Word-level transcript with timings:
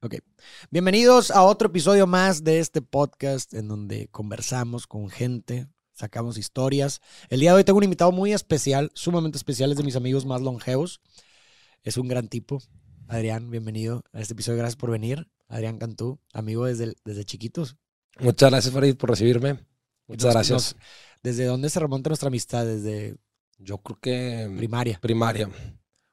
Ok. 0.00 0.16
Bienvenidos 0.70 1.30
a 1.30 1.42
otro 1.42 1.68
episodio 1.68 2.06
más 2.06 2.44
de 2.44 2.60
este 2.60 2.82
podcast 2.82 3.52
en 3.54 3.66
donde 3.68 4.06
conversamos 4.08 4.86
con 4.86 5.08
gente, 5.10 5.66
sacamos 5.92 6.38
historias. 6.38 7.00
El 7.30 7.40
día 7.40 7.50
de 7.50 7.56
hoy 7.58 7.64
tengo 7.64 7.78
un 7.78 7.84
invitado 7.84 8.12
muy 8.12 8.32
especial, 8.32 8.90
sumamente 8.94 9.38
especial, 9.38 9.72
es 9.72 9.76
de 9.76 9.82
mis 9.82 9.96
amigos 9.96 10.24
más 10.24 10.40
longevos. 10.40 11.00
Es 11.82 11.96
un 11.96 12.06
gran 12.06 12.28
tipo. 12.28 12.62
Adrián, 13.08 13.50
bienvenido 13.50 14.04
a 14.12 14.20
este 14.20 14.34
episodio. 14.34 14.58
Gracias 14.58 14.76
por 14.76 14.90
venir. 14.90 15.28
Adrián 15.48 15.78
Cantú, 15.78 16.20
amigo 16.32 16.66
desde, 16.66 16.94
desde 17.04 17.24
chiquitos. 17.24 17.76
Muchas 18.20 18.50
gracias, 18.50 18.72
Farid, 18.74 18.96
por 18.96 19.10
recibirme. 19.10 19.64
Muchas 20.06 20.26
Nos- 20.26 20.34
gracias. 20.34 20.74
nos- 20.74 20.76
¿Desde 21.24 21.44
dónde 21.46 21.70
se 21.70 21.80
remonta 21.80 22.08
nuestra 22.10 22.28
amistad? 22.28 22.64
Desde 22.66 23.16
Yo 23.58 23.78
creo 23.78 23.98
que 24.00 24.54
primaria. 24.56 24.98
primaria 25.00 25.50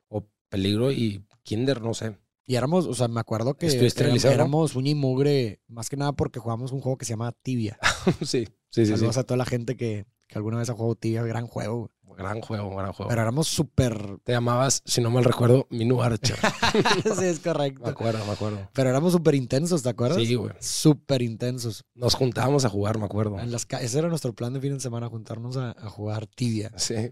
o 0.08 0.26
peligro 0.50 0.92
y 0.92 1.24
kinder, 1.44 1.82
no 1.82 1.94
sé. 1.94 2.18
Y 2.46 2.56
éramos, 2.56 2.86
o 2.86 2.94
sea, 2.94 3.08
me 3.08 3.20
acuerdo 3.20 3.56
que 3.56 3.66
¿Estuviste 3.66 4.04
en 4.04 4.12
el 4.12 4.16
éramos, 4.18 4.34
éramos 4.34 4.76
uña 4.76 4.92
y 4.92 4.96
mugre, 4.96 5.62
más 5.68 5.90
que 5.90 5.98
nada 5.98 6.14
porque 6.14 6.40
jugamos 6.40 6.72
un 6.72 6.82
juego 6.82 6.98
que 6.98 7.06
se 7.06 7.14
llama 7.14 7.32
Tibia. 7.32 7.78
sí, 8.22 8.26
sí, 8.26 8.46
sí, 8.70 8.86
sí. 8.86 8.92
Saludos 8.92 9.18
a 9.18 9.24
toda 9.24 9.38
la 9.38 9.46
gente 9.46 9.76
que, 9.76 10.06
que 10.28 10.38
alguna 10.38 10.60
vez 10.60 10.70
ha 10.70 10.74
jugado 10.74 10.96
Tibia, 10.96 11.24
gran 11.24 11.48
juego. 11.48 11.92
Gran 12.18 12.40
juego, 12.40 12.74
gran 12.76 12.94
juego. 12.94 13.10
Pero 13.10 13.22
éramos 13.22 13.48
súper... 13.48 14.20
Te 14.24 14.32
llamabas, 14.32 14.82
si 14.86 15.02
no 15.02 15.10
mal 15.10 15.26
recuerdo, 15.26 15.68
Minu 15.70 16.02
Archer. 16.02 16.38
sí, 17.04 17.26
es 17.26 17.44
me 17.46 17.52
correcto. 17.52 17.88
acuerdo, 17.88 18.24
me 18.26 18.32
acuerdo. 18.32 18.70
Pero 18.74 18.90
éramos 18.90 19.12
súper 19.12 19.36
intensos, 19.36 19.84
¿te 19.84 19.90
acuerdas? 19.90 20.24
Sí, 20.24 20.36
güey. 20.36 20.54
Súper 20.60 21.22
intensos. 21.22 21.84
Nos 21.94 22.16
juntábamos 22.16 22.64
a 22.64 22.70
jugar, 22.70 23.00
me 23.00 23.06
acuerdo. 23.06 23.38
En 23.40 23.52
las 23.52 23.68
ese 23.82 24.00
era 24.00 24.08
nuestro 24.08 24.34
plan 24.34 24.54
de 24.54 24.62
fin 24.62 24.76
de 24.76 24.80
semana, 24.80 25.10
juntarnos 25.10 25.58
a, 25.58 25.72
a 25.72 25.90
jugar 25.90 26.26
Tibia. 26.28 26.72
Sí. 26.78 27.12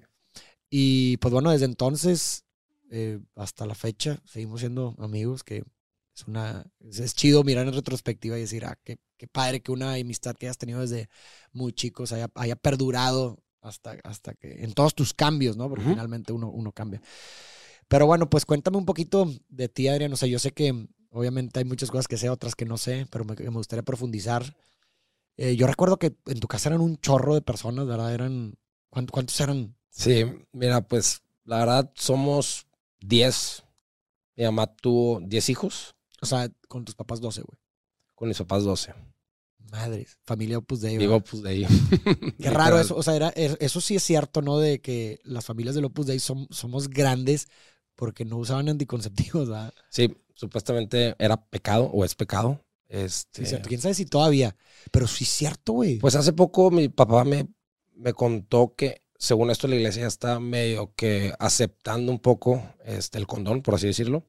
Y 0.70 1.17
pues 1.17 1.34
bueno, 1.34 1.52
desde 1.52 1.66
entonces 1.66 2.45
eh, 2.93 3.20
hasta 3.35 3.65
la 3.65 3.73
fecha 3.73 4.21
seguimos 4.23 4.59
siendo 4.59 4.95
amigos, 4.99 5.43
que 5.43 5.63
es 6.15 6.27
una 6.27 6.63
es, 6.79 6.99
es 6.99 7.16
chido 7.16 7.43
mirar 7.43 7.67
en 7.67 7.73
retrospectiva 7.73 8.38
y 8.38 8.41
decir, 8.41 8.66
ah, 8.66 8.77
qué, 8.83 8.99
qué 9.17 9.27
padre 9.27 9.61
que 9.61 9.71
una 9.71 9.95
amistad 9.95 10.35
que 10.35 10.45
hayas 10.45 10.59
tenido 10.59 10.80
desde 10.80 11.09
muy 11.52 11.73
chicos 11.73 12.11
haya, 12.11 12.30
haya 12.35 12.55
perdurado 12.55 13.44
hasta, 13.61 13.97
hasta 14.03 14.35
que 14.35 14.63
en 14.63 14.73
todos 14.73 14.94
tus 14.94 15.13
cambios, 15.13 15.58
¿no? 15.58 15.69
Porque 15.69 15.85
Ujú. 15.85 15.94
finalmente 15.94 16.33
uno, 16.33 16.50
uno 16.52 16.72
cambia. 16.72 17.02
Pero 17.88 18.05
bueno, 18.05 18.30
pues 18.30 18.45
cuéntame 18.45 18.77
un 18.77 18.85
poquito 18.85 19.28
de 19.50 19.69
ti, 19.69 19.88
Adrián. 19.88 20.13
O 20.13 20.16
sea, 20.17 20.28
yo 20.28 20.38
sé 20.38 20.52
que 20.52 20.88
obviamente 21.09 21.59
hay 21.59 21.66
muchas 21.66 21.89
cosas 21.89 22.07
que 22.07 22.17
sé, 22.17 22.30
otras 22.30 22.55
que 22.55 22.66
no 22.66 22.78
sé, 22.78 23.07
pero 23.09 23.25
me, 23.25 23.35
me 23.35 23.50
gustaría 23.50 23.83
profundizar. 23.83 24.55
Eh, 25.38 25.55
yo 25.55 25.66
recuerdo 25.66 25.97
que 25.97 26.16
en 26.28 26.39
tu 26.39 26.47
casa 26.47 26.69
eran 26.69 26.81
un 26.81 26.97
chorro 26.97 27.33
de 27.33 27.41
personas, 27.41 27.88
¿verdad? 27.88 28.13
Eran, 28.13 28.53
¿cuántos, 28.89 29.11
cuántos 29.11 29.39
eran? 29.39 29.75
Sí, 29.89 30.25
mira, 30.52 30.81
pues 30.81 31.23
la 31.45 31.57
verdad 31.59 31.91
somos 31.95 32.67
10. 33.08 33.64
Mi 34.36 34.44
mamá 34.46 34.68
tuvo 34.68 35.20
10 35.22 35.50
hijos, 35.50 35.96
O 36.22 36.26
sea, 36.26 36.50
con 36.68 36.86
tus 36.86 36.96
papás 36.96 37.20
12, 37.22 37.42
güey. 37.42 37.59
con 38.16 38.28
mis 38.30 38.38
papás 38.38 38.64
12. 38.64 38.94
Madres, 39.72 40.18
familia 40.26 40.58
Opus 40.59 40.82
Dei. 40.82 40.98
Digo, 40.98 41.14
¿verdad? 41.14 41.28
pues 41.30 41.42
de 41.44 41.50
ahí. 41.50 41.68
Qué 42.40 42.50
raro 42.50 42.80
eso. 42.80 42.96
O 42.96 43.02
sea, 43.04 43.16
era, 43.16 43.34
er- 43.34 43.58
eso 43.59 43.81
sí 43.81 43.96
es 43.96 44.04
cierto, 44.04 44.42
¿no? 44.42 44.59
De 44.59 44.81
que 44.81 45.20
las 45.24 45.46
familias 45.46 45.74
del 45.76 45.86
Opus 45.86 46.06
Dei 46.08 46.20
son, 46.20 46.48
somos 46.52 46.90
grandes 46.90 47.48
porque 47.96 48.24
no 48.26 48.38
usaban 48.38 48.70
anticonceptivos, 48.70 49.50
¿verdad? 49.50 49.74
Sí, 49.90 50.16
supuestamente 50.36 51.16
era 51.18 51.38
pecado 51.50 51.86
o 51.86 52.06
es 52.06 52.14
pecado. 52.16 52.64
Este, 52.88 53.44
es 53.44 53.50
cierto. 53.50 53.68
¿Quién 53.70 53.81
sabe 53.81 53.96
si 53.96 54.06
todavía? 54.06 54.56
Pero 54.92 55.08
sí 55.08 55.24
es 55.24 55.30
cierto, 55.31 55.74
güey. 55.74 55.98
Pues 55.98 56.16
hace 56.16 56.34
poco 56.34 56.70
mi 56.70 56.90
papá 56.90 57.24
me, 57.24 57.48
me 57.96 58.14
contó 58.14 58.76
que 58.76 59.02
según 59.23 59.49
esto 59.52 59.67
la 59.67 59.75
iglesia 59.75 60.05
está 60.05 60.39
medio 60.39 60.93
que 60.95 61.33
aceptando 61.39 62.11
un 62.11 62.19
poco 62.19 62.61
este, 62.83 63.17
el 63.17 63.27
condón, 63.27 63.61
por 63.61 63.75
así 63.75 63.88
decirlo. 63.88 64.25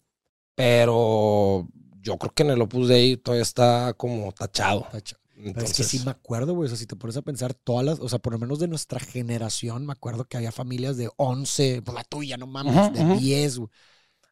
Pero 0.54 1.68
yo 2.00 2.16
creo 2.18 2.32
que 2.32 2.42
en 2.44 2.50
el 2.50 2.62
Opus 2.62 2.88
Dei 2.88 3.16
todavía 3.16 3.42
está 3.42 3.94
como 3.94 4.32
tachado. 4.32 4.86
Tacho. 4.92 5.16
Pero 5.34 5.48
Entonces, 5.48 5.70
es 5.72 5.76
que 5.76 5.98
sí 5.98 6.04
me 6.04 6.12
acuerdo, 6.12 6.54
güey. 6.54 6.66
O 6.66 6.68
sea, 6.68 6.78
si 6.78 6.86
te 6.86 6.94
pones 6.94 7.16
a 7.16 7.22
pensar, 7.22 7.54
todas 7.54 7.84
las, 7.84 7.98
o 7.98 8.08
sea, 8.08 8.20
por 8.20 8.32
lo 8.34 8.38
menos 8.38 8.60
de 8.60 8.68
nuestra 8.68 9.00
generación, 9.00 9.84
me 9.84 9.92
acuerdo 9.92 10.26
que 10.26 10.36
había 10.36 10.52
familias 10.52 10.96
de 10.96 11.10
11, 11.16 11.82
pues 11.82 11.94
la 11.94 12.04
tuya, 12.04 12.36
no 12.36 12.46
mames, 12.46 12.92
de 12.92 13.00
ujú. 13.02 13.18
10, 13.18 13.58
güey. 13.58 13.70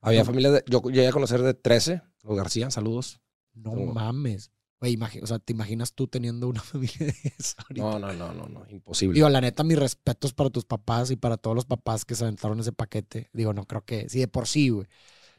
había 0.00 0.24
familias 0.24 0.52
de, 0.54 0.64
yo 0.68 0.80
llegué 0.82 1.08
a 1.08 1.12
conocer 1.12 1.42
de 1.42 1.54
13, 1.54 2.02
los 2.22 2.36
García, 2.36 2.70
saludos. 2.70 3.20
No 3.54 3.72
Oh. 3.72 3.86
mames. 3.92 4.52
Güey, 4.82 4.98
o 5.22 5.26
sea, 5.28 5.38
¿te 5.38 5.52
imaginas 5.52 5.92
tú 5.94 6.08
teniendo 6.08 6.48
una 6.48 6.60
familia 6.62 6.98
de 7.06 7.14
eso 7.38 7.54
ahorita? 7.58 7.82
No, 7.82 7.98
no, 8.00 8.12
no, 8.12 8.32
no, 8.34 8.46
no, 8.48 8.64
imposible. 8.68 9.14
Digo, 9.14 9.28
la 9.28 9.40
neta, 9.40 9.62
mis 9.62 9.78
respetos 9.78 10.32
para 10.32 10.50
tus 10.50 10.64
papás 10.64 11.10
y 11.12 11.16
para 11.16 11.36
todos 11.36 11.54
los 11.54 11.64
papás 11.66 12.04
que 12.04 12.14
se 12.16 12.24
aventaron 12.24 12.58
ese 12.58 12.72
paquete. 12.72 13.30
Digo, 13.32 13.52
no 13.54 13.64
creo 13.64 13.84
que, 13.84 14.08
sí, 14.08 14.18
de 14.18 14.26
por 14.28 14.48
sí, 14.48 14.70
güey. 14.70 14.86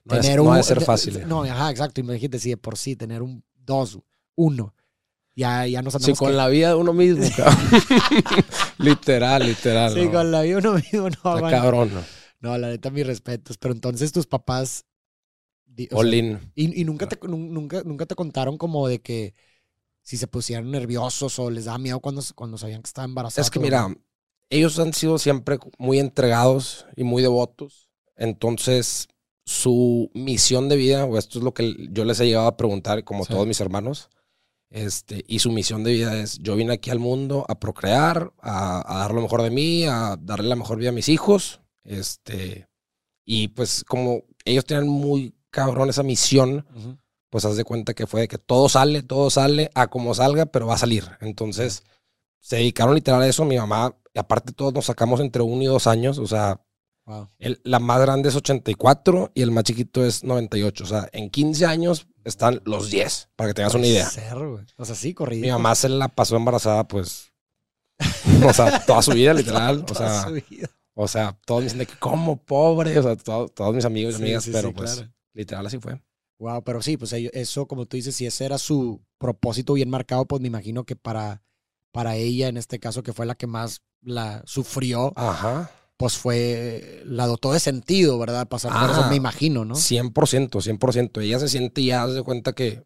no, 0.06 0.16
es, 0.16 0.36
no 0.38 0.54
ha 0.54 0.58
de 0.58 0.64
ser 0.64 0.80
de- 0.80 0.86
fácil. 0.86 1.28
No, 1.28 1.44
ajá, 1.44 1.70
exacto. 1.72 2.00
Imagínate, 2.02 2.40
si 2.40 2.50
de 2.52 2.58
por 2.58 2.78
sí, 2.78 2.96
tener 2.96 3.22
un 3.22 3.44
dos, 3.54 4.00
uno. 4.36 4.74
Ya, 5.36 5.66
ya 5.68 5.82
nos 5.82 5.94
Sí, 5.94 5.98
andamos. 5.98 6.20
con 6.20 6.30
que- 6.30 6.34
la 6.36 6.48
vida 6.48 6.70
de 6.70 6.76
uno 6.76 6.94
mismo, 6.94 7.26
cabrón. 7.36 7.58
literal, 8.78 9.46
literal. 9.46 9.94
Sí, 9.94 10.06
no. 10.06 10.12
con 10.12 10.32
la 10.32 10.42
vida 10.44 10.58
uno 10.60 10.74
mismo, 10.74 11.10
no, 11.24 11.36
Está 11.38 11.50
cabrón, 11.50 11.92
¿no? 11.94 12.02
No, 12.40 12.58
la 12.58 12.70
neta, 12.70 12.90
mis 12.90 13.06
respetos. 13.06 13.58
Pero 13.58 13.74
entonces 13.74 14.12
tus 14.12 14.28
papás. 14.28 14.86
Di- 15.76 15.86
o 15.88 15.90
sea, 15.90 16.00
All 16.00 16.14
in. 16.14 16.40
y, 16.56 16.82
y 16.82 16.86
nunca, 16.86 17.08
te, 17.08 17.20
nun- 17.28 17.50
nunca, 17.52 17.82
nunca 17.84 18.06
te 18.06 18.16
contaron 18.16 18.58
como 18.58 18.88
de 18.88 19.02
que 19.02 19.34
si 20.02 20.18
se 20.18 20.28
pusieran 20.28 20.70
nerviosos 20.72 21.40
o 21.40 21.50
les 21.50 21.66
daba 21.66 21.78
miedo 21.78 22.00
cuando, 22.00 22.22
cuando 22.36 22.58
sabían 22.58 22.82
que 22.82 22.88
estaba 22.88 23.06
embarazada. 23.06 23.42
Es 23.44 23.50
que 23.50 23.60
mira, 23.60 23.88
ellos 24.50 24.78
han 24.80 24.94
sido 24.94 25.18
siempre 25.18 25.58
muy 25.78 26.00
entregados 26.00 26.86
y 26.96 27.04
muy 27.04 27.22
devotos. 27.22 27.90
Entonces, 28.16 29.08
su 29.46 30.12
misión 30.14 30.70
de 30.70 30.76
vida, 30.76 31.06
o 31.06 31.18
esto 31.18 31.40
es 31.40 31.44
lo 31.44 31.54
que 31.54 31.76
yo 31.92 32.06
les 32.06 32.20
he 32.20 32.26
llegado 32.26 32.48
a 32.48 32.58
preguntar, 32.58 33.04
como 33.04 33.26
Sí. 33.26 33.34
todos 33.34 33.48
mis 33.48 33.60
hermanos, 33.62 34.10
este, 34.70 35.24
y 35.28 35.40
su 35.40 35.52
misión 35.52 35.84
de 35.84 35.94
vida 35.94 36.20
es, 36.20 36.40
yo 36.40 36.56
vine 36.56 36.74
aquí 36.74 36.90
al 36.90 37.00
mundo 37.00 37.46
a 37.48 37.60
procrear, 37.60 38.34
a, 38.42 38.82
a 38.96 39.00
dar 39.00 39.14
lo 39.14 39.22
mejor 39.22 39.42
de 39.42 39.52
mí, 39.52 39.86
a 39.86 40.18
darle 40.20 40.50
la 40.50 40.56
mejor 40.56 40.78
vida 40.78 40.90
a 40.90 40.94
mis 40.94 41.10
hijos. 41.10 41.62
Este, 41.84 42.68
y 43.26 43.50
pues 43.50 43.84
como 43.84 44.24
ellos 44.46 44.66
tienen 44.66 44.88
muy 44.88 45.34
cabrón 45.54 45.90
esa 45.90 46.04
misión, 46.04 46.66
pues 47.30 47.46
haz 47.46 47.56
de 47.56 47.64
cuenta 47.64 47.94
que 47.94 48.08
fue 48.08 48.22
de 48.22 48.28
que 48.28 48.38
todo 48.38 48.68
sale, 48.68 49.04
todo 49.04 49.30
sale 49.30 49.72
a 49.76 49.88
como 49.88 50.14
salga, 50.14 50.46
pero 50.48 50.68
va 50.68 50.74
a 50.76 50.78
salir. 50.80 51.06
Entonces, 51.22 51.84
se 52.42 52.58
dedicaron 52.58 52.96
literal 52.96 53.22
a 53.22 53.28
eso. 53.28 53.46
Mi 53.46 53.58
mamá, 53.58 53.96
y 54.14 54.20
aparte 54.20 54.52
todos 54.52 54.74
nos 54.74 54.86
sacamos 54.86 55.20
entre 55.22 55.42
uno 55.44 55.62
y 55.64 55.68
dos 55.68 55.88
años, 55.88 56.18
o 56.18 56.28
sea, 56.28 56.60
Wow. 57.06 57.30
el- 57.40 57.60
la 57.66 57.80
más 57.80 58.00
grande 58.02 58.30
es 58.30 58.36
84 58.36 59.32
y 59.34 59.42
el 59.42 59.52
más 59.52 59.64
chiquito 59.66 60.06
es 60.06 60.24
98. 60.24 60.84
O 60.86 60.88
sea, 60.88 61.10
en 61.12 61.30
15 61.30 61.66
años 61.66 62.08
están 62.24 62.62
los 62.66 62.90
10, 62.90 63.30
para 63.36 63.50
que 63.50 63.54
tengas 63.56 63.74
una 63.76 63.88
idea. 63.88 64.10
Ser. 64.10 64.38
O 64.38 64.86
sea, 64.86 64.96
sí, 64.96 65.14
corridito. 65.14 65.46
Mi 65.46 65.52
mamá 65.52 65.76
se 65.76 65.90
la 65.90 66.08
pasó 66.08 66.36
embarazada, 66.38 66.88
pues, 66.88 67.34
o 68.48 68.54
sea, 68.54 68.86
toda 68.86 69.02
su 69.02 69.12
vida, 69.12 69.34
literal. 69.34 69.80
O 69.84 69.86
Toda 69.86 70.22
sea, 70.22 70.24
su 70.30 70.34
vida. 70.50 70.70
o 70.96 71.08
sea, 71.08 71.38
todos 71.46 71.60
me 71.62 71.64
dicen 71.66 71.80
de 71.80 71.86
que, 71.88 71.98
¿cómo, 72.00 72.38
pobre? 72.38 72.98
O 72.98 73.04
sea, 73.04 73.16
todo- 73.18 73.48
todos 73.50 73.74
mis 73.76 73.86
amigos 73.86 74.14
y 74.16 74.18
Sí, 74.18 74.24
amigas, 74.24 74.44
sí, 74.46 74.52
pero 74.54 74.70
sí, 74.70 74.74
pues, 74.76 74.94
claro. 74.96 75.12
Literal 75.34 75.66
así 75.66 75.80
fue. 75.80 76.02
Wow, 76.40 76.64
pero 76.64 76.82
sí, 76.82 76.98
pues 76.98 77.14
eso, 77.14 77.68
como 77.68 77.86
tú 77.86 77.96
dices, 77.96 78.16
si 78.16 78.26
ese 78.26 78.46
era 78.46 78.58
su 78.58 79.02
propósito 79.18 79.74
bien 79.74 79.90
marcado, 79.90 80.26
pues 80.26 80.42
me 80.42 80.48
imagino 80.48 80.84
que 80.84 80.96
para, 80.96 81.42
para 81.92 82.16
ella, 82.16 82.48
en 82.50 82.58
este 82.58 82.80
caso, 82.80 83.04
que 83.04 83.14
fue 83.14 83.26
la 83.26 83.36
que 83.36 83.48
más 83.48 83.82
la 84.02 84.42
sufrió, 84.46 85.14
Ajá. 85.16 85.72
pues 85.96 86.18
fue, 86.18 87.02
la 87.06 87.28
dotó 87.28 87.54
de 87.54 87.60
sentido, 87.60 88.18
¿verdad? 88.20 88.48
Pasar 88.48 88.74
por 88.74 88.90
eso, 88.90 89.10
me 89.10 89.16
imagino, 89.16 89.64
¿no? 89.64 89.76
100%, 89.76 90.60
100%. 90.60 91.22
Ella 91.22 91.40
se 91.40 91.48
siente 91.48 91.84
ya, 91.84 92.06
de 92.08 92.24
cuenta 92.24 92.54
que, 92.54 92.84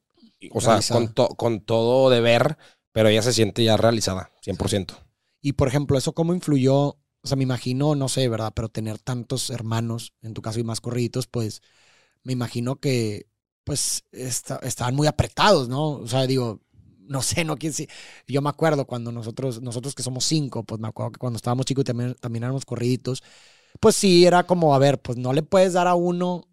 o 0.51 0.61
sea, 0.61 0.79
con, 0.91 1.13
to- 1.13 1.29
con 1.29 1.61
todo 1.61 2.09
deber, 2.09 2.57
pero 2.91 3.09
ella 3.09 3.21
se 3.21 3.33
siente 3.33 3.63
ya 3.63 3.77
realizada, 3.77 4.29
100%. 4.41 4.95
Y 5.41 5.53
por 5.53 5.67
ejemplo, 5.67 5.97
eso 5.97 6.13
cómo 6.13 6.33
influyó, 6.33 6.75
o 6.77 6.97
sea, 7.23 7.37
me 7.37 7.43
imagino, 7.43 7.95
no 7.95 8.09
sé, 8.09 8.27
¿verdad? 8.29 8.51
Pero 8.55 8.69
tener 8.69 8.99
tantos 8.99 9.49
hermanos, 9.49 10.13
en 10.21 10.33
tu 10.33 10.41
caso 10.41 10.59
y 10.59 10.63
más 10.63 10.81
corriditos, 10.81 11.27
pues 11.27 11.61
me 12.23 12.33
imagino 12.33 12.77
que, 12.79 13.27
pues, 13.63 14.05
esta- 14.11 14.57
estaban 14.63 14.95
muy 14.95 15.07
apretados, 15.07 15.69
¿no? 15.69 15.91
O 15.91 16.07
sea, 16.07 16.27
digo, 16.27 16.61
no 17.07 17.21
sé, 17.21 17.43
no 17.45 17.57
quiero 17.57 17.71
decir. 17.73 17.89
Yo 18.27 18.41
me 18.41 18.49
acuerdo 18.49 18.85
cuando 18.85 19.11
nosotros, 19.11 19.61
nosotros 19.61 19.95
que 19.95 20.03
somos 20.03 20.25
cinco, 20.25 20.63
pues 20.63 20.79
me 20.81 20.87
acuerdo 20.87 21.11
que 21.13 21.19
cuando 21.19 21.37
estábamos 21.37 21.65
chicos 21.65 21.81
y 21.83 21.85
también, 21.85 22.15
también 22.19 22.43
éramos 22.43 22.65
corriditos, 22.65 23.23
pues 23.79 23.95
sí, 23.95 24.25
era 24.25 24.45
como, 24.47 24.75
a 24.75 24.79
ver, 24.79 25.01
pues 25.01 25.17
no 25.17 25.33
le 25.33 25.43
puedes 25.43 25.73
dar 25.73 25.87
a 25.87 25.95
uno 25.95 26.47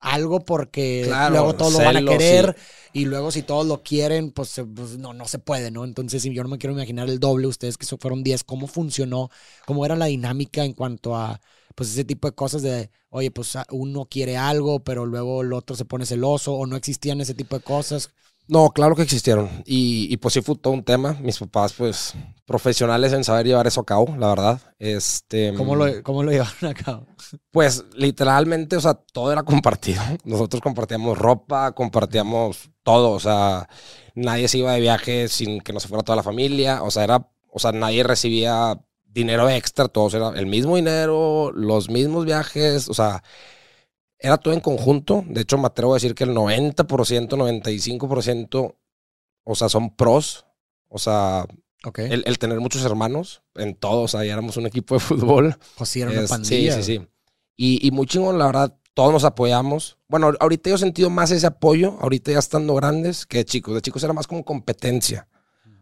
algo 0.00 0.40
porque 0.44 1.18
Claro, 1.20 1.24
luego 1.24 1.54
todos 1.56 1.72
lo 1.72 1.82
van 1.82 1.96
a 1.96 2.02
querer 2.04 2.56
y 2.92 3.04
luego 3.06 3.30
si 3.32 3.42
todos 3.42 3.66
lo 3.66 3.82
quieren, 3.82 4.30
pues, 4.30 4.60
pues, 4.74 4.96
no, 4.98 5.12
no 5.14 5.26
se 5.26 5.38
puede, 5.40 5.70
¿no? 5.72 5.84
Entonces, 5.84 6.22
si 6.22 6.32
yo 6.32 6.42
no 6.44 6.48
me 6.48 6.58
quiero 6.58 6.74
imaginar 6.74 7.08
el 7.08 7.18
doble, 7.20 7.46
ustedes 7.48 7.76
que 7.78 7.86
fueron 7.98 8.22
10, 8.22 8.44
¿cómo 8.44 8.66
funcionó? 8.68 9.30
¿Cómo 9.66 9.84
era 9.84 9.96
la 9.96 10.06
dinámica 10.06 10.64
en 10.64 10.72
cuanto 10.74 11.16
a, 11.16 11.40
pues, 11.78 11.90
ese 11.92 12.04
tipo 12.04 12.26
de 12.26 12.34
cosas 12.34 12.62
de, 12.62 12.90
oye, 13.08 13.30
pues 13.30 13.54
a- 13.54 13.64
uno 13.70 14.06
quiere 14.06 14.36
algo, 14.36 14.82
pero 14.82 15.06
luego 15.06 15.42
el 15.42 15.52
otro 15.52 15.76
se 15.76 15.84
pone 15.84 16.06
celoso 16.06 16.54
o 16.54 16.66
no 16.66 16.74
existían 16.74 17.20
ese 17.20 17.34
tipo 17.34 17.56
de 17.56 17.62
cosas? 17.62 18.10
No, 18.48 18.70
claro 18.70 18.96
que 18.96 19.02
existieron. 19.02 19.48
Y, 19.64 20.12
y, 20.12 20.16
pues 20.16 20.34
sí 20.34 20.40
fue 20.42 20.56
todo 20.56 20.72
un 20.72 20.82
tema. 20.82 21.16
Mis 21.20 21.38
papás, 21.38 21.74
pues, 21.74 22.14
profesionales 22.46 23.12
en 23.12 23.22
saber 23.22 23.46
llevar 23.46 23.66
eso 23.68 23.82
a 23.82 23.86
cabo, 23.86 24.16
la 24.18 24.28
verdad. 24.28 24.60
Este, 24.80 25.54
¿Cómo 25.54 25.76
lo, 25.76 26.02
cómo 26.02 26.24
lo 26.24 26.30
llevaron 26.32 26.64
a 26.64 26.74
cabo? 26.74 27.06
Pues 27.52 27.84
literalmente, 27.94 28.76
o 28.76 28.80
sea, 28.80 28.94
todo 28.94 29.30
era 29.30 29.44
compartido. 29.44 30.02
Nosotros 30.24 30.60
compartíamos 30.62 31.16
ropa, 31.16 31.72
compartíamos 31.72 32.70
todo. 32.82 33.10
O 33.10 33.20
sea, 33.20 33.68
nadie 34.16 34.48
se 34.48 34.58
iba 34.58 34.72
de 34.72 34.80
viaje 34.80 35.28
sin 35.28 35.60
que 35.60 35.72
no 35.72 35.78
se 35.78 35.86
fuera 35.88 36.02
toda 36.02 36.16
la 36.16 36.22
familia. 36.24 36.82
O 36.82 36.90
sea, 36.90 37.04
era, 37.04 37.30
o 37.52 37.58
sea, 37.60 37.70
nadie 37.72 38.02
recibía 38.02 38.80
dinero 39.08 39.48
extra, 39.48 39.88
todos 39.88 40.14
era 40.14 40.30
el 40.30 40.46
mismo 40.46 40.76
dinero, 40.76 41.52
los 41.52 41.90
mismos 41.90 42.24
viajes, 42.24 42.88
o 42.88 42.94
sea, 42.94 43.22
era 44.18 44.36
todo 44.36 44.54
en 44.54 44.60
conjunto. 44.60 45.24
De 45.26 45.42
hecho, 45.42 45.58
me 45.58 45.66
atrevo 45.66 45.92
a 45.92 45.96
decir 45.96 46.14
que 46.14 46.24
el 46.24 46.30
90%, 46.30 47.28
95%, 47.28 48.74
o 49.44 49.54
sea, 49.54 49.68
son 49.68 49.94
pros. 49.94 50.46
O 50.88 50.98
sea, 50.98 51.46
el, 51.96 52.38
tener 52.38 52.60
muchos 52.60 52.84
hermanos 52.84 53.42
en 53.54 53.74
todo, 53.74 54.02
o 54.02 54.08
sea, 54.08 54.24
ya 54.24 54.32
éramos 54.32 54.56
un 54.56 54.66
equipo 54.66 54.94
de 54.94 55.00
fútbol. 55.00 55.56
Pues 55.76 55.90
sí, 55.90 56.00
era 56.00 56.10
una 56.10 56.26
pandilla. 56.26 56.74
Sí, 56.74 56.82
sí, 56.82 56.98
sí. 56.98 57.06
Y, 57.56 57.86
y 57.86 57.90
muy 57.90 58.06
chingón, 58.06 58.38
la 58.38 58.46
verdad, 58.46 58.78
todos 58.94 59.12
nos 59.12 59.24
apoyamos. 59.24 59.98
Bueno, 60.08 60.32
ahorita 60.40 60.70
yo 60.70 60.76
he 60.76 60.78
sentido 60.78 61.10
más 61.10 61.30
ese 61.30 61.46
apoyo, 61.46 61.98
ahorita 62.00 62.32
ya 62.32 62.38
estando 62.38 62.74
grandes, 62.74 63.26
que 63.26 63.38
de 63.38 63.44
chicos. 63.44 63.74
De 63.74 63.80
chicos 63.80 64.02
era 64.02 64.12
más 64.12 64.26
como 64.26 64.44
competencia. 64.44 65.28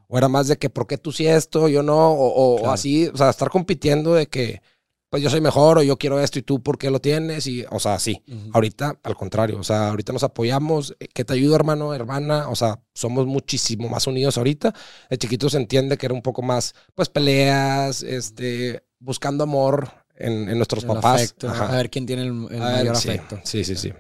O 0.09 0.19
era 0.19 0.29
más 0.29 0.49
de 0.49 0.57
que, 0.57 0.71
¿por 0.71 0.87
qué 0.87 0.99
tú 0.99 1.13
sí 1.13 1.27
esto, 1.27 1.69
yo 1.69 1.83
no? 1.83 2.13
O, 2.13 2.71
así, 2.71 3.09
o 3.09 3.17
sea, 3.17 3.31
estar 3.31 3.51
compitiendo 3.51 4.15
de 4.15 4.27
que, 4.27 4.63
pues 5.11 5.23
yo 5.23 5.31
soy 5.31 5.41
mejor 5.41 5.79
o 5.79 5.83
yo 5.83 5.97
quiero 5.97 6.21
esto 6.21 6.39
y 6.39 6.43
tú, 6.43 6.63
¿por 6.63 6.79
qué 6.79 6.91
lo 6.91 7.01
tienes? 7.01 7.47
Y, 7.47 7.65
o 7.71 7.79
sea, 7.79 7.99
sí. 7.99 8.23
Ahorita, 8.53 8.99
al 9.03 9.17
contrario, 9.17 9.59
o 9.59 9.65
sea, 9.65 9.89
ahorita 9.89 10.13
nos 10.13 10.23
apoyamos. 10.23 10.97
Eh, 11.01 11.09
que 11.09 11.25
te 11.25 11.33
ayudo, 11.33 11.57
hermano, 11.57 11.95
hermana? 11.95 12.49
O 12.49 12.57
sea, 12.57 12.81
somos 12.95 13.27
muchísimo 13.27 13.89
más 13.89 14.07
unidos 14.07 14.39
ahorita. 14.39 14.75
El 15.11 15.19
chiquito 15.19 15.49
se 15.51 15.59
entiende 15.59 15.97
que 15.97 16.07
era 16.07 16.15
un 16.15 16.23
poco 16.23 16.43
más, 16.43 16.75
pues, 16.95 17.09
peleas, 17.09 18.03
este, 18.03 18.85
buscando 18.99 19.45
amor 19.45 19.91
en, 20.17 20.57
nuestros 20.57 20.85
papás. 20.85 21.35
a 21.43 21.77
ver 21.77 21.91
quién 21.91 22.07
tiene 22.07 22.23
el, 22.23 22.33
mayor 22.33 22.97
afecto. 22.97 23.41
Sí, 23.45 23.65
sí, 23.65 23.77
sí. 23.77 23.93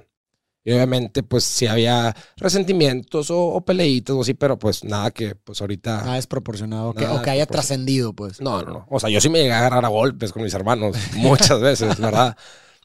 Y 0.66 0.72
obviamente, 0.72 1.22
pues 1.22 1.44
sí 1.44 1.68
había 1.68 2.12
resentimientos 2.36 3.28
o, 3.30 3.60
peleitos 3.64 4.16
o 4.16 4.22
así, 4.22 4.34
pero 4.34 4.58
pues 4.58 4.82
nada 4.82 5.12
que, 5.12 5.36
pues 5.36 5.60
ahorita. 5.60 5.98
Nada 5.98 6.18
es 6.18 6.26
proporcionado. 6.26 6.92
Que, 6.92 7.06
o 7.06 7.22
que 7.22 7.30
haya 7.30 7.46
trascendido, 7.46 8.12
pues. 8.12 8.40
No, 8.40 8.60
no, 8.62 8.70
no. 8.72 8.86
O 8.90 8.98
sea, 8.98 9.08
yo 9.08 9.20
sí 9.20 9.28
me 9.28 9.38
llegué 9.38 9.52
a 9.52 9.60
agarrar 9.60 9.84
a 9.84 9.88
golpes 9.88 10.32
con 10.32 10.42
mis 10.42 10.52
hermanos 10.54 10.96
muchas 11.14 11.60
veces, 11.60 12.00
¿verdad? 12.00 12.36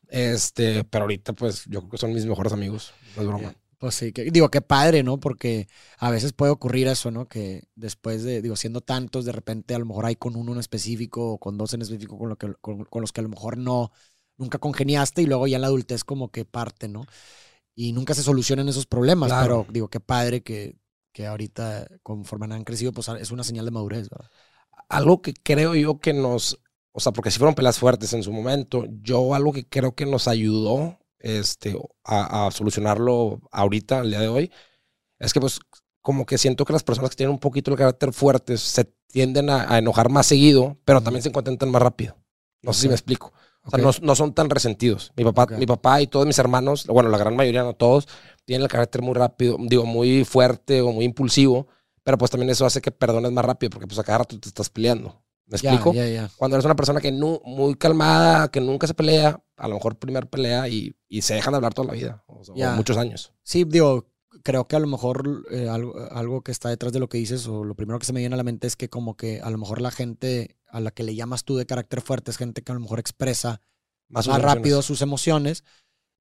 Este, 0.10 0.84
pero 0.84 1.06
ahorita, 1.06 1.34
pues 1.34 1.64
yo 1.66 1.80
creo 1.80 1.90
que 1.90 1.98
son 1.98 2.14
mis 2.14 2.28
mejores 2.28 2.54
amigos. 2.54 2.94
No 3.16 3.24
es 3.24 3.28
broma. 3.28 3.56
Pues 3.80 3.96
sí, 3.96 4.12
que, 4.12 4.26
digo, 4.26 4.52
qué 4.52 4.62
padre, 4.62 5.02
¿no? 5.02 5.20
Porque 5.20 5.68
a 5.98 6.12
veces 6.12 6.34
puede 6.34 6.52
ocurrir 6.52 6.88
eso, 6.88 7.10
¿no? 7.10 7.28
Que 7.28 7.64
después 7.74 8.22
de, 8.22 8.44
digo, 8.44 8.56
siendo 8.58 8.82
tantos, 8.82 9.26
de 9.26 9.32
repente 9.32 9.74
a 9.74 9.80
lo 9.80 9.88
mejor 9.88 10.06
hay 10.06 10.18
con 10.18 10.36
uno 10.36 10.54
en 10.54 10.60
específico 10.60 11.32
o 11.32 11.38
con 11.40 11.58
dos 11.58 11.74
en 11.74 11.82
específico 11.82 12.20
con, 12.20 12.30
lo 12.30 12.38
que, 12.38 12.54
con, 12.62 12.86
con 12.86 13.02
los 13.02 13.12
que 13.12 13.22
a 13.22 13.24
lo 13.24 13.30
mejor 13.30 13.58
no, 13.58 13.92
nunca 14.38 14.60
congeniaste 14.60 15.24
y 15.24 15.26
luego 15.26 15.48
ya 15.48 15.56
en 15.56 15.62
la 15.62 15.68
adultez 15.68 16.04
como 16.04 16.30
que 16.30 16.46
parte, 16.46 16.88
¿no? 16.88 17.08
Y 17.76 17.94
nunca 17.94 18.14
se 18.14 18.24
solucionan 18.24 18.70
esos 18.70 18.86
problemas. 18.86 19.32
Pero 19.42 19.66
digo, 19.70 19.90
qué 19.90 20.00
padre 20.00 20.42
que, 20.42 20.78
que 21.12 21.28
ahorita, 21.28 21.88
conforme 22.04 22.54
han 22.54 22.64
crecido, 22.64 22.92
pues 22.92 23.08
es 23.10 23.32
una 23.32 23.44
señal 23.44 23.66
de 23.66 23.72
madurez. 23.72 24.10
Algo 24.90 25.22
que 25.22 25.34
creo 25.34 25.76
yo 25.76 26.00
que 26.00 26.14
nos, 26.14 26.60
o 26.92 27.00
sea, 27.00 27.12
porque 27.12 27.32
si 27.32 27.38
fueron 27.38 27.56
pelas 27.56 27.80
fuertes 27.80 28.14
en 28.14 28.24
su 28.24 28.32
momento, 28.32 28.86
yo 29.02 29.34
algo 29.34 29.54
que 29.54 29.68
creo 29.68 29.96
que 29.96 30.06
nos 30.06 30.28
ayudó 30.28 31.00
este, 31.20 31.78
a, 32.04 32.50
solucionarlo 32.52 33.42
ahorita, 33.52 34.00
al 34.00 34.10
día 34.10 34.20
de 34.20 34.28
hoy, 34.28 34.52
es 35.20 35.34
que 35.34 35.40
pues 35.40 35.60
como 36.02 36.26
que 36.26 36.38
siento 36.38 36.66
que 36.66 36.74
las 36.74 36.84
personas 36.84 37.12
que 37.12 37.16
tienen 37.16 37.34
un 37.34 37.40
poquito 37.40 37.72
el 37.72 37.78
carácter 37.78 38.12
fuerte 38.12 38.58
se 38.58 38.86
tienden 39.08 39.50
a, 39.50 39.78
enojar 39.78 40.10
más 40.10 40.26
seguido, 40.26 40.78
pero 40.84 41.02
también 41.02 41.24
se 41.24 41.32
contentan 41.32 41.70
más 41.70 41.82
rápido. 41.82 42.18
No 42.62 42.74
sé 42.74 42.82
si 42.82 42.88
me 42.88 42.96
explico. 42.96 43.34
O 43.64 43.70
sea, 43.70 43.80
no, 43.80 43.92
no, 44.02 44.16
son 44.16 44.34
tan 44.34 44.50
resentidos. 44.50 45.12
Mi 45.16 45.24
papá, 45.24 45.46
mi 45.56 45.66
papá 45.66 46.02
y 46.02 46.08
todos 46.08 46.26
mis 46.26 46.40
hermanos, 46.40 46.88
bueno, 46.88 47.10
la 47.10 47.18
gran 47.18 47.36
mayoría, 47.36 47.64
no 47.64 47.74
todos, 47.74 48.08
tienen 48.46 48.64
el 48.64 48.70
carácter 48.70 49.02
muy 49.02 49.14
rápido, 49.14 49.58
digo, 49.60 49.86
muy 49.86 50.26
fuerte 50.26 50.82
o 50.82 50.92
muy 50.92 51.06
impulsivo, 51.06 51.68
pero 52.04 52.18
pues 52.18 52.32
también 52.32 52.50
eso 52.50 52.66
hace 52.66 52.82
que 52.82 52.92
perdones 52.92 53.32
más 53.32 53.46
rápido, 53.46 53.70
porque 53.70 53.88
pues 53.88 54.00
a 54.00 54.04
cada 54.04 54.20
rato 54.20 54.40
te 54.40 54.48
estás 54.48 54.70
peleando. 54.70 55.22
¿Me 55.46 55.58
explico? 55.58 55.94
Cuando 56.38 56.56
eres 56.56 56.66
una 56.66 56.76
persona 56.76 57.02
que 57.02 57.12
no, 57.12 57.42
muy 57.44 57.76
calmada, 57.76 58.50
que 58.50 58.62
nunca 58.62 58.88
se 58.88 58.94
pelea, 58.94 59.44
a 59.58 59.68
lo 59.68 59.76
mejor 59.76 60.00
primer 60.00 60.28
pelea 60.28 60.68
y, 60.70 60.96
y 61.10 61.22
se 61.22 61.34
dejan 61.34 61.52
de 61.52 61.58
hablar 61.58 61.74
toda 61.74 61.88
la 61.88 61.94
vida, 61.94 62.24
o, 62.26 62.42
muchos 62.76 62.98
años. 62.98 63.34
Sí, 63.44 63.66
digo, 63.66 64.08
creo 64.44 64.68
que 64.68 64.78
a 64.78 64.80
lo 64.80 64.88
mejor 64.88 65.46
eh, 65.52 65.68
algo, 65.70 65.94
algo, 66.10 66.42
que 66.42 66.52
está 66.52 66.70
detrás 66.70 66.94
de 66.94 67.00
lo 67.00 67.10
que 67.10 67.18
dices, 67.18 67.48
o 67.48 67.66
lo 67.66 67.76
primero 67.76 68.00
que 68.00 68.06
se 68.06 68.14
me 68.14 68.22
viene 68.22 68.36
a 68.36 68.38
la 68.38 68.44
mente 68.44 68.66
es 68.66 68.78
que 68.78 68.90
como 68.90 69.18
que 69.18 69.42
a 69.42 69.50
lo 69.50 69.58
mejor 69.58 69.82
la 69.82 69.92
gente 69.92 70.58
a 70.72 70.80
la 70.80 70.92
que 70.92 71.04
le 71.04 71.16
llamas 71.16 71.44
tú 71.44 71.58
de 71.58 71.66
carácter 71.66 72.02
fuerte 72.02 72.32
es 72.32 72.38
gente 72.38 72.62
que 72.62 72.72
a 72.72 72.76
lo 72.76 72.82
mejor 72.82 73.00
expresa 73.00 73.62
más, 74.10 74.28
rápido 74.28 74.82
sus 74.82 75.02
emociones 75.02 75.64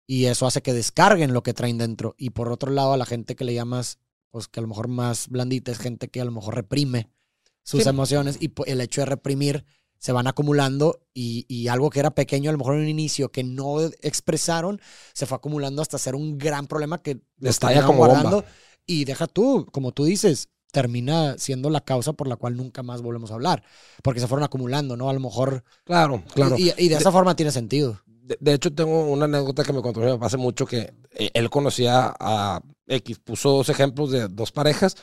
y 0.06 0.26
eso 0.26 0.46
hace 0.46 0.62
que 0.62 0.72
descarguen 0.72 1.32
lo 1.32 1.42
que 1.42 1.54
traen 1.54 1.78
dentro. 1.78 2.14
Y 2.18 2.30
por 2.30 2.50
otro 2.50 2.72
lado, 2.72 2.92
a 2.92 2.96
la 2.96 3.06
gente 3.06 3.36
que 3.36 3.44
le 3.44 3.54
llamas, 3.54 3.98
pues 4.30 4.48
que 4.48 4.60
a 4.60 4.62
lo 4.62 4.68
mejor 4.68 4.88
más 4.88 5.28
blandita 5.28 5.70
es 5.72 5.78
gente 5.78 6.08
que 6.08 6.20
a 6.20 6.24
lo 6.24 6.32
mejor 6.32 6.54
reprime 6.54 7.10
sus 7.62 7.86
emociones 7.86 8.36
y 8.40 8.52
el 8.66 8.80
hecho 8.80 9.02
de 9.02 9.06
reprimir 9.06 9.64
se 9.98 10.12
van 10.12 10.26
acumulando 10.26 11.06
y, 11.12 11.68
algo 11.68 11.90
que 11.90 12.00
era 12.00 12.10
pequeño 12.10 12.48
a 12.48 12.52
lo 12.52 12.58
mejor 12.58 12.74
en 12.76 12.80
un 12.82 12.88
inicio 12.88 13.30
que 13.30 13.44
no 13.44 13.80
expresaron 14.00 14.80
se 15.12 15.26
fue 15.26 15.36
acumulando 15.36 15.82
hasta 15.82 15.98
ser 15.98 16.14
un 16.14 16.38
gran 16.38 16.66
problema 16.66 17.02
que 17.02 17.20
como 17.86 17.98
guardando. 17.98 18.44
Y 18.86 19.04
deja 19.04 19.26
tú, 19.26 19.66
como 19.70 19.92
tú 19.92 20.04
dices, 20.04 20.48
termina 20.70 21.36
siendo 21.38 21.70
la 21.70 21.80
causa 21.80 22.12
por 22.12 22.28
la 22.28 22.36
cual 22.36 22.56
nunca 22.56 22.82
más 22.82 23.02
volvemos 23.02 23.30
a 23.30 23.34
hablar, 23.34 23.62
porque 24.02 24.20
se 24.20 24.26
fueron 24.26 24.44
acumulando, 24.44 24.96
¿no? 24.96 25.08
A 25.10 25.12
lo 25.12 25.20
mejor. 25.20 25.64
Claro, 25.84 26.22
claro. 26.34 26.56
Y, 26.58 26.88
de, 26.88 26.94
esa 26.94 27.12
forma 27.12 27.36
tiene 27.36 27.52
sentido. 27.52 28.00
De, 28.06 28.52
hecho, 28.52 28.72
tengo 28.72 29.06
una 29.06 29.24
anécdota 29.24 29.64
que 29.64 29.72
me 29.72 29.82
contó 29.82 30.00
mi 30.00 30.24
hace 30.24 30.36
mucho 30.36 30.66
que 30.66 30.92
eh, 31.12 31.30
él 31.34 31.50
conocía 31.50 32.14
a 32.18 32.60
X, 32.86 33.18
puso 33.18 33.50
dos 33.50 33.68
ejemplos 33.68 34.10
de 34.10 34.28
dos 34.28 34.52
parejas 34.52 34.96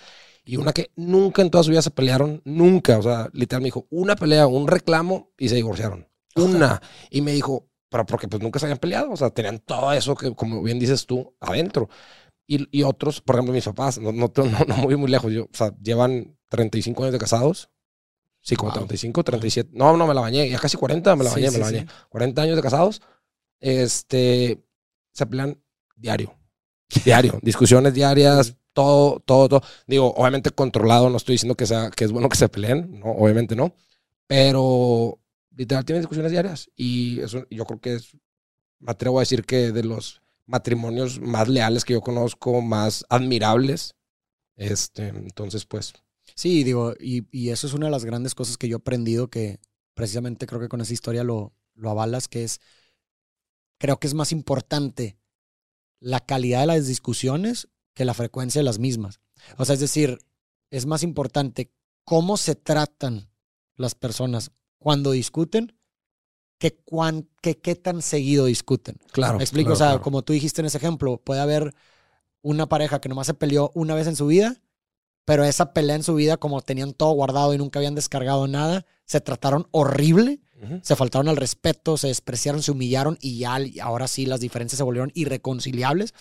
y 0.47 0.55
una 0.55 0.71
que 0.71 0.91
nunca 0.95 1.41
en 1.41 1.49
toda 1.49 1.63
su 1.63 1.71
vida 1.71 1.81
se 1.81 1.91
pelearon, 1.91 2.41
nunca, 2.45 2.97
o 2.97 3.03
sea, 3.03 3.29
literal 3.33 3.61
me 3.61 3.67
dijo, 3.67 3.85
una 3.89 4.15
pelea, 4.15 4.47
un 4.47 4.65
reclamo 4.65 5.31
y 5.37 5.49
se 5.49 5.55
divorciaron. 5.55 6.07
Una. 6.35 6.81
Y 7.09 7.21
me 7.21 7.33
dijo, 7.33 7.67
pero 7.89 8.05
porque 8.05 8.29
pues 8.29 8.41
nunca 8.41 8.57
se 8.59 8.65
habían 8.65 8.77
peleado, 8.77 9.11
o 9.11 9.17
sea, 9.17 9.29
tenían 9.29 9.59
todo 9.59 9.91
eso 9.91 10.15
que, 10.15 10.33
como 10.35 10.63
bien 10.63 10.79
dices 10.79 11.05
tú, 11.05 11.35
adentro. 11.41 11.89
Y, 12.47 12.79
y 12.79 12.83
otros, 12.83 13.21
por 13.21 13.35
ejemplo, 13.35 13.53
mis 13.53 13.65
papás, 13.65 13.99
no, 13.99 14.11
no, 14.11 14.31
no, 14.35 14.65
no 14.67 14.77
muy, 14.77 14.95
muy 14.95 15.11
lejos, 15.11 15.31
yo, 15.31 15.44
o 15.44 15.49
sea, 15.51 15.75
llevan 15.83 16.38
35 16.49 17.03
años 17.03 17.13
de 17.13 17.19
casados. 17.19 17.69
Sí, 18.41 18.55
como 18.55 18.71
35, 18.71 19.23
37. 19.23 19.71
No, 19.73 19.97
no, 19.97 20.07
me 20.07 20.13
la 20.13 20.21
bañé. 20.21 20.49
Ya 20.49 20.57
casi 20.57 20.77
40 20.77 21.15
me 21.17 21.25
la 21.25 21.31
bañé, 21.31 21.51
me 21.51 21.57
la 21.57 21.65
bañé. 21.65 21.88
40 22.09 22.41
años 22.41 22.55
de 22.55 22.61
casados. 22.61 23.01
Este, 23.59 24.63
se 25.11 25.25
pelean 25.25 25.61
diario. 25.97 26.33
Diario. 27.03 27.39
Discusiones 27.44 27.94
diarias, 27.94 28.55
todo, 28.71 29.19
todo, 29.19 29.50
todo. 29.50 29.61
Digo, 29.85 30.13
obviamente 30.13 30.51
controlado, 30.51 31.10
no 31.10 31.17
estoy 31.17 31.33
diciendo 31.33 31.55
que, 31.55 31.65
sea, 31.65 31.89
que 31.91 32.05
es 32.05 32.12
bueno 32.12 32.29
que 32.29 32.38
se 32.38 32.48
peleen, 32.48 33.00
no, 33.00 33.07
obviamente 33.12 33.55
no. 33.55 33.75
Pero 34.27 35.19
literal 35.55 35.83
tienen 35.83 36.03
discusiones 36.03 36.31
diarias. 36.31 36.69
Y 36.75 37.19
eso 37.19 37.45
yo 37.50 37.65
creo 37.65 37.81
que 37.81 37.95
es, 37.95 38.15
me 38.79 38.91
atrevo 38.91 39.19
a 39.19 39.24
decir 39.24 39.43
que 39.43 39.72
de 39.72 39.83
los 39.83 40.22
matrimonios 40.48 41.20
más 41.20 41.48
leales 41.48 41.86
que 41.86 41.94
yo 41.94 42.01
conozco, 42.01 42.62
más 42.62 43.06
admirables. 43.10 43.94
Este, 44.56 45.10
entonces, 45.10 45.66
pues. 45.66 45.94
Sí, 46.36 46.63
digo, 46.63 46.94
y, 47.00 47.50
eso 47.50 47.68
es 47.68 47.74
una 47.74 47.86
de 47.86 47.92
las 47.92 48.06
grandes 48.06 48.34
cosas 48.34 48.58
que 48.58 48.68
yo 48.68 48.77
he 48.77 48.80
aprendido 48.80 49.30
que 49.30 49.60
precisamente 49.94 50.48
creo 50.48 50.60
que 50.60 50.70
con 50.70 50.82
esa 50.82 50.94
historia 50.94 51.24
lo, 51.24 51.54
lo 51.74 51.89
avalas, 51.89 52.27
que 52.27 52.44
es, 52.44 52.60
creo 53.77 54.00
que 54.00 54.08
es 54.08 54.13
más 54.13 54.32
importante 54.32 55.18
la 56.00 56.20
calidad 56.20 56.62
de 56.62 56.68
las 56.68 56.88
discusiones 56.88 57.70
que 57.94 58.06
la 58.06 58.13
frecuencia 58.13 58.60
de 58.60 58.66
las 58.66 58.80
mismas. 58.80 59.20
O 59.58 59.66
sea, 59.66 59.74
es 59.74 59.80
decir, 59.80 60.20
es 60.70 60.86
más 60.86 61.04
importante 61.04 61.72
cómo 62.04 62.38
se 62.38 62.56
tratan 62.56 63.30
las 63.75 63.96
personas 63.96 64.51
cuando 64.77 65.12
discuten 65.12 65.76
que, 66.57 66.75
cuán, 66.85 67.27
que 67.41 67.57
qué 67.57 67.75
tan 67.75 68.01
seguido 68.01 68.45
discuten. 68.45 68.97
Claro. 69.11 69.37
Me 69.37 69.43
explico, 69.43 69.73
o 69.73 69.75
sea, 69.75 69.99
como 69.99 70.23
tú 70.23 70.33
dijiste 70.33 70.61
en 70.61 70.67
ese 70.67 70.77
ejemplo, 70.77 71.17
puede 71.17 71.41
haber 71.41 71.73
una 72.41 72.67
pareja 72.67 72.99
que 73.01 73.09
nomás 73.09 73.27
se 73.27 73.33
peleó 73.33 73.71
una 73.73 73.95
vez 73.95 74.07
en 74.07 74.15
su 74.15 74.27
vida, 74.27 74.61
pero 75.25 75.43
esa 75.43 75.73
pelea 75.73 75.95
en 75.95 76.03
su 76.03 76.15
vida, 76.15 76.37
como 76.37 76.61
tenían 76.61 76.93
todo 76.93 77.11
guardado 77.11 77.53
y 77.53 77.57
nunca 77.57 77.79
habían 77.79 77.95
descargado 77.95 78.47
nada, 78.47 78.85
se 79.05 79.21
trataron 79.21 79.67
horrible, 79.71 80.41
se 80.81 80.95
faltaron 80.95 81.27
al 81.27 81.37
respeto, 81.37 81.97
se 81.97 82.07
despreciaron, 82.07 82.63
se 82.63 82.71
humillaron 82.71 83.17
y 83.21 83.39
ya 83.39 83.57
ahora 83.83 84.07
sí 84.07 84.25
las 84.25 84.39
diferencias 84.39 84.77
se 84.77 84.83
volvieron 84.83 85.11
irreconciliables, 85.13 86.13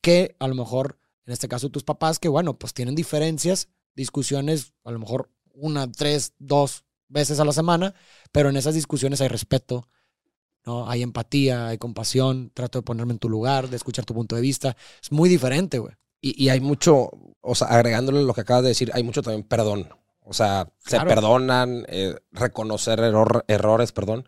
que 0.00 0.36
a 0.38 0.48
lo 0.48 0.54
mejor, 0.54 0.98
en 1.26 1.32
este 1.32 1.48
caso 1.48 1.68
tus 1.68 1.84
papás, 1.84 2.18
que 2.18 2.28
bueno, 2.28 2.58
pues 2.58 2.72
tienen 2.72 2.94
diferencias, 2.94 3.68
discusiones, 3.94 4.72
a 4.84 4.92
lo 4.92 4.98
mejor 4.98 5.30
una, 5.52 5.90
tres, 5.90 6.32
dos, 6.38 6.84
veces 7.10 7.38
a 7.40 7.44
la 7.44 7.52
semana, 7.52 7.94
pero 8.32 8.48
en 8.48 8.56
esas 8.56 8.74
discusiones 8.74 9.20
hay 9.20 9.28
respeto, 9.28 9.88
¿no? 10.64 10.88
Hay 10.88 11.02
empatía, 11.02 11.68
hay 11.68 11.78
compasión, 11.78 12.50
trato 12.54 12.78
de 12.78 12.82
ponerme 12.82 13.12
en 13.12 13.18
tu 13.18 13.28
lugar, 13.28 13.68
de 13.68 13.76
escuchar 13.76 14.04
tu 14.04 14.14
punto 14.14 14.36
de 14.36 14.42
vista. 14.42 14.76
Es 15.02 15.12
muy 15.12 15.28
diferente, 15.28 15.78
güey. 15.78 15.94
Y, 16.22 16.50
hay 16.50 16.60
mucho, 16.60 17.10
o 17.40 17.54
sea, 17.54 17.68
agregándole 17.68 18.22
lo 18.22 18.34
que 18.34 18.42
acabas 18.42 18.62
de 18.62 18.68
decir, 18.68 18.90
hay 18.92 19.02
mucho 19.02 19.22
también 19.22 19.42
perdón. 19.42 19.88
O 20.22 20.34
sea, 20.34 20.70
se 20.78 21.00
perdonan, 21.00 21.84
eh, 21.88 22.14
reconocer 22.30 23.00
error- 23.00 23.44
errores, 23.48 23.92
perdón. 23.92 24.26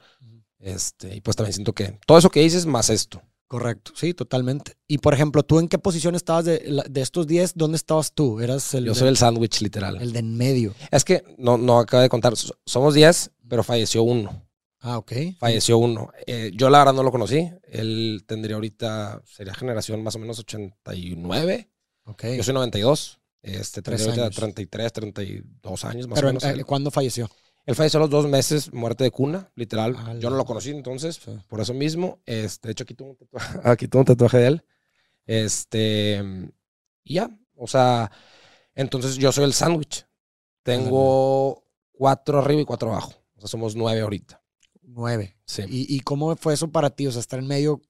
Este, 0.58 1.16
y 1.16 1.20
pues 1.20 1.36
también 1.36 1.52
siento 1.52 1.74
que 1.74 1.98
todo 2.06 2.16
eso 2.18 2.30
que 2.30 2.40
dices 2.40 2.66
más 2.66 2.88
esto. 2.88 3.20
Correcto, 3.52 3.92
sí, 3.94 4.14
totalmente. 4.14 4.78
Y 4.88 4.96
por 4.96 5.12
ejemplo, 5.12 5.42
¿tú 5.42 5.58
en 5.58 5.68
qué 5.68 5.76
posición 5.78 6.14
estabas 6.14 6.46
de, 6.46 6.82
de 6.88 7.00
estos 7.02 7.26
10? 7.26 7.52
¿Dónde 7.54 7.76
estabas 7.76 8.14
tú? 8.14 8.40
Eras 8.40 8.72
el, 8.72 8.86
Yo 8.86 8.94
de, 8.94 8.98
soy 8.98 9.08
el 9.08 9.18
sándwich 9.18 9.60
literal. 9.60 10.00
el 10.00 10.14
de 10.14 10.20
en 10.20 10.34
medio. 10.38 10.74
Es 10.90 11.04
que 11.04 11.22
no, 11.36 11.58
no 11.58 11.78
acabo 11.78 12.02
de 12.02 12.08
contar. 12.08 12.34
So- 12.34 12.56
Somos 12.64 12.94
10, 12.94 13.30
pero 13.46 13.62
falleció 13.62 14.04
uno. 14.04 14.42
Ah, 14.80 14.96
ok. 14.96 15.12
Falleció 15.38 15.76
uno. 15.76 16.10
Eh, 16.26 16.50
yo 16.54 16.70
la 16.70 16.78
verdad 16.78 16.94
no 16.94 17.02
lo 17.02 17.12
conocí. 17.12 17.46
Él 17.70 18.24
tendría 18.26 18.54
ahorita, 18.56 19.20
sería 19.26 19.52
generación 19.52 20.02
más 20.02 20.16
o 20.16 20.18
menos 20.18 20.38
89. 20.38 21.68
Ok. 22.04 22.24
Yo 22.36 22.42
soy 22.42 22.54
92. 22.54 23.20
Este, 23.42 23.82
Tres 23.82 23.98
tendría 24.02 24.24
ahorita 24.24 24.26
años. 24.28 24.36
33, 24.36 24.92
32 24.94 25.84
años 25.84 26.08
más 26.08 26.16
Pero 26.16 26.28
o 26.28 26.32
menos. 26.32 26.42
eh. 26.44 26.64
¿cuándo 26.64 26.90
falleció? 26.90 27.28
Él 27.64 27.74
falleció 27.76 27.98
a 27.98 28.02
los 28.02 28.10
dos 28.10 28.26
meses, 28.26 28.72
muerte 28.72 29.04
de 29.04 29.10
cuna, 29.12 29.50
literal. 29.54 29.94
Ah, 29.98 30.14
Yo 30.18 30.30
no 30.30 30.36
lo 30.36 30.44
conocí 30.44 30.70
entonces, 30.70 31.16
Sí. 31.16 31.30
por 31.48 31.60
eso 31.60 31.72
mismo. 31.74 32.18
Este, 32.26 32.68
de 32.68 32.72
hecho, 32.72 32.84
aquí 32.84 32.94
tengo 32.94 33.12
un 33.12 33.16
tatuaje, 33.16 33.58
aquí 33.64 33.88
tengo 33.88 34.00
un 34.00 34.06
tatuaje 34.06 34.38
de 34.38 34.46
él. 34.48 34.64
Este, 35.26 36.22
y 37.04 37.14
ya, 37.14 37.30
o 37.56 37.66
sea, 37.66 38.10
entonces 38.74 39.16
yo 39.16 39.30
soy 39.32 39.44
el 39.44 39.52
sándwich. 39.52 40.06
Tengo 40.62 41.64
cuatro 41.92 42.38
arriba 42.38 42.60
y 42.62 42.64
cuatro 42.64 42.90
abajo. 42.90 43.12
O 43.36 43.40
sea, 43.40 43.48
somos 43.48 43.74
nueve 43.76 44.00
ahorita. 44.00 44.42
Nueve. 44.82 45.36
Sí. 45.44 45.62
¿Y, 45.68 45.96
y 45.96 46.00
cómo 46.00 46.34
fue 46.36 46.54
eso 46.54 46.70
para 46.70 46.90
ti? 46.90 47.06
O 47.06 47.12
sea, 47.12 47.20
estar 47.20 47.38
en 47.38 47.46
medio, 47.46 47.80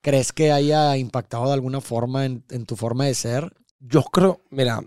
¿crees 0.00 0.32
que 0.32 0.52
haya 0.52 0.96
impactado 0.96 1.46
de 1.46 1.52
alguna 1.54 1.80
forma 1.80 2.24
en, 2.24 2.44
en 2.50 2.66
tu 2.66 2.76
forma 2.76 3.06
de 3.06 3.14
ser? 3.14 3.52
Yo 3.80 4.02
creo, 4.02 4.40
mira, 4.50 4.80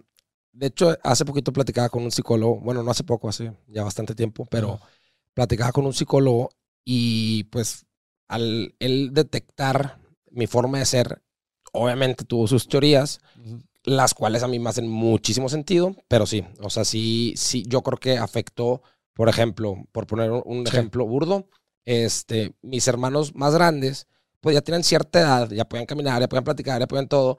de 0.53 0.67
hecho, 0.67 0.97
hace 1.03 1.25
poquito 1.25 1.53
platicaba 1.53 1.89
con 1.89 2.03
un 2.03 2.11
psicólogo, 2.11 2.59
bueno, 2.59 2.83
no 2.83 2.91
hace 2.91 3.03
poco, 3.03 3.29
hace 3.29 3.53
ya 3.67 3.83
bastante 3.83 4.15
tiempo, 4.15 4.45
pero 4.49 4.73
Ajá. 4.75 4.89
platicaba 5.33 5.71
con 5.71 5.85
un 5.85 5.93
psicólogo 5.93 6.49
y 6.83 7.45
pues 7.45 7.85
al 8.27 8.75
él 8.79 9.11
detectar 9.13 9.99
mi 10.31 10.47
forma 10.47 10.79
de 10.79 10.85
ser, 10.85 11.21
obviamente 11.73 12.25
tuvo 12.25 12.47
sus 12.47 12.67
teorías, 12.67 13.19
las 13.83 14.13
cuales 14.13 14.43
a 14.43 14.47
mí 14.47 14.59
me 14.59 14.69
hacen 14.69 14.87
muchísimo 14.87 15.49
sentido, 15.49 15.95
pero 16.07 16.25
sí, 16.25 16.45
o 16.61 16.69
sea, 16.69 16.85
sí, 16.85 17.33
sí, 17.37 17.63
yo 17.67 17.81
creo 17.81 17.97
que 17.97 18.17
afectó, 18.17 18.83
por 19.13 19.29
ejemplo, 19.29 19.75
por 19.91 20.05
poner 20.07 20.31
un- 20.31 20.43
un 20.45 20.65
Sí. 20.67 20.73
ejemplo 20.73 21.05
burdo, 21.05 21.49
este, 21.85 22.53
mis 22.61 22.87
hermanos 22.87 23.33
más 23.35 23.53
grandes, 23.53 24.07
pues 24.39 24.53
ya 24.55 24.61
tienen 24.61 24.83
cierta 24.83 25.19
edad, 25.19 25.49
ya 25.51 25.65
pueden 25.65 25.85
caminar, 25.87 26.21
ya 26.21 26.29
pueden 26.29 26.43
platicar, 26.43 26.79
ya 26.79 26.87
pueden 26.87 27.07
todo, 27.07 27.37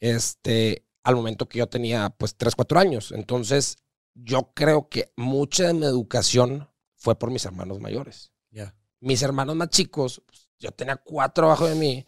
este, 0.00 0.84
al 1.04 1.16
momento 1.16 1.48
que 1.48 1.58
yo 1.58 1.66
tenía, 1.68 2.10
pues, 2.10 2.36
3, 2.36 2.54
4 2.54 2.78
años. 2.78 3.12
Entonces, 3.12 3.78
yo 4.14 4.52
creo 4.54 4.88
que 4.88 5.12
mucha 5.16 5.66
de 5.68 5.74
mi 5.74 5.86
educación 5.86 6.68
fue 6.96 7.16
por 7.18 7.30
mis 7.30 7.44
hermanos 7.44 7.78
mayores 7.80 8.32
Ya. 8.50 8.74
mis 9.00 9.22
hermanos 9.22 9.54
más 9.56 9.68
chicos, 9.70 10.22
pues, 10.26 10.48
yo 10.58 10.72
tenía 10.72 10.96
cuatro 10.96 11.46
abajo 11.46 11.66
de 11.68 11.76
mí, 11.76 12.04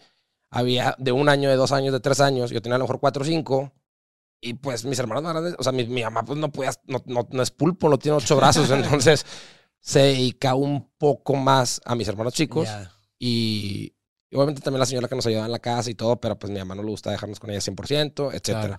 había 0.50 0.96
de 0.98 1.12
un 1.12 1.28
año, 1.28 1.48
de 1.48 1.54
dos 1.54 1.70
años, 1.70 1.92
de 1.92 2.00
tres 2.00 2.20
años, 2.20 2.50
yo 2.50 2.60
tenía 2.60 2.74
a 2.74 2.78
lo 2.78 2.84
mejor 2.84 2.98
cuatro 2.98 3.22
o 3.22 3.24
cinco, 3.24 3.72
y 4.40 4.54
pues 4.54 4.84
mis 4.84 4.98
hermanos 4.98 5.22
más 5.22 5.32
grandes, 5.34 5.54
o 5.58 5.62
sea, 5.62 5.70
mi, 5.70 5.84
mi 5.86 6.02
mamá 6.02 6.24
pues 6.24 6.36
no 6.38 6.50
podía, 6.50 6.72
no, 6.86 7.00
no, 7.06 7.28
no 7.30 7.42
es 7.42 7.52
pulpo, 7.52 7.88
no 7.88 7.98
tiene 7.98 8.16
ocho 8.18 8.34
brazos, 8.36 8.68
entonces 8.70 9.24
se 9.78 10.00
dedica 10.00 10.56
un 10.56 10.90
poco 10.98 11.36
más 11.36 11.80
a 11.84 11.94
mis 11.94 12.08
hermanos 12.08 12.34
chicos, 12.34 12.64
Ya. 12.66 12.90
y, 13.20 13.94
y 14.30 14.36
obviamente 14.36 14.62
también 14.62 14.78
la 14.78 14.86
señora 14.86 15.08
que 15.08 15.16
nos 15.16 15.26
ayudaba 15.26 15.46
en 15.46 15.52
la 15.52 15.58
casa 15.58 15.90
y 15.90 15.94
todo, 15.94 16.20
pero 16.20 16.38
pues 16.38 16.52
mi 16.52 16.58
mamá 16.58 16.76
no 16.76 16.82
le 16.82 16.90
gusta 16.90 17.10
dejarnos 17.10 17.40
con 17.40 17.50
ella 17.50 17.60
100%, 17.60 18.30
etcétera. 18.32 18.78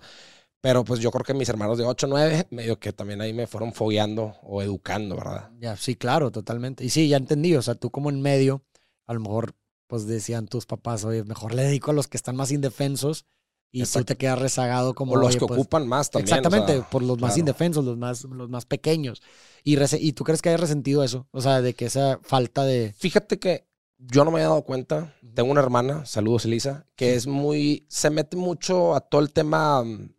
Pero 0.62 0.84
pues 0.84 1.00
yo 1.00 1.10
creo 1.10 1.24
que 1.24 1.34
mis 1.34 1.48
hermanos 1.48 1.76
de 1.76 1.84
8, 1.84 2.06
9, 2.06 2.46
medio 2.50 2.78
que 2.78 2.92
también 2.92 3.20
ahí 3.20 3.32
me 3.32 3.46
fueron 3.48 3.72
fogueando 3.72 4.36
o 4.42 4.62
educando, 4.62 5.16
¿verdad? 5.16 5.50
Ya, 5.58 5.76
sí, 5.76 5.96
claro, 5.96 6.30
totalmente. 6.30 6.84
Y 6.84 6.88
sí, 6.88 7.08
ya 7.08 7.16
entendí. 7.16 7.54
O 7.56 7.62
sea, 7.62 7.74
tú 7.74 7.90
como 7.90 8.10
en 8.10 8.22
medio, 8.22 8.62
a 9.06 9.12
lo 9.12 9.20
mejor, 9.20 9.56
pues 9.88 10.06
decían 10.06 10.46
tus 10.46 10.64
papás, 10.64 11.04
oye, 11.04 11.24
mejor 11.24 11.52
le 11.52 11.64
dedico 11.64 11.90
a 11.90 11.94
los 11.94 12.06
que 12.06 12.16
están 12.16 12.36
más 12.36 12.52
indefensos 12.52 13.26
y 13.72 13.82
tú 13.84 14.04
te 14.04 14.16
quedas 14.16 14.38
rezagado 14.38 14.94
como. 14.94 15.14
O 15.14 15.16
los 15.16 15.34
que 15.34 15.46
pues, 15.46 15.58
ocupan 15.58 15.88
más 15.88 16.10
también. 16.10 16.32
o 16.32 16.36
Exactamente, 16.36 16.74
sea, 16.74 16.90
por 16.90 17.02
los 17.02 17.18
más 17.18 17.32
claro. 17.32 17.40
indefensos, 17.40 17.84
los 17.84 17.98
más, 17.98 18.22
los 18.24 18.48
más 18.48 18.64
pequeños. 18.64 19.20
Y, 19.64 19.76
¿Y 19.96 20.12
tú 20.12 20.22
crees 20.22 20.42
que 20.42 20.50
hayas 20.50 20.60
resentido 20.60 21.02
eso? 21.02 21.26
O 21.32 21.40
sea, 21.40 21.60
de 21.60 21.74
que 21.74 21.86
esa 21.86 22.20
falta 22.22 22.64
de. 22.64 22.94
Fíjate 22.96 23.40
que 23.40 23.66
yo 24.10 24.24
no 24.24 24.30
me 24.30 24.38
había 24.38 24.48
dado 24.48 24.62
cuenta. 24.62 25.14
Tengo 25.34 25.50
una 25.50 25.60
hermana, 25.60 26.04
saludos 26.06 26.44
Elisa, 26.44 26.86
que 26.96 27.14
es 27.14 27.26
muy, 27.26 27.86
se 27.88 28.10
mete 28.10 28.36
mucho 28.36 28.94
a 28.94 29.00
todo 29.00 29.20
el 29.20 29.32
tema 29.32 29.82
mm, 29.84 30.14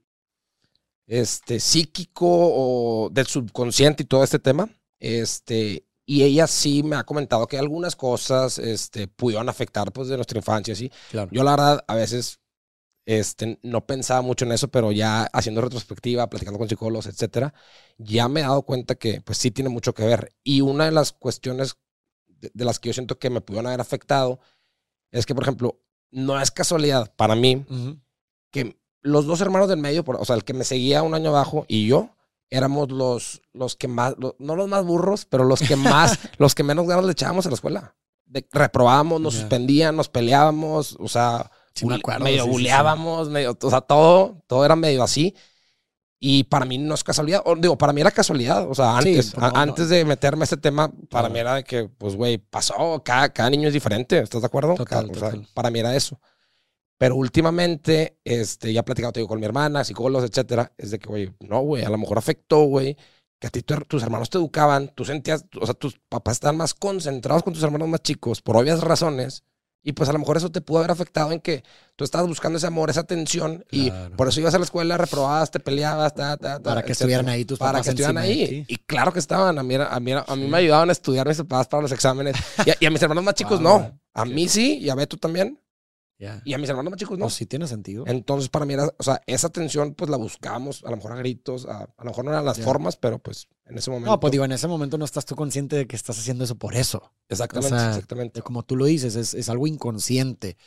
este, 1.08 1.60
psíquico 1.60 2.28
o 2.28 3.10
del 3.12 3.28
subconsciente 3.28 4.04
y 4.04 4.06
todo 4.06 4.24
este 4.24 4.40
tema. 4.40 4.70
Este, 5.00 5.86
y 6.06 6.24
ella 6.24 6.48
sí 6.48 6.84
me 6.84 6.96
ha 6.96 7.04
comentado 7.04 7.48
que 7.48 7.58
algunas 7.58 7.96
cosas 7.96 8.58
este, 8.58 9.08
pudieron 9.08 9.50
afectar 9.50 9.92
pues, 9.92 10.08
de 10.08 10.16
nuestra 10.16 10.38
infancia. 10.38 10.76
¿sí? 10.76 10.92
Claro. 11.12 11.30
Yo 11.32 11.44
la 11.44 11.52
verdad 11.52 11.86
a 11.88 11.96
veces 11.96 12.40
este, 13.06 13.60
no 13.64 13.86
pensaba 13.86 14.22
mucho 14.22 14.46
en 14.46 14.54
eso, 14.54 14.70
pero 14.70 14.92
ya 14.94 15.24
haciendo 15.34 15.62
retrospectiva, 15.62 16.30
platicando 16.30 16.58
con 16.58 16.70
psicólogos, 16.70 17.08
etcétera, 17.08 17.54
ya 17.98 18.30
me 18.30 18.40
he 18.40 18.44
dado 18.44 18.62
cuenta 18.62 18.96
que 18.96 19.22
pues 19.22 19.38
sí 19.38 19.52
tiene 19.52 19.70
mucho 19.70 19.94
que 19.94 20.06
ver. 20.06 20.34
Y 20.44 20.62
una 20.62 20.86
de 20.86 20.92
las 20.92 21.12
cuestiones 21.12 21.76
de, 22.44 22.52
de 22.54 22.66
las 22.66 22.80
que 22.80 22.90
yo 22.90 22.94
siento 22.94 23.18
que 23.18 23.30
me 23.30 23.42
pudieron 23.42 23.68
haber 23.68 23.82
afectado 23.82 24.40
es 25.12 25.26
que, 25.26 25.34
por 25.36 25.44
ejemplo, 25.44 25.80
no 26.12 26.40
es 26.40 26.52
casualidad 26.52 27.12
para 27.16 27.36
mí 27.36 27.66
que 28.52 28.78
los 29.02 29.26
dos 29.26 29.42
hermanos 29.42 29.68
del 29.70 29.80
medio, 29.80 30.04
por- 30.04 30.16
o 30.18 30.26
sea, 30.26 30.36
el 30.36 30.44
que 30.44 30.54
me 30.54 30.64
seguía 30.64 31.04
un 31.04 31.14
año 31.14 31.30
abajo 31.30 31.66
y 31.68 31.88
yo, 31.88 32.10
éramos 32.50 32.92
los, 32.92 33.42
los 33.52 33.76
que 33.76 33.88
más, 33.88 34.16
no 34.38 34.56
los 34.56 34.68
más 34.68 34.86
burros, 34.86 35.26
pero 35.26 35.44
los 35.44 35.60
que 35.60 35.76
más, 35.76 36.20
los 36.38 36.54
que 36.56 36.64
menos 36.64 36.88
ganas 36.88 37.06
le 37.06 37.12
echábamos 37.14 37.46
a 37.46 37.50
la 37.50 37.56
escuela. 37.56 37.96
De- 38.26 38.48
reprobábamos, 38.52 39.20
nos 39.22 39.34
Ya. 39.34 39.40
suspendían, 39.42 39.96
nos 39.96 40.10
peleábamos, 40.10 40.96
o 41.00 41.08
sea, 41.08 41.52
Sí, 41.74 41.86
me 41.86 41.96
bule- 41.96 42.00
acuerdo, 42.00 42.24
medio 42.24 42.44
sí, 42.44 42.50
buleábamos, 42.50 43.30
medio, 43.30 43.58
o 43.62 43.70
sea, 43.70 43.82
todo, 43.82 44.44
todo 44.48 44.64
era 44.66 44.76
medio 44.76 45.02
así. 45.04 45.36
Y 46.26 46.46
para 46.46 46.66
mí 46.66 46.78
no 46.78 46.94
es 46.96 47.04
casualidad, 47.04 47.42
o 47.44 47.54
digo, 47.58 47.78
para 47.78 47.92
mí 47.92 48.00
era 48.00 48.10
casualidad, 48.10 48.66
o 48.70 48.74
sea, 48.74 49.02
Sí, 49.02 49.10
antes, 49.10 49.38
no, 49.38 49.46
a- 49.46 49.52
no. 49.52 49.60
antes 49.60 49.90
de 49.90 50.06
meterme 50.06 50.44
a 50.44 50.46
este 50.46 50.56
tema, 50.56 50.90
para 51.10 51.28
mí 51.28 51.38
era 51.38 51.56
de 51.56 51.66
que, 51.66 51.90
pues, 51.90 52.16
güey, 52.16 52.38
pasó, 52.38 53.02
cada, 53.04 53.28
cada 53.34 53.50
niño 53.50 53.68
es 53.68 53.74
diferente, 53.74 54.20
¿estás 54.20 54.40
de 54.42 54.46
acuerdo? 54.48 54.76
Total, 54.76 55.08
Cada- 55.08 55.12
o 55.12 55.20
sea, 55.20 55.32
total. 55.32 55.48
para 55.54 55.70
mí 55.70 55.80
era 55.80 55.94
eso. 55.98 56.22
Pero 56.98 57.18
últimamente, 57.18 58.20
este, 58.24 58.72
ya 58.72 58.80
he 58.80 58.84
platicado 58.84 59.12
te 59.12 59.20
digo, 59.20 59.28
con 59.28 59.40
mi 59.42 59.46
hermana, 59.46 59.84
psicólogos, 59.84 60.30
etcétera, 60.30 60.72
es 60.78 60.92
de 60.92 61.00
que, 61.00 61.08
güey, 61.10 61.34
no, 61.42 61.60
güey, 61.60 61.84
a 61.84 61.90
lo 61.90 61.98
mejor 61.98 62.18
afectó, 62.18 62.60
güey, 62.64 62.96
que 63.38 63.48
a 63.48 63.50
ti 63.50 63.62
tu- 63.62 63.76
tus 63.82 64.02
hermanos 64.02 64.30
te 64.30 64.38
educaban, 64.38 64.94
tú 64.96 65.04
sentías, 65.04 65.44
o 65.60 65.66
sea, 65.66 65.74
tus 65.76 66.00
papás 66.08 66.36
estaban 66.38 66.56
más 66.56 66.74
concentrados 66.74 67.44
con 67.44 67.52
tus 67.52 67.64
hermanos 67.64 67.90
más 67.90 68.02
chicos, 68.02 68.42
por 68.42 68.56
obvias 68.56 68.80
razones, 68.80 69.44
y 69.84 69.92
pues 69.94 70.10
a 70.10 70.14
lo 70.14 70.20
mejor 70.20 70.38
eso 70.38 70.50
te 70.52 70.62
pudo 70.62 70.80
haber 70.80 70.92
afectado 70.92 71.32
en 71.32 71.40
que 71.42 71.64
tú 71.96 72.04
estabas 72.06 72.28
buscando 72.28 72.58
ese 72.58 72.68
amor, 72.68 72.90
esa 72.90 73.02
atención, 73.02 73.66
y 73.70 73.92
por 74.16 74.28
eso 74.30 74.40
ibas 74.40 74.54
a 74.56 74.58
la 74.58 74.64
escuela, 74.64 74.98
reprobabas, 74.98 75.52
te 75.52 75.60
peleabas, 75.60 76.16
ta, 76.16 76.38
ta, 76.38 76.58
ta, 76.58 76.64
Para 76.64 76.82
que 76.82 76.92
etcétera. 76.94 76.94
estuvieran 77.20 77.30
ahí 77.30 77.46
tus 77.46 77.60
Para 77.60 77.74
papás 77.74 77.84
que 77.86 77.90
estuvieran 77.92 78.18
ahí. 78.18 78.66
Y 78.68 78.78
claro 78.78 79.12
que 79.14 79.20
estaban. 79.20 79.60
A 79.60 79.64
mí, 79.64 79.76
a 79.76 80.00
mí, 80.00 80.12
a 80.14 80.36
mí 80.36 80.44
Sí. 80.46 80.50
me 80.50 80.58
ayudaban 80.58 80.90
a 80.90 80.92
estudiar 80.94 81.28
mis 81.28 81.38
papás 81.38 81.68
para 81.68 81.82
los 81.84 81.92
exámenes. 81.92 82.36
Y 82.66 82.70
a, 82.72 82.76
y 82.80 82.86
a 82.86 82.90
mis 82.92 83.02
hermanos 83.02 83.24
más 83.24 83.34
chicos 83.36 83.60
no. 83.62 84.00
A 84.14 84.26
mí 84.26 84.48
sí, 84.48 84.78
y 84.80 84.90
a 84.90 84.96
Beto 84.96 85.18
también. 85.18 85.60
Y 86.46 86.54
a 86.54 86.58
mis 86.58 86.70
hermanos 86.70 86.92
más 86.92 87.00
chicos 87.00 87.18
no. 87.18 87.30
Sí 87.30 87.46
tiene 87.46 87.68
sentido. 87.68 88.06
Entonces, 88.08 88.50
para 88.50 88.66
mí 88.66 88.74
era, 88.74 88.90
o 88.98 89.04
sea, 89.04 89.22
esa 89.28 89.50
tensión, 89.50 89.94
pues 89.94 90.10
la 90.10 90.18
buscábamos, 90.18 90.84
a 90.86 90.90
lo 90.90 90.96
mejor 90.96 91.12
a 91.12 91.16
gritos, 91.16 91.66
a, 91.66 91.84
a 91.84 92.04
lo 92.04 92.06
mejor 92.06 92.26
no 92.26 92.32
eran 92.32 92.46
las 92.46 92.60
formas, 92.62 92.96
pero 92.96 93.20
pues 93.20 93.48
en 93.66 93.78
ese 93.78 93.92
momento. 93.92 94.12
No, 94.12 94.20
pues 94.20 94.32
digo, 94.32 94.46
en 94.46 94.52
ese 94.52 94.68
momento 94.68 94.98
no 94.98 95.06
estás 95.06 95.26
tú 95.26 95.36
consciente 95.36 95.76
de 95.76 95.88
que 95.88 95.96
estás 95.96 96.18
haciendo 96.18 96.44
eso 96.44 96.56
por 96.56 96.76
eso. 96.76 97.12
Exactamente, 97.30 97.76
o 97.76 97.80
sea, 97.80 97.90
exactamente. 97.90 98.42
Como 98.42 98.64
tú 98.64 98.76
lo 98.76 98.86
dices, 98.86 99.16
es, 99.16 99.34
es 99.34 99.50
algo 99.50 99.68
inconsciente. 99.68 100.58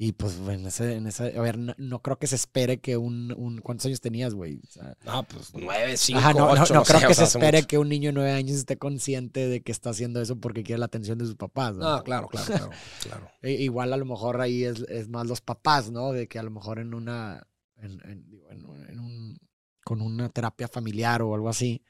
Y 0.00 0.12
pues 0.12 0.38
en 0.38 0.64
ese, 0.64 0.94
en 0.94 1.08
ese, 1.08 1.36
a 1.36 1.40
ver, 1.42 1.58
no, 1.58 1.74
no 1.76 2.00
creo 2.02 2.20
que 2.20 2.28
se 2.28 2.36
espere 2.36 2.78
que 2.78 2.96
un, 2.96 3.32
un 3.36 3.60
¿cuántos 3.60 3.86
años 3.86 4.00
tenías, 4.00 4.32
güey? 4.32 4.60
O 4.62 4.70
sea, 4.70 4.96
pues 5.28 5.52
nueve, 5.54 5.96
cinco, 5.96 6.20
ajá, 6.20 6.32
no, 6.34 6.54
no- 6.54 6.62
ocho, 6.62 6.72
no 6.74 6.84
creo 6.84 7.08
que 7.08 7.14
se 7.14 7.24
espere 7.24 7.58
mucho. 7.58 7.66
que 7.66 7.78
un 7.78 7.88
niño 7.88 8.10
de 8.10 8.12
nueve 8.12 8.30
años 8.30 8.56
esté 8.58 8.78
consciente 8.78 9.48
de 9.48 9.60
que 9.60 9.72
está 9.72 9.90
haciendo 9.90 10.20
eso 10.22 10.36
porque 10.36 10.62
quiere 10.62 10.78
la 10.78 10.86
atención 10.86 11.18
de 11.18 11.24
sus 11.26 11.34
papás. 11.34 11.76
¿no? 11.76 11.96
No, 11.96 12.04
claro, 12.04 12.28
claro, 12.28 12.46
claro, 12.46 12.70
claro. 13.02 13.28
E- 13.42 13.54
igual 13.54 13.92
a 13.92 13.96
lo 13.96 14.04
mejor 14.04 14.40
ahí 14.40 14.62
es, 14.62 14.82
es 14.88 15.08
más 15.08 15.26
los 15.26 15.40
papás, 15.40 15.90
¿no? 15.90 16.12
De 16.12 16.28
que 16.28 16.38
a 16.38 16.44
lo 16.44 16.52
mejor 16.52 16.78
en 16.78 16.94
una, 16.94 17.44
en, 17.76 18.00
en 18.08 19.00
un- 19.00 19.36
con 19.84 20.00
una 20.00 20.28
terapia 20.28 20.68
familiar 20.68 21.22
o 21.22 21.34
algo 21.34 21.48
así, 21.48 21.82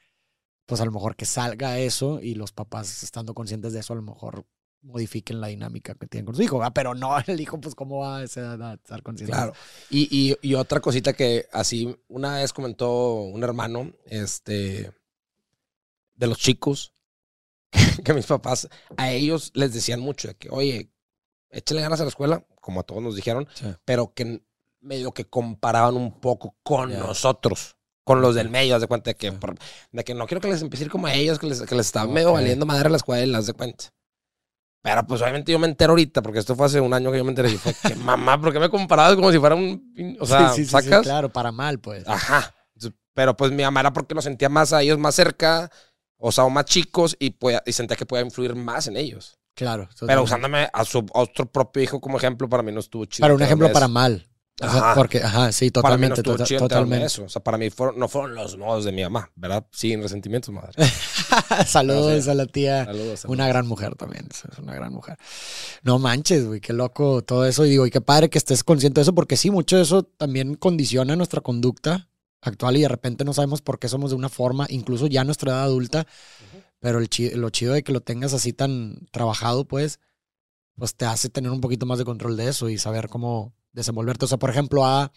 pues 0.65 0.81
a 0.81 0.87
lo 0.87 0.93
mejor 0.93 1.15
que 1.15 1.27
salga 1.27 1.79
eso 1.79 2.21
y 2.23 2.37
los 2.37 2.53
papás 2.53 3.03
estando 3.03 3.35
conscientes 3.35 3.75
de 3.75 3.81
eso, 3.81 3.93
a 3.93 3.97
lo 3.97 4.03
mejor 4.03 4.47
modifiquen 4.83 5.41
la 5.41 5.49
dinámica 5.49 5.95
que 5.95 6.07
tienen 6.07 6.27
con 6.27 6.35
su 6.37 6.43
hijo, 6.43 6.59
¿verdad? 6.59 6.73
pero 6.75 6.95
no 6.95 7.17
el 7.27 7.41
hijo, 7.41 7.61
pues 7.61 7.75
cómo 7.75 7.99
va 7.99 8.19
a 8.19 8.23
esa 8.25 8.41
edad 8.41 8.63
a 8.71 8.75
estar 8.75 9.03
consciente. 9.03 9.33
Claro. 9.33 9.53
Y, 9.91 10.09
y, 10.11 10.37
y 10.41 10.55
otra 10.55 10.81
cosita 10.81 11.13
que 11.13 11.47
así 11.53 11.97
una 12.09 12.37
vez 12.37 12.53
comentó 12.53 13.13
un 13.23 13.43
hermano, 13.43 13.93
este, 14.07 14.93
de 16.15 16.27
los 16.27 16.39
chicos, 16.39 16.93
que 18.05 18.15
mis 18.15 18.27
papás, 18.27 18.69
a 18.97 19.11
ellos 19.11 19.51
les 19.55 19.73
decían 19.75 20.01
mucho 20.01 20.29
de 20.29 20.35
que, 20.37 20.49
oye, 20.51 20.91
échale 21.51 21.81
ganas 21.83 22.01
a 22.01 22.05
la 22.05 22.09
escuela, 22.11 22.45
como 22.61 22.81
a 22.81 22.83
todos 22.85 23.03
nos 23.03 23.17
dijeron, 23.17 23.47
Sí. 23.55 23.67
pero 23.85 24.13
que 24.15 24.43
medio 24.81 25.13
que 25.13 25.25
comparaban 25.25 25.97
un 25.97 26.21
poco 26.21 26.57
con 26.63 26.93
nosotros. 26.99 27.75
Con 28.05 28.23
los 28.23 28.35
del 28.35 28.49
medio, 28.49 28.75
haz 28.75 28.81
de 28.81 28.87
cuenta 28.87 29.11
de 29.11 29.17
que, 29.17 29.33
por- 29.33 29.59
de 29.93 30.05
que 30.05 30.15
no 30.15 30.27
quiero 30.27 30.41
que 30.41 30.49
les 30.49 30.63
empiece 30.63 30.85
a 30.85 30.87
ir 30.87 30.91
como 30.91 31.09
a 31.09 31.15
ellos, 31.15 31.39
que 31.39 31.47
les, 31.47 31.61
que 31.61 31.75
les 31.75 31.87
está 31.87 32.07
medio 32.07 32.33
valiendo 32.33 32.65
madre 32.65 32.87
a 32.87 32.91
la 32.91 32.97
escuela, 32.97 33.37
haz 33.37 33.47
de 33.47 33.53
cuenta. 33.53 33.93
Pero 34.89 35.07
pues 35.07 35.21
obviamente 35.21 35.53
yo 35.53 35.59
me 35.59 35.67
entero 35.67 35.91
ahorita, 35.93 36.23
porque 36.23 36.39
esto 36.39 36.57
fue 36.57 36.65
hace 36.65 36.81
un 36.81 36.95
año 36.95 37.13
que 37.13 37.19
yo 37.19 37.25
me 37.25 37.31
enteré 37.31 37.51
y 37.51 37.59
fue 37.59 37.75
que 37.75 37.95
mamá, 37.95 38.41
¿por 38.41 38.55
qué 38.55 38.59
me 38.59 38.71
comparabas 38.71 39.17
como 39.17 39.31
si 39.31 39.39
fuera 39.39 39.55
un... 39.55 40.17
O 40.19 40.25
sea, 40.25 40.49
sí, 40.53 40.65
sí, 40.65 40.71
sí, 40.71 40.77
sí, 40.83 40.89
sacas... 40.89 41.03
claro, 41.03 41.29
para 41.31 41.53
mal, 41.53 41.79
pues. 41.79 42.09
Ajá. 42.09 42.55
Pero 43.13 43.37
pues 43.37 43.51
mi 43.51 43.65
mamá 43.65 43.81
era 43.81 43.93
porque 43.93 44.15
los 44.15 44.23
sentía 44.25 44.49
más 44.49 44.73
a 44.73 44.81
ellos 44.81 44.97
más 44.97 45.15
cerca, 45.15 45.71
o 46.17 46.31
sea, 46.31 46.45
o 46.45 46.51
más 46.51 46.65
chicos, 46.67 47.17
y, 47.19 47.31
podía- 47.31 47.63
y 47.67 47.73
sentía 47.73 47.97
que 47.97 48.07
podía 48.07 48.25
influir 48.25 48.55
más 48.55 48.87
en 48.87 48.97
ellos. 48.97 49.39
Claro. 49.55 49.89
Pero 50.07 50.23
usándome 50.23 50.71
a 50.73 50.85
su 50.85 51.01
a 51.13 51.19
otro 51.19 51.47
propio 51.47 51.83
hijo 51.83 52.01
como 52.01 52.17
ejemplo, 52.17 52.49
para 52.49 52.63
mí 52.63 52.71
no 52.71 52.79
estuvo 52.79 53.05
chido. 53.07 53.25
Para 53.25 53.35
un 53.35 53.43
ejemplo 53.43 53.73
para 53.73 53.89
mal. 53.89 54.28
O 54.61 54.69
sea, 54.69 54.79
Ajá. 54.81 54.95
porque, 54.97 55.23
ajá, 55.23 55.53
sí, 55.53 55.71
Para 55.71 55.97
mí 55.97 56.09
no 56.09 56.15
totalmente. 56.17 56.55
de 56.55 56.59
totalmente. 56.59 57.07
eso. 57.07 57.25
O 57.25 57.29
sea, 57.29 57.43
para 57.43 57.57
mí 57.59 57.71
fueron, 57.71 57.99
no 57.99 58.09
fueron 58.09 58.35
los 58.35 58.57
modos 58.59 58.85
de 58.85 58.91
mi 58.93 59.03
mamá, 59.03 59.31
¿verdad? 59.37 59.65
Sin 59.71 60.03
resentimientos, 60.03 60.53
madre. 60.53 60.73
Saludos 61.67 62.27
No 62.27 62.33
a 62.33 62.35
la 62.35 62.47
tía. 62.47 62.85
Saludos. 62.85 63.25
Una 63.27 63.47
gran 63.49 63.67
mujer 63.67 63.95
también, 63.95 64.27
es 64.31 64.59
una 64.59 64.75
gran 64.75 64.93
mujer. 64.93 65.17
No 65.83 65.99
manches, 65.99 66.47
güey, 66.47 66.61
qué 66.61 66.73
loco 66.73 67.23
todo 67.23 67.47
eso. 67.47 67.65
Y 67.67 67.71
digo, 67.71 67.87
y 67.87 67.91
qué 67.91 68.01
padre 68.01 68.31
que 68.31 68.39
estés 68.39 68.65
consciente 68.65 69.01
de 69.01 69.03
eso, 69.03 69.15
porque 69.15 69.37
sí, 69.37 69.51
mucho 69.51 69.77
de 69.77 69.83
eso 69.83 70.03
también 70.03 70.55
condiciona 70.55 71.15
nuestra 71.17 71.41
conducta 71.41 72.09
actual 72.41 72.77
y 72.77 72.83
de 72.83 72.89
repente 72.89 73.25
no 73.25 73.33
sabemos 73.35 73.63
por 73.63 73.79
qué 73.79 73.89
somos 73.89 74.11
de 74.11 74.17
una 74.17 74.29
forma, 74.29 74.67
incluso 74.71 75.07
ya 75.07 75.25
nuestra 75.25 75.53
edad 75.53 75.63
adulta. 75.65 76.07
Pero 76.81 76.99
el 77.01 77.09
chi- 77.09 77.31
lo 77.31 77.51
chido 77.51 77.73
de 77.75 77.83
que 77.83 77.93
lo 77.93 78.01
tengas 78.01 78.35
así 78.35 78.53
tan 78.53 79.09
trabajado, 79.11 79.67
pues, 79.67 79.99
pues 80.77 80.95
te 80.95 81.07
hace 81.07 81.29
tener 81.29 81.51
un 81.51 81.61
poquito 81.61 81.87
más 81.87 81.99
de 81.99 82.05
control 82.05 82.37
de 82.37 82.49
eso 82.49 82.69
y 82.69 82.79
saber 82.79 83.09
cómo 83.09 83.53
desenvolverte. 83.73 84.25
O 84.25 84.29
sea, 84.29 84.39
por 84.39 84.51
ejemplo, 84.51 84.85
a, 84.87 85.13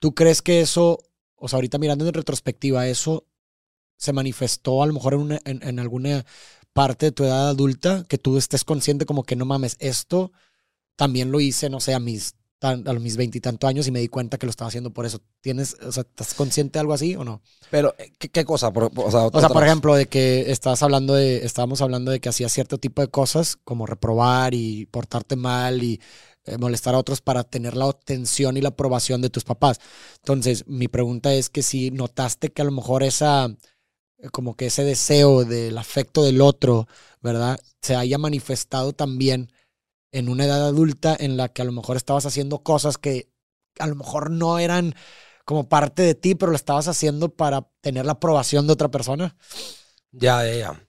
¿tú 0.00 0.14
crees 0.14 0.42
que 0.42 0.60
eso, 0.60 0.98
o 1.36 1.48
sea, 1.48 1.58
ahorita 1.58 1.78
mirando 1.78 2.06
en 2.06 2.14
retrospectiva, 2.14 2.88
eso 2.88 3.26
se 3.96 4.12
manifestó 4.12 4.82
a 4.82 4.86
lo 4.86 4.92
mejor 4.94 5.14
en, 5.14 5.20
una- 5.20 5.40
en, 5.44 5.62
en 5.62 5.78
alguna 5.78 6.24
parte 6.72 7.06
de 7.06 7.12
tu 7.12 7.24
edad 7.24 7.48
adulta 7.50 8.04
que 8.08 8.18
tú 8.18 8.36
estés 8.38 8.64
consciente 8.64 9.06
como 9.06 9.22
que 9.24 9.36
no 9.36 9.44
mames, 9.46 9.76
esto 9.78 10.32
también 10.96 11.32
lo 11.32 11.40
hice, 11.40 11.70
no 11.70 11.80
sé, 11.80 11.94
a 11.94 12.00
mis 12.00 12.34
a 12.62 12.76
mis 12.94 13.18
veintitantos 13.18 13.68
años 13.68 13.86
y 13.86 13.90
me 13.90 14.00
di 14.00 14.08
cuenta 14.08 14.38
que 14.38 14.46
lo 14.46 14.50
estaba 14.50 14.68
haciendo 14.68 14.90
por 14.90 15.04
eso. 15.04 15.20
¿Tienes, 15.42 15.74
o 15.86 15.92
sea, 15.92 16.00
estás 16.02 16.32
consciente 16.32 16.78
de 16.78 16.80
algo 16.80 16.94
así 16.94 17.14
o 17.14 17.22
no? 17.22 17.42
Pero, 17.70 17.94
eh, 17.98 18.10
¿qué, 18.18 18.30
qué 18.30 18.46
cosa? 18.46 18.72
Por- 18.72 18.90
o 18.96 19.10
sea, 19.10 19.26
O 19.26 19.38
sea, 19.40 19.50
por 19.50 19.64
ejemplo, 19.64 19.94
de 19.94 20.06
que 20.06 20.50
estás 20.50 20.82
hablando 20.82 21.12
de, 21.14 21.44
estábamos 21.44 21.82
hablando 21.82 22.10
de 22.10 22.20
que 22.20 22.30
hacías 22.30 22.52
cierto 22.52 22.78
tipo 22.78 23.02
de 23.02 23.08
cosas 23.08 23.56
como 23.64 23.84
reprobar 23.84 24.54
y 24.54 24.86
portarte 24.86 25.36
mal 25.36 25.82
y 25.82 26.00
eh, 26.46 26.58
molestar 26.58 26.94
a 26.94 26.98
otros 26.98 27.20
para 27.20 27.44
tener 27.44 27.76
la 27.76 27.86
atención 27.88 28.56
y 28.56 28.60
la 28.60 28.70
aprobación 28.70 29.22
de 29.22 29.30
tus 29.30 29.44
papás. 29.44 29.80
Entonces, 30.16 30.66
mi 30.66 30.88
pregunta 30.88 31.32
es 31.34 31.48
que 31.50 31.62
si 31.62 31.90
notaste 31.90 32.50
que 32.52 32.62
a 32.62 32.64
lo 32.64 32.72
mejor 32.72 33.02
esa, 33.02 33.46
eh, 34.18 34.28
como 34.30 34.56
que 34.56 34.66
ese 34.66 34.84
deseo 34.84 35.44
del 35.44 35.78
afecto 35.78 36.22
del 36.24 36.40
otro, 36.40 36.86
¿verdad? 37.22 37.60
Se 37.82 37.96
haya 37.96 38.18
manifestado 38.18 38.92
también 38.92 39.52
en 40.12 40.28
una 40.28 40.44
edad 40.46 40.66
adulta 40.66 41.16
en 41.18 41.36
la 41.36 41.48
que 41.48 41.62
a 41.62 41.64
lo 41.64 41.72
mejor 41.72 41.96
estabas 41.96 42.26
haciendo 42.26 42.62
cosas 42.62 42.98
que 42.98 43.30
a 43.78 43.86
lo 43.86 43.96
mejor 43.96 44.30
no 44.30 44.58
eran 44.58 44.94
como 45.44 45.68
parte 45.68 46.02
de 46.02 46.14
ti, 46.14 46.34
pero 46.34 46.50
lo 46.52 46.56
estabas 46.56 46.88
haciendo 46.88 47.30
para 47.34 47.68
tener 47.80 48.06
la 48.06 48.12
aprobación 48.12 48.66
de 48.66 48.72
otra 48.72 48.90
persona, 48.90 49.36
Ya, 50.12 50.44
ya, 50.44 50.54
ya. 50.54 50.83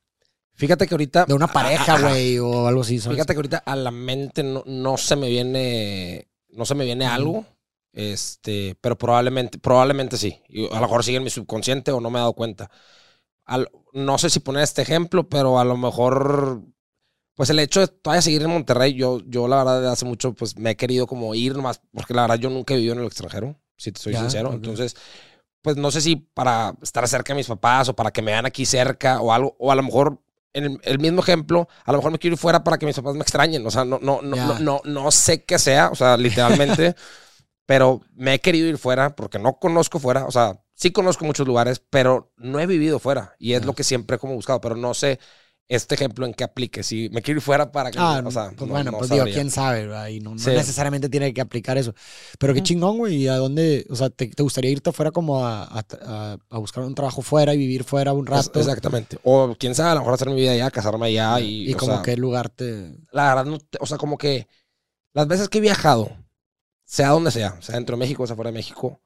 Fíjate 0.55 0.88
que 0.88 0.93
ahorita. 0.93 1.25
de 1.25 1.33
una 1.33 1.47
pareja, 1.47 2.00
güey, 2.01 2.39
o 2.39 2.67
algo 2.67 2.81
así. 2.81 3.00
¿sabes? 3.00 3.15
Fíjate 3.17 3.33
que 3.33 3.38
ahorita 3.38 3.57
a 3.65 3.75
la 3.75 3.91
mente 3.91 4.43
no, 4.43 4.63
no 4.65 4.97
se 4.97 5.15
me 5.15 5.29
viene. 5.29 6.27
No 6.50 6.65
se 6.65 6.75
me 6.75 6.85
viene 6.85 7.05
algo. 7.05 7.45
Este, 7.91 8.75
pero 8.81 8.97
probablemente, 8.97 9.57
probablemente 9.57 10.17
sí. 10.17 10.41
Y 10.50 10.65
a 10.67 10.75
lo 10.75 10.81
mejor 10.81 11.03
sigue 11.03 11.17
en 11.17 11.24
mi 11.24 11.29
subconsciente 11.29 11.91
o 11.91 12.01
no 12.01 12.09
me 12.09 12.19
he 12.19 12.21
dado 12.21 12.33
cuenta. 12.33 12.69
Al- 13.45 13.69
no 13.93 14.17
sé 14.17 14.29
si 14.29 14.39
poner 14.39 14.63
este 14.63 14.81
ejemplo, 14.81 15.27
pero 15.29 15.59
a 15.59 15.65
lo 15.65 15.77
mejor. 15.77 16.62
Pues 17.35 17.50
el 17.50 17.59
hecho 17.59 17.81
de 17.81 17.88
todavía 17.89 18.21
seguir 18.21 18.41
en 18.43 18.50
Monterrey, 18.50 18.93
yo, 18.93 19.19
yo 19.27 19.50
la 19.50 19.57
verdad 19.57 19.81
de 19.81 19.89
hace 19.89 20.05
mucho, 20.05 20.33
pues 20.33 20.57
me 20.57 20.71
he 20.71 20.75
querido 20.77 21.05
como 21.05 21.35
ir 21.35 21.53
nomás, 21.53 21.81
porque 21.93 22.13
la 22.13 22.21
verdad 22.21 22.38
yo 22.38 22.50
nunca 22.50 22.74
he 22.74 22.77
vivido 22.77 22.93
en 22.93 23.01
el 23.01 23.07
extranjero, 23.07 23.59
si 23.75 23.91
te 23.91 24.00
soy 24.00 24.13
Ya, 24.13 24.21
sincero. 24.21 24.50
ok. 24.50 24.55
Entonces, 24.55 24.95
pues 25.62 25.75
no 25.75 25.91
sé 25.91 26.00
si 26.00 26.15
para 26.15 26.75
estar 26.81 27.05
cerca 27.09 27.33
de 27.33 27.38
mis 27.38 27.47
papás 27.47 27.89
o 27.89 27.93
para 27.95 28.12
que 28.12 28.21
me 28.21 28.31
vean 28.31 28.45
aquí 28.45 28.65
cerca 28.65 29.20
o 29.20 29.33
algo, 29.33 29.53
o 29.59 29.70
a 29.70 29.75
lo 29.75 29.83
mejor 29.83 30.22
en 30.55 30.79
el, 30.83 31.00
mismo 31.00 31.22
ejemplo, 31.22 31.68
a 31.85 31.91
lo 31.91 31.98
mejor 32.00 32.11
me 32.11 32.20
quiero 32.20 32.33
ir 32.35 32.39
fuera 32.39 32.63
para 32.63 32.77
que 32.77 32.85
mis 32.85 32.96
papás 32.96 33.13
me 33.15 33.22
extrañen. 33.22 33.65
O 33.68 33.72
sea, 33.72 33.85
no, 33.85 34.00
no, 34.01 34.22
no, 34.22 34.35
Ya. 34.35 34.46
no, 34.48 34.59
no, 34.59 34.81
no 34.85 35.11
sé 35.11 35.44
qué 35.46 35.59
sea, 35.59 35.89
o 35.91 35.96
sea, 35.96 36.18
literalmente, 36.18 36.96
pero 37.65 38.01
me 38.15 38.35
he 38.35 38.39
querido 38.41 38.68
ir 38.68 38.77
fuera 38.77 39.15
porque 39.15 39.39
no 39.39 39.59
conozco 39.59 40.00
fuera. 40.00 40.25
O 40.25 40.31
sea, 40.31 40.61
sí 40.74 40.91
conozco 40.91 41.25
muchos 41.25 41.48
lugares, 41.48 41.81
pero 41.89 42.31
no 42.37 42.59
he 42.59 42.65
vivido 42.68 43.00
fuera 43.00 43.35
y 43.39 43.53
es 43.53 43.61
Ya. 43.61 43.65
lo 43.68 43.74
que 43.74 43.83
siempre 43.83 44.15
he 44.15 44.20
como 44.20 44.33
buscado, 44.35 44.61
pero 44.61 44.75
no 44.75 44.94
sé 44.94 45.20
este 45.67 45.95
ejemplo 45.95 46.25
en 46.27 46.33
qué 46.35 46.43
aplique. 46.43 46.83
Si 46.83 47.09
me 47.09 47.21
quiero 47.23 47.39
ir 47.39 47.41
fuera 47.41 47.71
para 47.71 47.89
que, 47.89 47.97
Ah, 47.99 48.21
o 48.23 48.29
sea, 48.29 48.49
pues 48.55 48.61
no- 48.61 48.67
bueno, 48.67 48.91
no 48.91 48.97
pues 48.99 49.09
digo, 49.09 49.21
sabría. 49.21 49.33
quién 49.33 49.49
sabe, 49.49 49.87
¿verdad? 49.87 50.07
Y 50.09 50.19
no, 50.19 50.31
no 50.31 50.37
Sí. 50.39 50.51
necesariamente 50.51 51.09
tiene 51.09 51.33
que 51.33 51.41
aplicar 51.41 51.77
eso. 51.77 51.93
Pero 52.37 52.53
qué 52.53 52.61
chingón, 52.61 52.97
güey. 52.99 53.15
¿Y 53.23 53.27
a 53.27 53.37
dónde? 53.37 53.85
O 53.89 53.95
sea, 53.95 54.09
¿te, 54.11 54.27
te 54.27 54.43
gustaría 54.43 54.69
irte 54.69 54.91
afuera 54.91 55.09
como 55.11 55.43
a, 55.43 55.63
a- 55.63 56.37
a- 56.49 56.57
buscar 56.59 56.83
un 56.83 56.93
trabajo 56.93 57.21
fuera 57.23 57.53
y 57.53 57.57
vivir 57.57 57.83
fuera 57.83 58.13
un 58.13 58.25
Es- 58.27 58.31
rato? 58.31 58.59
Exactamente. 58.59 59.17
O 59.23 59.55
quién 59.57 59.73
sabe, 59.73 59.89
a 59.89 59.93
lo 59.95 60.01
mejor 60.01 60.13
hacer 60.13 60.29
mi 60.29 60.35
vida 60.35 60.51
allá, 60.51 60.69
casarme 60.69 61.07
allá 61.07 61.39
y, 61.39 61.69
y 61.69 61.73
o 61.73 61.77
como 61.77 61.93
sea, 61.93 62.01
qué 62.03 62.15
lugar 62.15 62.49
te. 62.49 62.95
la 63.11 63.33
verdad, 63.33 63.45
no 63.45 63.57
o 63.79 63.85
sea, 63.87 63.97
como 63.97 64.17
que 64.19 64.47
las 65.13 65.27
veces 65.27 65.49
que 65.49 65.57
he 65.57 65.61
viajado, 65.61 66.11
sea 66.83 67.09
donde 67.09 67.31
sea, 67.31 67.59
sea 67.61 67.73
dentro 67.75 67.95
de 67.95 68.01
México, 68.01 68.27
sea 68.27 68.35
fuera 68.35 68.51
de 68.51 68.57
México, 68.57 69.01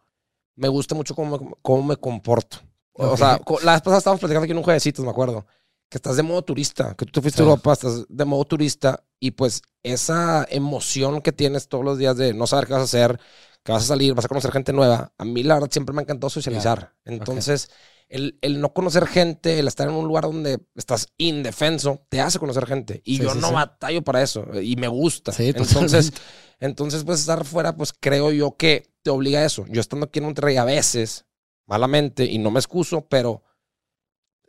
me 0.55 0.67
gusta 0.67 0.93
mucho 0.93 1.15
cómo, 1.15 1.37
me- 1.39 1.53
cómo 1.61 1.83
me 1.83 1.95
comporto. 1.95 2.57
O 2.91 3.11
Ok. 3.11 3.17
sea, 3.17 3.39
la 3.63 3.71
vez 3.73 3.81
pasada 3.81 3.99
estábamos 3.99 4.19
platicando 4.19 4.43
aquí 4.43 4.51
en 4.51 4.57
un 4.57 4.63
jueguecitos, 4.65 5.05
me 5.05 5.11
acuerdo, 5.11 5.45
que 5.89 5.97
estás 5.97 6.17
de 6.17 6.23
modo 6.23 6.43
turista, 6.43 6.95
que 6.95 7.05
tú 7.05 7.11
te 7.13 7.21
fuiste 7.21 7.37
Sí. 7.37 7.43
a 7.43 7.45
Europa, 7.49 7.73
estás 7.73 8.05
de 8.07 8.25
modo 8.25 8.45
turista 8.45 9.03
y 9.19 9.31
pues 9.31 9.61
esa 9.83 10.45
emoción 10.49 11.21
que 11.21 11.31
tienes 11.31 11.67
todos 11.67 11.83
los 11.83 11.97
días 11.97 12.15
de 12.17 12.33
no 12.33 12.47
saber 12.47 12.67
qué 12.67 12.73
vas 12.73 12.81
a 12.81 12.85
hacer, 12.85 13.19
que 13.63 13.71
vas 13.71 13.83
a 13.83 13.87
salir, 13.87 14.13
vas 14.13 14.25
a 14.25 14.29
conocer 14.29 14.51
gente 14.51 14.71
nueva, 14.73 15.13
a 15.17 15.25
mí 15.25 15.43
la 15.43 15.55
verdad 15.55 15.69
siempre 15.71 15.93
me 15.93 16.01
ha 16.01 16.03
encantado 16.03 16.29
socializar. 16.29 16.93
Entonces, 17.05 17.69
el, 18.07 18.37
el 18.41 18.59
no 18.61 18.73
conocer 18.73 19.05
gente, 19.07 19.59
el 19.59 19.67
estar 19.67 19.87
en 19.87 19.93
un 19.95 20.07
lugar 20.07 20.23
donde 20.23 20.59
estás 20.75 21.07
indefenso, 21.17 22.05
te 22.09 22.21
hace 22.21 22.39
conocer 22.39 22.65
gente. 22.65 23.01
Y 23.05 23.17
Sí, 23.17 23.23
yo 23.23 23.31
sí, 23.33 23.39
no 23.39 23.51
batallo 23.51 24.01
para 24.03 24.21
eso. 24.21 24.45
Y 24.61 24.75
me 24.77 24.87
gusta. 24.87 25.31
Sí, 25.31 25.49
entonces, 25.55 26.13
entonces, 26.59 27.03
pues 27.03 27.19
estar 27.19 27.45
fuera, 27.45 27.75
pues 27.75 27.93
creo 27.99 28.31
yo 28.31 28.55
que 28.57 28.91
te 29.03 29.09
obliga 29.11 29.39
a 29.39 29.45
eso. 29.45 29.65
Yo 29.69 29.81
estando 29.81 30.05
aquí 30.07 30.19
en 30.19 30.25
Monterrey 30.25 30.57
a 30.57 30.63
veces, 30.65 31.25
malamente, 31.67 32.25
y 32.25 32.37
no 32.39 32.51
me 32.51 32.59
excuso, 32.59 33.07
pero 33.07 33.43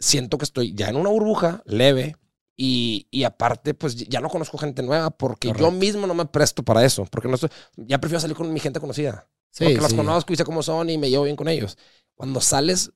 siento 0.00 0.38
que 0.38 0.44
estoy 0.44 0.74
ya 0.74 0.88
en 0.88 0.96
una 0.96 1.10
burbuja 1.10 1.62
leve. 1.66 2.16
Y, 2.62 3.06
y 3.10 3.24
aparte, 3.24 3.72
pues 3.72 3.96
ya 3.96 4.20
no 4.20 4.28
conozco 4.28 4.58
gente 4.58 4.82
nueva 4.82 5.10
porque 5.10 5.50
yo 5.58 5.70
mismo 5.70 6.06
no 6.06 6.14
me 6.14 6.26
presto 6.26 6.62
para 6.62 6.84
eso. 6.84 7.06
Porque 7.06 7.28
no 7.28 7.36
estoy, 7.36 7.50
ya 7.76 7.98
prefiero 8.00 8.20
salir 8.20 8.36
con 8.36 8.52
mi 8.52 8.60
gente 8.60 8.80
conocida. 8.80 9.30
Sí, 9.50 9.64
porque 9.64 9.80
los 9.80 9.92
sí. 9.92 9.96
conozco 9.96 10.32
y 10.32 10.36
sé 10.36 10.44
cómo 10.44 10.62
son 10.62 10.90
y 10.90 10.98
me 10.98 11.08
llevo 11.08 11.24
bien 11.24 11.36
con 11.36 11.48
ellos. 11.48 11.78
Cuando 12.14 12.40
sales 12.42 12.92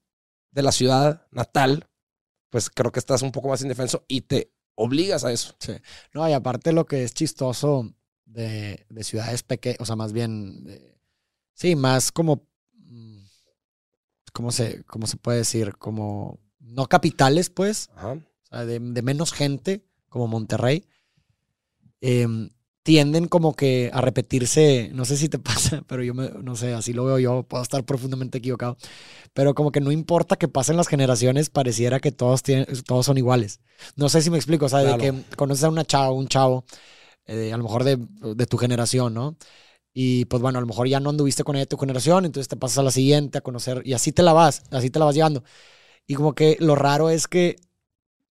de 0.51 0.63
la 0.63 0.73
ciudad 0.73 1.27
natal, 1.31 1.89
pues 2.51 2.71
creo 2.71 2.93
que 2.93 3.01
estás 3.01 3.23
un 3.23 3.33
poco 3.33 3.49
más 3.49 3.63
indefenso 3.63 4.05
y 4.07 4.23
te 4.23 4.53
obligas 4.77 5.25
a 5.25 5.33
eso. 5.33 5.55
No, 6.13 6.29
y 6.29 6.33
aparte 6.35 6.73
lo 6.73 6.87
que 6.87 7.03
es 7.05 7.15
chistoso 7.15 7.91
de, 8.27 8.87
de 8.91 9.05
ciudades 9.05 9.43
pequeñas, 9.43 9.81
o 9.81 9.87
sea, 9.87 9.97
más 9.97 10.13
bien, 10.13 10.65
de- 10.65 10.99
sí, 11.55 11.75
más 11.77 12.13
como, 12.13 12.47
mm, 12.75 13.23
¿cómo 14.33 14.51
se, 14.53 14.85
¿cómo 14.85 15.07
se 15.07 15.17
puede 15.17 15.39
decir? 15.39 15.77
Como, 15.79 16.39
no 16.75 16.87
capitales, 16.87 17.51
pues, 17.51 17.91
Ajá. 17.97 18.13
o 18.13 18.47
sea, 18.49 18.65
de, 18.65 18.79
de 18.79 19.03
menos 19.03 19.33
gente, 19.33 19.85
como 20.09 20.27
Monterrey, 20.29 20.87
em, 22.01 22.51
tienden 22.83 23.29
como 23.29 23.55
que 23.55 23.91
a 23.95 24.01
repetirse, 24.03 24.91
no 24.93 25.05
sé 25.07 25.17
si 25.17 25.29
te 25.29 25.39
pasa, 25.41 25.83
pero 25.87 26.03
yo 26.03 26.15
me, 26.15 26.29
no 26.43 26.55
sé, 26.55 26.75
así 26.75 26.93
lo 26.93 27.05
veo 27.05 27.19
yo, 27.19 27.43
puedo 27.45 27.63
estar 27.63 27.85
profundamente 27.85 28.39
equivocado, 28.39 28.77
pero 29.33 29.55
como 29.55 29.73
que 29.73 29.81
no 29.81 29.91
importa 29.91 30.37
que 30.37 30.49
pasen 30.49 30.77
las 30.77 30.89
generaciones, 30.89 31.51
pareciera 31.51 32.01
que 32.01 32.13
todos, 32.13 32.43
tienen, 32.43 32.67
todos 32.87 33.07
son 33.07 33.19
iguales. 33.19 33.61
No 33.97 34.09
sé 34.09 34.23
si 34.23 34.31
me 34.31 34.37
explico, 34.37 34.67
o 34.67 34.69
sea, 34.69 34.81
de 34.81 34.99
que 34.99 35.15
conoces 35.37 35.65
a 35.65 35.71
una 35.71 35.85
chava, 35.85 36.11
un 36.11 36.29
chavo, 36.29 36.65
eh, 37.27 37.53
a 37.53 37.57
lo 37.57 37.63
mejor 37.65 37.85
de, 37.85 37.97
de 38.37 38.47
tu 38.47 38.59
generación, 38.59 39.15
¿no? 39.15 39.37
Y 39.95 40.25
pues 40.27 40.43
bueno, 40.43 40.59
a 40.59 40.61
lo 40.61 40.67
mejor 40.67 40.89
ya 40.89 40.99
no 41.01 41.11
anduviste 41.11 41.45
con 41.45 41.55
ella 41.55 41.63
de 41.63 41.69
tu 41.69 41.79
generación, 41.79 42.25
entonces 42.25 42.49
te 42.49 42.57
pasas 42.57 42.79
a 42.79 42.83
la 42.83 42.91
siguiente 42.91 43.39
a 43.39 43.41
conocer 43.43 43.81
y 43.85 43.93
así 43.93 44.11
te 44.13 44.25
la 44.25 44.33
vas, 44.33 44.65
así 44.71 44.91
te 44.91 44.99
la 44.99 45.05
vas 45.05 45.15
llevando. 45.15 45.45
Y 46.07 46.15
como 46.15 46.35
que 46.35 46.57
lo 46.61 46.75
raro 46.75 47.11
es 47.11 47.27
que 47.27 47.57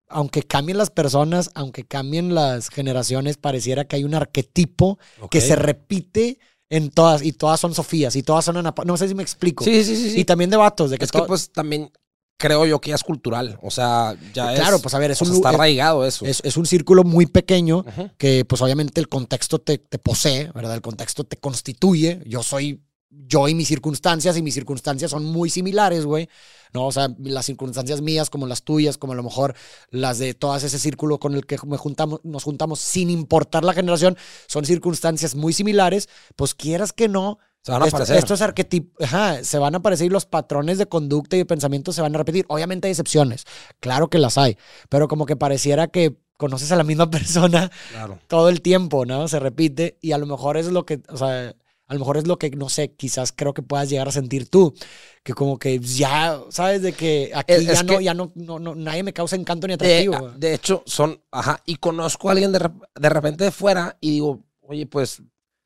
aunque 0.08 0.42
cambien 0.42 0.78
las 0.78 0.90
personas, 0.90 1.50
aunque 1.54 1.84
cambien 1.84 2.34
las 2.34 2.68
generaciones, 2.68 3.38
pareciera 3.38 3.86
que 3.86 3.96
hay 3.96 4.04
un 4.04 4.14
arquetipo 4.14 4.98
que 5.30 5.40
se 5.40 5.56
repite 5.56 6.38
en 6.70 6.90
todas 6.90 7.22
y 7.22 7.32
todas 7.32 7.58
son 7.60 7.74
Sofías 7.74 8.14
y 8.16 8.22
todas 8.22 8.44
son 8.44 8.56
Ana 8.56 8.72
No 8.84 8.96
sé 8.96 9.08
si 9.08 9.14
me 9.14 9.22
explico. 9.22 9.64
Sí, 9.64 9.82
sí, 9.84 9.96
sí. 9.96 10.10
sí. 10.12 10.20
Y 10.20 10.24
también 10.24 10.50
de 10.50 10.56
vatos, 10.56 10.90
de 10.90 10.98
que, 10.98 11.04
es 11.04 11.12
que 11.12 11.22
pues 11.22 11.50
también 11.50 11.90
creo 12.38 12.66
yo 12.66 12.80
que 12.80 12.90
ya 12.90 12.96
es 12.96 13.02
cultural. 13.02 13.58
O 13.62 13.70
sea, 13.70 14.14
ya 14.32 14.52
es... 14.52 14.60
Claro, 14.60 14.78
pues 14.78 14.94
a 14.94 14.98
ver, 14.98 15.10
es 15.10 15.22
o 15.22 15.24
un, 15.24 15.32
está 15.32 15.48
es- 15.50 15.54
arraigado 15.54 16.06
eso. 16.06 16.24
es, 16.24 16.40
es 16.44 16.56
un 16.56 16.66
círculo 16.66 17.02
muy 17.02 17.26
pequeño 17.26 17.84
que 18.18 18.44
pues 18.44 18.62
obviamente 18.62 19.00
el 19.00 19.08
contexto 19.08 19.58
te, 19.58 19.78
te 19.78 19.98
posee, 19.98 20.50
¿verdad? 20.54 20.74
El 20.74 20.82
contexto 20.82 21.24
te 21.24 21.36
constituye. 21.36 22.22
Yo 22.26 22.42
soy 22.44 22.80
yo 23.10 23.48
y 23.48 23.54
mis 23.54 23.68
circunstancias, 23.68 24.36
y 24.36 24.42
mis 24.42 24.54
circunstancias 24.54 25.10
son 25.10 25.24
muy 25.24 25.50
similares, 25.50 26.04
güey. 26.04 26.28
¿no? 26.72 26.86
O 26.86 26.92
sea, 26.92 27.08
las 27.18 27.46
circunstancias 27.46 28.02
mías, 28.02 28.28
como 28.28 28.46
las 28.46 28.62
tuyas, 28.62 28.98
como 28.98 29.12
a 29.12 29.16
lo 29.16 29.22
mejor 29.22 29.54
las 29.90 30.18
de 30.18 30.34
todas 30.34 30.62
ese 30.64 30.78
círculo 30.78 31.18
con 31.18 31.34
el 31.34 31.46
que 31.46 31.56
me 31.66 31.76
juntamos, 31.78 32.20
nos 32.24 32.42
juntamos, 32.44 32.80
sin 32.80 33.08
importar 33.08 33.64
la 33.64 33.72
generación, 33.72 34.16
son 34.46 34.64
circunstancias 34.66 35.34
muy 35.34 35.52
similares, 35.52 36.08
pues 36.34 36.54
quieras 36.54 36.92
que 36.92 37.08
no. 37.08 37.38
Se 37.62 37.72
van 37.72 37.82
a 37.82 37.86
esto- 37.86 37.96
aparecer. 37.96 38.16
Estos 38.18 38.42
arquetipos, 38.42 38.92
ajá, 39.02 39.42
se 39.42 39.58
van 39.58 39.74
a 39.74 39.78
aparecer 39.78 40.06
y 40.06 40.10
los 40.10 40.26
patrones 40.26 40.78
de 40.78 40.86
conducta 40.86 41.34
y 41.36 41.40
de 41.40 41.46
pensamiento 41.46 41.92
se 41.92 42.00
van 42.02 42.14
a 42.14 42.18
repetir. 42.18 42.44
Obviamente 42.48 42.86
hay 42.88 42.92
excepciones, 42.92 43.44
claro 43.80 44.08
que 44.08 44.18
las 44.18 44.36
hay, 44.38 44.56
pero 44.88 45.08
como 45.08 45.24
que 45.26 45.34
pareciera 45.36 45.88
que 45.88 46.16
conoces 46.36 46.70
a 46.72 46.76
la 46.76 46.84
misma 46.84 47.10
persona 47.10 47.70
Claro. 47.90 48.18
todo 48.28 48.50
el 48.50 48.60
tiempo, 48.60 49.06
¿no? 49.06 49.26
Se 49.28 49.40
repite 49.40 49.98
y 50.02 50.12
a 50.12 50.18
lo 50.18 50.26
mejor 50.26 50.56
es 50.58 50.66
lo 50.66 50.84
que, 50.84 51.00
o 51.08 51.16
sea, 51.16 51.54
a 51.88 51.94
lo 51.94 52.00
mejor 52.00 52.16
es 52.16 52.26
lo 52.26 52.38
que, 52.38 52.50
no 52.50 52.68
sé, 52.68 52.92
quizás 52.94 53.32
creo 53.32 53.54
que 53.54 53.62
puedas 53.62 53.88
llegar 53.88 54.08
a 54.08 54.12
sentir 54.12 54.48
tú, 54.50 54.74
que 55.22 55.34
como 55.34 55.58
que 55.58 55.78
ya, 55.78 56.40
¿sabes? 56.50 56.82
De 56.82 56.92
que 56.92 57.30
aquí 57.34 57.52
Es- 57.54 57.64
ya, 57.66 57.72
es 57.72 57.84
no, 57.84 57.98
que- 57.98 58.04
ya 58.04 58.14
no, 58.14 58.32
no, 58.34 58.58
no- 58.58 58.74
nadie 58.74 59.02
me 59.02 59.12
causa 59.12 59.36
encanto 59.36 59.66
ni 59.66 59.74
atractivo. 59.74 60.30
de 60.36 60.54
hecho, 60.54 60.82
son, 60.86 61.22
ajá, 61.30 61.62
y 61.64 61.76
conozco 61.76 62.28
a 62.28 62.32
alguien 62.32 62.52
de, 62.52 62.70
de 62.94 63.08
repente 63.08 63.44
de 63.44 63.50
fuera 63.52 63.96
y 64.00 64.10
digo, 64.10 64.44
oye, 64.62 64.86
pues 64.86 65.22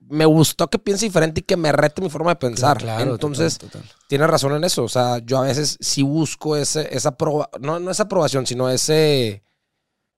me 0.09 0.25
gustó 0.25 0.69
que 0.69 0.79
piense 0.79 1.05
diferente 1.07 1.41
y 1.41 1.45
que 1.45 1.57
me 1.57 1.73
rete 1.73 2.01
mi 2.03 2.09
forma 2.11 2.31
de 2.33 2.37
pensar. 2.37 2.79
Claro, 2.79 3.13
Entonces, 3.13 3.59
total, 3.59 3.83
total. 3.83 3.97
tienes 4.09 4.29
razón 4.31 4.55
en 4.55 4.65
eso. 4.65 4.83
O 4.85 4.89
sea, 4.89 5.19
yo 5.19 5.39
a 5.39 5.43
veces 5.43 5.77
sí 5.81 6.03
busco 6.03 6.57
ese, 6.57 6.89
esa 6.95 7.15
no, 7.61 7.79
no 7.81 7.91
esa 7.91 8.03
aprobación, 8.05 8.47
sino 8.47 8.69
ese, 8.71 9.43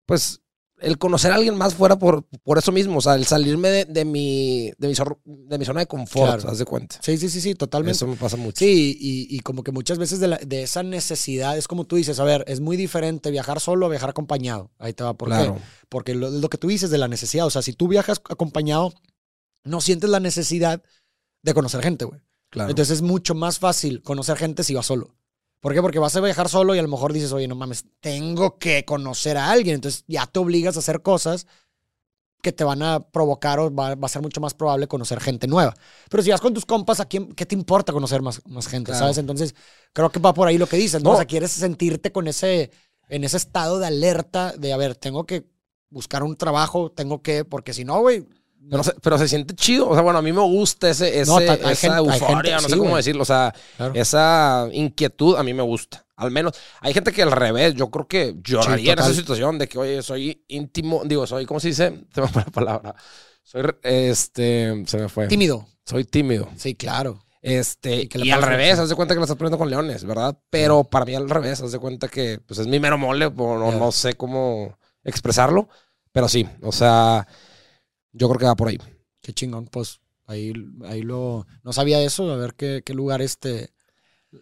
pues, 0.06 0.40
el 0.82 0.98
conocer 0.98 1.32
a 1.32 1.36
alguien 1.36 1.56
más 1.56 1.74
fuera 1.74 1.96
por, 1.98 2.24
por 2.44 2.58
eso 2.58 2.72
mismo. 2.72 2.98
O 2.98 3.00
sea, 3.00 3.14
el 3.14 3.24
salirme 3.24 3.68
de, 3.70 3.84
de 3.86 4.04
mi, 4.04 4.70
de, 4.78 4.88
mi, 4.88 4.94
zor- 4.94 5.18
de 5.24 5.58
mi 5.58 5.64
zona 5.64 5.80
de 5.80 5.86
confort, 5.86 6.34
Claro. 6.40 6.50
haz 6.50 6.58
de 6.58 6.64
cuenta. 6.64 6.96
Sí, 7.00 7.16
sí, 7.16 7.28
sí, 7.30 7.40
sí, 7.40 7.54
totalmente. 7.54 7.96
Eso 7.96 8.06
me 8.06 8.16
pasa 8.16 8.36
mucho. 8.36 8.58
Sí, 8.58 8.96
y, 9.00 9.34
y 9.36 9.40
como 9.40 9.62
que 9.64 9.72
muchas 9.72 9.98
veces 9.98 10.20
de, 10.20 10.28
la- 10.28 10.38
de 10.38 10.62
esa 10.62 10.82
necesidad, 10.82 11.56
es 11.56 11.66
como 11.68 11.84
tú 11.84 11.96
dices, 11.96 12.18
a 12.20 12.24
ver, 12.24 12.44
es 12.46 12.60
muy 12.60 12.76
diferente 12.76 13.30
viajar 13.30 13.60
solo 13.60 13.86
a 13.86 13.88
viajar 13.88 14.10
acompañado. 14.10 14.70
Ahí 14.78 14.92
te 14.92 15.04
va, 15.04 15.14
¿por 15.14 15.28
claro. 15.28 15.54
qué? 15.54 15.60
Porque 15.88 16.14
lo, 16.14 16.30
lo 16.30 16.48
que 16.50 16.58
tú 16.58 16.68
dices 16.68 16.90
de 16.90 16.98
la 16.98 17.08
necesidad, 17.08 17.46
o 17.46 17.50
sea, 17.50 17.62
si 17.62 17.72
tú 17.72 17.88
viajas 17.88 18.20
acompañado, 18.28 18.92
no 19.64 19.80
sientes 19.80 20.10
la 20.10 20.20
necesidad 20.20 20.82
de 21.42 21.54
conocer 21.54 21.82
gente, 21.82 22.04
güey. 22.04 22.20
claro. 22.50 22.70
Entonces 22.70 22.96
es 22.96 23.02
mucho 23.02 23.34
más 23.34 23.58
fácil 23.58 24.02
conocer 24.02 24.36
gente 24.36 24.64
si 24.64 24.74
vas 24.74 24.86
solo. 24.86 25.14
¿Por 25.62 25.72
qué? 25.72 25.80
Porque 25.80 26.00
vas 26.00 26.16
a 26.16 26.20
viajar 26.20 26.48
solo 26.48 26.74
y 26.74 26.80
a 26.80 26.82
lo 26.82 26.88
mejor 26.88 27.12
dices, 27.12 27.30
oye, 27.32 27.46
no 27.46 27.54
mames, 27.54 27.84
tengo 28.00 28.58
que 28.58 28.84
conocer 28.84 29.36
a 29.36 29.48
alguien. 29.48 29.76
Entonces 29.76 30.04
ya 30.08 30.26
te 30.26 30.40
obligas 30.40 30.74
a 30.74 30.80
hacer 30.80 31.02
cosas 31.02 31.46
que 32.42 32.50
te 32.50 32.64
van 32.64 32.82
a 32.82 32.98
provocar 32.98 33.60
o 33.60 33.72
va, 33.72 33.94
va 33.94 34.06
a 34.06 34.08
ser 34.08 34.22
mucho 34.22 34.40
más 34.40 34.54
probable 34.54 34.88
conocer 34.88 35.20
gente 35.20 35.46
nueva. 35.46 35.72
Pero 36.10 36.24
si 36.24 36.30
vas 36.32 36.40
con 36.40 36.52
tus 36.52 36.66
compas, 36.66 36.98
¿a 36.98 37.04
quién, 37.04 37.32
¿qué 37.34 37.46
te 37.46 37.54
importa 37.54 37.92
conocer 37.92 38.22
más, 38.22 38.42
más 38.44 38.66
gente? 38.66 38.90
Claro. 38.90 39.04
¿Sabes? 39.04 39.18
Entonces 39.18 39.54
creo 39.92 40.10
que 40.10 40.18
va 40.18 40.34
por 40.34 40.48
ahí 40.48 40.58
lo 40.58 40.66
que 40.66 40.76
dices, 40.76 41.00
¿no? 41.00 41.10
No. 41.10 41.14
O 41.14 41.16
sea, 41.16 41.26
quieres 41.26 41.52
sentirte 41.52 42.10
con 42.10 42.26
ese, 42.26 42.72
en 43.08 43.22
ese 43.22 43.36
estado 43.36 43.78
de 43.78 43.86
alerta 43.86 44.54
de, 44.58 44.72
a 44.72 44.76
ver, 44.76 44.96
tengo 44.96 45.26
que 45.26 45.46
buscar 45.90 46.24
un 46.24 46.34
trabajo, 46.34 46.90
tengo 46.90 47.22
que, 47.22 47.44
porque 47.44 47.72
si 47.72 47.84
no, 47.84 48.00
güey, 48.00 48.26
Pero 48.70 48.82
se, 48.84 48.92
pero 49.02 49.18
se 49.18 49.28
siente 49.28 49.54
chido. 49.54 49.88
O 49.88 49.94
sea, 49.94 50.02
bueno, 50.02 50.18
a 50.18 50.22
mí 50.22 50.32
me 50.32 50.40
gusta 50.40 50.88
ese, 50.90 51.20
ese, 51.20 51.30
No, 51.30 51.38
ta- 51.40 51.54
esa 51.54 51.74
gente- 51.74 51.96
euforia, 51.98 52.36
gente- 52.36 52.52
no 52.52 52.60
sí, 52.60 52.68
sé 52.70 52.76
cómo 52.76 52.90
güey. 52.90 52.96
decirlo. 52.96 53.22
O 53.22 53.26
sea, 53.26 53.54
Claro. 53.76 53.92
esa 53.94 54.68
inquietud 54.72 55.36
a 55.36 55.42
mí 55.42 55.52
me 55.52 55.62
gusta. 55.62 56.04
Al 56.16 56.30
menos, 56.30 56.54
hay 56.80 56.94
gente 56.94 57.12
que 57.12 57.22
al 57.22 57.32
revés, 57.32 57.74
yo 57.74 57.90
creo 57.90 58.06
que 58.06 58.36
lloraría 58.42 58.92
en 58.92 58.96
total. 58.98 59.10
esa 59.12 59.20
situación 59.20 59.58
de 59.58 59.66
que, 59.68 59.78
oye, 59.78 60.02
soy 60.02 60.44
íntimo, 60.48 61.02
digo, 61.04 61.26
soy, 61.26 61.44
¿cómo 61.46 61.58
se 61.60 61.68
dice? 61.68 62.04
Se 62.14 62.20
me 62.20 62.28
fue 62.28 62.42
la 62.44 62.50
palabra. 62.52 62.94
Soy, 63.42 63.62
este, 63.82 64.84
se 64.86 64.96
me 64.98 65.08
fue. 65.08 65.26
tímido. 65.28 65.66
Soy 65.84 66.04
tímido. 66.04 66.48
Sí, 66.56 66.74
claro. 66.74 67.24
Este, 67.40 68.08
Y 68.14 68.28
y 68.28 68.30
al 68.30 68.40
revés, 68.42 68.76
sí. 68.76 68.82
haz 68.82 68.88
de 68.88 68.94
cuenta 68.94 69.14
que 69.14 69.18
la 69.18 69.24
estás 69.24 69.36
poniendo 69.36 69.58
con 69.58 69.68
leones, 69.68 70.04
¿verdad? 70.04 70.38
Pero 70.48 70.84
para 70.84 71.04
mí 71.04 71.14
al 71.16 71.28
revés, 71.28 71.60
haz 71.60 71.72
de 71.72 71.78
cuenta 71.80 72.06
que 72.06 72.38
pues 72.46 72.60
es 72.60 72.68
mi 72.68 72.78
mero 72.78 72.96
mole, 72.98 73.26
o 73.26 73.58
no, 73.58 73.72
Ya. 73.72 73.78
no 73.78 73.90
sé 73.90 74.14
cómo 74.14 74.78
expresarlo, 75.02 75.68
pero 76.12 76.28
sí, 76.28 76.48
o 76.62 76.70
sea, 76.70 77.26
yo 78.12 78.28
creo 78.28 78.38
que 78.38 78.46
va 78.46 78.56
por 78.56 78.68
ahí. 78.68 78.78
Qué 79.22 79.32
chingón, 79.32 79.66
pues 79.66 80.00
ahí, 80.26 80.52
ahí 80.84 81.02
lo... 81.02 81.46
No 81.62 81.72
sabía 81.72 82.02
eso, 82.02 82.30
a 82.30 82.36
ver 82.36 82.54
qué, 82.54 82.82
qué 82.84 82.94
lugar 82.94 83.22
este... 83.22 83.70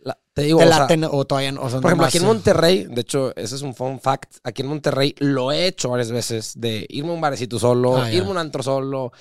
La- 0.05 0.19
te 0.33 0.43
digo, 0.43 0.61
te 0.61 0.65
o 0.65 0.69
sea, 0.69 0.79
laten 0.79 1.05
o 1.05 1.25
todavía 1.25 1.51
no. 1.53 1.63
o 1.63 1.69
sea, 1.69 1.81
por 1.81 1.91
ejemplo, 1.91 2.07
aquí 2.07 2.19
en 2.19 2.23
eh, 2.23 2.27
Monterrey, 2.27 2.85
de 2.85 3.01
hecho, 3.01 3.35
ese 3.37 3.57
es 3.57 3.63
un 3.63 3.75
fun 3.75 3.99
fact, 4.01 4.37
aquí 4.45 4.63
en 4.63 4.69
Monterrey 4.69 5.15
lo 5.19 5.51
he 5.51 5.67
hecho 5.67 5.91
varias 5.91 6.13
veces, 6.13 6.53
de 6.57 6.87
irme 6.89 7.11
a 7.11 7.15
un 7.15 7.21
barecito 7.21 7.59
solo, 7.59 7.99
Ah, 7.99 8.13
irme 8.13 8.29
a 8.29 8.31
un 8.31 8.39
antro 8.39 8.63
solo, 8.63 9.13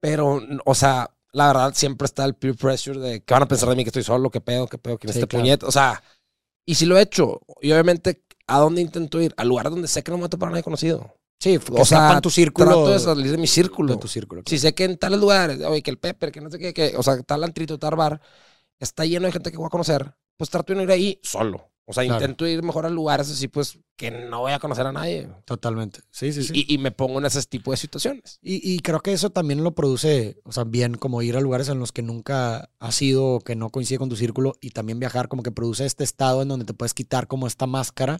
pero, 0.00 0.40
o 0.64 0.74
sea, 0.74 1.10
la 1.32 1.48
verdad 1.48 1.72
siempre 1.74 2.06
está 2.06 2.24
el 2.24 2.34
peer 2.34 2.56
pressure 2.56 2.98
de 2.98 3.20
que 3.22 3.34
van 3.34 3.42
a 3.42 3.48
pensar 3.48 3.68
de 3.68 3.76
mí 3.76 3.84
que 3.84 3.90
estoy 3.90 4.02
solo, 4.04 4.30
que 4.30 4.40
pedo, 4.40 4.66
que 4.66 4.78
pedo, 4.78 4.98
que 4.98 5.08
Sí, 5.08 5.14
este 5.14 5.26
claro. 5.26 5.42
puñet, 5.42 5.62
o 5.62 5.70
sea, 5.72 6.02
y 6.66 6.74
si 6.76 6.86
lo 6.86 6.98
he 6.98 7.02
hecho, 7.02 7.40
y 7.62 7.72
obviamente, 7.72 8.24
¿a 8.46 8.58
dónde 8.60 8.80
intento 8.82 9.20
ir? 9.20 9.34
Al 9.36 9.48
lugar 9.48 9.70
donde 9.70 9.88
sé 9.88 10.02
que 10.02 10.10
no 10.10 10.18
me 10.18 10.22
voy 10.22 10.26
a 10.26 10.30
topar 10.30 10.50
nadie 10.50 10.62
conocido. 10.62 11.14
Sí, 11.38 11.58
que 11.58 11.72
o 11.80 11.84
sea, 11.84 12.20
tu 12.20 12.30
círculo. 12.30 12.66
Trato 12.66 12.90
de 12.90 12.98
salir 12.98 13.30
de 13.30 13.38
mi 13.38 13.46
círculo. 13.46 13.92
de 13.94 14.00
tu 14.00 14.08
círculo. 14.08 14.42
Si 14.46 14.58
sé 14.58 14.74
que 14.74 14.84
en 14.84 14.96
tales 14.98 15.20
lugares, 15.20 15.60
oye, 15.62 15.82
que 15.82 15.90
el 15.90 15.98
Pepper, 15.98 16.32
que 16.32 16.40
no 16.40 16.50
sé 16.50 16.58
qué, 16.58 16.72
que, 16.72 16.94
o 16.96 17.02
sea, 17.02 17.20
tal 17.22 17.44
antrito, 17.44 17.78
tal 17.78 17.94
bar, 17.96 18.20
está 18.80 19.04
lleno 19.04 19.26
de 19.26 19.32
gente 19.32 19.50
que 19.50 19.56
voy 19.58 19.66
a 19.66 19.70
conocer, 19.70 20.14
pues 20.36 20.50
trato 20.50 20.72
de 20.72 20.76
no 20.78 20.82
ir 20.82 20.90
ahí 20.90 21.20
solo. 21.22 21.70
O 21.88 21.92
sea, 21.92 22.02
Claro. 22.02 22.20
intento 22.20 22.46
ir 22.48 22.64
mejor 22.64 22.84
a 22.84 22.90
lugares 22.90 23.30
así, 23.30 23.46
pues, 23.46 23.78
que 23.94 24.10
no 24.10 24.40
voy 24.40 24.50
a 24.50 24.58
conocer 24.58 24.86
a 24.88 24.92
nadie. 24.92 25.28
Totalmente. 25.44 26.00
Sí, 26.10 26.32
sí, 26.32 26.42
sí. 26.42 26.52
Y, 26.66 26.74
y 26.74 26.78
me 26.78 26.90
pongo 26.90 27.20
en 27.20 27.26
ese 27.26 27.40
tipo 27.44 27.70
de 27.70 27.76
situaciones. 27.76 28.40
Y, 28.42 28.72
y 28.74 28.80
creo 28.80 28.98
que 29.00 29.12
eso 29.12 29.30
también 29.30 29.62
lo 29.62 29.72
produce, 29.72 30.36
o 30.42 30.50
sea, 30.50 30.64
bien 30.64 30.96
como 30.96 31.22
ir 31.22 31.36
a 31.36 31.40
lugares 31.40 31.68
en 31.68 31.78
los 31.78 31.92
que 31.92 32.02
nunca 32.02 32.70
has 32.80 33.00
ido 33.02 33.24
o 33.36 33.40
que 33.40 33.54
no 33.54 33.70
coincide 33.70 33.98
con 33.98 34.08
tu 34.08 34.16
círculo 34.16 34.54
y 34.60 34.70
también 34.70 34.98
viajar 34.98 35.28
como 35.28 35.44
que 35.44 35.52
produce 35.52 35.86
este 35.86 36.02
estado 36.02 36.42
en 36.42 36.48
donde 36.48 36.64
te 36.64 36.74
puedes 36.74 36.92
quitar 36.92 37.28
como 37.28 37.46
esta 37.46 37.66
máscara 37.66 38.18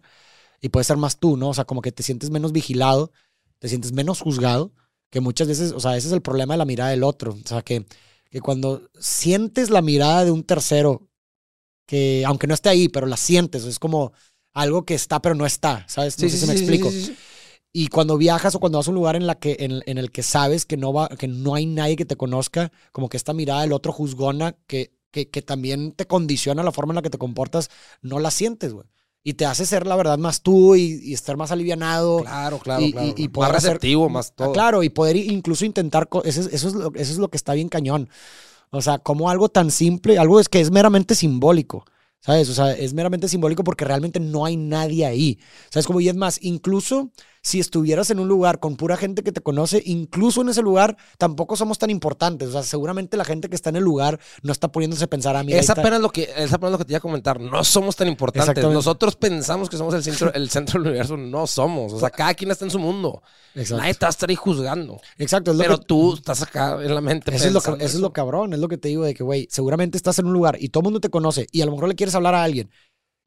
y 0.61 0.69
puedes 0.69 0.87
ser 0.87 0.97
más 0.97 1.19
tú, 1.19 1.37
¿no? 1.37 1.51
O 1.51 1.55
sea, 1.55 1.64
como 1.64 1.83
que 1.83 1.92
te 1.92 2.03
sientes 2.03 2.31
menos 2.31 2.53
vigilado, 2.53 3.12
te 3.59 3.69
sientes 3.69 3.92
menos 3.92 4.21
juzgado, 4.21 4.73
que 5.11 5.21
muchas 5.21 5.49
veces, 5.49 5.73
o 5.73 5.81
sea, 5.81 5.97
ese 5.97 6.09
es 6.09 6.12
el 6.12 6.23
problema 6.23 6.55
de 6.55 6.59
la 6.59 6.64
mirada 6.64 6.90
del 6.90 7.05
otro. 7.05 7.33
O 7.33 7.49
sea, 7.49 7.62
que, 7.62 7.87
que 8.31 8.40
cuando 8.40 8.88
sientes 8.99 9.71
la 9.71 9.83
mirada 9.83 10.25
de 10.25 10.31
un 10.31 10.45
tercero, 10.45 11.09
que 11.87 12.25
aunque 12.27 12.47
no 12.47 12.55
esté 12.55 12.69
ahí, 12.69 12.88
pero 12.88 13.07
la 13.07 13.16
sientes, 13.16 13.64
es 13.64 13.79
como 13.79 14.12
algo 14.53 14.85
que 14.85 14.95
está 14.95 15.21
pero 15.21 15.35
no 15.35 15.47
está, 15.47 15.85
¿sabes? 15.88 16.19
No 16.19 16.29
sé 16.29 16.38
si 16.38 16.47
me 16.47 16.53
explico. 16.53 16.90
sí. 16.90 17.16
Y 17.79 17.88
cuando 17.88 18.16
viajas 18.16 18.55
o 18.55 18.59
cuando 18.59 18.79
vas 18.79 18.88
a 18.88 18.90
un 18.90 18.95
lugar 18.95 19.16
en, 19.16 19.27
la 19.27 19.35
que, 19.35 19.59
en, 19.61 19.83
en 19.85 19.99
el 19.99 20.11
que 20.11 20.23
sabes 20.23 20.64
que 20.64 20.79
no, 20.79 20.95
va, 20.95 21.09
que 21.11 21.29
no 21.29 21.55
hay 21.55 21.66
nadie 21.66 21.95
que 21.95 22.07
te 22.07 22.16
conozca, 22.16 22.73
como 22.90 23.11
que 23.11 23.19
esta 23.19 23.35
mirada 23.35 23.61
del 23.61 23.75
otro 23.75 23.92
juzgona 23.92 24.57
que, 24.66 24.97
que, 25.11 25.29
que 25.29 25.42
también 25.42 25.92
te 25.92 26.07
condiciona 26.07 26.62
la 26.62 26.73
forma 26.73 26.92
en 26.92 26.97
la 26.97 27.03
que 27.03 27.11
te 27.11 27.19
comportas, 27.19 27.69
no 28.01 28.19
la 28.19 28.31
sientes, 28.31 28.73
güey. 28.73 28.87
Y 29.29 29.35
te 29.35 29.45
hace 29.45 29.67
ser, 29.67 29.89
la 29.89 29.97
verdad, 29.97 30.19
más 30.19 30.41
tú 30.41 30.77
y, 30.77 31.01
y 31.03 31.12
estar 31.12 31.37
más 31.37 31.51
alivianado. 31.51 32.19
Claro, 32.21 32.61
claro, 32.61 32.81
Y- 32.83 32.93
claro. 32.93 33.09
y- 33.17 33.23
y 33.23 33.25
más 33.25 33.33
poder 33.33 33.57
hacer- 33.57 33.71
receptivo, 33.71 34.09
más 34.09 34.29
Ah, 34.31 34.35
todo. 34.37 34.53
Claro, 34.53 34.83
y 34.85 34.89
poder 34.89 35.17
incluso 35.17 35.65
intentar, 35.65 36.09
eso 36.23 36.43
es, 36.43 36.47
eso, 36.53 36.69
es 36.69 36.75
lo, 36.75 36.95
eso 36.95 37.12
es 37.12 37.19
lo 37.19 37.27
que 37.29 37.37
está 37.37 37.53
bien 37.55 37.69
cañón. 37.69 38.09
O 38.71 38.81
sea, 38.81 38.99
como 38.99 39.29
algo 39.29 39.49
tan 39.49 39.73
simple, 39.73 40.17
algo 40.17 40.39
es 40.39 40.49
que 40.49 40.61
es 40.61 40.71
meramente 40.71 41.17
simbólico, 41.17 41.85
¿sabes? 42.21 42.49
O 42.51 42.55
sea, 42.55 42.71
es 42.73 42.95
meramente 42.95 43.27
simbólico 43.29 43.65
porque 43.65 43.85
realmente 43.85 44.21
no 44.21 44.45
hay 44.45 44.57
nadie 44.57 45.05
ahí. 45.05 45.41
¿Sabes? 45.71 45.87
Como, 45.89 46.01
y 46.01 46.09
es 46.09 46.15
más, 46.15 46.39
incluso 46.43 47.11
si 47.47 47.61
estuvieras 47.61 48.11
en 48.11 48.19
un 48.19 48.27
lugar 48.27 48.59
con 48.59 48.75
pura 48.75 48.97
gente 48.97 49.23
que 49.23 49.31
te 49.31 49.41
conoce, 49.41 49.81
incluso 49.87 50.41
en 50.41 50.49
ese 50.49 50.63
lugar 50.63 50.97
tampoco 51.17 51.55
somos 51.55 51.79
tan 51.79 51.91
importantes. 51.91 52.49
O 52.49 52.53
sea, 52.53 52.65
seguramente 52.65 53.17
la 53.17 53.25
gente 53.25 53.49
que 53.49 53.55
está 53.55 53.71
en 53.71 53.77
el 53.77 53.85
lugar 53.85 54.19
no 54.43 54.51
está 54.51 54.67
poniéndose 54.73 55.05
a 55.05 55.07
pensar 55.07 55.37
a 55.37 55.45
mí. 55.45 55.53
Es 55.53 55.71
apenas 55.71 56.01
lo 56.01 56.11
que, 56.11 56.29
es 56.37 56.53
apenas 56.53 56.73
lo 56.73 56.79
que 56.79 56.85
te 56.85 56.95
iba 56.95 56.99
a 56.99 57.01
comentar. 57.01 57.41
No 57.41 57.63
somos 57.63 57.95
tan 57.95 58.09
importantes. 58.09 58.65
Nosotros 58.65 59.15
pensamos 59.15 59.71
que 59.71 59.77
somos 59.77 59.95
el 59.95 60.03
centro, 60.03 60.35
el 60.35 60.51
centro 60.51 60.81
del 60.81 60.89
universo. 60.89 61.17
No 61.17 61.47
somos. 61.47 61.93
O 61.93 62.01
sea, 62.01 62.11
cada 62.11 62.35
quien 62.35 62.51
está 62.51 62.65
en 62.65 62.73
su 62.73 62.81
mundo. 62.81 63.23
Exacto. 63.55 63.81
Nadie 63.81 63.95
te 63.95 64.01
va 64.05 64.09
a 64.09 64.11
estar 64.11 64.29
ahí 64.29 64.35
juzgando. 64.35 65.01
Exacto, 65.17 65.53
es 65.53 65.57
lo 65.57 65.63
Pero 65.63 65.79
que- 65.79 65.85
tú 65.87 66.15
estás 66.15 66.43
acá 66.43 66.83
en 66.83 66.93
la 66.93 67.01
mente. 67.01 67.33
Eso 67.33 67.47
es, 67.47 67.53
lo, 67.53 67.61
eso 67.61 67.77
es 67.79 67.95
lo 67.95 68.13
cabrón, 68.13 68.55
es 68.55 68.59
lo 68.59 68.67
que 68.67 68.77
te 68.77 68.89
digo 68.89 69.05
de 69.05 69.15
que, 69.15 69.23
güey, 69.23 69.47
seguramente 69.53 69.97
estás 69.97 70.19
en 70.19 70.27
un 70.27 70.33
lugar 70.33 70.57
y 70.61 70.71
todo 70.71 70.81
el 70.81 70.87
mundo 70.87 70.99
te 71.01 71.11
conoce 71.11 71.47
y 71.53 71.63
a 71.63 71.67
lo 71.67 71.71
mejor 71.71 71.89
le 71.89 71.95
quieres 71.95 72.17
hablar 72.17 72.35
a 72.35 72.43
alguien. 72.43 72.71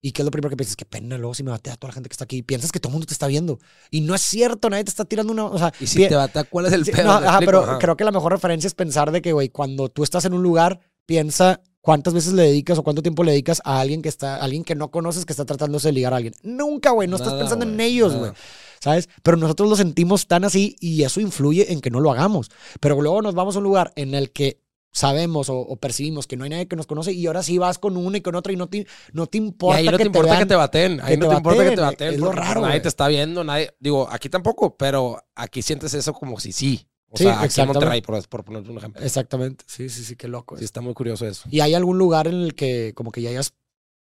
¿Y 0.02 0.14
qué 0.14 0.22
es 0.22 0.26
lo 0.26 0.32
primero 0.32 0.50
que 0.50 0.56
piensas? 0.56 0.76
Qué 0.78 0.86
pena 0.86 1.18
luego 1.18 1.34
si 1.34 1.44
me 1.44 1.52
batea 1.52 1.74
a 1.74 1.76
toda 1.76 1.90
la 1.90 1.94
gente 1.96 2.08
que 2.10 2.14
está 2.14 2.24
aquí. 2.24 2.42
Piensas 2.42 2.72
que 2.72 2.80
todo 2.80 2.90
el 2.90 2.94
mundo 2.94 3.08
te 3.08 3.14
está 3.14 3.28
viendo. 3.28 3.60
Y 3.92 4.02
no 4.02 4.16
es 4.16 4.22
cierto, 4.22 4.70
nadie 4.70 4.86
te 4.86 4.90
está 4.92 5.04
tirando 5.06 5.34
una... 5.34 5.46
O 5.46 5.58
sea, 5.58 5.74
Y 5.80 5.88
si 5.88 6.08
te 6.08 6.16
bata, 6.16 6.46
¿cuál 6.46 6.68
es 6.68 6.74
el 6.74 6.86
pedo? 6.86 7.04
no, 7.04 7.20
¿Me 7.20 7.28
ajá, 7.28 7.40
pero 7.40 7.64
Ajá. 7.64 7.80
creo 7.80 7.98
que 7.98 8.06
la 8.06 8.12
mejor 8.12 8.32
referencia 8.32 8.68
es 8.68 8.74
pensar 8.76 9.12
de 9.12 9.22
que, 9.22 9.34
güey, 9.34 9.50
cuando 9.50 9.90
tú 9.90 10.04
estás 10.04 10.24
en 10.26 10.34
un 10.34 10.42
lugar, 10.42 10.80
piensa 11.06 11.62
cuántas 11.82 12.14
veces 12.14 12.34
le 12.34 12.44
dedicas 12.44 12.78
o 12.78 12.84
cuánto 12.84 13.02
tiempo 13.02 13.24
le 13.24 13.32
dedicas 13.32 13.62
a 13.66 13.82
alguien 13.82 14.02
que 14.02 14.10
está, 14.10 14.36
a 14.38 14.44
alguien 14.44 14.64
que 14.64 14.76
no 14.76 14.90
conoces 14.90 15.26
que 15.26 15.34
está 15.34 15.44
tratándose 15.44 15.90
de 15.90 15.94
ligar 15.94 16.14
a 16.14 16.18
alguien. 16.18 16.34
Nunca, 16.44 16.92
güey, 16.92 17.08
no 17.10 17.18
estás 17.18 17.34
pensando 17.34 17.66
en 17.66 17.80
ellos, 17.80 18.16
güey. 18.16 18.32
¿Sabes? 18.80 19.10
Pero 19.24 19.36
nosotros 19.36 19.70
lo 19.70 19.76
sentimos 19.76 20.28
tan 20.28 20.46
así 20.46 20.78
y 20.80 21.04
eso 21.04 21.20
influye 21.20 21.74
en 21.74 21.82
que 21.82 21.90
no 21.90 22.00
lo 22.00 22.12
hagamos. 22.12 22.50
Pero 22.80 23.02
luego 23.02 23.22
nos 23.22 23.36
vamos 23.36 23.56
a 23.56 23.60
un 23.60 23.66
lugar 23.66 23.92
en 23.98 24.16
el 24.16 24.32
que 24.32 24.62
sabemos 24.92 25.50
o, 25.50 25.58
o 25.60 25.76
percibimos 25.78 26.26
que 26.28 26.36
no 26.38 26.44
hay 26.44 26.50
nadie 26.50 26.68
que 26.68 26.76
nos 26.76 26.88
conoce 26.88 27.12
y 27.14 27.28
ahora 27.28 27.44
sí 27.44 27.58
vas 27.58 27.78
con 27.80 27.96
una 27.98 28.18
y 28.18 28.22
con 28.22 28.36
otra 28.36 28.52
y 28.54 28.56
no 28.56 28.68
te, 28.68 28.88
no 29.14 29.28
te 29.28 29.38
Y 29.38 29.42
importa 29.42 29.78
ahí 29.78 29.86
no 29.86 29.92
que 29.92 29.98
te 29.98 30.04
importa 30.08 30.32
vean. 30.32 30.44
que 30.44 30.46
te 30.48 30.56
baten. 30.56 31.00
Ahí 31.02 31.12
que 31.14 31.18
no 31.18 31.26
te 31.28 31.32
te 31.32 31.38
importa 31.38 31.64
que 31.64 31.76
te 31.76 31.82
baten, 31.82 32.14
es 32.14 32.20
lo 32.20 32.26
porque 32.28 32.40
raro, 32.42 32.62
Nadie 32.62 32.80
te 32.82 32.88
está 32.88 33.08
viendo. 33.08 33.44
Nadie. 33.44 33.74
Digo, 33.80 34.08
aquí 34.12 34.30
tampoco, 34.30 34.76
pero 34.78 35.24
aquí 35.36 35.62
sientes 35.62 35.94
eso 35.94 36.14
como 36.14 36.40
si 36.40 36.52
sí. 36.52 36.88
O 37.12 37.18
Sí, 37.18 37.24
sea, 37.24 37.42
aquí 37.42 37.60
en. 37.62 37.68
Monterrey, 37.68 38.02
por, 38.02 38.28
por 38.28 38.44
poner 38.46 38.70
un 38.70 38.78
ejemplo. 38.78 39.04
Exactamente. 39.04 39.64
Sí, 39.68 39.90
sí, 39.90 40.04
sí, 40.04 40.16
qué 40.16 40.28
loco. 40.28 40.58
Sí, 40.58 40.64
está 40.66 40.82
muy 40.82 40.94
curioso 40.94 41.26
eso. 41.28 41.48
¿Y 41.50 41.60
hay 41.62 41.74
algún 41.74 41.98
lugar 41.98 42.28
en 42.28 42.36
el 42.36 42.54
que 42.54 42.94
como 42.96 43.12
que 43.12 43.22
ya 43.22 43.30
hayas 43.32 43.54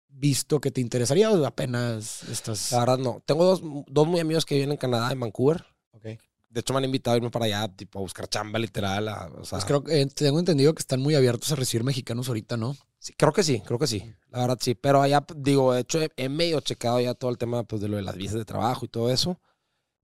visto 0.09 0.59
que 0.59 0.71
te 0.71 0.81
interesaría 0.81 1.29
o 1.31 1.45
apenas 1.45 2.23
estás... 2.23 2.71
La 2.71 2.79
verdad, 2.79 2.97
no. 2.97 3.21
Tengo 3.25 3.43
dos, 3.45 3.61
dos 3.87 4.07
muy 4.07 4.19
amigos 4.19 4.45
que 4.45 4.55
viven 4.55 4.71
en 4.71 4.77
Canadá, 4.77 5.11
en 5.11 5.19
Vancouver. 5.19 5.63
Ok. 5.91 6.05
De 6.57 6.61
hecho, 6.61 6.73
me 6.73 6.79
han 6.79 6.85
invitado 6.85 7.13
a 7.13 7.17
irme 7.17 7.29
para 7.29 7.45
allá, 7.45 7.67
tipo, 7.67 7.99
a 7.99 8.01
buscar 8.01 8.27
chamba 8.27 8.57
literal. 8.57 9.07
a- 9.09 9.27
o 9.39 9.45
sea, 9.45 9.59
Pues 9.59 9.65
creo 9.65 9.83
que 9.83 10.01
eh, 10.01 10.07
tengo 10.07 10.39
entendido 10.39 10.73
que 10.73 10.79
están 10.79 10.99
muy 10.99 11.13
abiertos 11.13 11.51
a 11.51 11.55
recibir 11.55 11.83
mexicanos 11.83 12.27
ahorita, 12.29 12.57
¿no? 12.57 12.75
sí, 12.97 13.13
creo 13.15 13.31
que 13.31 13.43
sí, 13.43 13.61
creo 13.63 13.77
que 13.77 13.85
sí. 13.85 14.11
La 14.31 14.39
verdad, 14.39 14.57
sí. 14.59 14.73
Pero 14.73 15.03
allá, 15.03 15.23
digo, 15.35 15.71
de 15.73 15.81
hecho, 15.81 16.01
he, 16.01 16.09
he 16.17 16.29
medio 16.29 16.59
checado 16.61 16.99
ya 16.99 17.13
todo 17.13 17.29
el 17.29 17.37
tema 17.37 17.61
pues, 17.63 17.79
de 17.79 17.89
lo 17.89 17.97
de 17.97 18.01
las 18.01 18.15
visas 18.15 18.39
de 18.39 18.43
trabajo 18.45 18.85
y 18.85 18.87
todo 18.89 19.11
eso. 19.11 19.39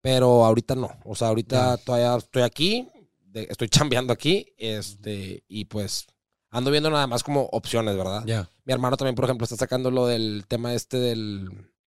Pero 0.02 0.44
ahorita 0.44 0.74
no. 0.74 0.90
O 1.06 1.14
sea, 1.14 1.28
ahorita 1.28 1.78
todavía 1.78 2.14
estoy 2.16 2.42
aquí, 2.42 2.88
de- 3.22 3.46
estoy 3.50 3.68
chambeando 3.70 4.12
aquí, 4.12 4.52
este, 4.58 5.44
y 5.48 5.64
pues 5.64 6.06
ando 6.50 6.70
viendo 6.70 6.90
nada 6.90 7.06
más 7.06 7.22
como 7.22 7.44
opciones, 7.52 7.96
¿verdad? 7.96 8.22
Ya. 8.26 8.50
Mi 8.66 8.74
hermano 8.74 8.98
también, 8.98 9.14
por 9.14 9.24
ejemplo, 9.24 9.44
está 9.44 9.56
sacando 9.56 9.90
lo 9.90 10.06
del 10.06 10.44
tema 10.46 10.74
este 10.74 10.98
del. 10.98 11.48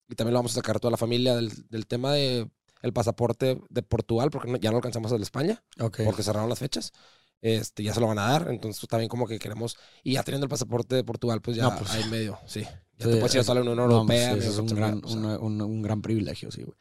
Y 0.09 0.14
también 0.14 0.35
lo 0.35 0.38
vamos 0.38 0.53
a 0.53 0.57
sacar 0.57 0.79
toda 0.79 0.93
la 0.93 0.97
familia 0.97 1.35
del, 1.35 1.51
del 1.71 1.88
tema 1.88 2.12
de 2.12 2.49
el 2.85 2.92
pasaporte 2.92 3.59
de 3.70 3.83
Portugal, 3.83 4.31
porque 4.31 4.51
no- 4.51 4.59
ya 4.59 4.70
no 4.70 4.77
alcanzamos 4.77 5.11
el 5.12 5.18
de 5.18 5.25
España, 5.25 5.62
Ok. 5.81 6.01
porque 6.05 6.23
cerraron 6.23 6.49
las 6.51 6.59
fechas. 6.59 6.92
Este, 7.40 7.83
ya 7.83 7.92
se 7.92 8.01
lo 8.01 8.07
van 8.07 8.18
a 8.18 8.29
dar. 8.31 8.49
Entonces 8.51 8.81
pues, 8.81 8.88
también 8.88 9.09
como 9.09 9.27
que 9.27 9.38
queremos. 9.38 9.77
Y 10.03 10.12
ya 10.14 10.23
teniendo 10.23 10.44
el 10.44 10.51
pasaporte 10.51 10.94
de 10.94 11.05
Portugal, 11.05 11.40
pues 11.42 11.57
ya 11.57 11.64
No, 11.64 11.77
pues, 11.79 11.90
hay 11.90 12.05
medio, 12.11 12.38
sí. 12.47 12.61
Ya 12.62 12.70
Sí, 13.07 13.11
te 13.11 13.16
puedes 13.16 13.35
ir 13.35 13.40
a 13.40 13.44
toda 13.44 13.57
la 13.57 13.61
Unión 13.62 13.77
no, 13.77 13.83
Europea. 13.85 14.07
pues, 14.07 14.37
medio 14.38 14.42
eso 14.42 14.51
es 14.53 14.59
un 14.59 14.66
que- 14.68 14.75
gran, 14.75 15.01
o 15.05 15.09
sea, 15.09 15.18
una- 15.18 15.38
un, 15.38 15.61
un 15.62 15.83
gran 15.83 16.01
privilegio, 16.03 16.51
sí, 16.51 16.62
güey. 16.62 16.77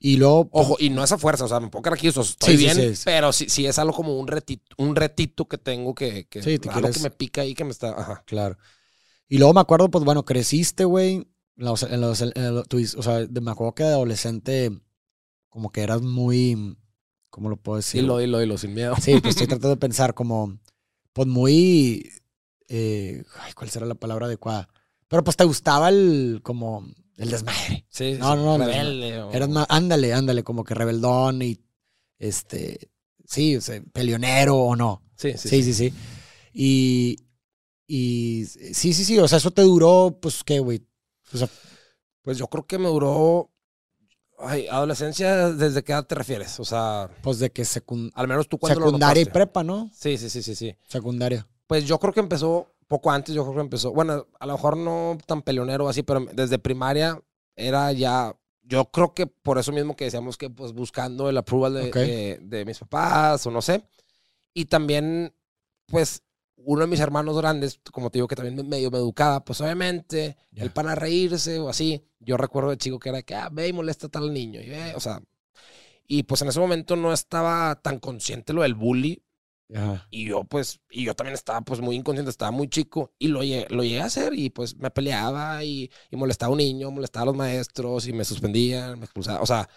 Y 0.00 0.16
luego... 0.16 0.48
pues, 0.48 0.64
Ojo, 0.66 0.76
y 0.78 0.90
no 0.90 1.02
es 1.04 1.12
a 1.12 1.18
fuerza, 1.18 1.44
o 1.44 1.48
sea, 1.48 1.60
me 1.60 1.68
puedo 1.68 1.82
quedar 1.82 1.94
aquí, 1.94 2.08
o 2.08 2.12
sea, 2.12 2.22
estoy 2.22 2.56
Sí, 2.56 2.64
bien, 2.64 2.74
sí, 2.76 2.94
sí. 2.96 3.02
pero 3.04 3.32
sí, 3.32 3.48
sí 3.48 3.66
es 3.66 3.78
algo 3.78 3.92
como 3.94 4.18
un 4.18 4.26
retito, 4.28 4.74
un 4.78 4.96
retito 4.96 5.46
que 5.48 5.58
tengo 5.58 5.94
que, 5.94 6.26
que 6.28 6.42
Sí, 6.42 6.58
te 6.58 6.68
algo 6.68 6.80
quieres- 6.80 6.96
que 6.96 7.02
me 7.02 7.10
pica 7.10 7.40
ahí 7.42 7.54
que 7.54 7.64
me 7.64 7.70
está, 7.72 7.90
ajá. 7.90 8.22
Claro. 8.26 8.56
Y 9.28 9.38
luego 9.38 9.54
me 9.54 9.60
acuerdo, 9.60 9.90
pues 9.90 10.04
bueno, 10.04 10.24
creciste, 10.24 10.84
güey. 10.84 11.26
tú 12.68 12.76
dices, 12.76 12.96
o 12.96 13.02
sea, 13.02 13.26
me 13.30 13.50
acuerdo 13.50 13.74
que 13.74 13.82
de 13.84 13.90
adolescente, 13.90 14.70
como 15.52 15.70
que 15.70 15.82
eras 15.82 16.00
muy. 16.00 16.76
¿Cómo 17.28 17.48
lo 17.50 17.56
puedo 17.58 17.76
decir? 17.76 18.00
Dilo, 18.00 18.16
dilo, 18.18 18.38
dilo, 18.38 18.56
sin 18.58 18.72
miedo. 18.74 18.94
Sí, 19.00 19.12
pues 19.20 19.36
estoy 19.36 19.46
tratando 19.48 19.68
de 19.68 19.76
pensar 19.76 20.14
como. 20.14 20.58
Pues 21.12 21.28
muy. 21.28 22.10
eh, 22.68 23.22
ay, 23.40 23.52
¿Cuál 23.52 23.68
será 23.68 23.84
la 23.84 23.94
palabra 23.94 24.26
adecuada? 24.26 24.68
Pero 25.08 25.22
pues 25.22 25.36
te 25.36 25.44
gustaba 25.44 25.90
el. 25.90 26.40
Como. 26.42 26.86
El 27.18 27.30
desmadre. 27.30 27.84
Sí, 27.90 28.16
No, 28.18 28.34
no, 28.34 28.56
no, 28.56 28.64
rebelde 28.64 29.20
o- 29.20 29.30
Eras 29.30 29.50
más. 29.50 29.66
Ándale, 29.68 30.14
ándale, 30.14 30.42
como 30.42 30.64
que 30.64 30.74
rebeldón 30.74 31.42
y. 31.42 31.60
Este. 32.18 32.90
Sí, 33.26 33.56
o 33.56 33.60
sea, 33.60 33.82
peleonero 33.92 34.56
o 34.56 34.74
no. 34.74 35.02
Sí, 35.16 35.32
sí, 35.36 35.48
Sí, 35.50 35.62
sí, 35.62 35.74
sí. 35.74 35.94
Y, 36.54 37.16
y 37.86 38.44
sí, 38.46 38.92
sí, 38.94 39.04
sí. 39.04 39.18
O 39.18 39.28
sea, 39.28 39.38
eso 39.38 39.50
te 39.50 39.62
duró, 39.62 40.18
pues, 40.20 40.42
¿qué, 40.44 40.58
güey? 40.60 40.82
O 41.34 41.36
sea, 41.38 41.48
Pues 42.22 42.38
yo 42.38 42.46
creo 42.48 42.66
que 42.66 42.78
me 42.78 42.88
duró. 42.88 43.50
Ay, 44.44 44.66
adolescencia, 44.68 45.50
¿desde 45.52 45.82
qué 45.84 45.92
edad 45.92 46.06
te 46.06 46.14
refieres? 46.14 46.58
O 46.60 46.64
sea, 46.64 47.08
pues 47.22 47.38
de 47.38 47.50
que 47.50 47.62
secun- 47.62 48.10
al 48.14 48.26
menos 48.28 48.48
tú 48.48 48.58
cuando 48.58 48.80
secundaria 48.84 49.22
y 49.22 49.26
prepa, 49.26 49.62
¿no? 49.62 49.88
Sí, 49.94 50.18
sí, 50.18 50.28
sí, 50.28 50.42
sí, 50.42 50.54
sí. 50.54 50.76
Secundaria. 50.88 51.46
Pues 51.66 51.84
yo 51.86 51.98
creo 51.98 52.12
que 52.12 52.20
empezó 52.20 52.74
poco 52.88 53.10
antes, 53.10 53.34
yo 53.34 53.42
creo 53.44 53.54
que 53.54 53.60
empezó. 53.60 53.92
Bueno, 53.92 54.26
a 54.38 54.46
lo 54.46 54.52
mejor 54.54 54.76
no 54.76 55.16
tan 55.26 55.42
peleonero 55.42 55.88
así, 55.88 56.02
pero 56.02 56.26
desde 56.32 56.58
primaria 56.58 57.20
era 57.56 57.92
ya. 57.92 58.36
Yo 58.64 58.84
creo 58.90 59.14
que 59.14 59.26
por 59.26 59.58
eso 59.58 59.72
mismo 59.72 59.96
que 59.96 60.04
decíamos 60.04 60.36
que, 60.36 60.50
pues, 60.50 60.72
buscando 60.72 61.28
el 61.28 61.36
approval 61.38 61.74
de, 61.74 61.88
Ok. 61.88 61.94
de- 61.96 62.38
de 62.42 62.64
mis 62.64 62.78
papás 62.78 63.46
o 63.46 63.50
no 63.50 63.62
sé. 63.62 63.84
Y 64.54 64.66
también, 64.66 65.34
pues, 65.86 66.22
uno 66.64 66.82
de 66.82 66.86
mis 66.86 67.00
hermanos 67.00 67.36
grandes, 67.36 67.80
como 67.92 68.10
te 68.10 68.18
digo, 68.18 68.28
que 68.28 68.36
también 68.36 68.56
me- 68.56 68.62
medio 68.64 68.90
me 68.90 68.98
educaba, 68.98 69.44
pues 69.44 69.60
obviamente, 69.60 70.36
Ya. 70.52 70.64
el 70.64 70.72
para 70.72 70.94
reírse 70.94 71.58
o 71.58 71.68
así. 71.68 72.04
Yo 72.20 72.36
recuerdo 72.36 72.70
de 72.70 72.78
chico 72.78 72.98
que 72.98 73.08
era 73.10 73.22
que, 73.22 73.34
ah, 73.34 73.48
ve 73.52 73.68
y 73.68 73.72
molesta 73.72 74.06
a 74.06 74.10
tal 74.10 74.32
niño. 74.32 74.60
Y, 74.60 74.68
ve, 74.70 74.94
o 74.94 75.00
sea, 75.00 75.22
y 76.06 76.24
pues 76.24 76.42
en 76.42 76.48
ese 76.48 76.60
momento 76.60 76.96
no 76.96 77.12
estaba 77.12 77.76
tan 77.82 77.98
consciente 77.98 78.52
lo 78.52 78.62
del 78.62 78.74
bully. 78.74 79.22
Ajá. 79.74 80.06
Y 80.10 80.26
yo, 80.26 80.44
pues, 80.44 80.80
y 80.90 81.04
yo 81.04 81.14
también 81.14 81.34
estaba, 81.34 81.62
pues, 81.62 81.80
muy 81.80 81.96
inconsciente, 81.96 82.30
estaba 82.30 82.50
muy 82.50 82.68
chico. 82.68 83.12
Y 83.18 83.28
lo 83.28 83.40
lo 83.42 83.82
llegué 83.82 84.00
a 84.02 84.06
hacer 84.06 84.34
y, 84.34 84.50
pues, 84.50 84.76
me 84.76 84.90
peleaba 84.90 85.64
y, 85.64 85.90
y 86.10 86.16
molestaba 86.16 86.50
a 86.50 86.52
un 86.52 86.58
niño, 86.58 86.90
molestaba 86.90 87.22
a 87.24 87.26
los 87.26 87.36
maestros 87.36 88.06
y 88.06 88.12
me 88.12 88.24
suspendían, 88.24 88.98
me 88.98 89.04
expulsaban. 89.06 89.42
O 89.42 89.46
sea, 89.46 89.68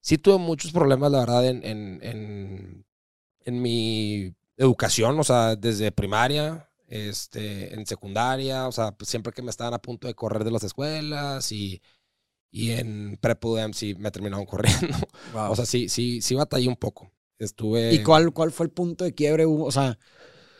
sí 0.00 0.18
tuve 0.18 0.38
muchos 0.38 0.72
problemas, 0.72 1.12
la 1.12 1.20
verdad, 1.20 1.46
en, 1.46 1.64
en, 1.64 2.00
en, 2.02 2.86
en 3.44 3.62
mi 3.62 4.34
educación, 4.56 5.18
o 5.18 5.24
sea, 5.24 5.56
desde 5.56 5.92
primaria, 5.92 6.68
este, 6.88 7.74
en 7.74 7.86
secundaria, 7.86 8.68
o 8.68 8.72
sea, 8.72 8.92
pues, 8.92 9.08
siempre 9.10 9.32
que 9.32 9.42
me 9.42 9.50
estaban 9.50 9.74
a 9.74 9.78
punto 9.82 10.06
de 10.08 10.14
correr 10.14 10.44
de 10.44 10.50
las 10.50 10.64
escuelas 10.64 11.50
y, 11.52 11.82
y 12.50 12.72
en 12.72 13.18
prepa 13.20 13.48
UDEM 13.48 13.72
sí 13.74 13.94
me 13.96 14.10
terminaron 14.10 14.46
corriendo. 14.48 14.96
Wow. 15.32 15.52
O 15.52 15.56
sea, 15.56 15.66
sí, 15.66 15.88
sí, 15.88 16.20
sí 16.22 16.34
batallé 16.34 16.68
un 16.68 16.76
poco. 16.76 17.10
Estuve... 17.38 17.92
¿Y 17.94 18.02
cuál, 18.02 18.32
cuál 18.32 18.52
fue 18.52 18.66
el 18.66 18.72
punto 18.72 19.04
de 19.04 19.14
quiebre? 19.14 19.44
O 19.46 19.70
sea, 19.70 19.98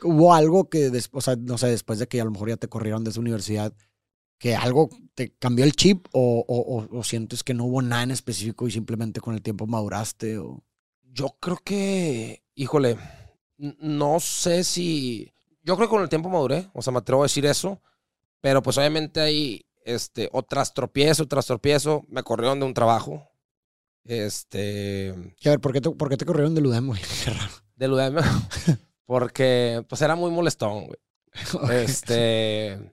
hubo 0.02 0.35
algo 0.35 0.68
que, 0.68 0.90
o 1.12 1.20
sea, 1.20 1.37
no 1.37 1.59
sé, 1.59 1.68
después 1.68 1.98
de 1.98 2.06
que 2.09 2.20
a 2.20 2.24
lo 2.24 2.30
mejor 2.30 2.50
ya 2.50 2.56
te 2.56 2.68
corrieron 2.68 3.04
de 3.04 3.11
esa 3.11 3.20
universidad, 3.20 3.74
que 4.38 4.54
algo 4.54 4.90
te 5.14 5.32
cambió 5.38 5.64
el 5.64 5.72
chip 5.72 6.06
o, 6.12 6.44
o, 6.46 6.59
o- 6.59 6.98
o 6.98 7.04
sientes 7.04 7.42
que 7.42 7.54
no 7.54 7.64
hubo 7.64 7.80
nada 7.82 8.02
en 8.02 8.11
específico 8.11 8.68
y 8.68 8.70
simplemente 8.70 9.20
con 9.20 9.35
el 9.35 9.42
tiempo 9.42 9.66
maduraste 9.66 10.38
o... 10.38 10.62
Yo 11.04 11.37
creo 11.40 11.56
que, 11.64 12.42
híjole, 12.54 12.98
no 13.58 14.20
sé 14.20 14.64
si. 14.64 15.32
Yo 15.62 15.76
creo 15.76 15.88
que 15.88 15.94
con 15.94 16.02
el 16.02 16.08
tiempo 16.08 16.28
maduré, 16.28 16.68
o 16.74 16.82
sea, 16.82 16.92
me 16.92 17.00
atrevo 17.00 17.22
a 17.22 17.24
decir 17.24 17.44
eso, 17.46 17.80
pero 18.40 18.62
pues 18.62 18.78
obviamente 18.78 19.20
hay 19.20 19.66
este, 19.84 20.28
otras 20.32 20.74
tropiezo, 20.74 21.26
tras 21.26 21.46
tropiezo. 21.46 22.04
Me 22.08 22.22
corrieron 22.22 22.60
de 22.60 22.66
un 22.66 22.74
trabajo. 22.74 23.28
Este. 24.04 25.14
Y 25.40 25.48
a 25.48 25.52
ver, 25.52 25.60
¿por 25.60 25.72
qué 25.72 25.80
te, 25.80 25.90
por 25.90 26.08
qué 26.08 26.16
te 26.16 26.24
corrieron 26.24 26.54
del 26.54 26.66
UDEM, 26.66 26.86
güey? 26.88 27.00
Qué 27.24 27.30
raro. 27.30 27.52
Del 27.74 27.92
UDM. 27.92 28.16
Porque, 29.06 29.84
pues 29.88 30.02
era 30.02 30.16
muy 30.16 30.30
molestón, 30.30 30.86
güey. 30.86 30.98
Este. 31.82 32.92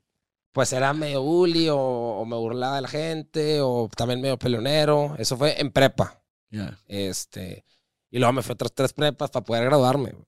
Pues 0.52 0.72
era 0.72 0.94
medio 0.94 1.24
bully 1.24 1.70
o, 1.70 1.78
o 1.80 2.26
me 2.26 2.36
burlaba 2.36 2.76
de 2.76 2.82
la 2.84 2.88
gente 2.88 3.60
o 3.62 3.90
también 3.96 4.22
medio 4.22 4.38
peleonero. 4.38 5.16
Eso 5.18 5.36
fue 5.36 5.60
en 5.60 5.72
prepa. 5.72 6.24
Ya, 6.52 6.78
Este. 6.88 7.66
Y 8.12 8.20
luego 8.20 8.34
me 8.34 8.44
fui 8.44 8.52
a 8.52 8.54
otras 8.54 8.72
tres 8.74 8.94
prepas 8.94 9.32
para 9.32 9.44
poder 9.44 9.66
graduarme. 9.66 10.12
güey. 10.12 10.26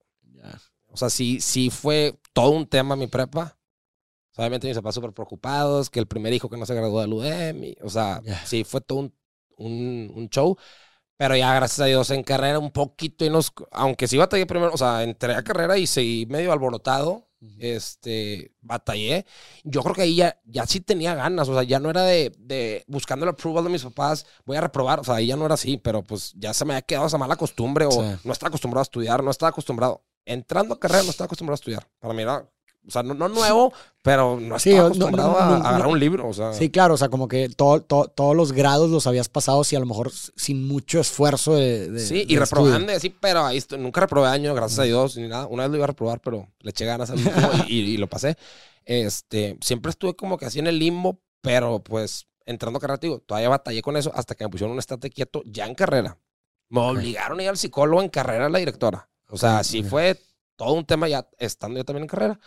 Ya. 0.52 0.62
O 0.88 0.98
sea, 0.98 1.10
sí, 1.10 1.42
sí 1.42 1.70
fue 1.70 2.18
todo 2.34 2.52
un 2.52 2.68
tema 2.68 2.96
mi 2.96 3.08
prepa. 3.08 3.58
Obviamente 4.38 4.68
mis 4.68 4.76
papás 4.78 4.96
súper 4.96 5.14
preocupados, 5.14 5.90
que 5.90 6.00
el 6.00 6.08
primer 6.08 6.34
hijo 6.34 6.50
que 6.50 6.58
no 6.58 6.66
se 6.66 6.76
graduó 6.76 7.02
del 7.02 7.14
UDEM. 7.14 7.76
o 7.84 7.90
sea, 7.90 8.22
Ya. 8.24 8.46
sí 8.46 8.64
fue 8.64 8.82
todo 8.82 9.00
un, 9.00 9.14
un, 9.58 10.12
un 10.16 10.30
show. 10.30 10.58
Pero 11.18 11.36
ya, 11.38 11.54
gracias 11.56 11.80
a 11.80 11.86
Dios, 11.86 12.10
en 12.12 12.24
carrera 12.24 12.60
un 12.60 12.72
poquito 12.72 13.24
y 13.26 13.30
nos... 13.30 13.54
Aunque 13.72 14.08
sí 14.08 14.18
batallé 14.18 14.46
primero, 14.46 14.74
o 14.74 14.78
sea, 14.78 15.04
entré 15.04 15.34
a 15.34 15.44
carrera 15.44 15.78
y 15.78 15.88
seguí 15.88 16.26
medio 16.26 16.52
alborotado. 16.52 17.30
Este, 17.60 18.54
batallé. 18.62 19.26
Yo 19.64 19.82
creo 19.84 19.94
que 19.96 20.02
ahí 20.02 20.16
ya, 20.16 20.40
ya 20.46 20.66
sí 20.66 20.80
tenía 20.82 21.14
ganas, 21.16 21.48
o 21.48 21.54
sea, 21.54 21.64
ya 21.64 21.80
no 21.80 21.90
era 21.90 22.02
de, 22.04 22.34
de 22.40 22.84
buscando 22.88 23.24
el 23.26 23.30
approval 23.30 23.64
de 23.66 23.70
mis 23.70 23.84
papás, 23.84 24.26
voy 24.46 24.58
a 24.58 24.62
reprobar, 24.62 25.00
o 25.00 25.04
sea, 25.04 25.16
ahí 25.16 25.28
ya 25.28 25.36
no 25.36 25.46
era 25.46 25.54
así, 25.54 25.78
pero 25.78 26.02
pues 26.04 26.34
ya 26.36 26.54
se 26.54 26.66
me 26.66 26.74
había 26.74 26.82
quedado 26.82 27.06
esa 27.08 27.18
mala 27.20 27.36
costumbre 27.36 27.86
o 27.86 27.92
Sí. 27.92 28.00
no 28.24 28.32
estaba 28.34 28.48
acostumbrado 28.48 28.82
a 28.82 28.84
estudiar, 28.84 29.24
no 29.24 29.30
estaba 29.32 29.50
acostumbrado. 29.52 30.04
Entrando 30.26 30.74
a 30.74 30.80
carrera 30.80 31.04
no 31.04 31.12
estaba 31.12 31.26
acostumbrado 31.26 31.54
a 31.54 31.62
estudiar. 31.62 31.88
Para 32.00 32.14
mí 32.14 32.22
era, 32.24 32.50
o 32.88 32.92
sea, 32.92 33.04
no, 33.04 33.14
no 33.14 33.30
nuevo, 33.30 33.72
pero 34.02 34.40
no 34.40 34.58
Sí, 34.60 34.72
estaba 34.72 34.88
acostumbrado 34.88 35.32
no- 35.32 35.38
a, 35.40 35.46
no- 35.46 35.56
a 35.66 35.70
agarrar 35.70 35.88
un 35.88 36.00
libro, 36.00 36.28
o 36.28 36.34
sea. 36.34 36.54
Sí, 36.54 36.70
claro, 36.70 36.96
o 36.96 36.98
sea, 36.98 37.10
como 37.10 37.28
que 37.28 37.50
todo, 37.50 37.82
todo- 37.82 38.08
todos 38.08 38.36
los 38.36 38.52
grados 38.52 38.90
los 38.90 39.08
habías 39.08 39.30
pasado, 39.30 39.64
sí, 39.64 39.76
a 39.76 39.80
lo 39.80 39.86
mejor 39.86 40.12
sin 40.12 40.68
mucho 40.68 41.00
esfuerzo 41.00 41.56
de. 41.56 41.90
de- 41.90 42.00
Sí, 42.00 42.26
de 42.26 42.34
y 42.34 42.38
reprobando 42.38 42.92
así, 42.94 43.10
pero 43.10 43.46
ahí 43.46 43.58
estoy- 43.58 43.80
nunca 43.80 44.02
reprobé 44.02 44.28
año, 44.28 44.54
gracias 44.56 44.80
a 44.80 44.84
Dios, 44.84 45.16
ni 45.18 45.28
nada. 45.28 45.48
Una 45.48 45.64
vez 45.64 45.72
lo 45.72 45.78
iba 45.78 45.84
a 45.86 45.88
reprobar, 45.88 46.20
pero 46.22 46.48
le 46.60 46.70
eché 46.72 46.86
ganas 46.86 47.10
al 47.10 47.18
último 47.20 47.50
y, 47.68 47.80
y- 47.80 47.94
y 47.94 47.98
lo 47.98 48.08
pasé. 48.08 48.36
Este, 48.84 49.58
siempre 49.62 49.90
estuve 49.90 50.16
como 50.16 50.38
que 50.38 50.46
así 50.46 50.60
en 50.60 50.68
el 50.68 50.78
limbo, 50.80 51.20
pero 51.42 51.80
pues 51.84 52.28
entrando 52.46 52.78
a 52.78 52.80
carrera, 52.80 53.00
digo, 53.02 53.20
todavía 53.20 53.50
batallé 53.50 53.82
con 53.82 53.98
eso 53.98 54.12
hasta 54.14 54.36
que 54.36 54.44
me 54.44 54.50
pusieron 54.52 54.74
un 54.74 54.80
estate 54.80 55.10
quieto 55.10 55.42
ya 55.46 55.66
en 55.66 55.74
carrera. 55.76 56.20
Me 56.70 56.82
obligaron 56.82 57.40
a 57.40 57.44
ir 57.44 57.50
al 57.50 57.58
psicólogo 57.58 58.02
en 58.04 58.10
carrera 58.10 58.48
la 58.50 58.60
directora. 58.60 59.10
O 59.30 59.38
sea, 59.38 59.64
sí 59.64 59.84
fue 59.84 60.20
todo 60.56 60.74
un 60.74 60.86
tema 60.86 61.08
ya 61.08 61.28
estando 61.38 61.78
yo 61.78 61.86
también 61.86 62.04
en 62.04 62.08
carrera, 62.10 62.40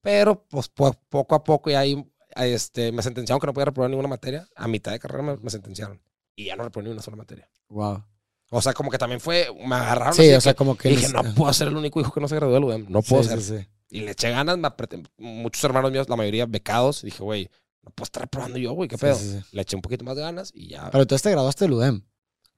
pero 0.00 0.44
pues 0.48 0.68
po- 0.68 0.94
poco 1.08 1.34
a 1.34 1.44
poco 1.44 1.70
ya 1.70 1.80
ahí 1.80 2.04
este, 2.36 2.90
me 2.92 3.02
sentenciaron 3.02 3.40
que 3.40 3.46
no 3.46 3.52
podía 3.52 3.66
reprobar 3.66 3.90
ninguna 3.90 4.08
materia. 4.08 4.48
A 4.56 4.66
mitad 4.68 4.92
de 4.92 4.98
carrera 4.98 5.22
me, 5.22 5.36
me 5.36 5.50
sentenciaron 5.50 6.00
y 6.34 6.46
ya 6.46 6.56
no 6.56 6.64
reprobé 6.64 6.86
ni 6.88 6.92
una 6.92 7.02
sola 7.02 7.16
materia. 7.16 7.48
Wow. 7.68 8.02
O 8.50 8.60
sea, 8.60 8.72
como 8.74 8.90
que 8.90 8.98
también 8.98 9.20
fue, 9.20 9.48
me 9.66 9.76
agarraron. 9.76 10.14
Sí, 10.14 10.30
o 10.32 10.40
sea, 10.40 10.52
que- 10.52 10.56
como 10.58 10.76
que. 10.76 10.88
dije, 10.90 11.08
no 11.10 11.22
puedo 11.34 11.52
ser 11.52 11.68
el 11.68 11.76
único 11.76 12.00
hijo 12.00 12.12
que 12.12 12.20
no 12.20 12.28
se 12.28 12.34
graduó 12.36 12.54
del 12.54 12.64
UDEM. 12.64 12.86
No 12.88 13.02
puedo 13.02 13.22
Sí, 13.22 13.28
ser. 13.30 13.40
sí, 13.42 13.58
sí. 13.58 13.66
Y 13.90 14.00
le 14.00 14.12
eché 14.12 14.30
ganas, 14.30 14.56
me 14.58 14.66
apreté. 14.68 15.02
Muchos 15.18 15.62
hermanos 15.64 15.92
míos, 15.92 16.08
la 16.08 16.16
mayoría 16.16 16.46
becados. 16.46 17.02
Dije, 17.02 17.22
güey, 17.22 17.50
no 17.82 17.90
puedo 17.90 18.04
estar 18.04 18.22
reprobando 18.22 18.58
yo, 18.58 18.72
güey, 18.72 18.88
qué 18.88 18.96
pedo. 18.98 19.14
sí, 19.14 19.30
sí. 19.38 19.44
Le 19.52 19.62
eché 19.62 19.76
un 19.76 19.82
poquito 19.82 20.04
más 20.04 20.16
de 20.16 20.22
ganas 20.22 20.50
y 20.54 20.68
ya. 20.68 20.90
Pero 20.90 21.02
entonces 21.02 21.22
te 21.22 21.30
graduaste 21.30 21.64
del 21.66 21.74
UDEM. 21.74 22.02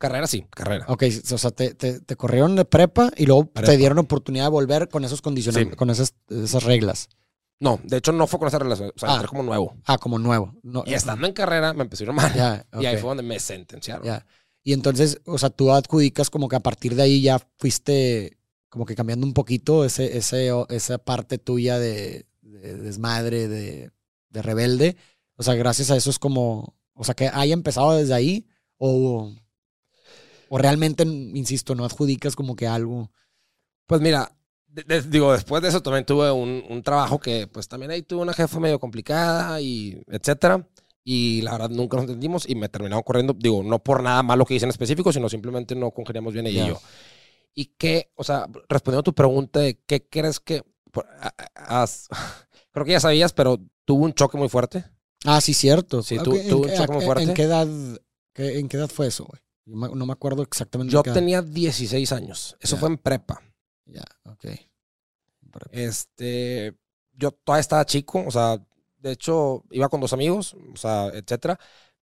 Carrera 0.08 0.26
sí, 0.26 0.46
carrera. 0.50 0.84
Ok, 0.88 1.04
o 1.32 1.38
sea, 1.38 1.50
te, 1.50 1.74
te- 1.74 2.00
te 2.00 2.16
corrieron 2.16 2.56
de 2.56 2.64
prepa 2.64 3.10
y 3.16 3.26
luego 3.26 3.44
te 3.46 3.62
Prepa. 3.62 3.72
dieron 3.76 3.98
oportunidad 3.98 4.44
de 4.44 4.50
volver 4.50 4.88
con 4.88 5.04
esos 5.04 5.22
condiciones, 5.22 5.68
Sí. 5.70 5.76
con 5.76 5.90
esas, 5.90 6.14
esas 6.28 6.62
reglas. 6.64 7.08
No, 7.60 7.80
de 7.84 7.96
hecho 7.98 8.12
no 8.12 8.26
fue 8.26 8.38
con 8.38 8.48
esa 8.48 8.58
relación. 8.58 8.92
O 8.94 8.98
sea, 8.98 9.10
Ah. 9.10 9.14
entré 9.14 9.28
como 9.28 9.42
nuevo. 9.42 9.76
Ah, 9.86 9.96
como 9.98 10.18
nuevo. 10.18 10.52
No, 10.62 10.82
Y 10.86 10.92
estando 10.94 11.26
en 11.26 11.32
carrera 11.32 11.72
me 11.72 11.82
empezó 11.84 12.04
a 12.04 12.06
ir 12.08 12.12
mal. 12.12 12.34
Ya, 12.34 12.66
Y 12.80 12.86
ahí 12.86 12.96
fue 12.98 13.08
donde 13.08 13.22
me 13.22 13.38
sentenciaron. 13.40 14.04
ya. 14.04 14.26
Y 14.62 14.72
entonces, 14.72 15.20
o 15.26 15.38
sea, 15.38 15.50
tú 15.50 15.70
adjudicas 15.72 16.30
como 16.30 16.48
que 16.48 16.56
a 16.56 16.60
partir 16.60 16.94
de 16.94 17.02
ahí 17.02 17.22
ya 17.22 17.38
fuiste 17.58 18.38
como 18.68 18.86
que 18.86 18.94
cambiando 18.94 19.26
un 19.26 19.34
poquito 19.34 19.84
ese, 19.84 20.16
ese, 20.18 20.50
esa 20.70 20.98
parte 20.98 21.38
tuya 21.38 21.78
de, 21.78 22.26
de 22.42 22.74
desmadre, 22.76 23.46
de, 23.48 23.90
de 24.30 24.42
rebelde. 24.42 24.96
O 25.36 25.42
sea, 25.42 25.54
gracias 25.54 25.90
a 25.90 25.96
eso 25.96 26.10
es 26.10 26.18
como, 26.18 26.74
o 26.94 27.04
sea, 27.04 27.14
que 27.14 27.28
haya 27.28 27.54
empezado 27.54 27.92
desde 27.92 28.14
ahí 28.14 28.46
o, 28.78 29.32
o 30.48 30.58
realmente, 30.58 31.04
insisto, 31.04 31.74
no 31.74 31.84
adjudicas 31.84 32.36
como 32.36 32.56
que 32.56 32.66
algo. 32.66 33.10
Pues 33.86 34.00
mira, 34.00 34.36
de- 34.66 34.82
de- 34.82 35.02
digo, 35.02 35.32
después 35.32 35.62
de 35.62 35.68
eso 35.68 35.82
también 35.82 36.04
tuve 36.04 36.30
un, 36.32 36.64
un 36.68 36.82
trabajo 36.82 37.18
que 37.20 37.46
pues 37.46 37.68
también 37.68 37.90
ahí 37.90 38.02
tuve 38.02 38.22
una 38.22 38.32
jefa 38.32 38.58
medio 38.60 38.78
complicada 38.80 39.60
y 39.60 40.02
etcétera. 40.08 40.66
Y 41.06 41.42
la 41.42 41.52
verdad 41.52 41.68
nunca 41.70 41.96
nos 41.98 42.04
entendimos 42.04 42.48
y 42.48 42.54
me 42.54 42.68
terminaron 42.70 43.02
corriendo, 43.02 43.34
digo, 43.38 43.62
no 43.62 43.78
por 43.78 44.02
nada 44.02 44.22
malo 44.22 44.46
que 44.46 44.54
hice 44.54 44.64
en 44.64 44.70
específico, 44.70 45.12
sino 45.12 45.28
simplemente 45.28 45.74
no 45.74 45.90
congeniamos 45.90 46.32
bien 46.32 46.46
ella 46.46 46.60
Ya. 46.60 46.64
y 46.64 46.68
yo. 46.70 46.80
Y 47.56 47.64
que, 47.76 48.10
o 48.16 48.24
sea, 48.24 48.46
respondiendo 48.68 49.00
a 49.00 49.04
tu 49.04 49.14
pregunta 49.14 49.60
de 49.60 49.78
qué 49.86 50.08
crees 50.08 50.40
que... 50.40 50.62
has- 51.54 52.08
creo 52.72 52.84
que 52.86 52.92
ya 52.92 53.00
sabías, 53.00 53.32
pero 53.32 53.60
tuvo 53.84 54.04
un 54.04 54.14
choque 54.14 54.38
muy 54.38 54.48
fuerte. 54.48 54.84
Ah, 55.26 55.40
sí, 55.40 55.52
cierto. 55.54 56.02
Sí, 56.02 56.16
Ok, 56.18 56.24
tú- 56.24 56.36
¿en 56.36 56.48
tuvo 56.48 56.62
qué- 56.64 56.70
un 56.72 56.76
choque 56.78 56.92
muy 56.92 57.04
fuerte. 57.04 57.22
¿En 57.24 57.34
qué 57.34 57.42
edad, 57.42 57.68
qué- 58.32 58.58
en 58.58 58.68
qué 58.68 58.76
edad 58.78 58.88
fue 58.88 59.06
eso, 59.08 59.24
güey? 59.26 59.40
Yo 59.66 59.74
no 59.76 60.06
me 60.06 60.12
acuerdo 60.12 60.42
exactamente. 60.42 60.92
Yo 60.92 61.02
tenía 61.02 61.40
16 61.42 62.12
años. 62.12 62.56
Eso 62.60 62.76
fue 62.76 62.88
en 62.88 62.98
prepa. 62.98 63.40
Ya, 63.86 64.04
ok. 64.24 64.44
Este, 65.70 66.74
yo 67.12 67.30
todavía 67.30 67.60
estaba 67.60 67.84
chico, 67.84 68.24
o 68.26 68.30
sea, 68.30 68.58
de 68.98 69.12
hecho, 69.12 69.62
iba 69.70 69.88
con 69.88 70.00
dos 70.00 70.12
amigos, 70.12 70.54
o 70.72 70.76
sea, 70.76 71.06
etcétera. 71.08 71.58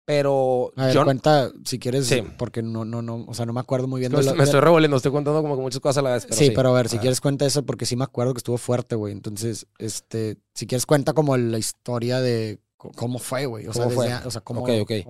Pero 0.06 0.70
A 0.76 0.86
ver, 0.86 0.94
yo 0.94 1.04
cuenta 1.04 1.50
si 1.64 1.78
quieres, 1.78 2.06
Sí. 2.06 2.22
porque 2.36 2.62
no, 2.62 2.84
no, 2.84 3.00
no, 3.00 3.24
o 3.26 3.32
sea, 3.32 3.46
no 3.46 3.54
me 3.54 3.60
acuerdo 3.60 3.88
muy 3.88 4.00
bien 4.00 4.12
me, 4.12 4.18
de 4.18 4.24
la- 4.24 4.32
me 4.32 4.38
de- 4.38 4.44
estoy 4.44 4.60
revolviendo, 4.60 4.98
estoy 4.98 5.12
contando 5.12 5.40
como 5.40 5.56
que 5.56 5.62
muchas 5.62 5.80
cosas 5.80 5.98
a 5.98 6.02
la 6.02 6.12
vez. 6.12 6.24
Pero 6.26 6.36
sí, 6.36 6.50
pero 6.50 6.68
a 6.70 6.72
ver, 6.74 6.88
si 6.90 6.98
quieres 6.98 7.22
cuenta 7.22 7.46
eso, 7.46 7.64
porque 7.64 7.86
sí 7.86 7.96
me 7.96 8.04
acuerdo 8.04 8.34
que 8.34 8.38
estuvo 8.38 8.58
fuerte, 8.58 8.96
güey. 8.96 9.14
Entonces, 9.14 9.66
este, 9.78 10.36
si 10.54 10.66
quieres 10.66 10.84
cuenta 10.84 11.14
como 11.14 11.36
la 11.38 11.58
historia 11.58 12.20
de 12.20 12.60
cómo 12.76 13.18
fue, 13.18 13.46
güey. 13.46 13.66
O 13.66 13.72
sea, 13.72 13.86
o 13.86 14.30
sea, 14.30 14.40
cómo, 14.42 14.66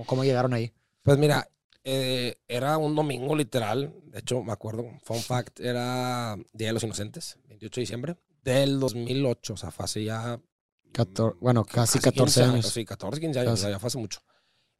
cómo 0.06 0.22
llegaron 0.24 0.54
ahí. 0.54 0.72
Pues 1.02 1.18
mira, 1.18 1.48
eh, 1.84 2.36
era 2.48 2.78
un 2.78 2.94
domingo 2.96 3.36
literal. 3.36 3.94
De 4.06 4.18
hecho, 4.20 4.42
me 4.42 4.52
acuerdo, 4.52 4.84
fun 5.04 5.20
fact, 5.20 5.60
era 5.60 6.36
Día 6.52 6.68
de 6.68 6.72
los 6.72 6.82
Inocentes, 6.82 7.38
28 7.48 7.74
de 7.76 7.82
diciembre 7.82 8.16
del 8.42 8.80
2008. 8.80 9.52
O 9.54 9.56
sea, 9.56 9.70
fue 9.70 9.84
hace 9.84 10.04
ya. 10.04 10.40
Cator- 10.92 11.36
bueno, 11.40 11.64
casi 11.64 11.98
15 11.98 12.10
14 12.12 12.42
años. 12.42 12.66
Sí, 12.68 12.84
14, 12.84 13.20
15 13.20 13.38
años. 13.40 13.50
O 13.50 13.54
Casi. 13.54 13.62
sea, 13.62 13.70
ya 13.70 13.78
fue 13.78 13.88
hace 13.88 13.98
mucho. 13.98 14.20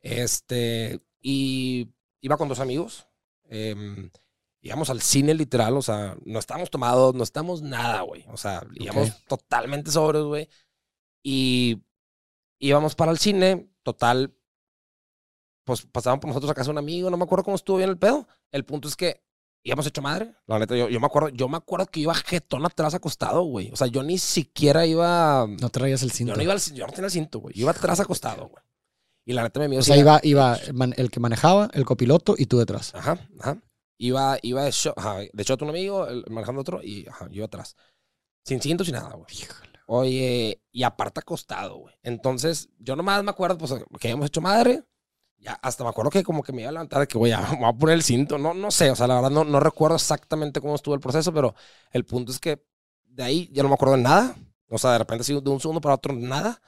Este, 0.00 1.00
y 1.20 1.88
iba 2.20 2.36
con 2.36 2.48
dos 2.48 2.60
amigos. 2.60 3.06
em, 3.50 4.10
íbamos 4.62 4.88
al 4.88 5.02
cine 5.02 5.34
literal, 5.34 5.76
o 5.76 5.82
sea, 5.82 6.16
no 6.24 6.38
estábamos 6.38 6.70
tomados, 6.70 7.14
no 7.14 7.22
estábamos 7.22 7.60
nada, 7.60 8.00
güey. 8.00 8.24
O 8.28 8.36
sea, 8.38 8.66
íbamos 8.74 9.10
Ok. 9.10 9.16
totalmente 9.28 9.90
sobrios, 9.90 10.26
güey. 10.26 10.48
Y 11.22 11.82
íbamos 12.58 12.94
para 12.94 13.12
el 13.12 13.18
cine, 13.18 13.68
total, 13.82 14.34
pues 15.64 15.86
pasaban 15.86 16.20
por 16.20 16.28
nosotros 16.28 16.50
a 16.50 16.54
casa 16.54 16.70
un 16.70 16.78
amigo, 16.78 17.10
no 17.10 17.16
me 17.16 17.24
acuerdo 17.24 17.44
cómo 17.44 17.56
estuvo 17.56 17.78
bien 17.78 17.90
el 17.90 17.98
pedo. 17.98 18.28
El 18.52 18.64
punto 18.64 18.88
es 18.88 18.96
que 18.96 19.22
íbamos 19.64 19.86
hecho 19.86 20.02
madre. 20.02 20.34
La 20.46 20.58
neta, 20.58 20.76
yo, 20.76 20.88
yo 20.88 21.00
me 21.00 21.06
acuerdo, 21.06 21.30
yo 21.30 21.48
me 21.48 21.56
acuerdo 21.56 21.86
que 21.86 22.00
iba 22.00 22.14
jetón 22.14 22.64
atrás 22.66 22.94
acostado, 22.94 23.42
güey. 23.42 23.70
O 23.72 23.76
sea, 23.76 23.86
yo 23.86 24.02
ni 24.02 24.18
siquiera 24.18 24.86
iba. 24.86 25.46
No 25.60 25.68
traías 25.70 26.02
el 26.02 26.10
cinto. 26.12 26.32
Yo 26.32 26.36
no 26.36 26.42
iba 26.42 26.52
al, 26.52 26.60
yo 26.60 26.86
no 26.86 26.92
tenía 26.92 27.06
el 27.06 27.12
cinto, 27.12 27.38
güey. 27.40 27.54
Yo 27.54 27.62
iba 27.62 27.70
atrás 27.70 28.00
acostado, 28.00 28.48
güey. 28.48 28.62
Y 29.26 29.32
la 29.32 29.42
neta 29.42 29.58
me 29.60 29.68
miedo. 29.68 29.80
o 29.80 29.84
sea, 29.84 29.96
iba, 29.96 30.20
iba 30.22 30.56
el 30.96 31.10
que 31.10 31.18
manejaba, 31.18 31.70
el 31.72 31.86
copiloto 31.86 32.34
y 32.36 32.44
tú 32.44 32.58
detrás. 32.58 32.94
Ajá, 32.94 33.18
ajá. 33.40 33.58
Iba, 33.96 34.36
iba 34.42 34.64
de 34.64 34.70
shot, 34.70 34.98
ajá, 34.98 35.20
de 35.32 35.42
shot 35.44 35.62
un 35.62 35.70
amigo, 35.70 36.06
el- 36.06 36.24
manejando 36.28 36.60
otro, 36.60 36.82
y 36.82 37.06
ajá, 37.08 37.28
yo 37.30 37.44
atrás. 37.44 37.74
Sin 38.44 38.60
cinto, 38.60 38.84
sin 38.84 38.92
nada, 38.94 39.14
güey. 39.14 39.26
Oye, 39.86 40.62
y 40.72 40.82
aparte 40.82 41.20
acostado, 41.20 41.76
güey. 41.78 41.94
Entonces, 42.02 42.68
yo 42.78 42.96
nomás 42.96 43.22
me 43.24 43.30
acuerdo, 43.30 43.56
pues, 43.56 43.72
que 44.00 44.08
habíamos 44.08 44.26
hecho 44.26 44.40
madre. 44.40 44.82
Ya, 45.38 45.52
hasta 45.62 45.84
me 45.84 45.90
acuerdo 45.90 46.10
que 46.10 46.22
como 46.22 46.42
que 46.42 46.52
me 46.52 46.62
iba 46.62 46.70
a 46.70 46.72
levantar 46.72 47.00
de 47.00 47.06
que, 47.06 47.18
ya, 47.28 47.40
me 47.52 47.58
voy 47.58 47.68
a 47.68 47.72
poner 47.72 47.94
el 47.94 48.02
cinto. 48.02 48.38
No, 48.38 48.54
no 48.54 48.70
sé, 48.70 48.90
o 48.90 48.96
sea, 48.96 49.06
la 49.06 49.16
verdad 49.16 49.30
no, 49.30 49.44
no 49.44 49.60
recuerdo 49.60 49.96
exactamente 49.96 50.60
cómo 50.60 50.74
estuvo 50.74 50.94
el 50.94 51.00
proceso, 51.00 51.32
pero 51.32 51.54
el 51.92 52.04
punto 52.04 52.32
es 52.32 52.38
que 52.38 52.62
de 53.04 53.22
ahí 53.22 53.50
ya 53.52 53.62
no 53.62 53.68
me 53.68 53.74
acuerdo 53.74 53.96
de 53.96 54.02
nada. 54.02 54.34
O 54.68 54.78
sea, 54.78 54.92
de 54.92 54.98
repente, 54.98 55.22
así, 55.22 55.38
de 55.40 55.50
un 55.50 55.60
segundo 55.60 55.80
para 55.80 55.96
otro, 55.96 56.14
nada. 56.14 56.60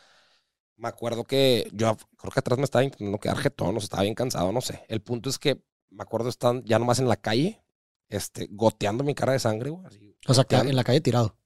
Me 0.77 0.89
acuerdo 0.89 1.25
que 1.25 1.69
yo 1.73 1.97
creo 2.19 2.33
que 2.33 2.41
atrás 2.41 2.59
me 2.59 2.65
estaba 2.65 2.85
intentando 2.85 3.19
quedar 3.19 3.39
jetón, 3.39 3.77
o 3.77 3.81
sea, 3.81 3.85
estaba 3.85 4.03
bien 4.03 4.15
cansado, 4.15 4.53
no 4.53 4.61
sé. 4.61 4.85
El 4.89 5.01
punto 5.01 5.31
es 5.31 5.39
que 5.39 5.63
me 5.91 6.03
acuerdo 6.03 6.29
estar 6.29 6.63
ya 6.65 6.79
nomás 6.79 6.99
en 6.99 7.09
la 7.09 7.17
calle, 7.17 7.63
este, 8.09 8.49
goteando 8.51 9.03
mi 9.03 9.15
cara 9.15 9.33
de 9.33 9.39
sangre, 9.39 9.71
güey. 9.71 9.87
así, 9.87 10.15
O 10.29 10.35
sea, 10.35 10.45
que 10.45 10.57
en 10.57 10.77
la 10.77 10.85
calle 10.85 11.01
tirado. 11.01 11.37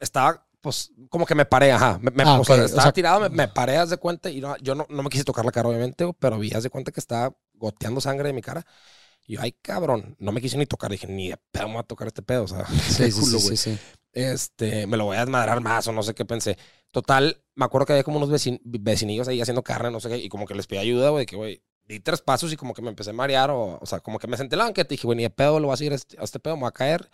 Estaba, 0.00 0.46
pues, 0.66 0.92
como 1.08 1.24
que 1.26 1.34
me 1.34 1.44
paré, 1.46 1.72
ajá. 1.72 1.98
Me, 2.02 2.10
me- 2.10 2.22
Ah, 2.24 2.38
o 2.40 2.44
sea, 2.44 2.56
o 2.56 2.64
estaba 2.64 2.82
sea- 2.82 2.92
tirado, 2.92 3.20
me, 3.20 3.28
me 3.30 3.48
paré, 3.48 3.76
haz 3.78 3.90
de 3.90 3.96
cuenta, 3.96 4.28
y 4.30 4.40
no, 4.40 4.56
yo 4.58 4.74
no, 4.74 4.86
no 4.88 5.02
me 5.02 5.08
quise 5.10 5.24
tocar 5.24 5.44
la 5.44 5.52
cara, 5.52 5.68
obviamente, 5.68 6.04
pero 6.18 6.38
vi, 6.38 6.52
haz 6.52 6.62
de 6.64 6.70
cuenta 6.70 6.92
que 6.92 7.00
estaba 7.00 7.34
goteando 7.54 8.00
sangre 8.00 8.28
de 8.28 8.32
mi 8.34 8.42
cara. 8.42 8.64
Y 9.26 9.34
yo, 9.34 9.40
ay, 9.42 9.52
cabrón, 9.62 10.16
no 10.18 10.32
me 10.32 10.40
quise 10.40 10.56
ni 10.58 10.66
tocar. 10.66 10.90
Dije, 10.90 11.06
ni 11.06 11.30
de 11.30 11.38
pedo 11.50 11.66
me 11.68 11.74
voy 11.74 11.80
a 11.80 11.84
tocar 11.84 12.06
este 12.08 12.22
pedo, 12.22 12.44
o 12.44 12.48
sea, 12.48 12.64
Sí, 12.88 13.10
sí, 13.10 13.20
culo, 13.20 13.38
sí, 13.38 13.46
güey. 13.46 13.56
sí, 13.56 13.72
sí. 13.72 13.78
Este, 14.12 14.86
me 14.86 14.96
lo 14.96 15.04
voy 15.06 15.16
a 15.16 15.20
desmadrar 15.20 15.60
más 15.60 15.86
o 15.88 15.92
no 15.92 16.02
sé 16.02 16.14
qué 16.14 16.24
pensé. 16.24 16.56
Total, 16.90 17.42
me 17.54 17.64
acuerdo 17.64 17.86
que 17.86 17.92
había 17.92 18.04
como 18.04 18.16
unos 18.18 18.30
vecin- 18.30 18.60
vecinillos 18.64 19.28
ahí 19.28 19.40
haciendo 19.40 19.62
carne, 19.62 19.90
no 19.90 20.00
sé 20.00 20.08
qué, 20.08 20.18
y 20.18 20.28
como 20.28 20.46
que 20.46 20.54
les 20.54 20.66
pedí 20.66 20.78
ayuda, 20.80 21.10
güey, 21.10 21.26
que, 21.26 21.36
güey, 21.36 21.62
di 21.84 22.00
tres 22.00 22.22
pasos 22.22 22.52
y 22.52 22.56
como 22.56 22.72
que 22.74 22.82
me 22.82 22.88
empecé 22.88 23.10
a 23.10 23.12
marear, 23.12 23.50
o, 23.50 23.78
o 23.80 23.86
sea, 23.86 24.00
como 24.00 24.18
que 24.18 24.26
me 24.26 24.36
senté 24.36 24.54
en 24.54 24.58
la 24.60 24.64
banqueta 24.64 24.94
y 24.94 24.96
dije, 24.96 25.06
güey, 25.06 25.16
ni 25.16 25.22
de 25.24 25.30
pedo 25.30 25.60
lo 25.60 25.66
voy 25.68 25.74
a 25.74 25.76
seguir 25.76 25.92
a 25.92 25.96
este, 25.96 26.18
a 26.18 26.24
este 26.24 26.38
pedo, 26.40 26.56
me 26.56 26.60
voy 26.62 26.68
a 26.68 26.72
caer. 26.72 27.10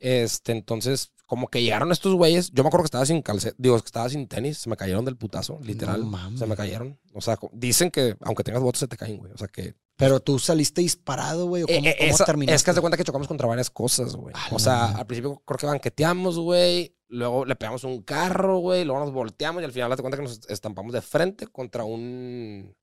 Este, 0.00 0.52
entonces, 0.52 1.12
como 1.26 1.48
que 1.48 1.62
llegaron 1.62 1.92
estos 1.92 2.14
güeyes, 2.14 2.50
yo 2.52 2.62
me 2.62 2.68
acuerdo 2.68 2.84
que 2.84 2.88
estaba 2.88 3.04
sin 3.06 3.20
calcet, 3.22 3.54
digo, 3.58 3.78
que 3.78 3.84
estaba 3.86 4.08
sin 4.08 4.28
tenis, 4.28 4.58
se 4.58 4.70
me 4.70 4.76
cayeron 4.76 5.04
del 5.04 5.16
putazo, 5.16 5.58
literal. 5.62 6.00
No 6.00 6.06
mames. 6.06 6.38
se 6.40 6.46
me 6.46 6.56
cayeron. 6.56 6.98
O 7.14 7.20
sea, 7.20 7.38
dicen 7.52 7.90
que 7.90 8.16
aunque 8.20 8.44
tengas 8.44 8.62
votos 8.62 8.80
se 8.80 8.88
te 8.88 8.96
caen, 8.96 9.18
güey. 9.18 9.32
O 9.32 9.38
sea 9.38 9.48
que. 9.48 9.74
Pero 9.96 10.20
tú 10.20 10.38
saliste 10.38 10.80
disparado, 10.80 11.46
güey. 11.46 11.64
¿o 11.64 11.66
¿Cómo, 11.66 11.78
Eh, 11.78 11.90
eh, 11.90 11.96
cómo 11.98 12.10
esa- 12.14 12.24
terminaste? 12.24 12.54
es 12.54 12.62
que 12.62 12.70
haz 12.70 12.76
de 12.76 12.80
cuenta 12.80 12.96
que 12.96 13.02
chocamos 13.04 13.26
contra 13.26 13.48
varias 13.48 13.68
cosas, 13.68 14.14
güey. 14.14 14.32
Ah, 14.38 14.48
O 14.52 14.58
sea, 14.60 14.86
al 14.96 15.06
principio 15.06 15.42
creo 15.44 15.58
que 15.58 15.66
banqueteamos, 15.66 16.38
güey. 16.38 16.94
Luego 17.08 17.44
le 17.44 17.56
pegamos 17.56 17.82
un 17.84 18.02
carro, 18.02 18.58
güey. 18.58 18.84
Luego 18.84 19.00
nos 19.00 19.12
volteamos 19.12 19.60
y 19.60 19.64
al 19.64 19.72
final 19.72 19.90
de 19.90 19.96
cuenta 19.96 20.16
que 20.18 20.22
nos 20.22 20.40
estampamos 20.48 20.92
de 20.92 21.02
frente 21.02 21.48
contra 21.48 21.82
un. 21.84 22.74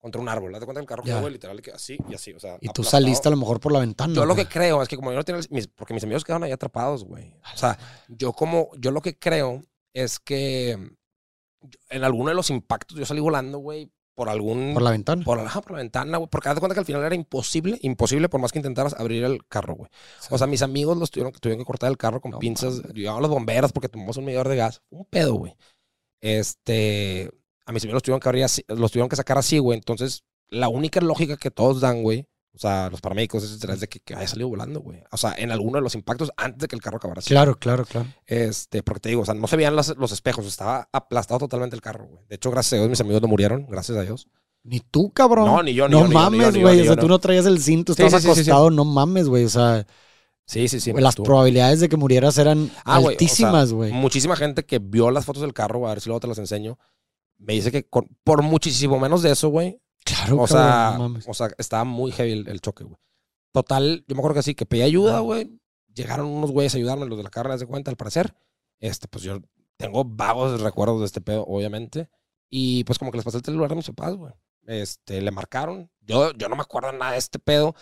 Contra 0.00 0.20
un 0.20 0.28
árbol. 0.28 0.54
Haz 0.54 0.60
de 0.60 0.66
cuenta 0.66 0.80
el 0.80 0.86
carro 0.86 1.02
Ya. 1.04 1.18
quedó, 1.18 1.28
literal, 1.28 1.60
que 1.60 1.72
así 1.72 1.98
y 2.08 2.14
así. 2.14 2.32
O 2.32 2.38
sea, 2.40 2.56
Y 2.60 2.66
tú 2.66 2.70
aplastado. 2.82 2.90
saliste 3.02 3.28
a 3.28 3.30
lo 3.32 3.36
mejor 3.36 3.58
por 3.60 3.72
la 3.72 3.80
ventana. 3.80 4.14
Yo 4.14 4.24
lo 4.24 4.34
güey. 4.34 4.46
que 4.46 4.52
creo 4.52 4.80
es 4.82 4.88
que 4.88 4.96
como 4.96 5.10
yo 5.10 5.16
no 5.16 5.24
tenía 5.24 5.42
mis, 5.50 5.66
porque 5.66 5.92
mis 5.94 6.04
amigos 6.04 6.24
quedaron 6.24 6.44
ahí 6.44 6.52
atrapados, 6.52 7.04
güey. 7.04 7.34
O 7.54 7.56
sea, 7.56 7.76
yo 8.08 8.32
como, 8.32 8.70
yo 8.78 8.90
lo 8.92 9.00
que 9.02 9.18
creo 9.18 9.62
es 9.92 10.18
que 10.20 10.78
en 11.90 12.04
alguno 12.04 12.28
de 12.28 12.34
los 12.36 12.50
impactos 12.50 12.96
yo 12.96 13.04
salí 13.04 13.20
volando, 13.20 13.58
güey, 13.58 13.90
por 14.14 14.28
algún, 14.28 14.72
Por 14.74 14.82
la 14.82 14.90
ventana. 14.90 15.24
por, 15.24 15.42
la, 15.42 15.48
por 15.60 15.72
la 15.72 15.78
ventana, 15.78 16.18
güey, 16.18 16.28
porque 16.30 16.48
haz 16.48 16.54
de 16.56 16.60
cuenta 16.60 16.74
que 16.74 16.80
al 16.80 16.86
final 16.86 17.02
era 17.04 17.14
imposible, 17.14 17.78
imposible 17.82 18.28
por 18.28 18.40
más 18.40 18.50
que 18.52 18.58
intentaras 18.58 18.94
abrir 18.94 19.22
el 19.24 19.46
carro, 19.46 19.74
güey. 19.74 19.90
O 20.30 20.38
sea, 20.38 20.46
mis 20.48 20.62
amigos 20.62 20.96
los 20.96 21.10
tuvieron, 21.10 21.32
tuvieron 21.32 21.60
que 21.60 21.64
cortar 21.66 21.88
el 21.90 21.96
carro 21.96 22.20
con 22.20 22.32
No 22.32 22.38
pinzas, 22.40 22.76
mames. 22.78 22.94
llegaban 22.94 23.22
los 23.22 23.30
bomberos 23.30 23.72
porque 23.72 23.88
tomamos 23.88 24.16
un 24.16 24.24
medidor 24.24 24.48
de 24.48 24.56
gas, 24.56 24.82
un 24.90 25.04
pedo, 25.04 25.34
güey. 25.34 25.56
Este, 26.20 27.30
a 27.68 27.72
mis 27.72 27.82
amigos 27.84 27.94
los 27.96 28.02
tuvieron 28.02 28.20
que 28.20 28.28
abrir 28.28 28.44
así, 28.44 28.64
los 28.68 28.90
tuvieron 28.90 29.08
que 29.08 29.16
sacar 29.16 29.38
así, 29.38 29.58
güey. 29.58 29.78
Entonces, 29.78 30.24
la 30.48 30.68
única 30.68 31.00
lógica 31.00 31.36
que 31.36 31.50
todos 31.50 31.80
dan, 31.80 32.02
güey, 32.02 32.26
o 32.54 32.58
sea, 32.58 32.88
los 32.90 33.00
paramédicos, 33.00 33.44
etcétera, 33.44 33.74
es 33.74 33.80
de 33.80 33.88
que, 33.88 34.00
que 34.00 34.14
haya 34.16 34.26
salido 34.26 34.48
volando, 34.48 34.80
güey. 34.80 35.00
O 35.12 35.16
sea, 35.16 35.34
en 35.38 35.52
alguno 35.52 35.76
de 35.76 35.82
los 35.82 35.94
impactos 35.94 36.32
antes 36.36 36.58
de 36.60 36.66
que 36.68 36.74
el 36.74 36.82
carro 36.82 36.96
acabara 36.96 37.20
así. 37.20 37.28
Claro, 37.28 37.56
claro, 37.58 37.84
claro. 37.84 38.08
Este, 38.26 38.82
porque 38.82 39.00
te 39.00 39.08
digo, 39.10 39.22
o 39.22 39.24
sea, 39.24 39.34
no 39.34 39.46
se 39.46 39.56
veían 39.56 39.76
las- 39.76 39.96
los 39.96 40.10
espejos, 40.12 40.46
estaba 40.46 40.88
aplastado 40.92 41.38
totalmente 41.40 41.76
el 41.76 41.82
carro, 41.82 42.06
güey. 42.06 42.24
De 42.28 42.34
hecho, 42.36 42.50
gracias 42.50 42.72
a 42.72 42.76
Dios, 42.76 42.88
mis 42.88 43.00
amigos 43.00 43.22
no 43.22 43.28
murieron, 43.28 43.66
gracias 43.68 43.96
a 43.98 44.02
Dios. 44.02 44.26
Ni 44.64 44.80
tú, 44.80 45.12
cabrón. 45.12 45.46
No, 45.46 45.62
ni 45.62 45.72
yo, 45.74 45.86
ni 45.88 45.92
no 45.94 46.06
yo, 46.06 46.12
mames, 46.12 46.56
güey. 46.58 46.80
O 46.80 46.84
sea, 46.84 46.96
no. 46.96 47.02
tú 47.02 47.08
no 47.08 47.18
traías 47.20 47.46
el 47.46 47.60
cinto, 47.62 47.92
estabas 47.92 48.14
sí, 48.14 48.18
sí, 48.18 48.22
sí, 48.34 48.40
acostado. 48.40 48.70
No 48.70 48.84
mames, 48.84 49.28
güey. 49.28 49.44
O 49.44 49.48
sea, 49.50 49.86
Sí, 50.46 50.66
sí, 50.68 50.80
sí. 50.80 50.92
las 50.94 51.10
estuvo- 51.10 51.26
probabilidades 51.26 51.80
de 51.80 51.88
que 51.90 51.96
murieras 51.98 52.38
eran 52.38 52.70
Ah, 52.84 52.94
güey, 52.98 52.98
o 52.98 53.02
sea, 53.02 53.10
altísimas, 53.10 53.72
güey. 53.72 53.92
muchísima 53.92 54.34
gente 54.34 54.64
que 54.64 54.78
vio 54.78 55.10
las 55.10 55.26
fotos 55.26 55.42
del 55.42 55.52
carro, 55.52 55.86
a 55.86 55.90
ver 55.90 56.00
si 56.00 56.08
luego 56.08 56.20
te 56.20 56.26
las 56.26 56.38
enseño, 56.38 56.78
me 57.38 57.54
dice 57.54 57.70
que 57.72 57.88
con- 57.88 58.08
por 58.24 58.42
muchísimo 58.42 58.98
menos 58.98 59.22
de 59.22 59.32
eso, 59.32 59.48
güey, 59.48 59.80
claro, 60.04 60.36
o 60.42 60.46
cabrón, 60.46 60.48
sea, 60.48 60.98
no 60.98 61.18
o 61.30 61.34
sea, 61.34 61.48
estaba 61.58 61.84
muy 61.84 62.12
heavy 62.12 62.32
el, 62.32 62.48
el 62.48 62.60
choque, 62.60 62.84
güey. 62.84 62.96
Total, 63.52 64.04
yo 64.06 64.14
me 64.14 64.20
acuerdo 64.20 64.36
que 64.36 64.42
sí, 64.42 64.54
que 64.54 64.66
pedí 64.66 64.82
ayuda, 64.82 65.20
güey. 65.20 65.50
Llegaron 65.94 66.26
unos 66.26 66.52
güeyes 66.52 66.74
a 66.74 66.78
ayudarme, 66.78 67.06
los 67.06 67.16
de 67.18 67.24
la 67.24 67.30
carne, 67.30 67.54
haz 67.54 67.60
de 67.60 67.66
cuenta, 67.66 67.90
al 67.90 67.96
parecer. 67.96 68.34
Este, 68.78 69.08
pues 69.08 69.24
yo 69.24 69.40
tengo 69.76 70.04
vagos 70.04 70.60
recuerdos 70.60 71.00
de 71.00 71.06
este 71.06 71.20
pedo, 71.20 71.44
obviamente. 71.44 72.08
Y 72.50 72.84
pues 72.84 72.98
como 72.98 73.10
que 73.10 73.16
les 73.18 73.24
pasé 73.24 73.38
el 73.38 73.44
celular 73.44 73.72
a 73.72 73.74
mis 73.74 73.86
papás, 73.88 74.14
güey. 74.14 74.32
este, 74.66 75.20
le 75.22 75.30
marcaron. 75.30 75.90
Yo, 76.00 76.32
yo 76.34 76.48
no 76.48 76.56
me 76.56 76.62
acuerdo 76.62 76.92
nada 76.92 77.12
de 77.12 77.18
este 77.18 77.38
pedo. 77.38 77.74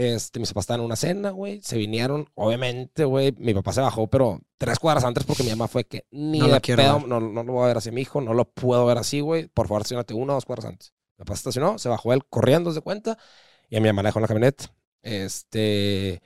Este, 0.00 0.40
mis 0.40 0.48
papás 0.48 0.62
estaban 0.62 0.80
en 0.80 0.86
una 0.86 0.96
cena, 0.96 1.28
güey. 1.28 1.60
Se 1.60 1.76
vinieron, 1.76 2.26
obviamente, 2.34 3.04
güey. 3.04 3.34
Mi 3.36 3.52
papá 3.52 3.74
se 3.74 3.82
bajó, 3.82 4.06
pero 4.06 4.40
tres 4.56 4.78
cuadras 4.78 5.04
antes 5.04 5.24
porque 5.24 5.42
mi 5.42 5.50
mamá 5.50 5.68
fue 5.68 5.84
que 5.84 6.06
ni 6.10 6.38
No 6.38 6.48
de 6.48 6.58
quiero 6.62 6.82
pedo, 6.82 7.00
no, 7.06 7.20
no 7.20 7.42
lo 7.42 7.52
voy 7.52 7.64
a 7.64 7.66
ver 7.66 7.76
así, 7.76 7.90
mi 7.90 8.00
hijo. 8.00 8.22
No 8.22 8.32
lo 8.32 8.46
puedo 8.46 8.86
ver 8.86 8.96
así, 8.96 9.20
güey. 9.20 9.48
Por 9.48 9.68
favor, 9.68 9.82
estacionate 9.82 10.14
una 10.14 10.32
o 10.32 10.36
dos 10.36 10.46
cuadras 10.46 10.64
antes. 10.64 10.94
Mi 11.18 11.24
papá 11.24 11.34
se 11.34 11.40
estacionó, 11.40 11.78
se 11.78 11.90
bajó 11.90 12.14
él 12.14 12.24
corriendo, 12.30 12.72
de 12.72 12.80
cuenta. 12.80 13.18
Y 13.68 13.76
a 13.76 13.80
mi 13.82 13.88
mamá 13.88 14.02
la 14.02 14.08
dejó 14.08 14.20
en 14.20 14.22
la 14.22 14.28
camioneta. 14.28 14.74
Este. 15.02 16.22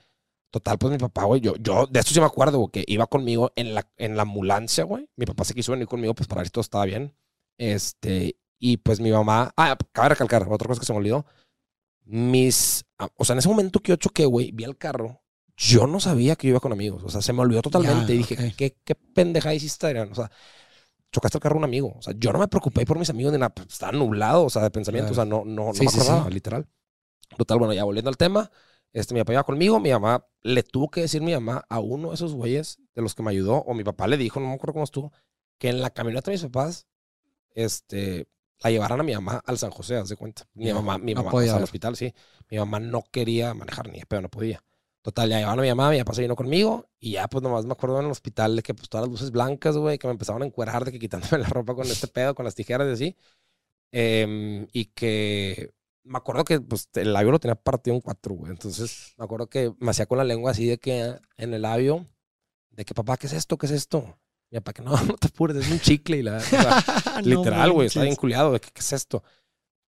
Total, 0.53 0.79
pues 0.79 0.93
mi 0.93 0.99
papá, 0.99 1.25
güey, 1.25 1.41
yo, 1.41 1.57
yo, 1.57 1.89
de 1.89 1.99
esto 1.99 2.15
sí 2.15 2.21
me 2.21 2.27
acuerdo, 2.27 2.59
güey, 2.59 2.71
que 2.71 2.85
iba 2.87 3.09
conmigo 3.09 3.51
en 3.57 3.75
la, 3.75 3.91
en 3.97 4.17
la 4.17 4.23
ambulancia, 4.23 4.85
güey. 4.85 5.09
Mi 5.17 5.27
papá 5.27 5.43
se 5.43 5.53
quiso 5.53 5.73
venir 5.73 5.89
conmigo, 5.89 6.15
pues 6.15 6.29
para 6.29 6.43
ver 6.43 6.47
si 6.47 6.53
todo 6.53 6.63
estaba 6.63 6.85
bien. 6.85 7.13
Este, 7.59 8.37
y 8.61 8.77
pues 8.77 9.01
mi 9.01 9.11
mamá, 9.11 9.53
ah, 9.57 9.77
cabe 9.91 10.11
recalcar, 10.11 10.47
otra 10.49 10.69
cosa 10.69 10.79
que 10.79 10.87
se 10.87 10.93
me 10.93 11.01
olvidó. 11.01 11.27
Mis, 12.05 12.85
ah, 12.99 13.09
o 13.17 13.25
sea, 13.25 13.35
en 13.35 13.39
ese 13.41 13.49
momento 13.49 13.81
que 13.81 13.91
yo 13.93 13.97
choqué, 13.97 14.27
güey, 14.27 14.53
vi 14.53 14.65
el 14.65 14.77
carro, 14.77 15.23
yo 15.57 15.87
no 15.87 16.01
sabía 16.01 16.37
que 16.37 16.49
yo 16.49 16.53
iba 16.53 16.61
con 16.61 16.73
amigos. 16.73 17.03
O 17.05 17.09
sea, 17.09 17.23
se 17.23 17.33
me 17.33 17.41
olvidó 17.41 17.63
totalmente. 17.63 18.15
Y 18.15 18.19
dije, 18.19 18.35
ok. 18.35 18.55
¿qué, 18.57 18.77
qué 18.85 18.95
pendeja 18.95 19.55
hiciste, 19.55 19.87
Adrián? 19.87 20.11
O 20.13 20.15
sea, 20.15 20.31
chocaste 21.13 21.39
el 21.39 21.43
carro 21.43 21.57
a 21.57 21.59
un 21.59 21.65
amigo. 21.65 21.95
O 21.99 22.03
sea, 22.03 22.15
yo 22.17 22.33
no 22.33 22.39
me 22.39 22.49
preocupé 22.49 22.85
por 22.87 22.99
mis 22.99 23.11
amigos 23.11 23.33
ni 23.33 23.39
nada. 23.39 23.55
pues, 23.55 23.69
Estaba 23.69 23.93
nublado, 23.93 24.45
o 24.45 24.51
sea, 24.51 24.63
de 24.63 24.71
pensamiento. 24.71 25.13
O 25.13 25.15
sea, 25.15 25.25
no, 25.25 25.45
no, 25.45 25.73
no 25.75 25.75
Sí, 25.75 25.85
me 25.85 25.91
sí, 25.91 25.99
acordaba, 26.01 26.27
sí. 26.27 26.31
literal. 26.31 26.69
Total, 27.37 27.59
bueno, 27.59 27.75
ya 27.75 27.85
volviendo 27.85 28.11
al 28.11 28.17
tema, 28.17 28.51
este, 28.93 29.15
mi 29.15 29.21
papá 29.21 29.33
iba 29.35 29.45
conmigo, 29.45 29.81
mi 29.81 29.91
mamá 29.91 30.27
le 30.43 30.63
tuvo 30.63 30.91
que 30.91 31.01
decir 31.03 31.23
mi 31.23 31.33
mamá 31.33 31.65
a 31.69 31.81
uno 31.81 32.11
de 32.11 32.15
esos 32.15 32.35
güeyes 32.35 32.79
de 32.95 33.03
los 33.03 33.15
que 33.15 33.23
me 33.23 33.31
ayudó, 33.31 33.57
o 33.59 33.75
mi 33.75 33.85
papá 33.85 34.07
le 34.07 34.17
dijo, 34.17 34.41
no 34.41 34.49
me 34.49 34.55
acuerdo 34.55 34.75
cómo 34.75 34.85
estuvo, 34.85 35.13
que 35.59 35.69
en 35.71 35.81
la 35.81 35.91
camioneta 35.91 36.31
de 36.31 36.35
mis 36.37 36.43
papás, 36.45 36.87
este, 37.55 38.29
la 38.63 38.71
llevaran 38.71 39.01
a 39.01 39.03
mi 39.03 39.15
mamá 39.15 39.43
al 39.45 39.59
San 39.59 39.71
José, 39.71 39.97
haz 39.97 40.09
de 40.09 40.17
cuenta. 40.17 40.47
Mi 40.55 40.73
mamá, 40.73 40.99
mi 40.99 41.15
no 41.15 41.21
mamá, 41.21 41.31
podía 41.31 41.47
o 41.47 41.51
sea, 41.51 41.57
al 41.59 41.65
hospital, 41.65 41.97
sí. 41.97 42.15
Mi 42.51 42.59
mamá 42.59 42.81
no 42.81 43.03
quería 43.11 43.55
manejar 43.55 43.89
ni 43.89 43.99
de 43.99 44.07
pedo, 44.07 44.23
no 44.23 44.31
podía. 44.31 44.63
Total, 45.03 45.29
ya 45.29 45.39
llevaron 45.39 45.59
a 45.61 45.63
mi 45.63 45.69
mamá, 45.69 45.91
mi 45.91 45.99
papá 45.99 46.15
se 46.15 46.23
vino 46.23 46.35
conmigo 46.35 46.89
y 46.99 47.13
ya 47.13 47.29
pues 47.29 47.43
nomás 47.43 47.67
me 47.67 47.73
acuerdo 47.73 47.99
en 48.01 48.07
el 48.07 48.11
hospital 48.11 48.57
de 48.57 48.63
que 48.63 48.73
pues 48.73 48.89
todas 48.89 49.07
las 49.07 49.13
luces 49.13 49.31
blancas, 49.33 49.77
güey, 49.77 49.99
que 49.99 50.07
me 50.07 50.13
empezaban 50.13 50.43
a 50.43 50.47
encuerar 50.47 50.85
de 50.85 50.93
que 50.93 50.99
quitándome 50.99 51.39
la 51.43 51.49
ropa 51.49 51.75
con 51.75 51.87
este 51.87 52.09
pedo, 52.09 52.35
con 52.35 52.45
las 52.47 52.55
tijeras 52.55 52.89
y 52.89 52.93
así. 52.93 53.17
Em, 53.93 54.67
y 54.73 54.87
que 54.87 55.75
me 56.05 56.19
acuerdo 56.19 56.45
que 56.45 56.61
pues 56.61 56.89
el 56.95 57.13
labio 57.13 57.33
lo 57.33 57.39
tenía 57.39 57.55
partido 57.55 57.95
en 57.97 58.01
cuatro, 58.03 58.35
güey. 58.35 58.51
Entonces 58.51 59.15
me 59.19 59.25
acuerdo 59.25 59.49
que 59.49 59.75
me 59.79 59.91
hacía 59.91 60.07
con 60.07 60.19
la 60.19 60.25
lengua 60.25 60.53
así 60.53 60.67
de 60.67 60.79
que 60.79 61.17
en 61.37 61.55
el 61.55 61.63
labio, 61.63 62.07
de 62.71 62.85
que 62.85 62.95
papá, 62.95 63.17
¿qué 63.19 63.27
es 63.27 63.35
esto? 63.35 63.59
¿Qué 63.59 63.67
es 63.67 63.73
esto? 63.73 64.19
Mi 64.55 64.61
papá, 64.61 64.73
que 64.73 64.83
no, 64.83 64.93
no 65.05 65.15
te 65.17 65.27
apures, 65.27 65.57
es 65.57 65.69
un 65.71 65.81
chicle 65.81 66.19
y 66.19 66.23
la... 66.23 66.37
o 66.37 66.41
sea, 66.41 66.83
literal, 67.25 67.73
güey, 67.73 67.89
está 67.89 68.03
bien 68.03 68.15
culiado, 68.15 68.53
que, 68.53 68.69
¿qué 68.73 68.81
es 68.81 68.93
esto? 68.93 69.25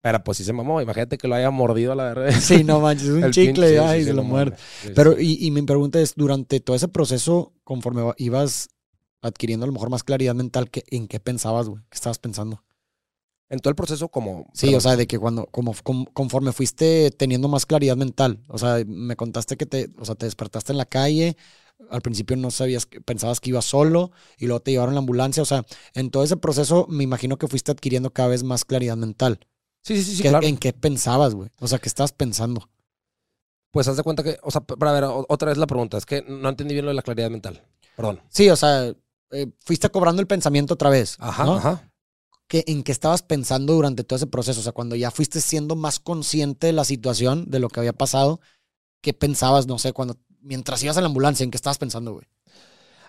Pero 0.03 0.23
pues 0.25 0.39
sí 0.39 0.45
se 0.45 0.53
mamó, 0.53 0.83
imagínate 0.83 1.19
que 1.19 1.29
lo 1.29 1.37
haya 1.37 1.51
mordido 1.51 1.93
a 1.93 1.95
la 1.95 2.05
verdad. 2.05 2.33
Sí, 2.41 2.65
no 2.65 2.81
manches, 2.81 3.09
un 3.11 3.23
El 3.25 3.31
chicle 3.33 3.69
pinche- 3.69 3.75
ya 3.75 3.93
sí, 3.93 3.99
sí, 4.01 4.05
se 4.07 4.13
lo 4.13 4.25
muerde. 4.25 4.57
Sí, 4.83 4.89
Pero, 4.95 5.21
y, 5.21 5.39
y 5.47 5.51
mi 5.53 5.63
pregunta 5.63 6.01
es, 6.01 6.15
durante 6.17 6.59
todo 6.59 6.75
ese 6.75 6.89
proceso, 6.89 7.53
conforme 7.63 8.03
ibas 8.19 8.69
adquiriendo 9.23 9.65
a 9.65 9.69
lo 9.69 9.73
mejor 9.73 9.89
más 9.91 10.03
claridad 10.03 10.35
mental, 10.35 10.69
¿qué- 10.71 10.85
¿en 10.91 11.07
qué 11.07 11.21
pensabas, 11.21 11.69
güey? 11.69 11.83
¿Qué 11.89 11.95
estabas 11.95 12.19
pensando? 12.19 12.63
En 13.49 13.61
todo 13.61 13.71
el 13.71 13.77
proceso 13.77 14.09
como... 14.09 14.51
Sí, 14.53 14.75
o 14.75 14.81
sea, 14.81 14.97
de 14.97 15.07
que 15.07 15.19
cuando, 15.21 15.47
como, 15.47 15.73
com- 15.85 16.07
conforme 16.13 16.53
fuiste 16.53 17.13
teniendo 17.13 17.47
más 17.47 17.67
claridad 17.67 17.97
mental, 17.97 18.43
o 18.49 18.59
sea, 18.59 18.79
me 18.85 19.15
contaste 19.15 19.57
que 19.57 19.67
te, 19.67 19.91
o 19.99 20.05
sea, 20.05 20.17
te 20.17 20.27
despertaste 20.27 20.73
en 20.73 20.79
la 20.79 20.87
calle, 20.87 21.37
al 21.91 22.01
principio 22.03 22.37
no 22.37 22.51
sabías, 22.51 22.87
que- 22.87 23.01
pensabas 23.01 23.41
que 23.41 23.51
ibas 23.51 23.65
solo 23.65 24.11
y 24.39 24.47
luego 24.47 24.61
te 24.61 24.71
llevaron 24.73 24.95
la 24.95 25.01
ambulancia, 25.01 25.43
o 25.43 25.47
sea, 25.47 25.65
en 25.95 26.11
todo 26.11 26.25
ese 26.25 26.37
proceso 26.37 26.87
me 26.89 27.05
imagino 27.05 27.37
que 27.39 27.49
fuiste 27.49 27.71
adquiriendo 27.73 28.13
cada 28.13 28.29
vez 28.29 28.43
más 28.43 28.65
claridad 28.65 28.97
mental. 28.97 29.41
Sí, 29.83 29.97
sí, 29.97 30.03
sí, 30.03 30.17
sí, 30.17 30.23
¿Qué- 30.23 30.29
claro. 30.31 30.47
¿En 30.47 30.57
qué 30.59 30.73
pensabas, 30.73 31.35
güey? 31.35 31.51
O 31.61 31.69
sea, 31.69 31.79
¿qué 31.79 31.89
estabas 31.89 32.13
pensando? 32.13 32.69
Pues 33.71 33.89
haz 33.89 33.97
de 33.97 34.03
cuenta 34.03 34.23
que, 34.23 34.39
o 34.43 34.51
sea, 34.51 34.63
para 34.63 34.93
ver, 34.93 35.05
otra 35.29 35.49
vez 35.51 35.59
la 35.59 35.67
pregunta, 35.67 35.99
es 35.99 36.07
que 36.07 36.23
no 36.23 36.49
entendí 36.49 36.75
bien 36.75 36.87
lo 36.87 36.91
de 36.91 36.95
la 36.97 37.03
claridad 37.03 37.31
mental. 37.31 37.63
Perdón. 37.95 38.23
Sí, 38.31 38.49
o 38.49 38.57
sea, 38.57 38.95
eh, 39.33 39.47
fuiste 39.65 39.91
cobrando 39.91 40.21
el 40.23 40.27
pensamiento 40.27 40.75
otra 40.75 40.89
vez. 40.91 41.17
Ajá, 41.21 41.45
¿no? 41.45 41.57
ajá. 41.57 41.91
¿Qué- 42.49 42.65
¿En 42.69 42.83
qué 42.85 42.93
estabas 42.93 43.23
pensando 43.23 43.75
durante 43.75 44.03
todo 44.05 44.17
ese 44.17 44.27
proceso? 44.29 44.61
O 44.61 44.63
sea, 44.63 44.73
cuando 44.73 44.97
ya 44.97 45.11
fuiste 45.11 45.41
siendo 45.41 45.77
más 45.77 45.99
consciente 46.01 46.69
de 46.69 46.73
la 46.73 46.85
situación, 46.85 47.51
de 47.51 47.59
lo 47.59 47.69
que 47.69 47.81
había 47.81 47.93
pasado, 47.93 48.41
¿qué 49.03 49.13
pensabas, 49.13 49.67
no 49.67 49.79
sé, 49.79 49.93
cuando 49.93 50.17
mientras 50.47 50.83
ibas 50.83 50.97
a 50.97 51.01
la 51.01 51.07
ambulancia, 51.09 51.45
¿en 51.45 51.51
qué 51.51 51.57
estabas 51.57 51.79
pensando, 51.79 52.13
güey? 52.13 52.27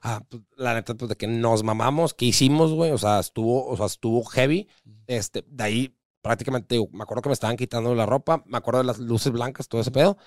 Ah, 0.01 0.21
pues, 0.29 0.43
la 0.55 0.73
neta, 0.73 0.93
pues 0.95 1.09
de 1.09 1.15
que 1.15 1.27
nos 1.27 1.63
mamamos, 1.63 2.13
que 2.13 2.25
hicimos, 2.25 2.71
güey, 2.71 2.91
o 2.91 2.97
sea, 2.97 3.19
estuvo, 3.19 3.65
o 3.67 3.75
sea, 3.77 3.85
estuvo 3.87 4.23
heavy. 4.25 4.67
Este, 5.07 5.43
de 5.47 5.63
ahí 5.63 5.93
prácticamente, 6.21 6.75
digo, 6.75 6.89
me 6.91 7.03
acuerdo 7.03 7.21
que 7.21 7.29
me 7.29 7.33
estaban 7.33 7.57
quitando 7.57 7.95
la 7.95 8.05
ropa, 8.05 8.43
me 8.45 8.57
acuerdo 8.57 8.79
de 8.79 8.85
las 8.85 8.99
luces 8.99 9.31
blancas, 9.31 9.67
todo 9.67 9.81
ese 9.81 9.91
pedo. 9.91 10.17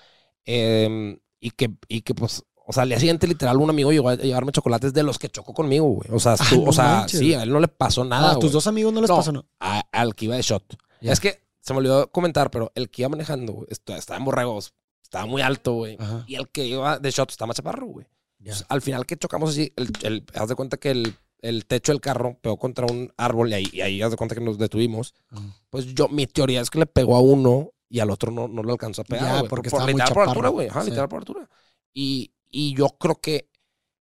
Em, 0.45 1.19
y 1.39 1.51
que, 1.51 1.71
y 1.87 2.01
que 2.01 2.13
pues, 2.15 2.43
o 2.55 2.73
sea, 2.73 2.83
al 2.83 2.89
día 2.89 2.99
siguiente, 2.99 3.27
literal, 3.27 3.57
un 3.57 3.69
amigo 3.69 3.91
llegó 3.91 4.09
a 4.09 4.15
llevarme 4.15 4.51
chocolates 4.51 4.93
de 4.93 5.03
los 5.03 5.19
que 5.19 5.29
chocó 5.29 5.53
conmigo, 5.53 5.85
güey. 5.87 6.09
O 6.11 6.19
sea, 6.19 6.33
Ah, 6.33 6.43
estuvo- 6.43 6.63
no 6.65 6.69
o 6.69 6.73
sea, 6.73 6.85
manches. 7.01 7.19
sí, 7.19 7.33
a 7.33 7.43
él 7.43 7.51
no 7.51 7.59
le 7.59 7.67
pasó 7.67 8.03
nada. 8.03 8.29
Ah, 8.29 8.33
¿A 8.33 8.39
tus 8.39 8.51
dos 8.51 8.67
amigos 8.67 8.93
no 8.93 9.01
les 9.01 9.09
No. 9.09 9.15
pasó 9.17 9.31
nada? 9.31 9.45
A- 9.59 9.83
al 9.91 10.15
que 10.15 10.25
iba 10.25 10.35
de 10.35 10.41
shot. 10.41 10.75
Ya. 11.01 11.11
Es 11.13 11.19
que 11.19 11.43
se 11.59 11.73
me 11.73 11.79
olvidó 11.79 12.11
comentar, 12.11 12.49
pero 12.51 12.71
el 12.75 12.89
que 12.89 13.03
iba 13.03 13.09
manejando, 13.09 13.53
güey, 13.53 13.67
est- 13.69 13.87
estaba 13.91 14.17
en 14.17 14.25
borregos, 14.25 14.73
estaba 15.11 15.25
muy 15.25 15.41
alto, 15.41 15.73
güey. 15.73 15.97
Y 16.25 16.35
el 16.35 16.47
que 16.49 16.65
iba 16.65 16.97
de 16.97 17.11
shot 17.11 17.29
estaba 17.31 17.47
más 17.47 17.57
chaparro, 17.57 17.85
güey. 17.87 18.07
Pues, 18.41 18.65
al 18.69 18.81
final 18.81 19.05
que 19.05 19.17
chocamos 19.17 19.49
así, 19.51 19.71
el, 19.75 19.89
el- 20.03 20.25
haz 20.35 20.47
de 20.47 20.55
cuenta 20.55 20.77
que 20.77 20.91
el, 20.91 21.13
el 21.41 21.65
techo 21.65 21.91
del 21.91 21.99
carro 21.99 22.37
pegó 22.41 22.57
contra 22.57 22.85
un 22.89 23.11
árbol 23.17 23.49
y 23.49 23.53
ahí, 23.55 23.69
y 23.73 23.81
ahí 23.81 24.01
haz 24.01 24.11
de 24.11 24.17
cuenta 24.17 24.35
que 24.35 24.41
nos 24.41 24.57
detuvimos. 24.57 25.13
Ajá. 25.29 25.43
Pues 25.69 25.93
yo, 25.93 26.07
mi 26.07 26.27
teoría 26.27 26.61
es 26.61 26.69
que 26.69 26.79
le 26.79 26.85
pegó 26.85 27.17
a 27.17 27.19
uno 27.21 27.71
y 27.89 27.99
al 27.99 28.09
otro 28.09 28.31
no, 28.31 28.47
no 28.47 28.63
le 28.63 28.71
alcanzó 28.71 29.01
a 29.01 29.05
pegar. 29.05 29.39
Güey, 29.39 29.49
porque 29.49 29.69
por, 29.69 29.79
estaba 29.81 29.83
muy 29.83 29.93
literal 29.93 30.13
por 30.13 30.21
chaparro. 30.23 30.31
altura, 30.31 30.49
güey. 30.49 30.67
Ajá, 30.69 30.81
Sí. 30.83 30.89
literal 30.91 31.09
por 31.09 31.19
altura. 31.19 31.49
Y, 31.93 32.31
y 32.49 32.73
yo 32.73 32.87
creo 32.97 33.15
que, 33.15 33.49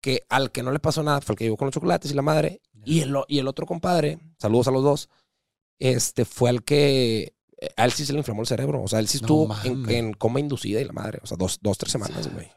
que 0.01 0.23
al 0.29 0.53
que 0.53 0.63
no 0.63 0.71
le 0.71 0.79
pasó 0.79 1.03
nada 1.03 1.21
fue 1.21 1.33
el 1.35 1.39
que 1.39 1.45
llegó 1.45 1.57
con 1.57 1.67
los 1.67 1.75
chocolates 1.75 2.11
y 2.13 2.15
la 2.15 2.23
madre. 2.23 2.61
Y 2.85 3.01
el, 3.01 3.15
y 3.29 3.39
el 3.39 3.49
otro 3.49 3.67
compadre, 3.67 4.19
saludos 4.39 4.69
a 4.69 4.71
los 4.71 4.83
dos, 4.85 5.09
este 5.79 6.25
fue 6.25 6.51
el 6.51 6.63
que. 6.65 7.35
A 7.77 7.85
él 7.85 7.93
sí 7.93 8.05
se 8.07 8.13
le 8.13 8.19
inflamó 8.19 8.43
el 8.43 8.47
cerebro. 8.49 8.83
O 8.83 8.89
sea, 8.89 8.99
él 8.99 9.09
sí 9.09 9.19
No 9.19 9.27
estuvo 9.27 9.43
en, 9.65 9.81
mames. 9.83 9.97
en 9.97 10.13
coma 10.15 10.41
inducida 10.41 10.81
y 10.81 10.85
la 10.85 10.93
madre. 10.93 11.19
O 11.23 11.27
sea, 11.27 11.37
dos, 11.37 11.59
dos 11.63 11.79
tres 11.79 11.93
semanas, 11.93 12.33
güey. 12.33 12.51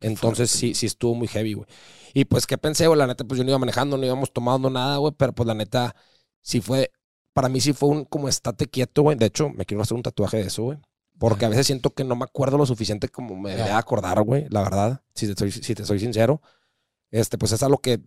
Entonces 0.00 0.50
fuerte. 0.50 0.58
sí, 0.58 0.74
sí 0.74 0.86
estuvo 0.86 1.14
muy 1.14 1.28
heavy, 1.28 1.54
güey. 1.54 1.68
Y 2.14 2.24
pues, 2.24 2.46
¿qué 2.46 2.58
pensé, 2.58 2.86
güey? 2.86 2.98
La 2.98 3.06
neta, 3.06 3.24
pues 3.24 3.38
yo 3.38 3.44
no 3.44 3.50
iba 3.50 3.58
manejando, 3.58 3.96
no 3.96 4.04
íbamos 4.04 4.32
tomando 4.32 4.68
nada, 4.70 4.96
güey. 4.98 5.12
Pero 5.16 5.32
pues 5.32 5.46
la 5.46 5.54
neta, 5.54 5.94
sí 6.42 6.60
fue. 6.60 6.90
Para 7.32 7.48
mí 7.48 7.60
sí 7.60 7.72
fue 7.72 7.88
un 7.88 8.04
como 8.04 8.28
estate 8.28 8.66
quieto, 8.68 9.02
güey. 9.02 9.16
De 9.16 9.26
hecho, 9.26 9.48
me 9.50 9.64
quiero 9.64 9.82
hacer 9.82 9.96
un 9.96 10.02
tatuaje 10.02 10.38
de 10.38 10.44
eso, 10.44 10.64
güey. 10.64 10.78
Porque 11.18 11.44
a 11.44 11.48
veces 11.48 11.66
siento 11.66 11.90
que 11.94 12.04
no 12.04 12.16
me 12.16 12.24
acuerdo 12.24 12.58
lo 12.58 12.66
suficiente 12.66 13.08
como 13.08 13.36
me 13.36 13.50
debería 13.50 13.78
acordar, 13.78 14.20
güey. 14.22 14.46
La 14.50 14.62
verdad, 14.62 15.02
si 15.14 15.28
te, 15.28 15.34
soy, 15.38 15.52
si 15.52 15.74
te 15.74 15.84
soy 15.84 16.00
sincero. 16.00 16.42
Este, 17.10 17.38
pues 17.38 17.52
es 17.52 17.62
algo 17.62 17.78
que 17.78 18.00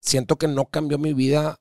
siento 0.00 0.36
que 0.36 0.46
no 0.48 0.66
cambió 0.66 0.98
mi 0.98 1.14
vida 1.14 1.59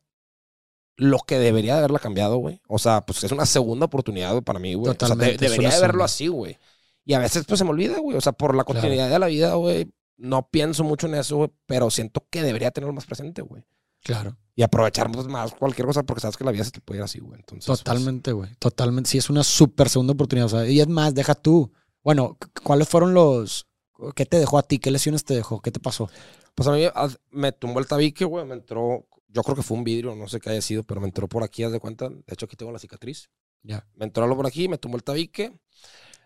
lo 1.00 1.20
que 1.20 1.40
debería 1.40 1.74
de 1.74 1.80
haberla 1.80 2.00
cambiado, 2.00 2.38
güey. 2.38 2.62
O 2.68 2.78
sea, 2.78 3.02
pues 3.06 3.24
es 3.24 3.32
una 3.32 3.46
segunda 3.46 3.86
oportunidad 3.86 4.32
güey, 4.32 4.42
para 4.44 4.60
mí, 4.60 4.74
güey. 4.74 4.92
O 4.92 5.06
sea, 5.08 5.16
de- 5.16 5.38
debería 5.38 5.70
de 5.70 5.80
verlo 5.82 6.04
así, 6.04 6.28
güey. 6.28 6.58
Y 7.06 7.14
a 7.14 7.20
veces 7.20 7.46
pues 7.48 7.58
se 7.58 7.64
me 7.64 7.72
olvida, 7.72 8.00
güey. 8.00 8.18
O 8.18 8.22
sea, 8.22 8.34
por 8.34 8.52
la 8.56 8.64
Claro. 8.64 8.80
continuidad 8.82 9.10
de 9.10 9.18
la 9.20 9.28
vida, 9.28 9.54
güey, 9.56 9.90
no 10.18 10.48
pienso 10.50 10.84
mucho 10.84 11.08
en 11.08 11.16
eso, 11.16 11.38
güey. 11.38 11.50
Pero 11.66 11.90
siento 11.90 12.26
que 12.30 12.44
debería 12.44 12.72
tenerlo 12.72 12.94
más 12.94 13.06
presente, 13.06 13.42
güey. 13.42 13.64
Claro. 14.04 14.38
Y 14.56 14.62
aprovechar 14.64 15.10
pues, 15.12 15.28
más 15.28 15.54
cualquier 15.54 15.88
cosa 15.88 16.04
porque 16.04 16.22
sabes 16.22 16.36
que 16.38 16.44
la 16.44 16.52
vida 16.52 16.64
se 16.66 16.72
te 16.72 16.82
puede 16.82 17.00
ir 17.00 17.04
así, 17.04 17.20
güey. 17.20 17.40
Entonces, 17.40 17.66
pues, 17.66 17.80
Totalmente, 17.80 18.32
güey. 18.34 18.50
Totalmente. 18.60 19.10
Sí, 19.10 19.18
es 19.18 19.30
una 19.30 19.44
súper 19.44 19.88
segunda 19.90 20.14
oportunidad. 20.14 20.48
O 20.48 20.50
sea, 20.50 20.68
y 20.68 20.80
es 20.82 20.88
más, 20.88 21.16
deja 21.16 21.34
tú. 21.36 21.72
Bueno, 22.04 22.38
cu- 22.40 22.50
¿cuáles 22.64 22.88
fueron 22.90 23.14
los. 23.14 23.68
¿Qué 24.16 24.26
te 24.26 24.38
dejó 24.40 24.58
a 24.58 24.64
ti? 24.64 24.80
¿Qué 24.80 24.92
lesiones 24.92 25.24
te 25.26 25.34
dejó? 25.34 25.62
¿Qué 25.62 25.72
te 25.72 25.80
pasó? 25.80 26.10
Pues 26.56 26.68
a 26.68 26.72
mí 26.74 26.84
haz- 26.94 27.20
me 27.32 27.52
tumbó 27.54 27.80
el 27.80 27.88
tabique, 27.88 28.24
güey. 28.26 28.46
Me 28.46 28.54
entró, 28.54 29.06
yo 29.30 29.44
creo 29.44 29.56
que 29.56 29.64
fue 29.64 29.78
un 29.78 29.84
vidrio, 29.84 30.16
no 30.16 30.28
sé 30.28 30.40
qué 30.40 30.50
haya 30.50 30.62
sido, 30.62 30.84
pero 30.84 31.00
me 31.02 31.08
entró 31.08 31.28
por 31.30 31.44
aquí, 31.44 31.64
haz 31.64 31.72
de 31.72 31.80
cuenta. 31.80 32.10
De 32.10 32.24
hecho, 32.28 32.46
aquí 32.46 32.56
tengo 32.56 32.72
la 32.72 32.80
cicatriz. 32.80 33.30
Ya. 33.64 33.88
Me 33.96 34.06
entró 34.06 34.24
algo 34.24 34.36
por 34.36 34.48
aquí, 34.48 34.68
me 34.68 34.78
tumbó 34.78 34.98
el 34.98 35.04
tabique. 35.04 35.54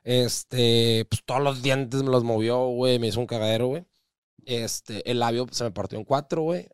Este, 0.04 1.06
pues 1.10 1.24
todos 1.26 1.42
los 1.42 1.62
dientes 1.62 2.04
me 2.04 2.10
los 2.10 2.24
movió, 2.24 2.68
güey. 2.68 3.00
Me 3.00 3.08
hizo 3.08 3.20
un 3.20 3.28
cagadero, 3.28 3.68
güey. 3.68 3.86
Este, 4.46 5.10
el 5.10 5.20
labio 5.20 5.48
se 5.52 5.64
me 5.64 5.72
partió 5.72 5.98
en 5.98 6.06
cuatro, 6.06 6.42
güey. 6.44 6.68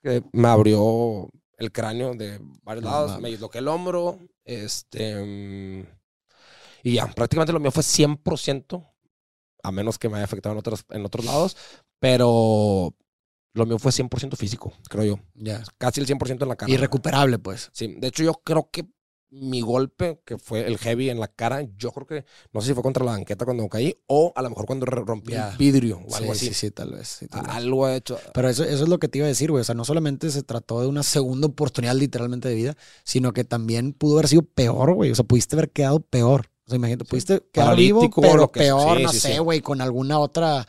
Creo 0.00 0.22
que 0.22 0.28
me 0.32 0.48
abrió 0.48 1.28
el 1.58 1.72
cráneo 1.72 2.14
de 2.14 2.40
varios 2.62 2.84
No 2.84 2.90
lados. 2.90 3.10
mames. 3.12 3.22
Me 3.22 3.30
disloqué 3.30 3.58
el 3.58 3.68
hombro. 3.68 4.18
Este, 4.44 5.14
mm, 5.16 5.86
y 6.84 6.94
ya, 6.94 7.06
prácticamente 7.12 7.52
lo 7.52 7.60
mío 7.60 7.70
fue 7.70 7.82
100%, 7.82 8.84
a 9.62 9.72
menos 9.72 9.98
que 9.98 10.08
me 10.08 10.16
haya 10.16 10.24
afectado 10.24 10.52
en 10.52 10.58
otros, 10.58 10.84
en 10.90 11.04
otros 11.04 11.24
lados. 11.24 11.56
Pero 11.98 12.94
lo 13.54 13.66
mío 13.66 13.78
fue 13.78 13.92
100% 13.92 14.36
físico, 14.36 14.72
creo 14.88 15.04
yo. 15.04 15.18
Ya. 15.34 15.62
Casi 15.78 16.00
el 16.00 16.06
100% 16.06 16.42
en 16.42 16.48
la 16.48 16.56
cara. 16.56 16.70
Irrecuperable, 16.72 17.38
pues. 17.38 17.70
Sí, 17.72 17.94
de 17.98 18.08
hecho 18.08 18.22
yo 18.22 18.34
creo 18.44 18.68
que 18.70 18.84
mi 19.36 19.62
golpe, 19.62 20.20
que 20.24 20.38
fue 20.38 20.64
el 20.64 20.78
heavy 20.78 21.10
en 21.10 21.18
la 21.18 21.26
cara, 21.26 21.62
yo 21.76 21.90
creo 21.90 22.06
que, 22.06 22.24
no 22.52 22.60
sé 22.60 22.68
si 22.68 22.74
fue 22.74 22.84
contra 22.84 23.04
la 23.04 23.10
banqueta 23.12 23.44
cuando 23.44 23.68
caí, 23.68 23.96
o 24.06 24.32
a 24.36 24.42
lo 24.42 24.50
mejor 24.50 24.64
cuando 24.64 24.86
rompí 24.86 25.32
Ya. 25.32 25.50
el 25.50 25.56
vidrio 25.56 26.00
o 26.06 26.14
algo 26.14 26.34
Sí, 26.34 26.46
así. 26.46 26.46
Sí, 26.48 26.54
sí, 26.54 26.70
tal 26.70 26.92
vez. 26.92 27.08
sí, 27.08 27.26
tal 27.26 27.42
vez. 27.42 27.50
Algo 27.52 27.88
he 27.88 27.96
hecho. 27.96 28.16
Pero 28.32 28.48
eso, 28.48 28.62
eso 28.62 28.84
es 28.84 28.88
lo 28.88 28.98
que 29.00 29.08
te 29.08 29.18
iba 29.18 29.24
a 29.24 29.28
decir, 29.28 29.50
güey. 29.50 29.62
O 29.62 29.64
sea, 29.64 29.74
no 29.74 29.84
solamente 29.84 30.30
se 30.30 30.44
trató 30.44 30.80
de 30.82 30.86
una 30.86 31.02
segunda 31.02 31.48
oportunidad 31.48 31.96
literalmente 31.96 32.48
de 32.48 32.54
vida, 32.54 32.76
sino 33.02 33.32
que 33.32 33.42
también 33.42 33.92
pudo 33.92 34.14
haber 34.18 34.28
sido 34.28 34.42
peor, 34.42 34.94
güey. 34.94 35.10
O 35.10 35.14
sea, 35.16 35.24
pudiste 35.24 35.56
haber 35.56 35.70
quedado 35.70 35.98
peor. 35.98 36.46
O 36.66 36.70
sea, 36.70 36.76
imagínate, 36.76 37.04
pudiste 37.04 37.42
quedar 37.52 37.74
vivo, 37.76 37.98
Paralítico, 38.00 38.20
pero 38.20 38.36
lo 38.36 38.52
que- 38.52 38.60
peor, 38.60 38.98
sí, 38.98 39.02
no 39.02 39.12
sé, 39.12 39.38
güey, 39.40 39.60
con 39.62 39.80
alguna 39.80 40.20
otra 40.20 40.64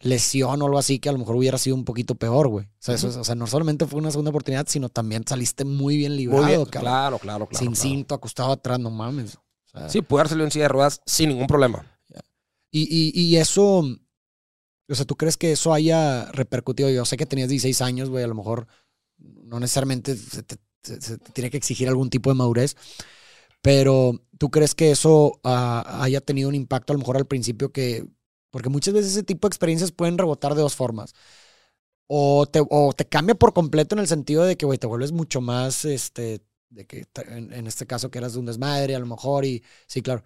lesión 0.00 0.62
o 0.62 0.66
algo 0.66 0.78
así 0.78 0.98
que 0.98 1.08
a 1.08 1.12
lo 1.12 1.18
mejor 1.18 1.36
hubiera 1.36 1.58
sido 1.58 1.76
un 1.76 1.84
poquito 1.84 2.14
peor, 2.14 2.48
güey. 2.48 2.66
O, 2.66 2.70
sea, 2.78 2.94
eso 2.94 3.08
es- 3.08 3.16
o 3.16 3.24
sea, 3.24 3.34
no 3.34 3.46
solamente 3.46 3.86
fue 3.86 3.98
una 4.00 4.10
segunda 4.10 4.30
oportunidad, 4.30 4.66
sino 4.68 4.88
también 4.88 5.24
saliste 5.26 5.64
muy 5.64 5.96
bien 5.96 6.16
librado, 6.16 6.42
Muy 6.42 6.52
bien, 6.56 6.64
claro, 6.64 7.18
claro, 7.18 7.46
claro. 7.46 7.48
Sin 7.58 7.72
claro. 7.72 7.82
cinto, 7.88 8.14
acostado 8.14 8.52
atrás, 8.52 8.78
no 8.80 8.90
mames. 8.90 9.36
O 9.36 9.40
sea, 9.70 9.88
Sí, 9.88 10.00
salido 10.08 10.44
en 10.44 10.50
silla 10.50 10.64
de 10.64 10.68
ruedas 10.68 11.00
sin 11.06 11.28
ningún 11.28 11.46
problema. 11.46 11.86
Y, 12.72 12.82
y, 12.88 13.20
y 13.20 13.36
eso, 13.36 13.78
o 14.88 14.94
sea, 14.94 15.04
¿tú 15.04 15.16
crees 15.16 15.36
que 15.36 15.52
eso 15.52 15.74
haya 15.74 16.26
repercutido? 16.32 16.88
Yo 16.88 17.04
sé 17.04 17.16
que 17.16 17.26
tenías 17.26 17.48
16 17.48 17.80
años, 17.82 18.08
güey, 18.10 18.22
a 18.24 18.28
lo 18.28 18.34
mejor 18.36 18.68
no 19.18 19.58
necesariamente 19.60 20.16
se 20.16 20.42
te, 20.44 20.56
se- 20.82 21.00
se 21.00 21.18
te 21.18 21.32
tiene 21.32 21.50
que 21.50 21.56
exigir 21.56 21.88
algún 21.88 22.10
tipo 22.10 22.30
de 22.30 22.34
madurez, 22.36 22.76
pero 23.62 24.22
¿tú 24.38 24.50
crees 24.50 24.74
que 24.74 24.90
eso 24.92 25.40
ah, 25.44 25.98
haya 26.02 26.20
tenido 26.20 26.48
un 26.48 26.54
impacto 26.54 26.92
a 26.92 26.94
lo 26.94 27.00
mejor 27.00 27.16
al 27.16 27.26
principio 27.26 27.72
que, 27.72 28.06
porque 28.50 28.68
muchas 28.68 28.94
veces 28.94 29.12
ese 29.12 29.22
tipo 29.22 29.48
de 29.48 29.50
experiencias 29.50 29.92
pueden 29.92 30.18
rebotar 30.18 30.54
de 30.54 30.62
dos 30.62 30.74
formas. 30.74 31.14
O 32.06 32.46
te, 32.46 32.60
o 32.68 32.92
te 32.92 33.06
cambia 33.06 33.34
por 33.36 33.52
completo 33.52 33.94
en 33.94 34.00
el 34.00 34.08
sentido 34.08 34.44
de 34.44 34.56
que, 34.56 34.66
güey, 34.66 34.78
te 34.78 34.86
vuelves 34.88 35.12
mucho 35.12 35.40
más, 35.40 35.84
este, 35.84 36.40
de 36.70 36.86
que 36.86 37.06
en, 37.28 37.66
este 37.66 37.86
caso 37.86 38.10
que 38.10 38.18
eras 38.18 38.32
de 38.32 38.40
un 38.40 38.46
desmadre 38.46 38.94
a 38.94 38.98
lo 38.98 39.06
mejor 39.06 39.44
y 39.44 39.62
sí, 39.86 40.02
claro, 40.02 40.24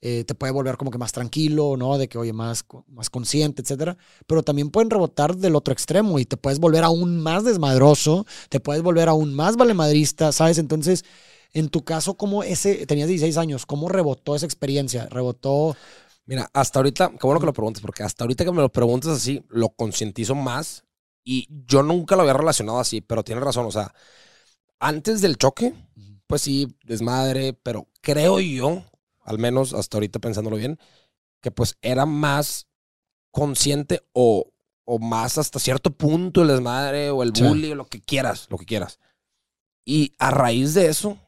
eh, 0.00 0.24
te 0.24 0.34
puede 0.34 0.52
volver 0.52 0.76
como 0.76 0.90
que 0.90 0.98
más 0.98 1.12
tranquilo, 1.12 1.76
¿no? 1.76 1.98
De 1.98 2.08
que, 2.08 2.18
oye, 2.18 2.32
más, 2.32 2.64
más 2.88 3.10
consciente, 3.10 3.62
etcétera. 3.62 3.96
Pero 4.26 4.42
también 4.42 4.70
pueden 4.70 4.90
rebotar 4.90 5.36
del 5.36 5.56
otro 5.56 5.72
extremo 5.72 6.18
y 6.18 6.26
te 6.26 6.36
puedes 6.36 6.60
volver 6.60 6.84
aún 6.84 7.20
más 7.20 7.44
desmadroso, 7.44 8.26
te 8.50 8.60
puedes 8.60 8.82
volver 8.82 9.08
aún 9.08 9.34
más 9.34 9.56
valemadrista, 9.56 10.30
¿sabes? 10.30 10.58
Entonces, 10.58 11.04
en 11.54 11.68
tu 11.68 11.84
caso, 11.84 12.14
¿cómo 12.14 12.42
ese, 12.42 12.84
tenías 12.86 13.08
16 13.08 13.38
años, 13.38 13.64
cómo 13.64 13.88
rebotó 13.88 14.36
esa 14.36 14.44
experiencia? 14.44 15.06
¿Rebotó? 15.06 15.76
Mira, 16.26 16.48
hasta 16.54 16.78
ahorita, 16.78 17.10
qué 17.10 17.26
bueno 17.26 17.40
que 17.40 17.46
lo 17.46 17.52
preguntes, 17.52 17.82
porque 17.82 18.02
hasta 18.02 18.24
ahorita 18.24 18.44
que 18.44 18.52
me 18.52 18.62
lo 18.62 18.70
preguntas 18.72 19.10
así, 19.12 19.44
lo 19.48 19.70
concientizo 19.70 20.34
más 20.34 20.84
y 21.24 21.48
yo 21.66 21.82
nunca 21.82 22.16
lo 22.16 22.22
había 22.22 22.32
relacionado 22.34 22.78
así, 22.80 23.00
pero 23.00 23.22
tienes 23.24 23.44
razón, 23.44 23.66
o 23.66 23.70
sea, 23.70 23.94
antes 24.78 25.20
del 25.20 25.36
choque, 25.36 25.74
pues 26.26 26.42
sí, 26.42 26.76
desmadre, 26.84 27.52
pero 27.52 27.88
creo 28.00 28.40
yo, 28.40 28.84
al 29.22 29.38
menos 29.38 29.74
hasta 29.74 29.98
ahorita 29.98 30.18
pensándolo 30.18 30.56
bien, 30.56 30.78
que 31.42 31.50
pues 31.50 31.76
era 31.82 32.06
más 32.06 32.66
consciente 33.30 34.02
o, 34.12 34.50
o 34.84 34.98
más 34.98 35.38
hasta 35.38 35.58
cierto 35.58 35.90
punto 35.90 36.42
el 36.42 36.48
desmadre 36.48 37.10
o 37.10 37.22
el 37.22 37.32
Sí. 37.34 37.42
bully 37.44 37.72
o 37.72 37.74
lo 37.74 37.86
que 37.86 38.00
quieras, 38.00 38.46
lo 38.50 38.58
que 38.58 38.66
quieras. 38.66 38.98
Y 39.84 40.14
a 40.18 40.30
raíz 40.30 40.74
de 40.74 40.88
eso, 40.88 41.18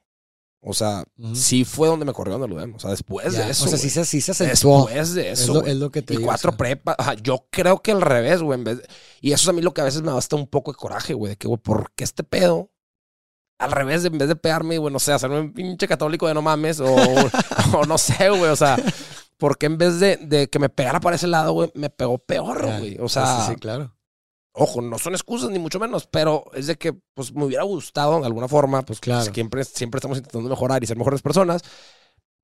o 0.68 0.74
sea, 0.74 1.04
sí 1.34 1.64
fue 1.64 1.86
donde 1.88 2.04
me 2.04 2.12
corrieron 2.12 2.42
del 2.42 2.52
UDEM, 2.52 2.74
o 2.74 2.78
sea, 2.80 2.90
después 2.90 3.32
Ya, 3.32 3.44
de 3.44 3.50
eso. 3.52 3.64
o 3.64 3.68
sea, 3.68 3.78
sí 3.78 3.88
se, 3.88 4.04
sí 4.04 4.20
se 4.20 4.32
acentuó. 4.32 4.86
Después 4.86 5.14
de 5.14 5.30
Es 5.30 5.40
eso. 5.40 5.54
lo, 5.54 5.60
güey. 5.60 5.72
es 5.72 5.78
lo 5.78 5.90
que 5.90 6.02
te 6.02 6.14
y 6.14 6.16
digo, 6.16 6.26
cuatro 6.28 6.50
o 6.50 6.52
sea. 6.52 6.58
prepas. 6.58 6.96
Ajá, 6.98 7.14
yo 7.14 7.46
creo 7.50 7.80
que 7.82 7.92
al 7.92 8.00
revés, 8.02 8.42
güey. 8.42 8.58
en 8.58 8.64
vez 8.64 8.78
de- 8.78 8.88
y 9.20 9.32
eso 9.32 9.42
es 9.44 9.48
a 9.48 9.52
mí 9.52 9.62
lo 9.62 9.72
que 9.72 9.80
a 9.80 9.84
veces 9.84 10.02
me 10.02 10.10
da 10.10 10.18
hasta 10.18 10.36
un 10.36 10.46
poco 10.48 10.72
de 10.72 10.76
coraje, 10.76 11.14
güey. 11.14 11.30
De 11.30 11.36
que, 11.36 11.48
güey, 11.48 11.58
¿por 11.60 11.92
qué 11.94 12.04
este 12.04 12.24
pedo? 12.24 12.70
Al 13.58 13.72
revés, 13.72 14.04
en 14.04 14.18
vez 14.18 14.28
de 14.28 14.36
pegarme, 14.36 14.76
güey, 14.76 14.92
no 14.92 14.98
sé, 14.98 15.12
hacerme 15.12 15.40
un 15.40 15.52
pinche 15.54 15.88
católico 15.88 16.28
de 16.28 16.34
no 16.34 16.42
mames. 16.42 16.78
O, 16.80 16.84
o 17.78 17.84
no 17.86 17.96
sé, 17.96 18.28
güey. 18.28 18.50
O 18.50 18.56
sea, 18.56 18.76
¿por 19.38 19.56
qué 19.56 19.66
en 19.66 19.78
vez 19.78 19.98
de, 19.98 20.18
de 20.18 20.48
que 20.50 20.58
me 20.58 20.68
pegara 20.68 21.00
para 21.00 21.16
ese 21.16 21.26
lado, 21.26 21.52
güey, 21.52 21.70
me 21.74 21.88
pegó 21.88 22.18
peor, 22.18 22.62
güey? 22.78 22.98
O 23.00 23.08
Sí, 23.08 23.14
sea, 23.14 23.46
sí, 23.46 23.52
sí, 23.54 23.56
claro. 23.56 23.95
Ojo, 24.56 24.80
no 24.82 24.98
son 24.98 25.14
excusas 25.14 25.50
ni 25.50 25.58
mucho 25.58 25.78
menos, 25.78 26.06
pero 26.06 26.44
es 26.54 26.66
de 26.66 26.76
que, 26.76 26.92
pues, 27.14 27.32
me 27.32 27.44
hubiera 27.44 27.62
gustado 27.64 28.18
de 28.20 28.26
alguna 28.26 28.48
forma, 28.48 28.82
pues, 28.82 29.00
Claro. 29.00 29.32
siempre, 29.32 29.64
siempre 29.64 29.98
estamos 29.98 30.18
intentando 30.18 30.48
mejorar 30.48 30.82
y 30.82 30.86
ser 30.86 30.96
mejores 30.96 31.22
personas 31.22 31.62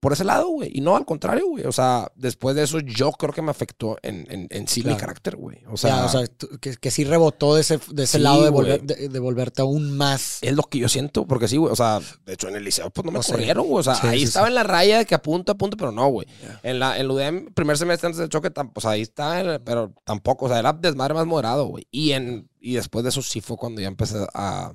por 0.03 0.13
ese 0.13 0.25
lado, 0.25 0.49
güey. 0.49 0.69
Y 0.75 0.81
no, 0.81 0.97
al 0.97 1.05
contrario, 1.07 1.47
güey. 1.47 1.65
O 1.65 1.71
sea, 1.71 2.11
después 2.17 2.57
de 2.57 2.65
eso, 2.65 2.81
yo 2.81 3.13
creo 3.13 3.33
que 3.33 3.41
me 3.41 3.53
afectó 3.53 3.99
en, 4.03 4.27
en, 4.29 4.49
en 4.51 4.67
sí 4.67 4.83
mi 4.83 4.97
carácter, 4.97 5.37
güey. 5.37 5.59
O 5.69 5.75
O 5.75 5.77
sea, 5.77 6.09
sea, 6.09 6.21
o 6.23 6.27
sea 6.27 6.35
que, 6.61 6.75
que 6.77 6.91
sí 6.91 7.05
rebotó 7.05 7.55
de 7.55 7.61
ese, 7.61 7.79
de 7.93 8.03
ese 8.03 8.19
Sí, 8.19 8.23
lado 8.25 8.43
de, 8.43 8.51
volver, 8.51 8.83
de, 8.83 9.09
de 9.09 9.19
volverte 9.21 9.63
aún 9.63 9.97
más. 9.97 10.39
es 10.43 10.55
lo 10.57 10.65
que 10.65 10.79
yo 10.81 10.89
siento, 10.89 11.25
porque 11.25 11.47
sí, 11.47 11.57
güey. 11.57 11.73
O 11.73 11.77
sea, 11.77 12.01
de 12.27 12.33
hecho, 12.33 12.49
en 12.49 12.57
el 12.57 12.65
liceo, 12.65 12.91
pues 12.91 13.05
no 13.05 13.13
me 13.13 13.21
O 13.21 13.23
sea, 13.23 13.37
corrieron, 13.37 13.65
güey. 13.69 13.79
O 13.79 13.83
sea, 13.85 13.95
sí, 13.95 14.07
ahí 14.09 14.19
sí, 14.19 14.25
estaba 14.25 14.49
en 14.49 14.57
la 14.57 14.65
raya 14.65 14.99
de 14.99 15.07
que 15.07 15.15
apunta, 15.15 15.53
apunta, 15.53 15.77
pero 15.77 15.93
no, 15.93 16.09
güey. 16.09 16.27
En 16.65 16.81
la 16.81 16.97
en 16.97 17.03
el 17.03 17.11
UDEM, 17.13 17.55
primer 17.55 17.79
semestre 17.79 18.09
antes 18.09 18.19
del 18.19 18.29
choque, 18.29 18.53
tam- 18.53 18.73
pues 18.73 18.85
ahí 18.87 19.03
está, 19.03 19.41
en- 19.41 19.63
pero 19.65 19.93
tampoco. 20.05 20.47
O 20.47 20.49
sea, 20.49 20.59
era 20.59 20.73
desmadre 20.73 21.15
más 21.15 21.27
moderado, 21.27 21.67
güey. 21.67 21.87
Y, 21.93 22.11
en, 22.11 22.49
y 22.61 22.75
después 22.75 23.05
de 23.05 23.11
eso 23.11 23.23
sí 23.23 23.41
fue 23.41 23.57
cuando 23.57 23.81
ya 23.81 23.87
empecé 23.87 24.17
a, 24.35 24.73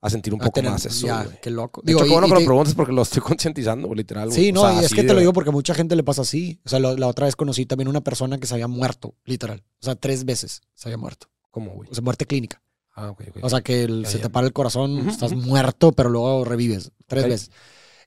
a 0.00 0.10
sentir 0.10 0.32
un 0.32 0.40
a 0.40 0.44
poco 0.44 0.54
tener- 0.54 0.70
más 0.70 0.84
eso, 0.86 1.06
ya, 1.06 1.26
qué 1.42 1.50
loco. 1.50 1.80
De 1.84 1.92
hecho, 1.92 2.04
y- 2.04 2.08
qué 2.08 2.12
bueno 2.12 2.26
y 2.28 2.30
que 2.30 2.38
lo 2.40 2.44
preguntes 2.46 2.74
porque 2.74 2.92
lo 2.92 3.02
estoy 3.02 3.20
concientizando, 3.36 3.92
literal. 3.94 4.30
Sí, 4.32 4.50
O 4.50 4.54
no, 4.54 4.60
sea, 4.62 4.80
y 4.80 4.84
es 4.84 4.94
que 4.94 5.02
te 5.02 5.12
lo 5.14 5.20
digo 5.20 5.32
porque 5.32 5.50
mucha 5.50 5.74
gente 5.74 5.96
le 5.96 6.04
pasa 6.04 6.22
así. 6.22 6.60
O 6.64 6.68
sea, 6.68 6.78
lo- 6.78 6.96
la 6.96 7.06
otra 7.08 7.26
vez 7.26 7.34
conocí 7.36 7.66
también 7.66 7.88
una 7.88 8.00
persona 8.02 8.38
que 8.38 8.46
se 8.46 8.54
había 8.54 8.68
muerto, 8.68 9.14
literal. 9.24 9.64
O 9.80 9.84
sea, 9.84 9.96
tres 9.96 10.24
veces 10.24 10.62
se 10.74 10.88
había 10.88 10.98
muerto. 10.98 11.28
¿Cómo, 11.50 11.72
güey? 11.72 11.88
O 11.90 11.94
sea, 11.94 12.02
muerte 12.04 12.26
clínica. 12.26 12.62
Ah, 12.94 13.10
ok, 13.10 13.22
ok. 13.30 13.38
O 13.42 13.48
sea, 13.50 13.60
que 13.60 13.84
el- 13.84 14.06
se 14.06 14.18
te 14.18 14.28
para 14.30 14.46
el 14.46 14.52
corazón, 14.52 15.08
estás 15.08 15.32
muerto, 15.34 15.92
pero 15.92 16.08
luego 16.10 16.44
revives 16.44 16.92
tres 17.06 17.24
veces. 17.24 17.50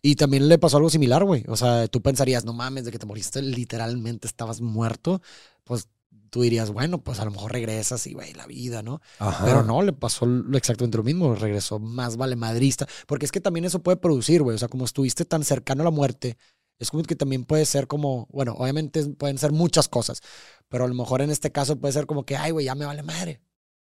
Y 0.01 0.15
también 0.15 0.47
le 0.49 0.57
pasó 0.57 0.77
algo 0.77 0.89
similar, 0.89 1.23
güey. 1.23 1.43
O 1.47 1.55
sea, 1.55 1.87
tú 1.87 2.01
pensarías, 2.01 2.43
no 2.43 2.53
mames, 2.53 2.85
de 2.85 2.91
que 2.91 2.99
te 2.99 3.05
moriste, 3.05 3.41
literalmente 3.41 4.27
estabas 4.27 4.59
muerto. 4.61 5.21
Pues 5.63 5.87
tú 6.31 6.41
dirías, 6.41 6.71
bueno, 6.71 7.03
pues 7.03 7.19
a 7.19 7.25
lo 7.25 7.29
mejor 7.31 7.51
regresas 7.51 8.07
y, 8.07 8.13
güey, 8.13 8.33
la 8.33 8.47
vida, 8.47 8.81
¿no? 8.81 9.01
Ajá. 9.19 9.45
Pero 9.45 9.63
no, 9.63 9.83
le 9.83 9.93
pasó 9.93 10.25
lo 10.25 10.57
exactamente 10.57 10.97
lo 10.97 11.03
mismo. 11.03 11.35
Regresó 11.35 11.77
más 11.77 12.17
vale 12.17 12.35
madrista. 12.35 12.87
Porque 13.05 13.25
es 13.25 13.31
que 13.31 13.39
también 13.41 13.65
eso 13.65 13.83
puede 13.83 13.97
producir, 13.97 14.41
güey. 14.41 14.55
O 14.55 14.57
sea, 14.57 14.67
como 14.69 14.85
estuviste 14.85 15.25
tan 15.25 15.43
cercano 15.43 15.81
a 15.81 15.85
la 15.85 15.91
muerte, 15.91 16.37
es 16.79 16.89
como 16.89 17.03
que 17.03 17.15
también 17.15 17.45
puede 17.45 17.65
ser 17.65 17.85
como, 17.85 18.27
bueno, 18.31 18.55
obviamente 18.57 19.05
pueden 19.09 19.37
ser 19.37 19.51
muchas 19.51 19.87
cosas, 19.87 20.21
pero 20.67 20.85
a 20.85 20.87
lo 20.87 20.95
mejor 20.95 21.21
en 21.21 21.29
este 21.29 21.51
caso 21.51 21.75
puede 21.79 21.93
ser 21.93 22.07
como 22.07 22.25
que, 22.25 22.35
ay, 22.35 22.49
güey, 22.49 22.65
ya 22.65 22.73
me 22.73 22.85
vale 22.85 23.03
madre. 23.03 23.39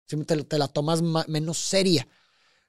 Sí, 0.07 0.15
te, 0.23 0.41
te 0.45 0.57
la 0.57 0.69
tomas 0.69 1.01
ma- 1.01 1.25
menos 1.27 1.57
seria. 1.57 2.07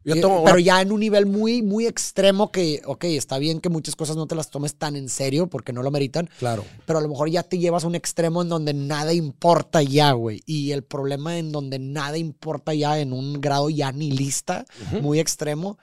Yo 0.07 0.15
Eh, 0.15 0.25
una- 0.25 0.45
Pero 0.45 0.59
ya 0.61 0.81
en 0.81 0.93
un 0.93 1.01
nivel 1.01 1.27
muy, 1.27 1.63
muy 1.63 1.85
extremo 1.87 2.53
que, 2.53 2.81
ok, 2.87 3.05
está 3.05 3.39
bien 3.39 3.61
que 3.61 3.69
muchas 3.69 3.97
cosas 3.97 4.15
no 4.17 4.27
te 4.29 4.37
las 4.37 4.51
tomes 4.51 4.77
tan 4.77 4.95
en 4.95 5.09
serio 5.09 5.49
porque 5.49 5.73
no 5.73 5.83
lo 5.83 5.91
meritan, 5.91 6.31
Claro. 6.39 6.65
pero 6.87 7.01
a 7.01 7.03
lo 7.03 7.09
mejor 7.09 7.29
ya 7.29 7.43
te 7.43 7.59
llevas 7.59 7.83
a 7.83 7.89
un 7.89 7.97
extremo 7.97 8.41
en 8.43 8.49
donde 8.49 8.73
nada 8.73 9.13
importa 9.13 9.83
ya, 9.83 10.13
güey. 10.13 10.43
Y 10.47 10.71
el 10.71 10.85
problema 10.85 11.39
en 11.39 11.51
donde 11.51 11.81
nada 11.81 12.17
importa 12.19 12.73
ya 12.73 13.01
en 13.01 13.13
un 13.13 13.41
grado 13.41 13.69
ya 13.69 13.91
nihilista, 13.91 14.65
Ujú. 14.93 15.03
muy 15.03 15.19
extremo, 15.19 15.77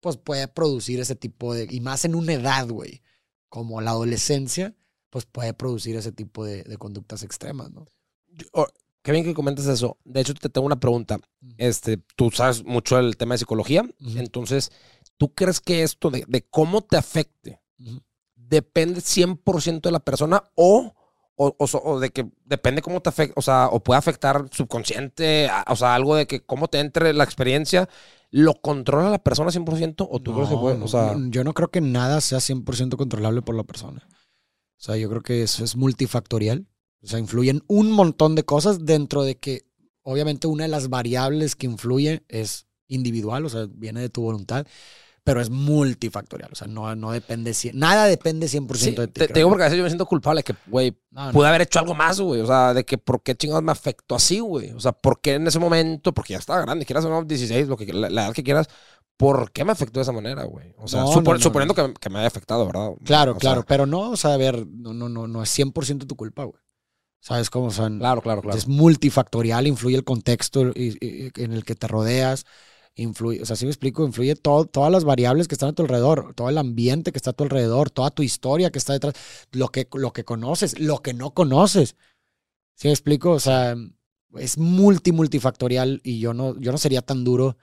pues 0.00 0.18
puede 0.18 0.48
producir 0.48 1.00
ese 1.00 1.14
tipo 1.14 1.54
de, 1.54 1.66
y 1.70 1.80
más 1.80 2.04
en 2.04 2.14
una 2.14 2.34
edad, 2.34 2.68
güey, 2.68 3.00
como 3.48 3.80
la 3.80 3.92
adolescencia, 3.92 4.74
pues 5.08 5.24
puede 5.24 5.54
producir 5.54 5.96
ese 5.96 6.12
tipo 6.12 6.44
de, 6.44 6.62
de 6.64 6.76
conductas 6.76 7.22
extremas, 7.22 7.70
¿no? 7.70 7.86
Yo- 8.28 8.66
qué 9.02 9.12
bien 9.12 9.24
que 9.24 9.34
comentas 9.34 9.66
eso. 9.66 9.98
De 10.04 10.20
hecho, 10.20 10.34
te 10.34 10.48
tengo 10.48 10.66
una 10.66 10.80
pregunta. 10.80 11.18
Este, 11.58 11.98
tú 12.16 12.30
sabes 12.30 12.64
mucho 12.64 12.96
del 12.96 13.16
tema 13.16 13.34
de 13.34 13.38
psicología. 13.38 13.84
Entonces, 14.16 14.70
¿tú 15.16 15.34
crees 15.34 15.60
que 15.60 15.82
esto 15.82 16.10
de, 16.10 16.24
de 16.28 16.42
cómo 16.42 16.82
te 16.82 16.96
afecte 16.96 17.60
Ujú. 17.78 18.00
depende 18.34 19.00
100% 19.00 19.88
de 19.88 19.92
la 19.92 20.00
persona 20.00 20.44
o, 20.54 20.94
o, 21.36 21.56
o 21.58 22.00
de 22.00 22.10
que 22.10 22.30
depende 22.44 22.82
cómo 22.82 23.00
te 23.00 23.08
afecta, 23.08 23.34
o 23.36 23.42
sea, 23.42 23.68
o 23.72 23.82
puede 23.82 23.98
afectar 23.98 24.46
subconsciente, 24.52 25.48
a- 25.48 25.64
o 25.68 25.76
sea, 25.76 25.94
algo 25.94 26.14
de 26.16 26.26
que 26.26 26.44
cómo 26.44 26.68
te 26.68 26.78
entre 26.78 27.12
la 27.12 27.24
experiencia, 27.24 27.88
¿lo 28.30 28.54
controla 28.54 29.10
la 29.10 29.22
persona 29.22 29.50
100% 29.50 30.06
o 30.10 30.20
tú 30.20 30.34
crees 30.34 30.48
que 30.50 30.56
puede? 30.56 30.80
O 30.82 30.88
sea, 30.88 31.16
yo 31.30 31.42
no 31.44 31.52
creo 31.54 31.70
que 31.70 31.80
nada 31.80 32.20
sea 32.20 32.38
100% 32.38 32.96
controlable 32.96 33.42
por 33.42 33.54
la 33.56 33.64
persona. 33.64 34.06
O 34.10 34.84
sea, 34.84 34.96
yo 34.96 35.08
creo 35.08 35.22
que 35.22 35.42
eso 35.42 35.64
es 35.64 35.76
multifactorial. 35.76 36.66
O 37.02 37.06
sea, 37.06 37.18
influyen 37.18 37.62
un 37.66 37.90
montón 37.90 38.34
de 38.34 38.44
cosas 38.44 38.84
dentro 38.84 39.24
de 39.24 39.36
que, 39.38 39.66
obviamente, 40.02 40.46
una 40.46 40.64
de 40.64 40.68
las 40.68 40.88
variables 40.88 41.56
que 41.56 41.66
influye 41.66 42.22
es 42.28 42.66
individual, 42.88 43.44
o 43.44 43.48
sea, 43.48 43.66
viene 43.70 44.00
de 44.00 44.08
tu 44.08 44.22
voluntad, 44.22 44.66
pero 45.24 45.40
es 45.40 45.50
multifactorial. 45.50 46.50
O 46.52 46.54
sea, 46.56 46.66
no, 46.66 46.94
no 46.96 47.12
depende, 47.12 47.54
nada 47.74 48.06
depende 48.06 48.46
100% 48.48 48.74
sí, 48.76 48.90
de 48.92 49.06
ti. 49.08 49.20
te, 49.20 49.28
te 49.28 49.34
digo 49.40 49.48
porque 49.48 49.62
a 49.62 49.66
veces 49.66 49.78
yo 49.78 49.84
me 49.84 49.90
siento 49.90 50.06
culpable 50.06 50.42
que, 50.42 50.54
güey, 50.66 50.96
No, 51.10 51.26
no. 51.26 51.32
pude 51.32 51.48
haber 51.48 51.62
hecho 51.62 51.78
algo 51.78 51.94
más, 51.94 52.20
güey. 52.20 52.40
O 52.40 52.46
sea, 52.46 52.74
de 52.74 52.84
que 52.84 52.98
por 52.98 53.22
qué 53.22 53.34
chingados 53.36 53.62
me 53.62 53.72
afectó 53.72 54.14
así, 54.16 54.40
güey. 54.40 54.72
O 54.72 54.80
sea, 54.80 54.92
por 54.92 55.20
qué 55.20 55.34
en 55.34 55.46
ese 55.46 55.58
momento, 55.58 56.12
porque 56.12 56.32
ya 56.34 56.38
estaba 56.38 56.62
grande, 56.62 56.84
quieras 56.84 57.04
o 57.04 57.08
no, 57.10 57.22
16, 57.24 57.68
lo 57.68 57.76
que, 57.76 57.92
la, 57.92 58.10
la 58.10 58.26
edad 58.26 58.32
que 58.34 58.42
quieras, 58.42 58.68
¿por 59.16 59.52
qué 59.52 59.64
me 59.64 59.70
afectó 59.72 60.00
de 60.00 60.02
esa 60.02 60.12
manera, 60.12 60.42
güey? 60.44 60.74
O 60.78 60.88
sea, 60.88 61.00
No, 61.02 61.14
no, 61.14 61.22
no, 61.22 61.38
suponiendo 61.38 61.74
Que, 61.74 61.94
que 61.94 62.10
me 62.10 62.18
haya 62.18 62.26
afectado, 62.28 62.66
¿verdad? 62.66 62.90
Claro, 63.04 63.32
O 63.32 63.34
sea, 63.34 63.40
claro, 63.40 63.64
pero 63.66 63.86
no, 63.86 64.10
o 64.10 64.16
sea, 64.16 64.34
a 64.34 64.36
ver, 64.36 64.66
no, 64.66 64.92
no, 64.92 65.08
no, 65.08 65.28
no 65.28 65.42
es 65.42 65.56
100% 65.56 66.06
tu 66.06 66.16
culpa, 66.16 66.44
güey. 66.44 66.60
¿Sabes 67.22 67.50
cómo? 67.50 67.70
Sea, 67.70 67.88
Claro, 67.88 68.20
claro, 68.20 68.42
claro. 68.42 68.58
Es 68.58 68.66
multifactorial, 68.66 69.68
influye 69.68 69.96
el 69.96 70.02
contexto 70.02 70.70
y- 70.74 70.96
y- 71.00 71.30
en 71.36 71.52
el 71.52 71.64
que 71.64 71.76
te 71.76 71.86
rodeas, 71.86 72.44
influye, 72.96 73.40
o 73.40 73.46
sea, 73.46 73.54
si 73.54 73.64
me 73.64 73.70
explico, 73.70 74.04
influye 74.04 74.34
todo, 74.34 74.64
todas 74.66 74.90
las 74.90 75.04
variables 75.04 75.46
que 75.46 75.54
están 75.54 75.68
a 75.68 75.72
tu 75.72 75.82
alrededor, 75.82 76.34
todo 76.34 76.48
el 76.48 76.58
ambiente 76.58 77.12
que 77.12 77.18
está 77.18 77.30
a 77.30 77.32
tu 77.32 77.44
alrededor, 77.44 77.90
toda 77.90 78.10
tu 78.10 78.24
historia 78.24 78.70
que 78.72 78.78
está 78.78 78.92
detrás, 78.92 79.14
lo 79.52 79.68
que, 79.68 79.86
lo 79.94 80.12
que 80.12 80.24
conoces, 80.24 80.80
lo 80.80 80.98
que 80.98 81.14
no 81.14 81.32
conoces. 81.32 81.94
¿Sí 82.74 82.88
me 82.88 82.92
explico? 82.92 83.30
O 83.30 83.40
sea, 83.40 83.76
es 84.36 84.58
multi, 84.58 85.12
multifactorial 85.12 86.00
y 86.02 86.18
yo 86.18 86.34
no, 86.34 86.58
yo 86.58 86.72
no 86.72 86.78
sería 86.78 87.02
tan 87.02 87.22
duro 87.22 87.56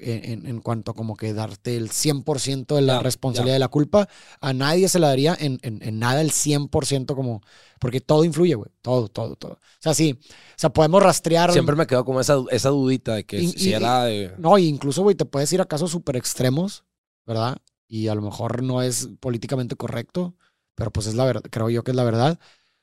en, 0.00 0.46
en, 0.46 0.60
cuanto 0.60 0.92
como 0.94 1.16
que 1.16 1.32
darte 1.32 1.76
el 1.76 1.90
100% 1.90 2.74
de 2.74 2.82
la 2.82 3.00
responsabilidad 3.00 3.54
de 3.54 3.60
la 3.60 3.68
culpa. 3.68 4.08
A 4.40 4.52
nadie 4.52 4.88
se 4.88 4.98
la 4.98 5.08
daría 5.08 5.36
en, 5.38 5.60
en 5.62 5.98
nada 5.98 6.20
el 6.20 6.32
100% 6.32 7.14
como... 7.14 7.42
Porque 7.78 8.00
todo 8.00 8.24
influye, 8.24 8.54
güey. 8.54 8.70
Todo, 8.82 9.08
todo, 9.08 9.36
todo. 9.36 9.52
O 9.52 9.80
sea, 9.80 9.94
sí. 9.94 10.18
O 10.20 10.54
sea, 10.56 10.70
podemos 10.70 11.02
rastrear... 11.02 11.52
Siempre 11.52 11.76
me 11.76 11.86
quedo 11.86 12.04
como 12.04 12.20
esa, 12.20 12.42
esa 12.50 12.70
dudita 12.70 13.14
de 13.14 13.24
que 13.24 13.46
si 13.46 13.72
era 13.72 14.04
de... 14.04 14.34
No, 14.38 14.58
incluso, 14.58 15.02
güey, 15.02 15.14
te 15.14 15.24
puedes 15.24 15.52
ir 15.52 15.60
a 15.60 15.66
casos 15.66 15.92
súper 15.92 16.16
extremos, 16.16 16.84
¿verdad? 17.24 17.58
Y 17.86 18.08
a 18.08 18.14
lo 18.14 18.22
mejor 18.22 18.62
no 18.62 18.82
es 18.82 19.08
políticamente 19.20 19.76
correcto, 19.76 20.34
pero 20.74 20.90
pues 20.90 21.06
es 21.06 21.14
la 21.14 21.24
verdad, 21.24 21.42
creo 21.50 21.70
yo 21.70 21.84
que 21.84 21.92
es 21.92 21.96
la 21.96 22.04
verdad. 22.04 22.38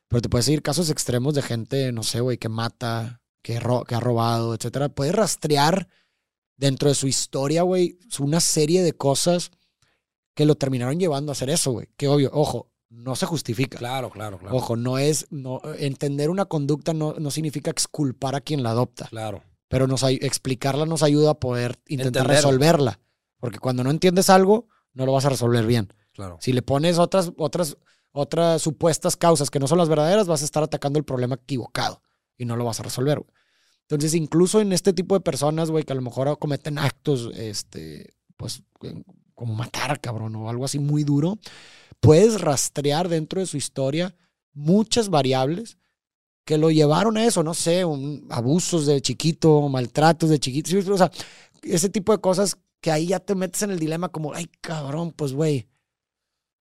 Pero 0.08 0.22
te 0.22 0.30
puedes 0.30 0.48
ir 0.48 0.62
casos 0.62 0.90
extremos 0.90 1.34
de 1.34 1.42
gente, 1.42 1.92
no 1.92 2.04
sé, 2.04 2.22
güey, 2.22 2.38
que 2.38 2.50
mata, 2.50 3.22
que, 3.42 3.60
que 3.88 3.96
ha 3.96 4.00
robado, 4.00 4.56
etcétera. 4.56 4.90
Puedes 4.90 5.14
rastrear 5.14 5.90
dentro 6.58 6.90
de 6.90 6.96
su 6.96 7.08
historia, 7.08 7.64
güey, 7.64 8.00
una 8.20 8.40
serie 8.40 8.84
de 8.84 8.94
cosas 8.94 9.52
que 10.34 10.46
lo 10.46 10.56
terminaron 10.56 11.00
llevando 11.00 11.32
a 11.32 11.34
hacer 11.34 11.50
eso, 11.50 11.72
güey. 11.72 11.88
Que 11.98 12.08
obvio, 12.08 12.30
ojo, 12.34 12.72
no 12.90 13.16
se 13.16 13.26
justifica. 13.26 13.78
Claro, 13.78 14.10
claro, 14.10 14.38
claro. 14.38 14.56
Ojo, 14.56 14.76
no 14.76 14.98
es, 14.98 15.28
no, 15.32 15.62
entender 15.78 16.30
una 16.30 16.46
conducta 16.46 16.94
no, 16.94 17.14
no 17.14 17.32
significa 17.32 17.72
exculpar 17.72 18.36
a 18.36 18.42
quien 18.42 18.64
la 18.64 18.72
adopta. 18.72 19.08
Claro. 19.08 19.44
Pero 19.68 19.88
nos, 19.88 20.04
explicarla 20.04 20.86
nos 20.86 21.04
ayuda 21.04 21.32
a 21.32 21.40
poder 21.40 21.80
intentar 21.88 22.28
resolverla. 22.28 23.00
Porque 23.40 23.60
cuando 23.60 23.84
no 23.84 23.92
entiendes 23.92 24.30
algo, 24.30 24.68
no 24.94 25.06
lo 25.06 25.14
vas 25.14 25.26
a 25.26 25.30
resolver 25.30 25.66
bien. 25.66 25.94
Claro. 26.14 26.38
Si 26.40 26.54
le 26.54 26.62
pones 26.62 26.98
otras, 26.98 27.32
otras, 27.38 27.78
otras 28.12 28.62
supuestas 28.62 29.18
causas 29.18 29.50
que 29.50 29.60
no 29.60 29.68
son 29.68 29.78
las 29.78 29.90
verdaderas, 29.90 30.28
vas 30.28 30.42
a 30.42 30.46
estar 30.46 30.64
atacando 30.64 31.00
el 31.00 31.06
problema 31.06 31.36
equivocado 31.36 32.02
y 32.38 32.46
no 32.46 32.56
lo 32.56 32.66
vas 32.66 32.80
a 32.80 32.84
resolver. 32.84 33.20
Güey. 33.20 33.32
Entonces, 33.88 34.16
incluso 34.16 34.62
en 34.62 34.74
este 34.74 34.94
tipo 34.94 35.16
de 35.16 35.22
personas, 35.22 35.70
güey, 35.70 35.84
que 35.84 35.94
a 35.94 35.96
lo 35.96 36.02
mejor 36.02 36.40
cometen 36.40 36.80
actos, 36.80 37.32
este, 37.36 38.14
pues, 38.36 38.64
como 39.36 39.54
matar, 39.54 40.02
cabrón, 40.02 40.36
o 40.36 40.50
algo 40.50 40.66
así 40.66 40.80
muy 40.80 41.04
duro, 41.04 41.38
puedes 42.00 42.42
rastrear 42.42 43.10
dentro 43.10 43.40
de 43.40 43.46
su 43.46 43.58
historia 43.58 44.16
muchas 44.54 45.10
variables 45.10 45.78
que 46.46 46.58
lo 46.58 46.72
llevaron 46.72 47.18
a 47.18 47.26
eso, 47.26 47.44
no 47.44 47.54
sé, 47.54 47.86
un, 47.86 48.28
abusos 48.30 48.86
de 48.86 49.02
chiquito, 49.02 49.68
maltratos 49.68 50.30
de 50.30 50.40
chiquito, 50.40 50.94
o 50.94 50.98
sea, 50.98 51.12
ese 51.64 51.90
tipo 51.90 52.12
de 52.12 52.22
cosas 52.22 52.58
que 52.80 52.92
ahí 52.92 53.08
ya 53.08 53.20
te 53.20 53.36
metes 53.36 53.64
en 53.64 53.72
el 53.72 53.80
dilema 53.80 54.10
como, 54.10 54.34
ay, 54.34 54.50
cabrón, 54.62 55.12
pues, 55.12 55.34
güey, 55.34 55.68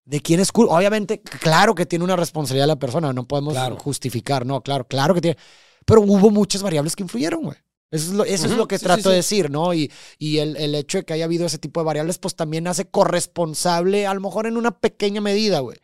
¿de 0.03 0.21
quién 0.21 0.39
es 0.39 0.51
culpa? 0.51 0.75
Obviamente, 0.75 1.21
claro 1.21 1.75
que 1.75 1.85
tiene 1.85 2.03
una 2.03 2.15
responsabilidad 2.15 2.67
la 2.67 2.79
persona, 2.79 3.13
no 3.13 3.27
podemos 3.27 3.55
justificar, 3.79 4.45
no, 4.45 4.61
claro, 4.61 4.87
claro 4.87 5.13
que 5.13 5.21
tiene, 5.21 5.37
pero 5.85 6.01
hubo 6.01 6.29
muchas 6.31 6.61
variables 6.61 6.95
que 6.95 7.03
influyeron, 7.03 7.43
güey. 7.43 7.57
Eso 7.91 8.09
es 8.09 8.13
lo, 8.13 8.25
eso 8.25 8.47
es 8.47 8.57
lo 8.57 8.67
que 8.67 8.79
trato 8.79 9.09
de 9.09 9.17
decir, 9.17 9.49
¿no? 9.49 9.73
Y, 9.73 9.91
y 10.17 10.39
el, 10.39 10.57
el, 10.57 10.75
hecho 10.75 10.97
de 10.97 11.05
que 11.05 11.13
haya 11.13 11.25
habido 11.25 11.45
ese 11.45 11.59
tipo 11.59 11.79
de 11.79 11.85
variables, 11.85 12.17
pues 12.17 12.35
también 12.35 12.67
hace 12.67 12.89
corresponsable, 12.89 14.07
a 14.07 14.13
lo 14.13 14.21
mejor 14.21 14.47
en 14.47 14.57
una 14.57 14.79
pequeña 14.79 15.21
medida, 15.21 15.59
güey. 15.59 15.77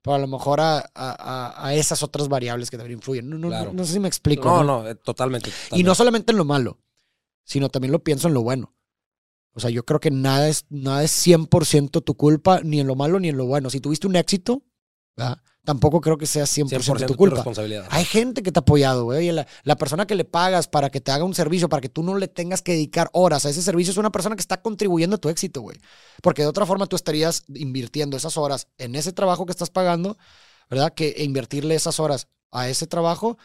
Pero 0.00 0.14
a 0.14 0.18
lo 0.18 0.26
mejor 0.26 0.60
a, 0.60 0.90
a, 0.94 1.66
a 1.66 1.74
esas 1.74 2.02
otras 2.02 2.28
variables 2.28 2.70
que 2.70 2.76
también 2.76 2.98
influyen. 2.98 3.30
No, 3.30 3.38
no, 3.38 3.72
no, 3.72 3.84
sé 3.84 3.92
si 3.92 4.00
me 4.00 4.08
explico. 4.08 4.48
No, 4.48 4.64
no, 4.64 4.88
eh, 4.88 4.96
totalmente, 4.96 5.52
Y 5.72 5.84
no 5.84 5.94
solamente 5.94 6.32
en 6.32 6.38
lo 6.38 6.44
malo, 6.44 6.80
sino 7.44 7.68
también 7.68 7.92
lo 7.92 8.02
pienso 8.02 8.26
en 8.26 8.34
lo 8.34 8.42
bueno. 8.42 8.74
O 9.54 9.60
sea, 9.60 9.70
yo 9.70 9.84
creo 9.84 10.00
que 10.00 10.10
nada 10.10 10.48
es, 10.48 10.64
nada 10.70 11.04
es 11.04 11.12
100% 11.26 12.02
tu 12.02 12.14
culpa, 12.16 12.60
ni 12.64 12.80
en 12.80 12.86
lo 12.86 12.96
malo 12.96 13.20
ni 13.20 13.28
en 13.28 13.36
lo 13.36 13.46
bueno. 13.46 13.70
Si 13.70 13.80
tuviste 13.80 14.08
un 14.08 14.16
éxito, 14.16 14.62
¿verdad? 15.16 15.38
Tampoco 15.64 16.00
creo 16.00 16.18
que 16.18 16.26
sea 16.26 16.44
100%, 16.44 17.06
tu 17.06 17.14
culpa. 17.16 17.36
responsabilidad. 17.36 17.86
Hay 17.90 18.04
gente 18.04 18.42
que 18.42 18.50
te 18.50 18.58
ha 18.58 18.62
apoyado, 18.62 19.04
güey. 19.04 19.30
La, 19.30 19.46
la, 19.62 19.76
persona 19.76 20.06
que 20.06 20.14
le 20.14 20.24
pagas 20.24 20.68
para 20.68 20.90
que 20.90 21.00
te 21.00 21.12
haga 21.12 21.24
un 21.24 21.34
servicio, 21.34 21.68
para 21.68 21.80
que 21.80 21.88
tú 21.88 22.02
no 22.02 22.16
le 22.16 22.28
tengas 22.28 22.62
que 22.62 22.72
dedicar 22.72 23.10
horas 23.12 23.46
a 23.46 23.50
ese 23.50 23.62
servicio, 23.62 23.92
es 23.92 23.96
una 23.96 24.10
persona 24.10 24.36
que 24.36 24.40
está 24.40 24.60
contribuyendo 24.60 25.16
a 25.16 25.18
tu 25.18 25.28
éxito, 25.28 25.60
güey. 25.60 25.78
Porque 26.22 26.42
de 26.42 26.48
otra 26.48 26.66
forma 26.66 26.86
tú 26.86 26.96
estarías 26.96 27.44
invirtiendo 27.54 28.16
esas 28.16 28.36
horas 28.36 28.68
en 28.78 28.94
ese 28.94 29.12
trabajo 29.12 29.46
que 29.46 29.52
estás 29.52 29.70
pagando, 29.70 30.16
¿verdad? 30.68 30.92
Que 30.94 31.14
invertirle 31.18 31.74
esas 31.74 32.00
horas 32.00 32.28
a 32.50 32.68
ese 32.68 32.86
trabajo 32.86 33.38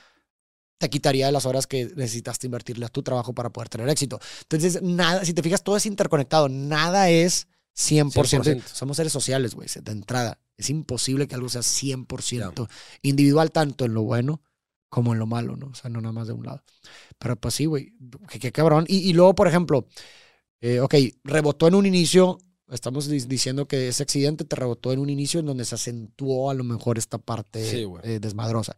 te 0.78 0.90
quitaría 0.90 1.26
de 1.26 1.32
las 1.32 1.46
horas 1.46 1.66
que 1.66 1.86
necesitaste 1.96 2.46
invertirle 2.46 2.86
a 2.86 2.90
tu 2.90 3.02
trabajo 3.02 3.34
para 3.34 3.50
poder 3.50 3.70
tener 3.70 3.90
éxito. 3.90 4.20
Entonces, 4.44 4.82
nada, 4.82 5.26
si 5.26 5.34
te 5.34 5.42
fijas, 5.42 5.64
todo 5.64 5.76
es 5.76 5.86
interconectado. 5.86 6.50
Nada 6.50 7.10
es 7.10 7.48
100%. 7.76 8.12
100%. 8.14 8.64
Somos 8.64 8.98
seres 8.98 9.12
sociales, 9.12 9.56
güey, 9.56 9.68
de 9.82 9.92
entrada. 9.92 10.40
Es 10.58 10.70
imposible 10.70 11.28
que 11.28 11.36
algo 11.36 11.50
sea 11.50 11.62
100% 11.62 12.68
individual, 13.04 13.52
tanto 13.52 13.86
en 13.86 13.94
lo 13.94 14.04
bueno 14.04 14.42
como 14.90 15.14
en 15.14 15.20
lo 15.20 15.28
malo, 15.28 15.56
¿no? 15.56 15.68
O 15.68 15.76
sea, 15.76 15.90
no 15.90 16.02
nada 16.02 16.14
más 16.14 16.28
de 16.28 16.34
un 16.34 16.46
lado. 16.46 16.64
Pero 17.20 17.36
pues 17.36 17.54
sí, 17.54 17.66
güey, 17.66 17.94
qué, 18.40 18.52
cabrón. 18.52 18.86
Y, 18.88 19.14
luego, 19.14 19.36
por 19.36 19.48
ejemplo, 19.48 19.88
eh, 20.62 20.80
ok, 20.80 20.96
rebotó 21.24 21.68
en 21.68 21.76
un 21.76 21.86
inicio, 21.86 22.40
estamos 22.70 23.08
diciendo 23.08 23.68
que 23.68 23.90
ese 23.90 24.04
accidente 24.04 24.46
te 24.46 24.56
rebotó 24.56 24.92
en 24.94 25.00
un 25.00 25.10
inicio 25.10 25.40
en 25.40 25.46
donde 25.46 25.66
se 25.66 25.76
acentuó 25.76 26.50
a 26.50 26.54
lo 26.54 26.64
mejor 26.64 26.98
esta 26.98 27.18
parte 27.18 27.84
eh, 28.04 28.20
desmadrosa. 28.20 28.76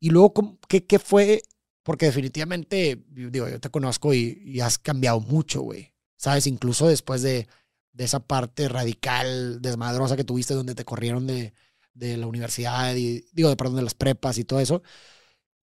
Y 0.00 0.10
luego, 0.10 0.58
¿qué, 0.68 0.84
¿qué, 0.84 0.98
fue? 0.98 1.42
Porque 1.82 2.06
definitivamente, 2.06 3.04
digo, 3.08 3.48
yo 3.48 3.60
te 3.60 3.70
conozco 3.70 4.14
y, 4.14 4.42
y 4.44 4.60
has 4.60 4.78
cambiado 4.78 5.20
mucho, 5.20 5.62
güey. 5.62 5.92
¿Sabes? 6.16 6.46
Incluso 6.48 6.88
después 6.88 7.22
de 7.22 7.46
de 7.92 8.04
esa 8.04 8.20
parte 8.20 8.68
radical, 8.68 9.60
desmadrosa 9.60 10.16
que 10.16 10.24
tuviste 10.24 10.54
donde 10.54 10.74
te 10.74 10.84
corrieron 10.84 11.26
de, 11.26 11.52
de 11.94 12.16
la 12.16 12.26
universidad 12.26 12.94
digo, 12.94 13.48
de, 13.48 13.56
perdón, 13.56 13.76
de 13.76 13.82
las 13.82 13.94
prepas 13.94 14.38
y 14.38 14.44
todo 14.44 14.60
eso. 14.60 14.82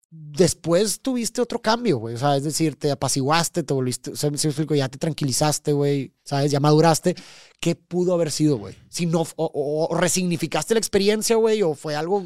Después 0.09 1.01
tuviste 1.01 1.41
otro 1.41 1.59
cambio, 1.61 1.97
güey. 1.97 2.15
O 2.15 2.17
sea, 2.17 2.37
es 2.37 2.43
decir, 2.43 2.75
te 2.75 2.91
apaciguaste, 2.91 3.63
te 3.63 3.73
volviste, 3.73 4.11
o 4.11 4.15
sea, 4.15 4.29
ya 4.31 4.89
te 4.89 4.99
tranquilizaste, 4.99 5.73
güey, 5.73 6.13
¿sabes? 6.23 6.51
Ya 6.51 6.59
maduraste. 6.59 7.15
¿Qué 7.59 7.75
pudo 7.75 8.13
haber 8.13 8.31
sido, 8.31 8.57
güey? 8.57 8.75
Si 8.89 9.07
no, 9.07 9.21
o, 9.35 9.87
o 9.89 9.95
resignificaste 9.95 10.75
la 10.75 10.79
experiencia, 10.79 11.35
güey, 11.35 11.63
o 11.63 11.73
fue 11.73 11.95
algo 11.95 12.23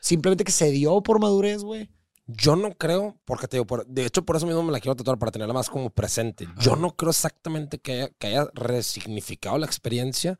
simplemente 0.00 0.44
que 0.44 0.52
se 0.52 0.70
dio 0.70 1.02
por 1.02 1.20
madurez, 1.20 1.62
güey. 1.62 1.88
Yo 2.36 2.56
no 2.56 2.74
creo, 2.76 3.16
porque 3.24 3.48
te 3.48 3.56
digo, 3.56 3.66
de 3.86 4.06
hecho 4.06 4.24
por 4.24 4.36
eso 4.36 4.46
mismo 4.46 4.62
me 4.62 4.72
la 4.72 4.80
quiero 4.80 4.96
tatuar, 4.96 5.18
para 5.18 5.32
tenerla 5.32 5.54
más 5.54 5.70
como 5.70 5.90
presente. 5.90 6.48
Yo 6.58 6.76
no 6.76 6.96
creo 6.96 7.10
exactamente 7.10 7.78
que 7.78 7.92
haya, 7.92 8.08
que 8.18 8.26
haya 8.28 8.48
resignificado 8.54 9.58
la 9.58 9.66
experiencia. 9.66 10.38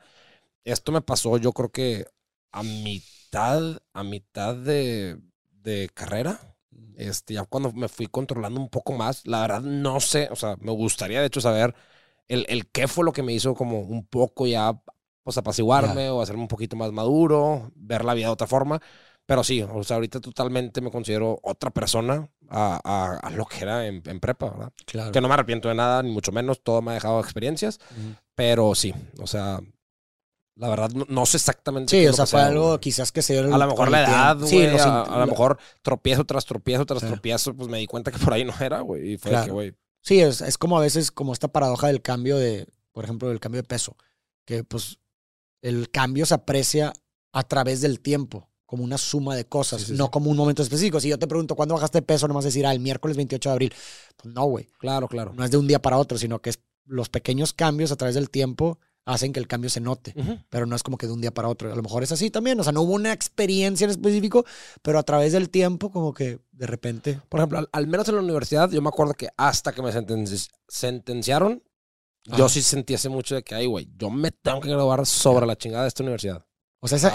Esto 0.64 0.92
me 0.92 1.00
pasó, 1.00 1.36
yo 1.38 1.52
creo 1.52 1.70
que 1.70 2.06
a 2.52 2.62
mitad, 2.62 3.80
a 3.92 4.02
mitad 4.04 4.54
de, 4.54 5.18
de 5.50 5.90
carrera. 5.94 6.40
Este, 6.96 7.34
ya 7.34 7.44
cuando 7.44 7.72
me 7.72 7.88
fui 7.88 8.06
controlando 8.06 8.60
un 8.60 8.68
poco 8.68 8.92
más, 8.92 9.26
la 9.26 9.40
verdad 9.40 9.62
no 9.62 10.00
sé, 10.00 10.28
o 10.30 10.36
sea, 10.36 10.56
me 10.60 10.72
gustaría 10.72 11.20
de 11.20 11.26
hecho 11.26 11.40
saber 11.40 11.74
el, 12.28 12.46
el 12.48 12.68
qué 12.70 12.88
fue 12.88 13.04
lo 13.04 13.12
que 13.12 13.22
me 13.22 13.32
hizo 13.32 13.54
como 13.54 13.80
un 13.80 14.06
poco 14.06 14.46
ya, 14.46 14.80
pues 15.22 15.38
apaciguarme 15.38 16.10
o 16.10 16.22
hacerme 16.22 16.42
un 16.42 16.48
poquito 16.48 16.76
más 16.76 16.92
maduro, 16.92 17.72
ver 17.74 18.04
la 18.04 18.14
vida 18.14 18.26
de 18.26 18.32
otra 18.32 18.46
forma. 18.46 18.80
Pero 19.30 19.44
sí, 19.44 19.62
o 19.62 19.84
sea, 19.84 19.94
ahorita 19.94 20.18
totalmente 20.18 20.80
me 20.80 20.90
considero 20.90 21.38
otra 21.44 21.70
persona 21.70 22.28
a, 22.48 23.20
a, 23.22 23.30
lo 23.30 23.46
que 23.46 23.60
era 23.60 23.86
en, 23.86 24.02
prepa, 24.18 24.50
¿verdad? 24.50 24.72
Claro. 24.86 25.12
Que 25.12 25.20
no 25.20 25.28
me 25.28 25.34
arrepiento 25.34 25.68
de 25.68 25.76
nada, 25.76 26.02
ni 26.02 26.10
mucho 26.10 26.32
menos, 26.32 26.64
todo 26.64 26.82
me 26.82 26.90
ha 26.90 26.94
dejado 26.94 27.20
experiencias, 27.20 27.78
pero 28.34 28.74
sí, 28.74 28.92
o 29.20 29.28
sea, 29.28 29.60
la 30.56 30.68
verdad 30.68 30.90
no, 30.90 31.26
sé 31.26 31.36
exactamente. 31.36 31.96
Sí, 31.96 32.08
o 32.08 32.12
sea, 32.12 32.26
fue 32.26 32.40
algo 32.42 32.80
quizás 32.80 33.12
que 33.12 33.22
se 33.22 33.34
dio 33.34 33.54
A 33.54 33.58
lo 33.58 33.68
mejor 33.68 33.92
la 33.92 34.00
edad, 34.00 34.36
güey, 34.36 34.66
a, 34.66 35.18
lo 35.20 35.26
mejor 35.28 35.58
tropiezo 35.82 36.24
tras 36.24 36.44
tropiezo 36.44 36.84
tras 36.84 37.02
tropiezo, 37.02 37.54
pues 37.54 37.68
me 37.68 37.78
di 37.78 37.86
cuenta 37.86 38.10
que 38.10 38.18
por 38.18 38.32
ahí 38.32 38.42
no 38.44 38.54
era, 38.58 38.80
güey, 38.80 39.12
y 39.12 39.16
fue 39.16 39.30
que, 39.44 39.50
güey. 39.52 39.76
Sí, 40.02 40.20
es, 40.20 40.40
es 40.40 40.58
como 40.58 40.76
a 40.76 40.80
veces 40.80 41.12
como 41.12 41.32
esta 41.32 41.46
paradoja 41.46 41.86
del 41.86 42.02
cambio 42.02 42.36
de, 42.36 42.66
por 42.90 43.04
ejemplo, 43.04 43.28
del 43.28 43.38
cambio 43.38 43.62
de 43.62 43.68
peso, 43.68 43.96
que 44.44 44.64
pues 44.64 44.98
el 45.62 45.88
cambio 45.92 46.26
se 46.26 46.34
aprecia 46.34 46.92
a 47.30 47.44
través 47.44 47.80
del 47.80 48.00
tiempo 48.00 48.49
como 48.70 48.84
una 48.84 48.98
suma 48.98 49.34
de 49.34 49.44
cosas, 49.46 49.90
no 49.90 50.12
como 50.12 50.30
un 50.30 50.36
momento 50.36 50.62
específico. 50.62 51.00
Si 51.00 51.08
yo 51.08 51.18
te 51.18 51.26
pregunto, 51.26 51.56
¿cuándo 51.56 51.74
bajaste 51.74 51.98
de 51.98 52.02
peso? 52.02 52.28
No 52.28 52.34
vas 52.34 52.44
a 52.44 52.48
decir, 52.50 52.64
ah, 52.64 52.72
el 52.72 52.78
miércoles 52.78 53.16
28 53.16 53.48
de 53.48 53.52
abril. 53.52 53.74
Pues 54.16 54.32
no, 54.32 54.44
güey. 54.44 54.68
Claro, 54.78 55.08
claro. 55.08 55.32
No 55.34 55.44
es 55.44 55.50
de 55.50 55.56
un 55.56 55.66
día 55.66 55.82
para 55.82 55.98
otro, 55.98 56.16
sino 56.16 56.38
que 56.38 56.50
es 56.50 56.60
los 56.84 57.08
pequeños 57.08 57.52
cambios 57.52 57.90
a 57.90 57.96
través 57.96 58.14
del 58.14 58.30
tiempo 58.30 58.78
hacen 59.06 59.32
que 59.32 59.40
el 59.40 59.48
cambio 59.48 59.70
se 59.70 59.80
note, 59.80 60.14
pero 60.50 60.66
no 60.66 60.76
es 60.76 60.84
como 60.84 60.98
que 60.98 61.08
de 61.08 61.12
un 61.12 61.20
día 61.20 61.34
para 61.34 61.48
otro. 61.48 61.72
A 61.72 61.74
lo 61.74 61.82
mejor 61.82 62.04
es 62.04 62.12
así 62.12 62.30
también, 62.30 62.60
o 62.60 62.62
sea, 62.62 62.72
no 62.72 62.82
hubo 62.82 62.92
una 62.92 63.12
experiencia 63.12 63.86
en 63.86 63.90
específico, 63.90 64.44
pero 64.82 65.00
a 65.00 65.02
través 65.02 65.32
del 65.32 65.50
tiempo 65.50 65.90
como 65.90 66.14
que 66.14 66.38
de 66.52 66.66
repente... 66.68 67.20
Por 67.28 67.40
ejemplo, 67.40 67.68
al, 67.72 67.86
menos 67.88 68.08
en 68.08 68.14
la 68.14 68.20
universidad, 68.20 68.70
yo 68.70 68.80
me 68.82 68.88
acuerdo 68.88 69.14
que 69.14 69.30
hasta 69.36 69.72
que 69.72 69.82
me 69.82 69.90
sentenciaron, 70.68 71.60
yo 72.36 72.48
sí 72.48 72.62
sentí 72.62 72.94
hace 72.94 73.08
mucho 73.08 73.34
de 73.34 73.42
que, 73.42 73.56
ay, 73.56 73.66
güey, 73.66 73.88
yo 73.96 74.10
me 74.10 74.30
tengo 74.30 74.60
que 74.60 74.68
graduar 74.68 75.04
sobre 75.06 75.44
la 75.44 75.56
chingada 75.56 75.82
de 75.82 75.88
esta 75.88 76.04
universidad. 76.04 76.46
O 76.82 76.88
sea, 76.88 76.96
esa, 76.96 77.08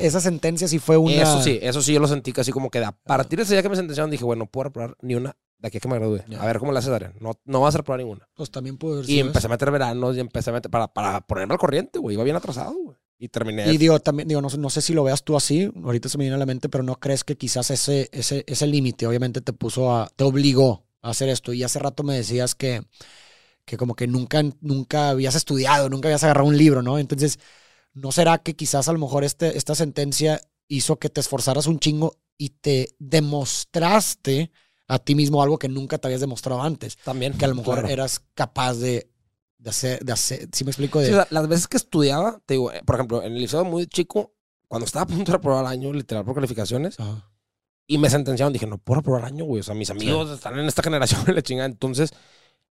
esa, 0.00 0.20
sentencia 0.20 0.68
sí 0.68 0.78
fue 0.78 0.96
una. 0.96 1.14
Eso 1.14 1.42
sí, 1.42 1.58
eso 1.60 1.82
sí, 1.82 1.92
yo 1.92 2.00
lo 2.00 2.06
sentí 2.06 2.32
casi 2.32 2.52
como 2.52 2.70
que 2.70 2.78
a 2.78 2.92
partir 2.92 3.36
de 3.36 3.42
ese 3.42 3.54
día 3.54 3.62
que 3.62 3.68
me 3.68 3.74
sentenciaron 3.76 4.10
dije, 4.10 4.24
bueno, 4.24 4.44
no 4.44 4.50
puedo 4.50 4.64
reprobar 4.64 4.96
ni 5.02 5.16
una 5.16 5.36
de 5.58 5.68
aquí 5.68 5.78
a 5.78 5.80
que 5.80 5.88
me 5.88 5.96
gradúe. 5.96 6.20
Ya. 6.28 6.40
A 6.40 6.46
ver 6.46 6.58
cómo 6.58 6.72
le 6.72 6.78
haces, 6.78 6.90
Adrián. 6.90 7.14
No, 7.20 7.32
no 7.44 7.60
vas 7.60 7.74
a 7.74 7.78
reprobar 7.78 7.98
ninguna. 8.00 8.28
Pues 8.34 8.50
también 8.50 8.76
puede 8.78 8.98
haber 8.98 9.10
Y 9.10 9.18
empecé 9.18 9.46
a 9.46 9.50
meter 9.50 9.70
veranos 9.70 10.16
y 10.16 10.20
empecé 10.20 10.50
a 10.50 10.52
meter 10.52 10.70
para, 10.70 10.86
para 10.86 11.20
ponerme 11.20 11.54
al 11.54 11.58
corriente, 11.58 11.98
güey. 11.98 12.14
Iba 12.14 12.24
bien 12.24 12.36
atrasado, 12.36 12.74
güey. 12.74 12.96
Y 13.18 13.28
terminé. 13.28 13.72
Y 13.72 13.76
digo, 13.76 14.00
también, 14.00 14.28
digo, 14.28 14.40
no, 14.40 14.50
sé- 14.50 14.58
no 14.58 14.70
sé 14.70 14.80
si 14.82 14.92
lo 14.92 15.04
veas 15.04 15.22
tú 15.22 15.36
así, 15.36 15.70
ahorita 15.84 16.08
se 16.08 16.18
me 16.18 16.24
viene 16.24 16.34
a 16.34 16.38
la 16.38 16.46
mente, 16.46 16.68
pero 16.68 16.82
no 16.82 16.96
crees 16.96 17.22
que 17.22 17.36
quizás 17.36 17.70
ese, 17.70 18.08
ese, 18.12 18.44
ese 18.48 18.66
límite 18.66 19.06
obviamente 19.06 19.40
te 19.40 19.52
puso 19.52 19.92
a, 19.94 20.10
te 20.16 20.24
obligó 20.24 20.84
a 21.00 21.10
hacer 21.10 21.28
esto. 21.28 21.52
Y 21.52 21.62
hace 21.62 21.78
rato 21.78 22.02
me 22.02 22.14
decías 22.16 22.56
que, 22.56 22.82
que 23.64 23.76
como 23.76 23.94
que 23.94 24.08
nunca, 24.08 24.42
nunca 24.60 25.10
habías 25.10 25.36
estudiado, 25.36 25.88
nunca 25.88 26.08
habías 26.08 26.24
agarrado 26.24 26.48
un 26.48 26.56
libro, 26.56 26.82
¿no? 26.82 26.98
Entonces, 26.98 27.38
¿no 27.94 28.12
será 28.12 28.38
que 28.38 28.54
quizás 28.56 28.88
a 28.88 28.92
lo 28.92 28.98
mejor 28.98 29.24
este, 29.24 29.56
esta 29.56 29.74
sentencia 29.74 30.40
hizo 30.68 30.98
que 30.98 31.08
te 31.10 31.20
esforzaras 31.20 31.66
un 31.66 31.78
chingo 31.78 32.16
y 32.38 32.50
te 32.50 32.94
demostraste 32.98 34.50
a 34.88 34.98
ti 34.98 35.14
mismo 35.14 35.42
algo 35.42 35.58
que 35.58 35.68
nunca 35.68 35.98
te 35.98 36.08
habías 36.08 36.20
demostrado 36.20 36.62
antes? 36.62 36.96
también. 37.04 37.36
Que 37.36 37.44
a 37.44 37.48
lo 37.48 37.54
mejor 37.54 37.74
Claro. 37.80 37.88
eras 37.88 38.22
capaz 38.34 38.74
de, 38.74 39.10
de 39.58 39.70
hacer, 39.70 40.04
de 40.04 40.12
hacer, 40.12 40.48
¿sí 40.52 40.64
me 40.64 40.70
explico? 40.70 41.00
De, 41.00 41.06
Sí, 41.06 41.12
o 41.12 41.16
sea, 41.16 41.26
las 41.30 41.48
veces 41.48 41.68
que 41.68 41.76
estudiaba, 41.76 42.40
te 42.46 42.54
digo, 42.54 42.70
por 42.84 42.94
ejemplo, 42.96 43.22
en 43.22 43.32
el 43.34 43.38
liceo 43.40 43.64
muy 43.64 43.86
chico, 43.86 44.34
cuando 44.68 44.86
estaba 44.86 45.04
a 45.04 45.06
punto 45.06 45.24
de 45.30 45.32
reprobar 45.36 45.64
el 45.64 45.70
año, 45.70 45.92
literal 45.92 46.24
por 46.24 46.34
calificaciones, 46.34 46.98
Ajá. 46.98 47.30
y 47.86 47.98
me 47.98 48.08
sentenciaron, 48.10 48.52
dije, 48.52 48.66
no 48.66 48.78
puedo 48.78 49.00
reprobar 49.00 49.20
el 49.22 49.26
año, 49.26 49.44
güey. 49.44 49.60
O 49.60 49.62
sea, 49.62 49.74
mis 49.74 49.90
amigos 49.90 50.30
están 50.30 50.58
en 50.58 50.66
esta 50.66 50.82
generación 50.82 51.22
y 51.28 51.32
le 51.32 51.42
chingan. 51.42 51.70
Entonces, 51.70 52.10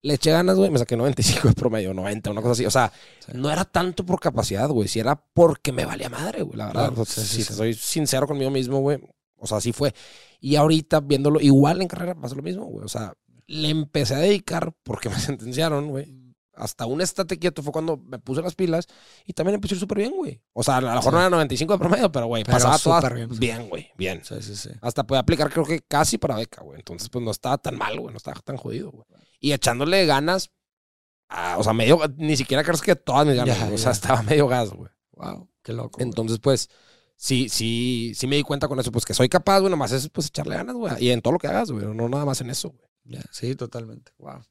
le 0.02 0.14
eché 0.14 0.32
ganas, 0.32 0.56
güey. 0.58 0.70
Me 0.70 0.80
saqué 0.80 0.96
95 0.96 1.50
de 1.50 1.54
promedio, 1.54 1.94
90, 1.94 2.32
una 2.32 2.42
cosa 2.42 2.54
así. 2.54 2.66
O 2.66 2.72
sea, 2.72 2.92
Sí. 3.20 3.32
no 3.36 3.50
era 3.52 3.66
tanto 3.66 4.06
por 4.06 4.20
capacidad, 4.20 4.70
güey. 4.70 4.88
Si 4.88 5.00
era 5.00 5.16
porque 5.16 5.72
me 5.72 5.86
valía 5.86 6.10
madre, 6.10 6.42
güey, 6.44 6.58
la 6.58 6.68
verdad. 6.68 6.88
Claro, 6.90 7.06
sí, 7.06 7.22
si 7.22 7.44
sí. 7.44 7.54
soy 7.54 7.74
sincero 7.74 8.28
conmigo 8.28 8.52
mismo, 8.52 8.80
güey. 8.80 9.00
O 9.38 9.48
sea, 9.48 9.58
así 9.58 9.72
fue. 9.74 9.94
Y 10.40 10.56
ahorita, 10.56 11.00
viéndolo 11.02 11.40
igual 11.42 11.82
en 11.82 11.88
carrera, 11.88 12.16
pasa 12.16 12.36
lo 12.36 12.42
mismo, 12.44 12.66
güey. 12.66 12.86
O 12.86 12.90
sea, 12.90 13.14
le 13.48 13.70
empecé 13.70 14.16
a 14.16 14.20
dedicar 14.20 14.74
porque 14.84 15.10
me 15.10 15.16
sentenciaron, 15.20 15.88
güey. 15.90 16.18
Hasta 16.56 16.86
un 16.86 17.00
estate 17.00 17.40
quieto 17.40 17.64
fue 17.64 17.72
cuando 17.72 17.96
me 17.96 18.20
puse 18.20 18.42
las 18.42 18.54
pilas 18.54 18.86
y 19.26 19.32
también 19.32 19.56
empecé 19.56 19.74
a 19.74 19.78
ir 19.78 19.80
súper 19.80 20.00
bien, 20.00 20.12
güey. 20.14 20.42
O 20.52 20.62
sea, 20.62 20.76
a 20.78 20.82
lo 20.82 20.94
mejor 20.94 21.14
no 21.14 21.20
era 21.22 21.30
95 21.30 21.72
de 21.72 21.80
promedio, 21.80 22.12
pero, 22.12 22.26
güey, 22.28 22.44
Pero 22.44 22.58
pasaba 22.58 22.78
todas 22.78 23.40
bien, 23.40 23.70
güey, 23.70 23.90
bien. 23.98 24.22
Sí, 24.26 24.36
sí, 24.42 24.58
sí. 24.58 24.70
Hasta 24.82 25.08
podía 25.08 25.22
aplicar, 25.22 25.50
creo 25.50 25.64
que 25.64 25.80
casi 25.88 26.18
para 26.18 26.36
beca, 26.36 26.62
güey. 26.62 26.80
Entonces, 26.80 27.08
pues 27.08 27.24
no 27.24 27.32
estaba 27.32 27.58
tan 27.60 27.78
mal, 27.78 27.98
güey. 27.98 28.12
No 28.12 28.18
estaba 28.18 28.42
tan 28.42 28.58
jodido, 28.58 28.92
güey. 28.92 29.06
Y 29.40 29.54
echándole 29.54 30.06
ganas, 30.06 30.52
a- 31.30 31.58
o 31.58 31.64
sea, 31.64 31.74
medio, 31.74 32.00
ni 32.18 32.36
siquiera 32.38 32.64
crees 32.64 32.82
que 32.82 32.96
todas 32.96 33.26
mis 33.26 33.36
ganas, 33.36 33.58
Ya. 33.58 33.68
O 33.68 33.72
ya. 33.72 33.78
sea, 33.78 33.92
estaba 33.92 34.22
medio 34.24 34.48
gas, 34.48 34.70
güey. 34.72 34.90
Wow, 35.14 35.50
qué 35.64 35.74
loco. 35.74 35.98
güey. 35.98 36.08
Entonces, 36.08 36.40
pues, 36.40 36.70
sí, 37.16 37.50
sí, 37.50 38.14
sí 38.16 38.28
me 38.28 38.36
di 38.38 38.44
cuenta 38.44 38.68
con 38.68 38.80
eso, 38.80 38.92
pues 38.92 39.06
que 39.06 39.14
soy 39.14 39.30
capaz, 39.30 39.60
güey. 39.60 39.70
Nomás 39.72 39.92
es, 39.92 40.10
pues, 40.10 40.28
echarle 40.28 40.56
ganas, 40.56 40.76
güey. 40.76 40.94
Y 41.04 41.10
en 41.12 41.22
todo 41.22 41.34
lo 41.34 41.40
que 41.40 41.48
hagas, 41.48 41.72
güey. 41.72 41.86
No 41.86 42.10
nada 42.10 42.26
más 42.26 42.42
en 42.42 42.50
eso, 42.50 42.70
güey. 42.70 42.90
Ya, 43.06 43.22
sí, 43.32 43.56
totalmente. 43.56 44.12
Wow. 44.18 44.44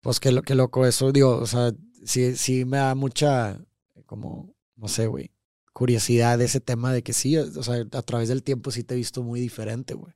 Pues 0.00 0.20
qué, 0.20 0.32
lo- 0.32 0.42
qué 0.42 0.54
loco 0.54 0.86
eso, 0.86 1.12
digo, 1.12 1.36
o 1.38 1.46
sea, 1.46 1.72
sí, 2.04 2.36
sí 2.36 2.64
me 2.64 2.76
da 2.78 2.94
mucha, 2.94 3.58
como, 4.06 4.54
no 4.76 4.88
sé, 4.88 5.06
güey, 5.08 5.32
curiosidad 5.72 6.38
de 6.38 6.44
ese 6.46 6.60
tema 6.60 6.92
de 6.92 7.02
que 7.02 7.12
sí, 7.12 7.36
o 7.36 7.62
sea, 7.62 7.84
a 7.92 8.02
través 8.02 8.28
del 8.28 8.42
tiempo 8.42 8.70
sí 8.70 8.82
te 8.84 8.94
he 8.94 8.96
visto 8.96 9.22
muy 9.22 9.40
diferente, 9.40 9.94
güey. 9.94 10.12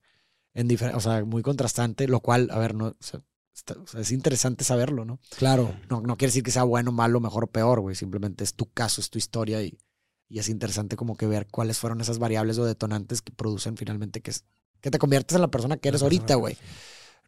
En 0.54 0.68
difer- 0.68 0.94
o 0.94 1.00
sea, 1.00 1.24
muy 1.24 1.42
contrastante, 1.42 2.08
lo 2.08 2.20
cual, 2.20 2.48
a 2.52 2.58
ver, 2.58 2.74
no, 2.74 2.86
o 2.88 2.96
sea, 3.00 3.20
está- 3.60 3.80
o 3.80 3.86
sea, 3.86 4.00
es 4.00 4.10
interesante 4.12 4.64
saberlo, 4.64 5.04
¿no? 5.04 5.20
Claro. 5.38 5.74
No, 5.88 6.00
no 6.00 6.16
quiere 6.16 6.30
decir 6.30 6.42
que 6.42 6.50
sea 6.50 6.64
bueno, 6.64 6.92
malo, 6.92 7.20
mejor 7.20 7.44
o 7.44 7.46
peor, 7.46 7.80
güey. 7.80 7.94
Simplemente 7.94 8.44
es 8.44 8.54
tu 8.54 8.66
caso, 8.72 9.00
es 9.00 9.10
tu 9.10 9.18
historia 9.18 9.62
y, 9.62 9.78
y 10.28 10.38
es 10.38 10.48
interesante 10.48 10.96
como 10.96 11.16
que 11.16 11.26
ver 11.26 11.46
cuáles 11.50 11.78
fueron 11.78 12.00
esas 12.00 12.18
variables 12.18 12.58
o 12.58 12.64
detonantes 12.64 13.22
que 13.22 13.32
producen 13.32 13.76
finalmente 13.76 14.20
que, 14.20 14.30
es- 14.32 14.44
que 14.80 14.90
te 14.90 14.98
conviertes 14.98 15.34
en 15.36 15.42
la 15.42 15.50
persona 15.50 15.76
que 15.76 15.88
eres 15.88 16.02
ahorita, 16.02 16.34
güey. 16.36 16.56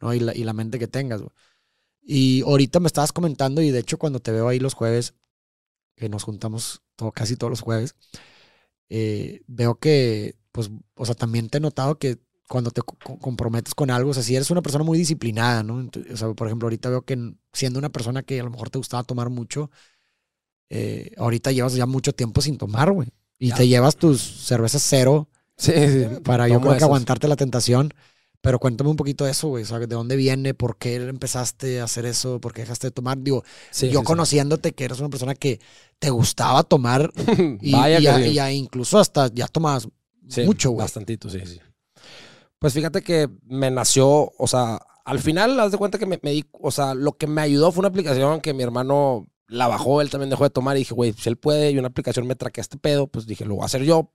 ¿no? 0.01 0.13
Y, 0.15 0.21
la, 0.21 0.35
y 0.35 0.43
la 0.45 0.53
mente 0.53 0.79
que 0.79 0.89
tengas, 0.89 1.21
güey. 1.21 1.33
Y 2.05 2.43
ahorita 2.43 2.81
me 2.81 2.89
estabas 2.89 3.13
comentando 3.13 3.63
y 3.63 3.71
de 3.71 3.79
hecho 3.79 3.99
cuando 3.99 4.19
te 4.21 4.33
veo 4.33 4.49
ahí 4.49 4.59
los 4.59 4.75
jueves, 4.75 5.15
que 5.95 6.09
nos 6.09 6.25
juntamos 6.25 6.83
todo, 6.97 7.13
casi 7.13 7.37
todos 7.37 7.51
los 7.51 7.61
jueves, 7.61 7.95
eh, 8.89 9.43
veo 9.47 9.77
que, 9.79 10.37
pues, 10.51 10.71
o 10.97 11.07
sea, 11.07 11.15
también 11.15 11.49
te 11.49 11.59
he 11.59 11.61
notado 11.61 11.99
que 11.99 12.19
cuando 12.53 12.71
te 12.71 12.83
co- 12.83 12.97
co- 13.03 13.19
comprometes 13.19 13.75
con 13.75 13.91
algo, 13.91 14.11
o 14.11 14.15
sea, 14.15 14.23
si 14.23 14.37
eres 14.37 14.51
una 14.51 14.61
persona 14.61 14.85
muy 14.85 14.99
disciplinada, 14.99 15.63
¿no? 15.63 15.89
O 16.13 16.17
sea, 16.17 16.29
por 16.35 16.47
ejemplo, 16.49 16.67
ahorita 16.67 16.91
veo 16.91 17.03
que 17.03 17.17
siendo 17.53 17.79
una 17.79 17.89
persona 17.89 18.23
que 18.23 18.39
a 18.41 18.45
lo 18.45 18.51
mejor 18.51 18.69
te 18.69 18.77
gustaba 18.79 19.03
tomar 19.05 19.31
mucho, 19.31 19.71
eh, 20.71 21.13
ahorita 21.17 21.51
llevas 21.53 21.75
ya 21.75 21.87
mucho 21.87 22.13
tiempo 22.13 22.41
sin 22.41 22.59
tomar, 22.59 22.93
güey. 22.93 23.09
Y 23.39 23.49
Ya. 23.49 23.57
te 23.57 23.69
llevas 23.69 23.97
tus 23.97 24.21
cervezas 24.21 24.83
cero 24.87 25.29
Sí, 25.57 25.73
sí. 25.73 26.07
para 26.25 26.49
yo 26.49 26.61
creo 26.61 26.77
que 26.77 26.85
aguantarte 26.85 27.29
la 27.29 27.37
tentación. 27.37 27.93
Pero 28.41 28.59
cuéntame 28.59 28.91
un 28.91 28.97
poquito 28.97 29.25
de 29.25 29.31
eso, 29.31 29.49
güey. 29.49 29.63
O 29.63 29.67
sea, 29.67 29.79
¿de 29.79 29.87
dónde 29.87 30.17
viene? 30.17 30.53
¿Por 30.53 30.77
qué 30.77 30.97
empezaste 30.97 31.81
a 31.81 31.85
hacer 31.85 32.05
eso? 32.07 32.41
¿Por 32.41 32.53
qué 32.53 32.63
dejaste 32.63 32.89
de 32.89 32.91
tomar? 32.91 33.17
Digo, 33.23 33.45
Sí, 33.71 33.87
yo 33.87 33.93
sí, 33.93 33.99
sí. 33.99 34.05
conociéndote 34.05 34.73
que 34.73 34.85
eres 34.85 34.99
una 34.99 35.11
persona 35.11 35.35
que 35.37 35.61
te 36.01 36.11
gustaba 36.11 36.65
tomar 36.65 37.13
y, 37.63 37.73
Vaya 37.73 38.01
y 38.01 38.07
a- 38.09 38.17
sí. 38.19 38.23
y 38.31 38.39
a 38.41 38.51
incluso 38.53 38.99
hasta 38.99 39.29
ya 39.33 39.47
tomas 39.47 39.87
Sí, 40.29 40.43
mucho, 40.43 40.71
güey. 40.71 40.85
Bastantito, 40.85 41.29
sí, 41.31 41.39
sí. 41.47 41.61
Pues 42.63 42.75
fíjate 42.75 43.03
que 43.03 43.29
me 43.45 43.73
nació, 43.73 44.33
o 44.39 44.47
sea, 44.47 44.79
al 45.05 45.19
final, 45.19 45.59
haz 45.59 45.73
de 45.73 45.79
cuenta 45.79 45.99
que 45.99 46.07
me, 46.07 46.21
me 46.23 46.31
di, 46.31 46.45
o 46.53 46.71
sea, 46.71 46.95
lo 46.95 47.15
que 47.15 47.27
me 47.27 47.41
ayudó 47.41 47.73
fue 47.73 47.81
una 47.81 47.89
aplicación 47.89 48.41
que 48.41 48.55
mi 48.55 48.63
hermano 48.63 49.27
la 49.49 49.67
bajó, 49.67 50.01
él 50.01 50.11
también 50.11 50.31
dejó 50.31 50.45
de 50.45 50.51
tomar 50.51 50.77
y 50.77 50.81
dije, 50.81 50.95
güey, 50.95 51.13
si 51.13 51.29
él 51.29 51.37
puede 51.37 51.73
y 51.73 51.79
una 51.79 51.89
aplicación 51.89 52.25
me 52.25 52.37
traquea 52.37 52.63
este 52.63 52.79
pedo, 52.79 53.09
pues 53.09 53.27
dije, 53.27 53.45
lo 53.45 53.57
voy 53.57 53.65
a 53.65 53.67
hacer 53.67 53.83
yo. 53.83 54.13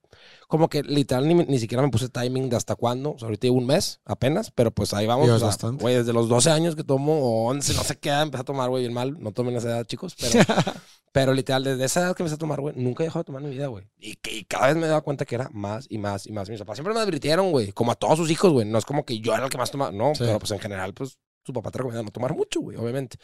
Como 0.48 0.70
que 0.70 0.82
literal 0.82 1.28
ni, 1.28 1.34
ni 1.34 1.60
siquiera 1.60 1.84
me 1.84 1.90
puse 1.90 2.08
timing 2.08 2.50
de 2.50 2.56
hasta 2.56 2.76
cuándo, 2.76 3.16
o 3.16 3.20
sea, 3.20 3.26
ahorita 3.26 3.48
llevo 3.48 3.58
un 3.58 3.68
mes 3.68 4.00
apenas, 4.06 4.50
pero 4.52 4.72
pues 4.72 4.94
ahí 4.94 5.06
vamos. 5.06 5.30
O 5.30 5.52
sea. 5.52 5.70
Güey, 5.72 5.96
desde 5.96 6.14
los 6.14 6.30
12 6.30 6.50
años 6.50 6.78
que 6.78 6.86
tomo, 6.86 7.20
o 7.20 7.50
11, 7.50 7.74
no 7.74 7.84
sé 7.84 7.98
qué 7.98 8.08
edad 8.08 8.24
empecé 8.24 8.44
a 8.44 8.46
tomar, 8.46 8.70
güey, 8.70 8.84
bien 8.84 8.94
mal, 8.94 9.20
no 9.20 9.34
tomen 9.34 9.58
esa 9.58 9.68
edad, 9.68 9.86
chicos, 9.86 10.16
pero... 10.18 10.40
Pero 11.20 11.34
literal, 11.34 11.64
desde 11.64 11.84
esa 11.86 12.02
edad 12.02 12.16
que 12.16 12.24
empecé 12.24 12.36
a 12.36 12.38
tomar, 12.40 12.62
güey, 12.62 12.76
nunca 12.78 13.04
he 13.04 13.08
dejado 13.08 13.22
de 13.24 13.26
tomar 13.26 13.42
en 13.42 13.50
mi 13.50 13.56
vida, 13.56 13.68
güey. 13.68 13.86
Y, 13.98 14.16
que, 14.16 14.34
y 14.38 14.44
cada 14.46 14.68
vez 14.68 14.76
me 14.78 14.88
daba 14.88 15.02
cuenta 15.02 15.26
que 15.26 15.36
era 15.36 15.50
más 15.52 15.86
y 15.90 15.98
más 15.98 16.26
y 16.28 16.32
más. 16.32 16.50
Mis 16.50 16.60
papás 16.60 16.78
siempre 16.78 16.94
me 16.94 17.00
advirtieron, 17.00 17.52
güey, 17.52 17.72
como 17.72 17.92
a 17.92 17.96
todos 17.96 18.18
sus 18.18 18.30
hijos, 18.32 18.52
güey. 18.52 18.66
No 18.68 18.78
es 18.78 18.86
como 18.86 19.06
que 19.06 19.20
yo 19.20 19.34
era 19.34 19.44
el 19.46 19.50
que 19.50 19.58
más 19.58 19.72
tomaba, 19.72 19.92
no, 19.92 20.14
Sí. 20.16 20.24
pero 20.26 20.40
pues 20.40 20.52
en 20.52 20.60
general, 20.60 20.94
pues 20.94 21.18
su 21.46 21.54
papá 21.54 21.72
te 21.72 21.78
recomienda 21.80 22.04
no 22.04 22.12
tomar 22.12 22.34
mucho, 22.36 22.62
güey, 22.62 22.78
obviamente. 22.78 23.18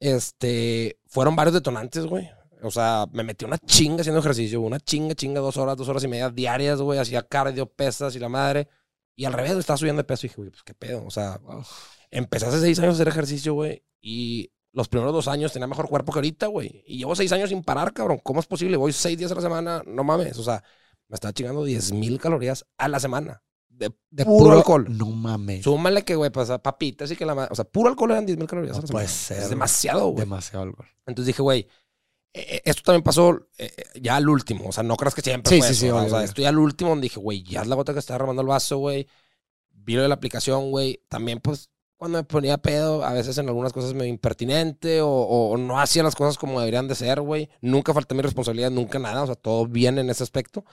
Este, 0.00 0.98
fueron 1.06 1.36
varios 1.36 1.54
detonantes, 1.54 2.06
güey. 2.06 2.28
O 2.62 2.70
sea, 2.70 3.06
me 3.12 3.22
metí 3.22 3.44
una 3.44 3.58
chinga 3.58 4.00
haciendo 4.00 4.20
ejercicio, 4.20 4.60
una 4.60 4.80
chinga, 4.80 5.14
chinga, 5.14 5.40
dos 5.40 5.56
horas, 5.56 5.76
dos 5.76 5.88
horas 5.88 6.02
y 6.04 6.08
media 6.08 6.30
diarias, 6.30 6.80
güey. 6.80 6.98
Hacía 6.98 7.22
cardio, 7.22 7.66
pesas 7.66 8.16
y 8.16 8.18
la 8.18 8.28
madre. 8.28 8.68
Y 9.16 9.26
al 9.26 9.32
revés, 9.32 9.52
estaba 9.52 9.76
subiendo 9.76 10.00
de 10.00 10.04
peso 10.04 10.26
y 10.26 10.28
dije, 10.28 10.36
güey, 10.40 10.50
pues 10.50 10.62
qué 10.62 10.74
pedo. 10.74 11.04
O 11.04 11.10
sea, 11.10 11.40
empecé 12.10 12.46
hace 12.46 12.60
seis 12.60 12.78
años 12.78 12.92
a 12.92 12.94
hacer 12.94 13.08
ejercicio, 13.08 13.54
güey. 13.54 13.82
Y 14.00 14.50
los 14.74 14.88
primeros 14.88 15.12
dos 15.14 15.28
años 15.28 15.52
tenía 15.52 15.66
mejor 15.66 15.88
cuerpo 15.88 16.12
que 16.12 16.18
ahorita, 16.18 16.48
güey. 16.48 16.82
Y 16.86 16.98
llevo 16.98 17.16
seis 17.16 17.32
años 17.32 17.48
sin 17.48 17.62
parar, 17.62 17.92
cabrón. 17.94 18.20
¿Cómo 18.22 18.40
es 18.40 18.46
posible? 18.46 18.76
Voy 18.76 18.92
seis 18.92 19.16
días 19.16 19.32
a 19.32 19.36
la 19.36 19.40
semana. 19.40 19.82
No 19.86 20.04
mames. 20.04 20.36
O 20.38 20.42
sea, 20.42 20.62
me 21.08 21.14
estaba 21.14 21.32
chingando 21.32 21.64
10 21.64 21.92
mil 21.92 22.18
calorías 22.20 22.66
a 22.76 22.88
la 22.88 23.00
semana. 23.00 23.42
De, 23.68 23.90
De 24.10 24.24
puro, 24.24 24.52
alcohol. 24.52 24.86
No 24.88 25.06
mames. 25.06 25.64
Súmale 25.64 26.04
que, 26.04 26.14
güey, 26.16 26.30
pues 26.30 26.48
papitas 26.62 27.10
y 27.10 27.16
que 27.16 27.24
la. 27.24 27.48
O 27.50 27.54
sea, 27.54 27.64
puro 27.64 27.88
alcohol 27.88 28.10
eran 28.12 28.26
10 28.26 28.36
mil 28.38 28.46
calorías 28.48 28.76
No 28.76 28.80
a 28.80 28.86
la 28.86 28.88
puede 28.92 29.08
semana. 29.08 29.26
ser, 29.26 29.38
Es 29.44 29.50
demasiado, 29.50 30.06
güey. 30.08 30.20
Demasiado 30.24 30.64
alcohol. 30.64 30.86
Entonces 31.06 31.26
dije, 31.28 31.42
güey, 31.42 31.68
eh, 32.32 32.62
esto 32.64 32.82
también 32.82 33.02
pasó 33.02 33.48
eh, 33.58 33.72
eh, 33.76 34.00
ya 34.00 34.16
al 34.16 34.28
último. 34.28 34.68
O 34.68 34.72
sea, 34.72 34.82
no 34.82 34.96
creas 34.96 35.14
que 35.14 35.22
siempre 35.22 35.50
Sí, 35.50 35.58
fue 35.58 35.68
sí, 35.68 35.72
eso, 35.72 35.80
sí, 35.82 35.88
¿no? 35.88 35.96
O 36.04 36.08
sea, 36.08 36.18
obvio. 36.18 36.24
esto 36.24 36.42
ya 36.42 36.48
al 36.48 36.58
último 36.58 36.90
donde 36.90 37.04
dije, 37.04 37.20
güey, 37.20 37.42
ya 37.44 37.62
es 37.62 37.68
la 37.68 37.76
gota 37.76 37.92
que 37.92 38.00
está 38.00 38.14
derramando 38.14 38.42
el 38.42 38.48
vaso, 38.48 38.78
güey. 38.78 39.06
Vi 39.70 39.94
lo 39.94 40.02
de 40.02 40.08
la 40.08 40.14
aplicación, 40.14 40.70
güey. 40.70 41.02
También, 41.08 41.40
pues, 41.40 41.70
cuando 41.96 42.18
me 42.18 42.24
ponía 42.24 42.58
pedo, 42.58 43.04
a 43.04 43.12
veces 43.12 43.38
en 43.38 43.48
algunas 43.48 43.72
cosas 43.72 43.94
me 43.94 44.06
impertinente 44.06 45.00
o, 45.00 45.08
o 45.08 45.56
no 45.56 45.78
hacía 45.80 46.02
las 46.02 46.14
cosas 46.14 46.36
como 46.36 46.58
deberían 46.60 46.88
de 46.88 46.94
ser, 46.94 47.20
güey. 47.20 47.48
Nunca 47.60 47.94
falté 47.94 48.14
mi 48.14 48.22
responsabilidad, 48.22 48.70
nunca 48.70 48.98
nada. 48.98 49.22
O 49.22 49.26
sea, 49.26 49.36
todo 49.36 49.66
bien 49.66 49.98
en 49.98 50.10
ese 50.10 50.22
aspecto. 50.22 50.64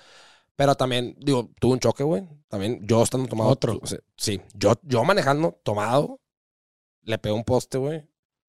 Pero 0.55 0.76
también, 0.76 1.15
digo, 1.19 1.49
tuve 1.59 1.74
un 1.74 1.80
choque, 1.80 2.03
güey. 2.03 2.28
También 2.49 2.80
yo 2.86 3.01
estando 3.01 3.28
tomado. 3.28 3.49
Otro. 3.49 3.80
o 3.82 3.88
sea, 3.88 3.99
sí, 4.17 4.41
yo, 4.53 4.74
yo 4.84 5.03
manejando, 5.03 5.59
tomado, 5.63 6.19
le 7.03 7.17
pegué 7.17 7.34
un 7.34 7.43
poste, 7.45 7.78
güey. 7.78 8.01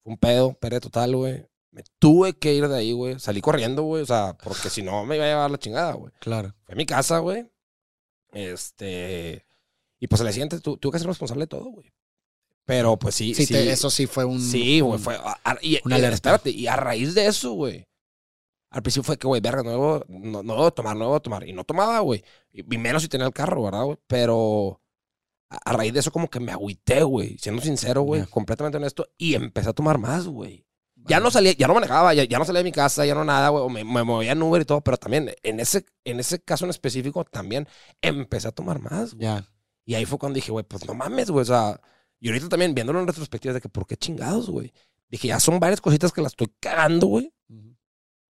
Fue 0.03 0.11
un 0.11 0.17
pedo, 0.17 0.53
pere 0.53 0.79
total, 0.79 1.15
güey. 1.15 1.45
Me 1.71 1.83
tuve 1.99 2.33
que 2.33 2.53
ir 2.53 2.67
de 2.67 2.77
ahí, 2.77 2.91
güey. 2.91 3.19
Salí 3.19 3.39
corriendo, 3.41 3.83
güey. 3.83 4.03
O 4.03 4.05
sea, 4.05 4.37
porque 4.43 4.69
si 4.69 4.83
no 4.83 5.05
me 5.05 5.15
iba 5.15 5.25
a 5.25 5.27
llevar 5.29 5.49
la 5.51 5.57
chingada, 5.57 5.93
güey. 5.93 6.11
Claro. 6.19 6.53
Fui 6.65 6.73
a 6.73 6.75
mi 6.75 6.85
casa, 6.85 7.19
güey. 7.19 7.49
Este. 8.31 9.45
Y 9.99 10.07
pues 10.07 10.21
al 10.21 10.31
siguiente 10.33 10.59
tu- 10.59 10.77
tuve 10.77 10.91
que 10.93 10.99
ser 10.99 11.07
responsable 11.07 11.43
de 11.43 11.47
todo, 11.47 11.65
güey. 11.65 11.91
Pero 12.65 12.97
pues 12.97 13.15
sí, 13.15 13.33
Sí, 13.35 13.45
sí. 13.45 13.53
te- 13.53 13.71
eso 13.71 13.89
sí 13.89 14.07
fue 14.07 14.23
un. 14.25 14.39
Sí, 14.41 14.79
güey, 14.79 14.99
fue. 14.99 15.15
a- 15.15 15.37
a- 15.43 15.57
y, 15.61 15.79
una 15.85 15.99
y- 15.99 16.03
espérate, 16.05 16.49
y 16.49 16.67
a 16.67 16.75
raíz 16.75 17.13
de 17.13 17.25
eso, 17.27 17.51
güey. 17.53 17.85
Al 18.69 18.81
principio 18.81 19.03
fue 19.05 19.17
que, 19.17 19.27
güey, 19.27 19.41
verga, 19.41 19.61
no 19.63 19.69
debo, 19.69 20.05
no, 20.07 20.41
no 20.41 20.53
debo 20.55 20.71
tomar, 20.73 20.95
no 20.95 21.05
debo 21.05 21.21
tomar. 21.21 21.47
Y 21.47 21.53
no 21.53 21.63
tomaba, 21.63 21.99
güey. 21.99 22.23
Y, 22.51 22.63
menos 22.77 23.03
si 23.03 23.07
tenía 23.09 23.27
el 23.27 23.33
carro, 23.33 23.63
¿verdad, 23.63 23.83
güey? 23.83 23.97
Pero 24.07 24.81
a, 25.49 25.57
a 25.63 25.73
raíz 25.73 25.93
de 25.93 25.99
eso, 25.99 26.11
como 26.11 26.29
que 26.29 26.39
me 26.39 26.51
agüité, 26.51 27.03
güey. 27.03 27.37
Siendo 27.37 27.61
sincero, 27.61 28.01
güey, 28.01 28.21
Ya. 28.21 28.27
completamente 28.27 28.77
honesto. 28.77 29.07
Y 29.17 29.35
empecé 29.35 29.69
a 29.69 29.73
tomar 29.73 29.97
más, 29.99 30.25
güey. 30.27 30.65
Ya 31.05 31.19
no 31.19 31.29
salía, 31.29 31.51
ya 31.51 31.67
no 31.67 31.73
manejaba, 31.73 32.13
ya, 32.13 32.23
ya 32.23 32.39
no 32.39 32.45
salía 32.45 32.59
de 32.59 32.63
mi 32.63 32.71
casa, 32.71 33.05
ya 33.05 33.13
no 33.13 33.25
nada, 33.25 33.49
güey. 33.49 33.69
Me, 33.69 33.83
me 33.83 34.03
movía 34.03 34.31
en 34.31 34.41
Uber 34.41 34.61
y 34.61 34.65
todo, 34.65 34.81
pero 34.81 34.97
también 34.97 35.31
en 35.43 35.59
ese, 35.59 35.85
en 36.05 36.19
ese 36.21 36.39
caso 36.41 36.63
en 36.65 36.69
específico, 36.71 37.25
también 37.25 37.67
empecé 38.01 38.47
a 38.47 38.51
tomar 38.53 38.79
más, 38.79 39.13
güey. 39.13 39.25
Ya. 39.27 39.45
Y 39.85 39.95
ahí 39.95 40.05
fue 40.05 40.17
cuando 40.17 40.35
dije, 40.37 40.51
güey, 40.51 40.63
pues 40.65 40.87
no 40.87 40.93
mames, 40.95 41.29
güey. 41.29 41.41
O 41.41 41.45
sea, 41.45 41.79
Y 42.23 42.29
ahorita 42.29 42.47
también 42.47 42.73
viéndolo 42.73 43.01
en 43.01 43.07
retrospectiva 43.07 43.53
de 43.53 43.59
que, 43.59 43.67
¿por 43.67 43.85
qué 43.85 43.97
chingados, 43.97 44.49
güey? 44.49 44.71
Dije, 45.09 45.27
ya 45.27 45.41
son 45.41 45.59
varias 45.59 45.81
cositas 45.81 46.13
que 46.13 46.21
las 46.21 46.31
estoy 46.31 46.47
cagando, 46.61 47.07
güey. 47.07 47.33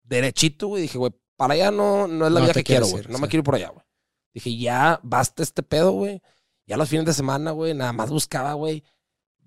Derechito, 0.02 0.68
güey. 0.68 0.80
Dije, 0.80 0.96
güey, 0.96 1.12
para 1.36 1.52
allá 1.52 1.70
no, 1.70 2.08
no 2.08 2.26
es 2.26 2.32
la 2.32 2.40
No 2.40 2.46
vida 2.46 2.54
que 2.54 2.64
quiero, 2.64 2.86
güey. 2.86 3.04
No 3.10 3.16
sí. 3.16 3.20
me 3.20 3.28
quiero 3.28 3.40
ir 3.40 3.44
por 3.44 3.56
allá, 3.56 3.68
güey. 3.68 3.84
Dije, 4.32 4.56
ya 4.56 4.98
basta 5.02 5.42
este 5.42 5.62
pedo, 5.62 5.92
güey. 5.92 6.22
Ya 6.66 6.78
los 6.78 6.88
fines 6.88 7.04
de 7.04 7.12
semana, 7.12 7.50
güey, 7.50 7.74
nada 7.74 7.92
más 7.92 8.08
buscaba, 8.08 8.54
güey, 8.54 8.82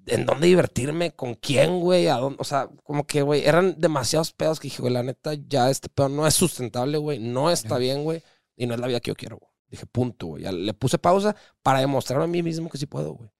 en 0.05 0.27
dónde 0.27 0.45
divertirme, 0.45 1.15
con 1.15 1.33
quién, 1.33 1.79
güey, 1.79 2.07
a 2.07 2.17
dónde, 2.17 2.37
o 2.39 2.43
sea, 2.43 2.69
como 2.83 3.07
que, 3.07 3.23
güey, 3.23 3.45
eran 3.45 3.79
demasiados 3.79 4.31
pedos 4.31 4.59
que 4.59 4.67
dije, 4.67 4.83
güey, 4.83 4.93
la 4.93 5.01
neta, 5.01 5.33
ya 5.33 5.71
este 5.71 5.89
pedo 5.89 6.09
no 6.09 6.27
es 6.27 6.35
sustentable, 6.35 6.99
güey, 6.99 7.17
no 7.17 7.49
está 7.49 7.79
bien, 7.79 8.03
güey, 8.03 8.21
y 8.55 8.67
no 8.67 8.75
es 8.75 8.79
la 8.79 8.85
vida 8.85 8.99
que 8.99 9.09
yo 9.09 9.15
quiero, 9.15 9.37
güey. 9.37 9.51
Dije, 9.67 9.87
punto, 9.87 10.27
güey. 10.27 10.43
Ya 10.43 10.51
le 10.51 10.75
puse 10.75 10.99
pausa 10.99 11.35
para 11.63 11.79
demostrarme 11.79 12.25
a 12.25 12.27
mí 12.27 12.43
mismo 12.43 12.69
que 12.69 12.77
sí 12.77 12.85
puedo, 12.85 13.15
güey. 13.15 13.31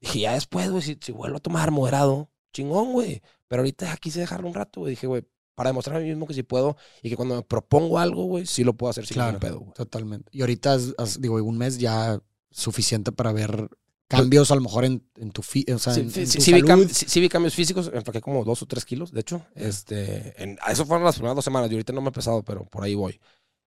Dije, 0.00 0.20
ya 0.20 0.34
después, 0.34 0.70
güey, 0.70 0.82
si, 0.82 0.98
si 1.00 1.12
vuelvo 1.12 1.38
a 1.38 1.40
tomar 1.40 1.70
moderado, 1.70 2.30
chingón, 2.52 2.92
güey. 2.92 3.22
Pero 3.48 3.60
ahorita 3.62 3.96
quise 3.98 4.20
dejarlo 4.20 4.48
un 4.48 4.54
rato, 4.54 4.80
güey. 4.80 4.90
Dije, 4.90 5.06
güey, 5.06 5.22
para 5.54 5.70
demostrarme 5.70 6.00
a 6.00 6.02
mí 6.04 6.10
mismo 6.10 6.26
que 6.26 6.34
sí 6.34 6.42
puedo 6.42 6.76
y 7.02 7.08
que 7.08 7.16
cuando 7.16 7.36
me 7.36 7.42
propongo 7.42 7.98
algo, 7.98 8.24
güey, 8.24 8.44
sí 8.46 8.62
lo 8.64 8.74
puedo 8.74 8.90
hacer 8.90 9.06
sin 9.06 9.14
Claro. 9.14 9.32
ningún 9.32 9.40
pedo, 9.40 9.58
güey. 9.60 9.72
Totalmente. 9.72 10.28
Y 10.32 10.42
ahorita, 10.42 10.74
has- 10.74 10.94
has- 10.98 11.20
digo, 11.20 11.36
un 11.36 11.56
mes 11.58 11.78
ya 11.78 12.20
suficiente 12.50 13.10
para 13.12 13.32
ver 13.32 13.68
cambios 14.08 14.50
a 14.50 14.54
lo 14.54 14.60
mejor 14.60 14.84
en, 14.84 15.02
en 15.16 15.30
tu, 15.32 15.42
fi- 15.42 15.64
o 15.72 15.78
sea, 15.78 15.94
Sí, 15.94 16.00
en, 16.00 16.10
sí, 16.10 16.20
en 16.20 16.26
tu 16.30 16.40
sí 16.40 16.52
vi 16.52 16.60
cam- 16.62 16.88
sí- 16.88 17.20
vi 17.20 17.28
cambios 17.28 17.54
físicos, 17.54 17.90
enfraqué 17.92 18.20
como 18.20 18.44
dos 18.44 18.62
o 18.62 18.66
tres 18.66 18.84
kilos, 18.84 19.10
de 19.12 19.20
hecho. 19.20 19.44
Este, 19.54 20.40
en, 20.42 20.58
eso 20.68 20.84
fueron 20.86 21.04
las 21.04 21.14
primeras 21.16 21.34
dos 21.36 21.44
semanas. 21.44 21.70
Yo 21.70 21.76
ahorita 21.76 21.92
no 21.92 22.00
me 22.02 22.10
he 22.10 22.12
pesado, 22.12 22.42
pero 22.44 22.64
por 22.66 22.84
ahí 22.84 22.94
voy. 22.94 23.18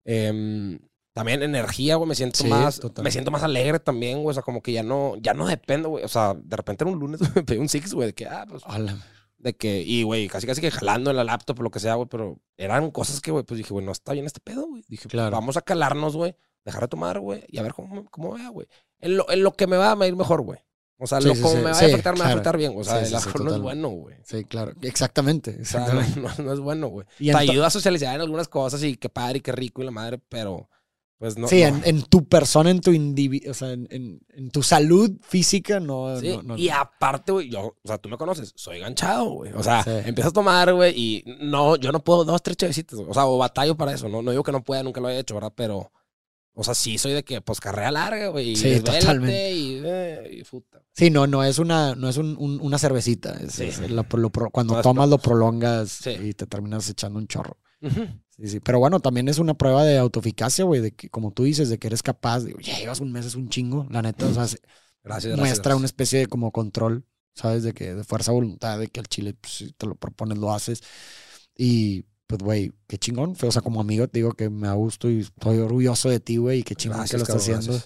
Em, 0.05 0.79
también 1.19 1.43
energía, 1.43 1.95
güey, 1.97 2.07
me 2.07 2.15
siento 2.15 2.37
Sí, 2.39 2.47
más, 2.47 2.75
totalmente. 2.77 3.01
me 3.03 3.11
siento 3.11 3.29
más 3.31 3.43
alegre 3.43 3.79
también, 3.79 4.23
güey. 4.23 4.31
O 4.31 4.33
sea, 4.33 4.43
como 4.43 4.61
que 4.61 4.71
ya 4.71 4.83
no, 4.83 5.15
ya 5.17 5.33
no 5.33 5.47
dependo, 5.47 5.89
güey. 5.89 6.03
O 6.03 6.07
sea, 6.07 6.33
de 6.33 6.55
repente 6.55 6.83
era 6.85 6.91
un 6.91 6.97
lunes, 6.99 7.19
me 7.35 7.43
pedí 7.43 7.57
un 7.57 7.67
six, 7.69 7.93
güey, 7.93 8.07
de 8.07 8.13
que, 8.13 8.25
ah, 8.25 8.45
pues, 8.49 8.63
Ala. 8.65 8.97
de 9.37 9.53
que, 9.55 9.81
y 9.81 10.03
güey, 10.03 10.27
casi 10.29 10.47
casi 10.47 10.61
que 10.61 10.71
jalando 10.71 11.09
en 11.11 11.17
la 11.17 11.23
laptop 11.25 11.59
o 11.59 11.63
lo 11.63 11.71
que 11.71 11.79
sea, 11.81 11.95
güey, 11.95 12.07
pero 12.09 12.39
eran 12.57 12.91
cosas 12.91 13.19
que, 13.21 13.31
güey, 13.31 13.43
pues 13.43 13.57
dije, 13.57 13.73
güey, 13.73 13.85
no 13.85 13.91
está 13.91 14.13
bien 14.13 14.25
este 14.25 14.39
pedo, 14.39 14.65
güey. 14.67 14.83
Dije, 14.87 15.07
Claro. 15.09 15.31
vamos 15.31 15.57
a 15.57 15.61
calarnos, 15.61 16.15
güey, 16.15 16.35
dejar 16.65 16.81
de 16.83 16.87
tomar, 16.87 17.19
güey, 17.19 17.43
y 17.49 17.57
a 17.57 17.63
ver 17.63 17.73
cómo, 17.73 18.05
cómo 18.09 18.33
vea, 18.35 18.49
güey. 18.49 18.67
En 18.99 19.17
lo, 19.17 19.29
en 19.31 19.43
lo 19.43 19.51
que 19.53 19.67
me 19.67 19.77
va 19.77 19.91
a 19.91 20.07
ir 20.07 20.15
mejor, 20.15 20.41
güey. 20.41 20.59
O 21.01 21.07
sea, 21.07 21.21
Sí, 21.21 21.29
lo 21.29 21.35
sí, 21.35 21.41
como 21.41 21.53
sí. 21.53 21.59
me 21.59 21.63
va 21.63 21.69
a 21.71 21.79
afectar, 21.79 22.13
me 22.15 22.19
va 22.19 22.25
a 22.25 22.29
afectar 22.31 22.57
bien. 22.57 22.73
O 22.75 22.83
sea, 22.83 22.99
el 23.01 23.15
alcohol 23.15 23.45
no 23.45 23.55
es 23.55 23.61
bueno, 23.61 23.87
güey. 23.87 24.17
Sí, 24.25 24.43
claro. 24.43 24.73
Exactamente. 24.81 25.57
O 25.61 25.63
sea, 25.65 25.79
exactamente. 25.87 26.19
no, 26.19 26.27
no- 26.37 26.43
no 26.43 26.53
es 26.53 26.59
bueno, 26.59 26.87
güey. 26.89 27.07
Te 27.17 27.33
ayuda 27.37 27.67
a 27.67 27.69
socializar 27.69 28.13
en 28.15 28.19
algunas 28.19 28.49
cosas 28.49 28.83
y 28.83 28.97
qué 28.97 29.07
padre 29.07 29.37
y 29.37 29.41
qué 29.41 29.53
rico 29.53 29.81
y 29.81 29.85
la 29.85 29.91
madre, 29.91 30.19
pero 30.27 30.67
pues 31.19 31.37
no. 31.37 31.47
sí, 31.47 31.61
no. 31.61 31.67
En, 31.67 31.81
en 31.85 32.01
tu 32.03 32.25
persona, 32.27 32.71
en 32.71 32.79
tu 32.81 32.91
individuo, 32.91 33.51
o 33.51 33.53
sea, 33.53 33.71
en, 33.73 33.87
en- 33.91 34.21
en 34.29 34.49
tu 34.49 34.63
salud 34.63 35.11
física, 35.21 35.79
no. 35.79 36.19
Sí, 36.19 36.29
no, 36.29 36.41
no- 36.43 36.57
y 36.57 36.69
aparte, 36.69 37.31
güey, 37.33 37.49
yo, 37.49 37.61
o 37.61 37.75
sea, 37.83 37.97
tú 37.99 38.09
me 38.09 38.17
conoces, 38.17 38.53
soy 38.55 38.79
ganchado, 38.79 39.25
güey. 39.29 39.51
O 39.53 39.61
sea, 39.61 39.83
Sí. 39.83 39.91
empiezas 40.05 40.31
a 40.31 40.33
tomar, 40.33 40.73
güey, 40.73 40.93
y 40.97 41.23
no, 41.41 41.75
yo 41.75 41.91
no 41.91 42.03
puedo 42.03 42.23
dos, 42.25 42.41
tres 42.41 42.57
chavecitas, 42.57 42.97
o 42.99 43.13
sea, 43.13 43.25
o 43.27 43.37
batallo 43.37 43.75
para 43.77 43.93
eso, 43.93 44.07
no, 44.09 44.21
no 44.21 44.31
digo 44.31 44.43
que 44.43 44.51
no 44.53 44.63
pueda, 44.63 44.81
nunca 44.81 45.01
lo 45.01 45.09
he 45.09 45.19
hecho, 45.19 45.35
¿verdad? 45.35 45.53
Pero, 45.55 45.91
o 46.53 46.63
sea, 46.63 46.73
sí 46.73 46.97
soy 46.97 47.13
de 47.13 47.23
que, 47.23 47.41
pues, 47.41 47.59
carrera 47.59 47.91
larga, 47.91 48.29
güey, 48.29 48.51
y 48.51 48.55
Sí, 48.55 48.69
desvélate, 48.69 48.99
totalmente. 49.01 49.51
Y, 49.53 49.81
eh, 49.83 50.29
y 50.39 50.43
puta. 50.43 50.81
Sí, 50.93 51.09
no, 51.09 51.27
no 51.27 51.43
es 51.43 51.59
una, 51.59 51.95
no 51.95 52.09
es 52.09 52.17
un- 52.17 52.35
un- 52.37 52.59
una 52.61 52.77
cervecita. 52.77 53.33
es- 53.41 53.53
Sí. 53.53 53.63
es 53.65 53.79
lo- 53.91 54.03
cuando 54.51 54.81
tomas 54.81 55.07
lo 55.09 55.17
prolongas 55.17 56.05
y 56.07 56.33
te 56.33 56.45
terminas 56.47 56.89
echando 56.89 57.19
un 57.19 57.27
chorro. 57.27 57.57
Ujú. 57.81 58.07
Sí, 58.39 58.47
sí. 58.47 58.59
Pero 58.61 58.79
bueno, 58.79 58.99
también 59.01 59.27
es 59.27 59.37
una 59.39 59.53
prueba 59.53 59.83
de 59.83 59.97
autoeficacia, 59.97 60.63
güey, 60.65 60.81
de 60.81 60.91
que, 60.91 61.09
como 61.09 61.31
tú 61.31 61.43
dices, 61.43 61.69
de 61.69 61.77
que 61.77 61.87
eres 61.87 62.01
capaz, 62.03 62.41
de, 62.41 62.55
ya 62.61 62.77
llevas 62.77 62.99
un 63.01 63.11
mes, 63.11 63.25
es 63.25 63.35
un 63.35 63.49
chingo, 63.49 63.85
la 63.89 64.01
neta, 64.01 64.25
o 64.27 64.33
sea, 64.33 64.47
se- 64.47 64.59
Gracias, 65.03 65.37
muestra 65.37 65.73
gracias. 65.73 65.77
una 65.77 65.85
especie 65.85 66.19
de 66.19 66.27
como 66.27 66.51
control, 66.51 67.05
¿sabes? 67.35 67.63
De 67.63 67.73
que 67.73 67.95
de 67.95 68.03
fuerza 68.03 68.31
voluntad, 68.31 68.79
de 68.79 68.87
que 68.87 68.99
al 68.99 69.07
chile, 69.07 69.33
pues, 69.39 69.53
si 69.53 69.71
te 69.73 69.87
lo 69.87 69.95
propones, 69.95 70.37
lo 70.37 70.53
haces. 70.53 70.81
Y, 71.57 72.05
pues, 72.27 72.41
güey, 72.41 72.71
qué 72.87 72.97
chingón. 72.97 73.35
O 73.41 73.51
sea, 73.51 73.61
como 73.61 73.81
amigo 73.81 74.07
te 74.07 74.19
digo 74.19 74.33
que 74.33 74.49
me 74.49 74.67
da 74.67 74.73
gusto 74.73 75.09
y 75.09 75.21
estoy 75.21 75.57
orgulloso 75.59 76.09
de 76.09 76.19
ti, 76.19 76.37
güey, 76.37 76.59
y 76.59 76.63
qué 76.63 76.75
chingón 76.75 77.07
que 77.09 77.17
Gracias, 77.17 77.19
lo 77.19 77.23
estás 77.23 77.45
cabrón, 77.45 77.59
haciendo. 77.59 77.85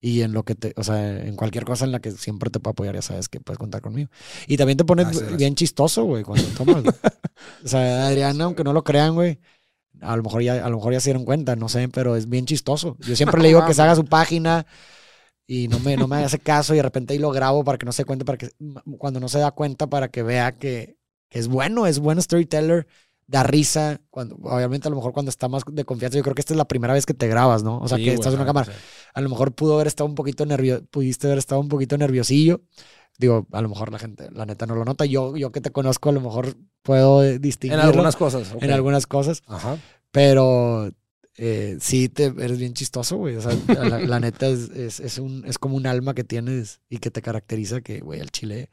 Y 0.00 0.22
en 0.22 0.32
lo 0.32 0.44
que 0.44 0.54
te, 0.54 0.74
o 0.76 0.84
sea, 0.84 1.24
en 1.26 1.34
cualquier 1.34 1.64
cosa 1.64 1.84
en 1.84 1.90
la 1.92 2.00
que 2.00 2.12
siempre 2.12 2.50
te 2.50 2.60
puedo 2.60 2.72
apoyar, 2.72 2.94
ya 2.94 3.02
sabes 3.02 3.28
que 3.28 3.40
puedes 3.40 3.58
contar 3.58 3.80
conmigo. 3.82 4.10
Y 4.46 4.56
también 4.56 4.78
te 4.78 4.84
pones 4.84 5.36
bien 5.36 5.56
chistoso, 5.56 6.04
güey, 6.04 6.22
cuando 6.22 6.46
tomas. 6.50 6.84
o 7.64 7.68
sea, 7.68 8.06
Adriana, 8.06 8.44
aunque 8.44 8.62
no 8.62 8.72
lo 8.72 8.84
crean, 8.84 9.14
güey, 9.14 9.40
a 10.00 10.16
lo 10.16 10.22
mejor 10.22 10.42
ya, 10.42 10.64
a 10.64 10.68
lo 10.70 10.76
mejor 10.76 10.92
ya 10.92 11.00
se 11.00 11.10
dieron 11.10 11.24
cuenta, 11.24 11.56
no 11.56 11.68
sé, 11.68 11.88
pero 11.88 12.16
es 12.16 12.28
bien 12.28 12.46
chistoso. 12.46 12.96
Yo 13.00 13.16
siempre 13.16 13.40
le 13.42 13.48
digo 13.48 13.64
que 13.64 13.74
se 13.74 13.82
haga 13.82 13.96
su 13.96 14.04
página 14.04 14.66
y 15.46 15.68
no 15.68 15.78
me, 15.80 15.96
no 15.96 16.08
me 16.08 16.16
hace 16.24 16.38
caso 16.38 16.74
y 16.74 16.76
de 16.78 16.82
repente 16.82 17.14
ahí 17.14 17.18
lo 17.18 17.30
grabo 17.30 17.64
para 17.64 17.78
que 17.78 17.86
no 17.86 17.92
se 17.92 18.04
cuente, 18.04 18.24
para 18.24 18.38
que 18.38 18.50
cuando 18.98 19.20
no 19.20 19.28
se 19.28 19.38
da 19.38 19.50
cuenta, 19.52 19.86
para 19.88 20.08
que 20.08 20.22
vea 20.22 20.52
que, 20.58 20.98
que 21.30 21.38
es 21.38 21.48
bueno, 21.48 21.86
es 21.86 21.98
buen 22.00 22.20
storyteller, 22.20 22.86
da 23.26 23.42
risa. 23.44 24.00
Cuando, 24.10 24.36
obviamente, 24.36 24.88
a 24.88 24.90
lo 24.90 24.96
mejor 24.96 25.12
cuando 25.12 25.30
está 25.30 25.48
más 25.48 25.62
de 25.70 25.84
confianza, 25.84 26.18
yo 26.18 26.22
creo 26.24 26.34
que 26.34 26.40
esta 26.42 26.54
es 26.54 26.58
la 26.58 26.68
primera 26.68 26.92
vez 26.94 27.06
que 27.06 27.14
te 27.14 27.28
grabas, 27.28 27.62
¿no? 27.62 27.78
O 27.78 27.88
sea, 27.88 27.98
Sí, 27.98 28.04
que 28.04 28.12
estás 28.12 28.32
en 28.34 28.40
una 28.40 28.46
cámara. 28.46 28.66
sí. 28.66 28.72
A 29.14 29.20
lo 29.20 29.28
mejor 29.30 29.54
pudo 29.54 29.74
haber 29.74 29.86
estado 29.86 30.08
un 30.08 30.14
poquito 30.14 30.44
nervioso, 30.46 30.84
pudiste 30.90 31.26
haber 31.26 31.38
estado 31.38 31.60
un 31.60 31.68
poquito 31.68 31.96
nerviosillo. 31.98 32.62
Digo, 33.18 33.46
a 33.52 33.60
lo 33.60 33.68
mejor 33.68 33.92
la 33.92 33.98
gente, 33.98 34.30
la 34.30 34.46
neta, 34.46 34.64
no 34.66 34.76
lo 34.76 34.84
nota. 34.84 35.04
Yo, 35.04 35.36
yo 35.36 35.50
que 35.50 35.60
te 35.60 35.70
conozco, 35.70 36.08
a 36.08 36.12
lo 36.12 36.20
mejor 36.20 36.56
puedo 36.82 37.24
eh, 37.24 37.40
En 37.62 37.72
algunas 37.80 38.16
cosas. 38.16 38.54
en 38.60 38.70
algunas 38.70 39.06
cosas, 39.06 39.42
Ajá. 39.46 39.76
pero 40.12 40.90
eh, 41.36 41.76
sí 41.80 42.08
te, 42.08 42.26
eres 42.26 42.58
bien 42.58 42.74
chistoso, 42.74 43.16
güey. 43.16 43.36
O 43.36 43.42
sea, 43.42 43.56
la, 43.66 43.98
la 43.98 44.20
neta 44.20 44.46
es, 44.46 44.70
es, 44.70 45.00
es 45.00 45.18
un, 45.18 45.44
es 45.46 45.58
como 45.58 45.76
un 45.76 45.86
alma 45.86 46.14
que 46.14 46.24
tienes 46.24 46.80
y 46.88 46.98
que 46.98 47.10
te 47.10 47.20
caracteriza 47.20 47.80
que, 47.80 48.00
güey, 48.00 48.20
al 48.20 48.30
chile 48.30 48.70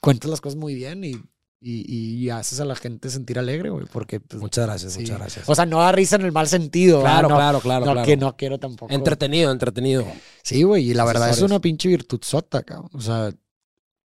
cuentas 0.00 0.30
las 0.30 0.40
cosas 0.40 0.58
muy 0.58 0.74
bien 0.74 1.04
y, 1.04 1.12
y, 1.60 2.16
y 2.24 2.30
haces 2.30 2.60
a 2.60 2.64
la 2.64 2.74
gente 2.74 3.10
sentir 3.10 3.38
alegre, 3.38 3.70
güey, 3.70 3.86
porque... 3.92 4.18
pues, 4.20 4.40
Muchas 4.40 4.66
gracias, 4.66 4.94
sí. 4.94 5.00
muchas 5.00 5.18
gracias. 5.18 5.48
O 5.48 5.54
sea, 5.54 5.66
no 5.66 5.78
da 5.80 5.92
risa 5.92 6.16
en 6.16 6.22
el 6.22 6.32
mal 6.32 6.48
sentido. 6.48 7.00
claro, 7.00 7.28
¿verdad? 7.28 7.52
no, 7.52 7.60
claro, 7.60 7.60
claro, 7.60 7.86
no, 7.86 7.92
claro. 7.92 8.06
que 8.06 8.16
no 8.16 8.36
quiero 8.36 8.58
tampoco. 8.58 8.92
Entretenido, 8.92 9.52
entretenido. 9.52 10.06
Sí, 10.42 10.62
güey, 10.62 10.90
y 10.90 10.94
la 10.94 11.04
verdad 11.04 11.30
es 11.30 11.42
una 11.42 11.60
pinche 11.60 11.88
virtud 11.88 12.20
sota, 12.22 12.62
cabrón. 12.62 12.90
O 12.94 13.00
sea, 13.00 13.30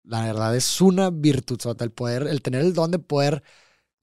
la 0.04 0.26
verdad 0.26 0.56
es 0.56 0.82
una 0.82 1.10
virtud 1.10 1.60
sota. 1.62 1.84
El 1.84 1.91
poder, 1.91 2.28
el 2.28 2.41
tener 2.41 2.62
el 2.62 2.74
don 2.74 2.91
de 2.91 2.99
poder 2.99 3.43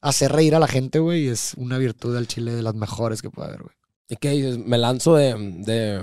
hacer 0.01 0.33
reír 0.33 0.55
a 0.55 0.59
la 0.61 0.69
gente, 0.69 0.99
güey, 0.99 1.29
es 1.29 1.53
una 1.57 1.79
virtud 1.79 2.15
del 2.15 2.27
chile 2.27 2.53
de 2.53 2.63
las 2.63 2.75
mejores 2.75 3.23
que 3.23 3.31
puede 3.31 3.49
haber, 3.49 3.63
güey. 3.63 3.75
¿Y 4.09 4.17
qué 4.17 4.31
dices? 4.31 4.59
Me 4.59 4.79
lanzo 4.79 5.15
de. 5.17 5.35
de 5.59 6.03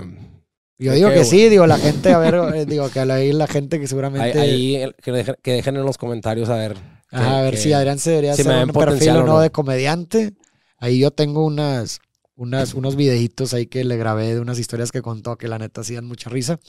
Yo 0.78 0.92
¿De 0.92 0.96
digo 0.96 1.08
qué, 1.10 1.16
que 1.16 1.24
sí, 1.24 1.48
digo, 1.48 1.66
la 1.66 1.78
gente, 1.78 2.12
a 2.12 2.18
ver, 2.18 2.34
eh, 2.54 2.64
digo 2.66 2.88
que 2.90 3.00
ahí 3.00 3.32
la 3.32 3.46
gente 3.46 3.80
que 3.80 3.86
seguramente. 3.88 4.38
ahí 4.38 4.84
que, 5.02 5.12
dejen, 5.12 5.36
que 5.42 5.52
dejen 5.52 5.76
en 5.76 5.84
los 5.84 5.98
comentarios 5.98 6.48
a 6.48 6.54
ver. 6.56 6.76
Ajá, 7.10 7.38
a 7.40 7.42
ver 7.42 7.54
que- 7.54 7.60
si 7.60 7.72
Adrián 7.72 7.98
se 7.98 8.10
debería 8.10 8.34
si 8.34 8.42
hacer 8.42 8.64
un 8.64 8.72
perfil 8.72 9.10
o 9.10 9.20
o 9.20 9.26
no 9.26 9.26
no. 9.34 9.40
de 9.40 9.50
comediante. 9.50 10.34
Ahí 10.78 11.00
yo 11.00 11.10
tengo 11.10 11.44
unas, 11.44 11.98
unas, 12.36 12.74
unos 12.74 12.94
videitos 12.96 13.52
ahí 13.52 13.66
que 13.66 13.82
le 13.82 13.96
grabé 13.96 14.34
de 14.34 14.40
unas 14.40 14.58
historias 14.60 14.92
que 14.92 15.02
contó 15.02 15.36
que 15.36 15.48
la 15.48 15.58
neta 15.58 15.80
hacían 15.80 16.04
mucha 16.04 16.30
risa. 16.30 16.60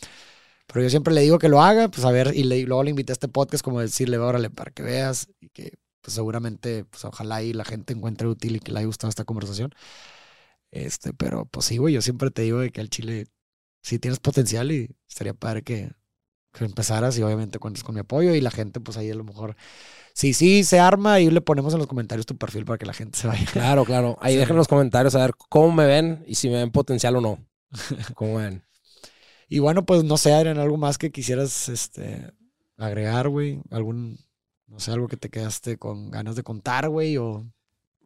Pero 0.72 0.84
yo 0.84 0.90
siempre 0.90 1.14
le 1.14 1.22
digo 1.22 1.40
que 1.40 1.50
lo 1.50 1.62
haga, 1.64 1.88
pues 1.90 2.06
a 2.06 2.12
ver, 2.12 2.32
y, 2.36 2.44
le- 2.44 2.60
y 2.60 2.66
luego 2.66 2.84
le 2.84 2.92
invité 2.92 3.12
a 3.12 3.14
este 3.16 3.28
podcast 3.28 3.64
como 3.64 3.80
decirle, 3.82 4.18
órale, 4.20 4.50
para 4.52 4.72
que 4.72 4.84
veas 4.84 5.28
y 5.40 5.50
que 5.50 5.74
pues 6.02 6.14
seguramente, 6.14 6.86
pues 6.86 7.04
ojalá 7.06 7.38
ahí 7.38 7.54
la 7.54 7.66
gente 7.66 7.92
encuentre 7.94 8.28
útil 8.28 8.56
y 8.56 8.60
que 8.60 8.72
le 8.72 8.80
haya 8.80 8.86
gustado 8.88 9.10
esta 9.10 9.26
conversación. 9.26 9.72
Este, 10.72 11.14
pero 11.14 11.46
pues 11.46 11.66
sí, 11.66 11.78
güey, 11.78 11.94
yo 11.96 12.02
siempre 12.02 12.30
te 12.32 12.44
digo 12.44 12.60
de 12.60 12.70
que 12.72 12.82
al 12.82 12.90
Chile 12.90 13.26
sí 13.82 13.98
tienes 14.00 14.20
potencial 14.20 14.72
y 14.72 14.96
estaría 15.08 15.34
padre 15.34 15.64
que, 15.64 15.92
que 16.54 16.66
empezaras 16.66 17.18
y 17.18 17.24
obviamente 17.24 17.58
cuentas 17.60 17.84
con 17.84 17.96
mi 17.96 18.02
apoyo 18.02 18.36
y 18.36 18.42
la 18.42 18.52
gente 18.52 18.80
pues 18.80 18.96
ahí 18.98 19.10
a 19.10 19.16
lo 19.16 19.24
mejor, 19.24 19.56
sí, 20.14 20.34
sí, 20.34 20.64
se 20.64 20.80
arma 20.80 21.14
ahí 21.14 21.32
le 21.32 21.42
ponemos 21.42 21.74
en 21.74 21.80
los 21.80 21.88
comentarios 21.88 22.26
tu 22.28 22.38
perfil 22.38 22.66
para 22.66 22.78
que 22.78 22.86
la 22.86 22.94
gente 22.94 23.18
se 23.18 23.28
vaya. 23.28 23.46
Claro, 23.52 23.84
claro. 23.86 24.18
Ahí 24.22 24.34
Sí. 24.34 24.40
dejen 24.40 24.54
en 24.54 24.58
los 24.58 24.68
comentarios 24.68 25.16
a 25.16 25.20
ver 25.22 25.32
cómo 25.50 25.72
me 25.72 25.86
ven 25.88 26.24
y 26.28 26.36
si 26.36 26.50
me 26.50 26.58
ven 26.58 26.70
potencial 26.72 27.16
o 27.16 27.22
no. 27.22 27.40
¿Cómo 28.16 28.38
ven? 28.38 28.64
Y 29.50 29.60
bueno, 29.60 29.86
pues 29.86 30.04
no 30.04 30.18
sé, 30.18 30.32
Adrián, 30.32 30.60
algo 30.60 30.78
más 30.78 31.00
que 31.00 31.12
quisieras 31.12 31.70
este, 31.70 32.32
agregar, 32.78 33.30
güey, 33.30 33.60
algún, 33.72 34.20
no 34.68 34.80
sé, 34.80 34.92
algo 34.92 35.08
que 35.08 35.18
te 35.18 35.30
quedaste 35.30 35.78
con 35.78 36.12
ganas 36.12 36.36
de 36.36 36.44
contar, 36.44 36.88
güey, 36.88 37.18
o... 37.18 37.46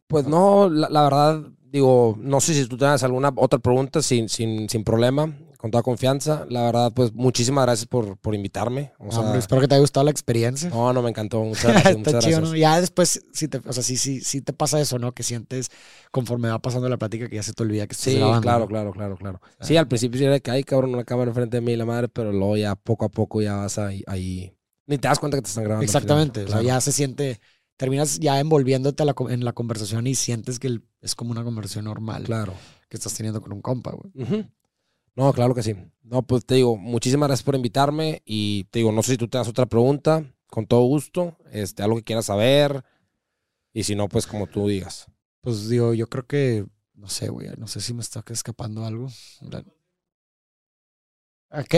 Pues 0.06 0.26
no, 0.26 0.68
la, 0.68 1.02
verdad, 1.02 1.42
digo, 1.60 2.16
no 2.18 2.40
sé 2.40 2.54
si 2.54 2.66
tú 2.68 2.76
tienes 2.76 3.02
alguna 3.02 3.32
otra 3.36 3.58
pregunta 3.58 4.02
sin, 4.02 4.28
sin, 4.28 4.68
sin 4.68 4.84
problema, 4.84 5.34
con 5.64 5.70
toda 5.70 5.82
confianza. 5.82 6.44
La 6.50 6.60
verdad, 6.64 6.92
pues 6.94 7.14
muchísimas 7.14 7.64
gracias 7.64 7.86
por, 7.88 8.18
por 8.18 8.34
invitarme. 8.34 8.92
O 8.98 9.10
sea, 9.10 9.20
Hombre, 9.22 9.38
espero 9.38 9.62
que 9.62 9.66
te 9.68 9.74
haya 9.74 9.80
gustado 9.80 10.04
la 10.04 10.10
experiencia. 10.10 10.68
no, 10.68 10.92
no 10.92 11.00
me 11.00 11.08
encantó. 11.08 11.42
Muchas 11.42 11.64
gracias, 11.72 11.96
Está 11.96 12.10
muchas 12.10 12.24
chido, 12.24 12.36
gracias. 12.40 12.50
¿no? 12.50 12.54
Ya 12.56 12.78
después, 12.82 13.24
sí 13.32 13.48
te, 13.48 13.62
o 13.66 13.72
sea, 13.72 13.82
sí, 13.82 13.96
sí, 13.96 14.20
sí 14.20 14.42
te 14.42 14.52
pasa 14.52 14.78
eso, 14.78 14.98
¿no? 14.98 15.12
Que 15.12 15.22
sientes 15.22 15.70
conforme 16.10 16.50
va 16.50 16.58
pasando 16.58 16.86
la 16.90 16.98
plática 16.98 17.30
que 17.30 17.36
ya 17.36 17.42
se 17.42 17.54
te 17.54 17.62
olvida 17.62 17.86
que 17.86 17.92
estás 17.94 18.12
Sí, 18.12 18.18
grabando, 18.18 18.42
claro, 18.42 18.58
¿no? 18.60 18.66
claro, 18.68 18.92
claro, 18.92 19.16
claro. 19.16 19.40
Sí, 19.62 19.74
al 19.78 19.88
principio 19.88 20.18
sí 20.18 20.26
era 20.26 20.38
que, 20.38 20.50
ay, 20.50 20.64
cabrón, 20.64 20.92
una 20.92 21.04
cámara 21.04 21.30
enfrente 21.30 21.56
de 21.56 21.60
mí, 21.62 21.74
la 21.76 21.86
madre, 21.86 22.08
pero 22.08 22.30
luego 22.30 22.58
ya 22.58 22.74
poco 22.74 23.06
a 23.06 23.08
poco 23.08 23.40
ya 23.40 23.54
vas 23.54 23.78
ahí, 23.78 24.02
ahí- 24.06 24.52
ni 24.86 24.98
te 24.98 25.08
das 25.08 25.18
cuenta 25.18 25.38
que 25.38 25.42
te 25.44 25.48
están 25.48 25.64
grabando. 25.64 25.84
al 25.84 25.88
final. 25.88 26.02
Exactamente, 26.02 26.44
o 26.44 26.48
sea, 26.48 26.60
ya 26.60 26.78
se 26.82 26.92
siente, 26.92 27.40
terminas 27.78 28.18
ya 28.18 28.38
envolviéndote 28.38 29.02
a 29.02 29.06
la 29.06 29.14
en 29.30 29.46
la 29.46 29.54
conversación 29.54 30.06
y 30.06 30.14
sientes 30.14 30.58
que 30.58 30.66
el- 30.66 30.84
es 31.00 31.14
como 31.14 31.30
una 31.30 31.42
conversación 31.42 31.86
normal 31.86 32.24
Claro. 32.24 32.52
que 32.90 32.98
estás 32.98 33.14
teniendo 33.14 33.40
con 33.40 33.52
un 33.54 33.62
compa, 33.62 33.92
güey. 33.92 34.12
Ujú. 34.26 34.44
No, 35.16 35.32
claro 35.32 35.54
que 35.54 35.62
sí. 35.62 35.74
No, 36.02 36.22
pues 36.22 36.44
te 36.44 36.56
digo, 36.56 36.76
muchísimas 36.76 37.28
gracias 37.28 37.44
por 37.44 37.54
invitarme 37.54 38.22
y 38.24 38.64
te 38.64 38.80
digo, 38.80 38.92
no 38.92 39.02
sé 39.02 39.12
si 39.12 39.18
tú 39.18 39.28
te 39.28 39.38
das 39.38 39.48
otra 39.48 39.66
pregunta, 39.66 40.24
con 40.48 40.66
todo 40.66 40.82
gusto, 40.82 41.36
este, 41.50 41.82
algo 41.82 41.96
que 41.96 42.04
quieras 42.04 42.26
saber 42.26 42.84
y 43.72 43.84
si 43.84 43.94
no, 43.94 44.08
pues 44.08 44.26
como 44.26 44.46
tú 44.46 44.68
digas. 44.68 45.06
Pues 45.40 45.68
digo, 45.68 45.94
yo 45.94 46.08
creo 46.08 46.26
que, 46.26 46.66
no 46.94 47.08
sé, 47.08 47.28
güey, 47.28 47.48
no 47.58 47.66
sé 47.66 47.80
si 47.80 47.94
me 47.94 48.02
está 48.02 48.24
escapando 48.28 48.84
algo. 48.84 49.08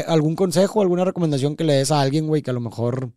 ¿Algún 0.06 0.36
consejo, 0.36 0.80
alguna 0.80 1.04
recomendación 1.04 1.56
que 1.56 1.64
le 1.64 1.74
des 1.74 1.90
a 1.90 2.00
alguien, 2.00 2.26
güey, 2.26 2.42
que 2.42 2.50
a 2.50 2.54
lo 2.54 2.60
mejor 2.60 3.12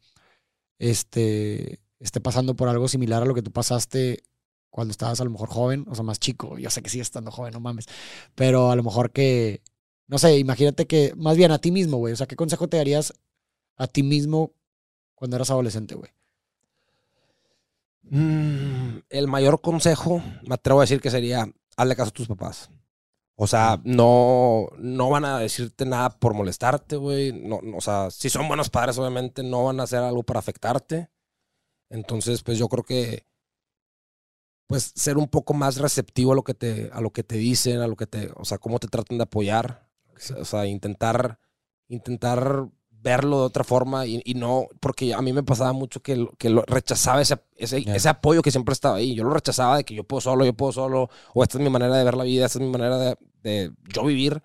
este, 0.78 1.80
esté 1.99 2.20
pasando 2.22 2.55
por 2.55 2.67
algo 2.67 2.88
similar 2.88 3.22
a 3.24 3.26
lo 3.26 3.34
que 3.34 3.41
tú 3.41 3.51
pasaste 3.51 4.24
cuando 4.70 4.91
estabas 4.91 5.20
a 5.22 5.24
lo 5.24 5.30
mejor 5.30 5.49
joven, 5.49 5.86
o 5.89 5.95
sea, 5.95 6.03
más 6.03 6.20
chico? 6.20 6.57
Yo 6.57 6.70
sé 6.70 6.82
que 6.82 6.89
sigue 6.89 7.01
estando 7.01 7.32
joven, 7.32 7.53
no 7.53 7.59
mames. 7.59 7.86
Pero 8.36 8.72
a 8.72 8.76
lo 8.76 8.84
mejor 8.84 9.11
que, 9.11 9.61
no 10.10 10.18
sé, 10.18 10.38
imagínate 10.39 10.88
que, 10.88 11.14
más 11.16 11.38
bien 11.38 11.51
a 11.51 11.60
ti 11.60 11.72
mismo, 11.72 11.97
güey, 11.97 12.14
o 12.14 12.16
sea, 12.16 12.26
¿qué 12.26 12.36
consejo 12.36 12.68
te 12.68 12.78
darías 12.78 13.14
a 13.78 13.86
ti 13.86 14.01
mismo 14.01 14.51
cuando 15.14 15.36
eras 15.36 15.51
adolescente, 15.51 15.93
güey? 15.93 16.12
Mm, 18.10 19.03
el 19.07 19.28
mayor 19.28 19.62
consejo, 19.62 20.24
me 20.47 20.55
atrevo 20.55 20.80
a 20.80 20.84
decir 20.84 20.99
que 20.99 21.12
sería, 21.12 21.47
hazle 21.78 21.95
caso 21.95 22.10
a 22.10 22.14
tus 22.14 22.28
papás. 22.28 22.72
O 23.36 23.45
sea, 23.45 23.80
no, 23.86 24.68
no 24.80 25.10
van 25.12 25.26
a 25.26 25.39
decirte 25.39 25.86
nada 25.86 26.10
por 26.10 26.34
molestarte, 26.34 26.95
güey. 26.95 27.32
No, 27.32 27.62
o 27.78 27.82
sea, 27.82 28.10
si 28.10 28.30
son 28.30 28.47
buenos 28.47 28.70
padres, 28.70 28.97
obviamente, 28.97 29.43
no 29.43 29.66
van 29.66 29.80
a 29.80 29.84
hacer 29.84 29.99
algo 29.99 30.24
para 30.24 30.39
afectarte. 30.39 31.10
Entonces, 31.89 32.41
pues 32.41 32.57
yo 32.57 32.68
creo 32.68 32.84
que, 32.84 33.28
pues, 34.68 34.91
ser 34.95 35.18
un 35.18 35.28
poco 35.28 35.53
más 35.53 35.78
receptivo 35.78 36.34
a 36.34 36.36
lo 36.36 36.43
que 36.43 36.55
te, 36.55 36.89
a 36.91 36.99
lo 36.99 37.12
que 37.12 37.24
te 37.24 37.38
dicen, 37.38 37.80
a 37.80 37.88
lo 37.88 37.95
que 37.95 38.07
te, 38.07 38.32
o 38.36 38.43
sea, 38.43 38.57
cómo 38.57 38.80
te 38.80 38.88
tratan 38.88 39.20
de 39.20 39.24
apoyar. 39.24 39.88
O 40.38 40.45
sea, 40.45 40.65
intentar, 40.65 41.39
intentar 41.88 42.67
verlo 43.01 43.39
de 43.39 43.45
otra 43.45 43.63
forma 43.63 44.05
y, 44.05 44.22
no, 44.36 44.67
porque 44.80 45.13
a 45.13 45.22
mí 45.22 45.32
me 45.32 45.43
pasaba 45.43 45.74
mucho 45.74 46.01
que, 46.01 46.28
que 46.38 46.49
lo 46.49 46.63
rechazaba 46.63 47.22
ese, 47.22 47.38
ese, 47.55 48.09
apoyo 48.09 48.41
que 48.41 48.51
siempre 48.51 48.74
estaba 48.74 48.97
ahí. 48.97 49.15
Yo 49.15 49.24
lo 49.24 49.30
rechazaba 49.32 49.78
de 49.78 49.84
que 49.84 49.95
yo 49.95 50.03
puedo 50.03 50.22
solo, 50.22 50.45
yo 50.45 50.53
puedo 50.53 50.72
solo, 50.72 51.09
o 51.34 51.43
esta 51.43 51.57
es 51.57 51.63
mi 51.63 51.70
manera 51.70 51.95
de 51.95 52.03
ver 52.03 52.17
la 52.17 52.24
vida, 52.24 52.45
esta 52.45 52.59
es 52.59 52.65
mi 52.65 52.72
manera 52.72 52.97
de, 52.97 53.17
de 53.41 53.72
yo 53.93 54.03
vivir, 54.03 54.41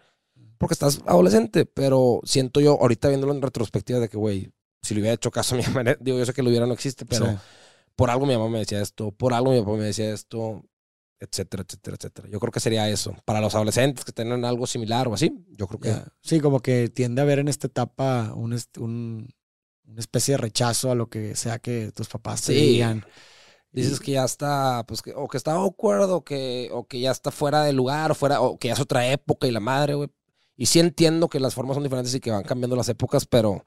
porque 0.59 0.75
estás 0.75 1.01
adolescente, 1.07 1.67
pero 1.67 2.21
siento 2.25 2.61
yo, 2.61 2.79
ahorita 2.81 3.09
viéndolo 3.09 3.35
en 3.35 3.43
retrospectiva, 3.43 3.99
de 3.99 4.09
que, 4.09 4.17
güey, 4.17 4.53
si 4.83 4.95
le 4.95 5.01
hubiera 5.01 5.15
hecho 5.15 5.31
caso 5.31 5.57
a 5.57 5.59
mi 5.59 5.65
manera, 5.75 5.99
digo, 6.01 6.19
yo 6.19 6.27
sé 6.27 6.33
que 6.33 6.43
lo 6.43 6.51
hubiera 6.51 6.67
no 6.67 6.75
existe, 6.75 7.05
pero 7.07 7.39
por 7.97 8.11
algo 8.11 8.27
mi 8.27 8.35
mamá 8.35 8.49
me 8.49 8.59
decía 8.59 8.81
esto, 8.81 9.11
por 9.11 9.35
algo 9.35 9.53
mi 9.53 9.61
papá 9.61 9.73
me 9.73 9.85
decía 9.85 10.13
esto, 10.13 10.65
etcétera, 11.21 11.65
etcétera, 11.67 11.97
etcétera. 11.97 12.29
Yo 12.31 12.41
creo 12.41 12.53
que 12.53 12.61
sería 12.61 12.89
eso. 12.89 13.17
Para 13.25 13.41
los 13.41 13.55
adolescentes 13.55 14.05
que 14.05 14.13
tengan 14.13 14.45
algo 14.45 14.67
similar 14.67 15.09
o 15.09 15.15
así, 15.15 15.33
yo 15.51 15.67
creo 15.67 15.81
que... 15.81 16.11
Sí, 16.21 16.41
como 16.41 16.61
que 16.61 16.89
tiende 16.89 17.23
a 17.23 17.25
haber 17.25 17.39
en 17.39 17.49
esta 17.49 17.67
etapa 17.67 18.33
un, 18.35 18.59
un, 18.79 19.35
una 19.87 20.01
especie 20.01 20.33
de 20.33 20.39
rechazo 20.39 20.91
a 20.91 20.95
lo 20.95 21.09
que 21.09 21.37
sea 21.37 21.59
que 21.59 21.93
tus 21.93 22.09
papás 22.09 22.43
te 22.43 22.53
digan. 22.53 23.05
Dices 23.73 23.99
que 23.99 24.13
ya 24.13 24.25
está, 24.25 24.85
pues, 24.87 25.03
que, 25.03 25.13
o 25.15 25.27
que 25.27 25.37
está 25.37 25.61
acuerdo, 25.61 26.19
o 26.19 26.25
que, 26.25 26.71
o 26.73 26.87
que 26.87 27.01
ya 27.01 27.11
está 27.11 27.33
fuera 27.33 27.65
de 27.65 27.73
lugar, 27.73 28.13
o, 28.13 28.15
fuera, 28.15 28.41
o 28.41 28.57
que 28.57 28.69
ya 28.69 28.75
es 28.75 28.81
otra 28.81 29.11
época 29.11 29.49
y 29.49 29.51
la 29.51 29.59
madre, 29.59 29.95
güey. 29.95 30.11
Y 30.57 30.67
sí 30.67 30.79
entiendo 30.79 31.29
que 31.29 31.41
las 31.41 31.55
formas 31.55 31.75
son 31.75 31.83
diferentes 31.83 32.15
y 32.15 32.21
que 32.21 32.31
van 32.31 32.45
cambiando 32.45 32.77
las 32.77 32.89
épocas, 32.89 33.27
pero 33.27 33.65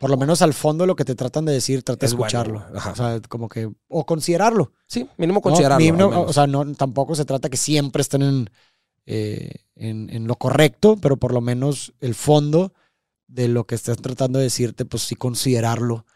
por 0.00 0.08
lo 0.08 0.16
menos 0.16 0.40
al 0.40 0.54
fondo 0.54 0.86
lo 0.86 0.96
que 0.96 1.04
te 1.04 1.14
tratan 1.14 1.44
de 1.44 1.52
decir, 1.52 1.82
trata 1.82 2.06
de 2.06 2.06
escucharlo. 2.06 2.64
o 2.72 2.94
sea, 2.94 3.20
como 3.28 3.50
que, 3.50 3.70
o 3.86 4.06
considerarlo. 4.06 4.72
Sí, 4.86 5.06
mínimo 5.18 5.42
considerarlo. 5.42 6.22
o 6.22 6.32
sea, 6.32 6.46
no, 6.46 6.64
tampoco 6.72 7.14
se 7.14 7.26
trata 7.26 7.50
que 7.50 7.58
siempre 7.58 8.00
estén 8.00 8.22
en, 8.22 8.50
eh, 9.04 9.66
en, 9.76 10.26
lo 10.26 10.36
correcto, 10.36 10.96
pero 10.96 11.18
por 11.18 11.34
lo 11.34 11.42
menos 11.42 11.92
el 12.00 12.14
fondo 12.14 12.72
de 13.26 13.48
lo 13.48 13.66
que 13.66 13.74
estás 13.74 13.98
tratando 13.98 14.38
de 14.38 14.46
decirte, 14.46 14.86
pues 14.86 15.02
sí 15.02 15.16
considerarlo. 15.16 16.06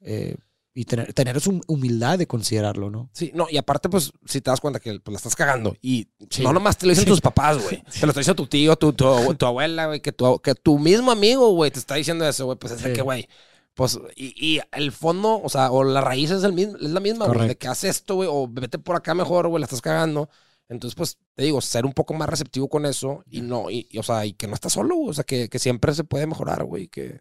Eh, 0.00 0.36
y 0.76 0.84
tener, 0.84 1.10
tener 1.14 1.38
esa 1.38 1.50
humildad 1.68 2.18
de 2.18 2.26
considerarlo, 2.26 2.90
¿no? 2.90 3.08
Sí, 3.14 3.32
no, 3.34 3.46
y 3.50 3.56
aparte, 3.56 3.88
pues, 3.88 4.12
si 4.26 4.42
te 4.42 4.50
das 4.50 4.60
cuenta 4.60 4.78
que 4.78 5.00
pues, 5.00 5.12
la 5.12 5.16
estás 5.16 5.34
cagando 5.34 5.74
y 5.80 6.06
no 6.42 6.52
nomás 6.52 6.76
te 6.76 6.84
lo 6.84 6.90
dicen 6.90 7.06
tus 7.06 7.22
papás, 7.22 7.62
güey. 7.62 7.82
Te 7.98 8.04
lo 8.04 8.08
está 8.08 8.20
diciendo 8.20 8.42
tu 8.42 8.46
tío, 8.46 8.76
tu, 8.76 8.92
tu, 8.92 9.46
abuela, 9.46 9.86
güey, 9.86 10.00
que 10.00 10.12
tu, 10.12 10.38
que 10.40 10.54
tu 10.54 10.78
mismo 10.78 11.10
amigo, 11.10 11.50
güey, 11.52 11.70
te 11.70 11.78
está 11.78 11.94
diciendo 11.94 12.28
eso, 12.28 12.44
güey. 12.44 12.58
Pues 12.58 12.74
es 12.74 12.82
que, 12.82 13.00
güey, 13.00 13.26
pues, 13.72 13.98
y, 14.16 14.34
y, 14.36 14.60
el 14.72 14.92
fondo, 14.92 15.40
o 15.42 15.48
sea, 15.48 15.70
o 15.70 15.82
la 15.82 16.02
raíz 16.02 16.30
es, 16.30 16.44
el 16.44 16.52
mismo, 16.52 16.76
es 16.76 16.90
la 16.90 17.00
misma, 17.00 17.26
güey, 17.26 17.48
de 17.48 17.56
que 17.56 17.68
haces 17.68 17.96
esto, 17.96 18.16
güey, 18.16 18.28
o 18.30 18.46
vete 18.46 18.78
por 18.78 18.96
acá 18.96 19.14
mejor, 19.14 19.48
güey, 19.48 19.60
la 19.60 19.64
estás 19.64 19.80
cagando. 19.80 20.28
Entonces, 20.68 20.94
pues, 20.94 21.16
te 21.34 21.44
digo, 21.44 21.62
ser 21.62 21.86
un 21.86 21.94
poco 21.94 22.12
más 22.12 22.28
receptivo 22.28 22.68
con 22.68 22.84
eso 22.84 23.24
y 23.30 23.40
no, 23.40 23.70
y, 23.70 23.88
o 23.98 24.02
sea, 24.02 24.26
y 24.26 24.34
que 24.34 24.46
no 24.46 24.52
estás 24.52 24.74
solo, 24.74 24.94
güey. 24.96 25.08
O 25.08 25.14
sea, 25.14 25.24
que, 25.24 25.48
que 25.48 25.58
siempre 25.58 25.94
se 25.94 26.04
puede 26.04 26.26
mejorar, 26.26 26.64
güey, 26.64 26.88
que... 26.88 27.20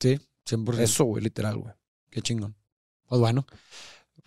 Sí, 0.00 0.18
100%. 0.48 0.80
Eso, 0.80 1.04
güey, 1.04 1.22
literal, 1.22 1.58
güey. 1.58 1.72
Qué 2.10 2.20
chingón. 2.20 2.56
Pues 3.10 3.18
bueno, 3.18 3.44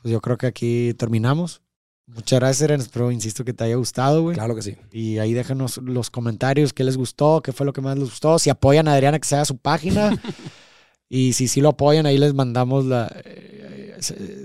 pues 0.01 0.11
yo 0.11 0.19
creo 0.19 0.37
que 0.37 0.45
aquí 0.45 0.93
terminamos. 0.95 1.61
Muchas 2.05 2.41
gracias, 2.41 2.63
Eren. 2.63 2.81
Espero, 2.81 3.11
insisto, 3.13 3.45
que 3.45 3.53
te 3.53 3.63
haya 3.63 3.77
gustado, 3.77 4.23
güey. 4.23 4.35
Claro 4.35 4.55
que 4.55 4.61
sí. 4.61 4.75
Y 4.91 5.19
ahí 5.19 5.31
déjenos 5.31 5.77
los 5.77 6.09
comentarios, 6.09 6.73
qué 6.73 6.83
les 6.83 6.97
gustó, 6.97 7.41
qué 7.41 7.53
fue 7.53 7.65
lo 7.65 7.71
que 7.71 7.79
más 7.79 7.97
les 7.97 8.09
gustó. 8.09 8.37
Si 8.39 8.49
apoyan 8.49 8.89
a 8.89 8.93
Adriana, 8.93 9.19
que 9.19 9.25
se 9.25 9.35
haga 9.35 9.45
su 9.45 9.57
página. 9.57 10.21
y 11.07 11.31
si 11.31 11.47
sí 11.47 11.61
lo 11.61 11.69
apoyan, 11.69 12.05
ahí 12.05 12.17
les 12.17 12.33
mandamos 12.33 12.83
la... 12.83 13.09
Eh, 13.23 13.95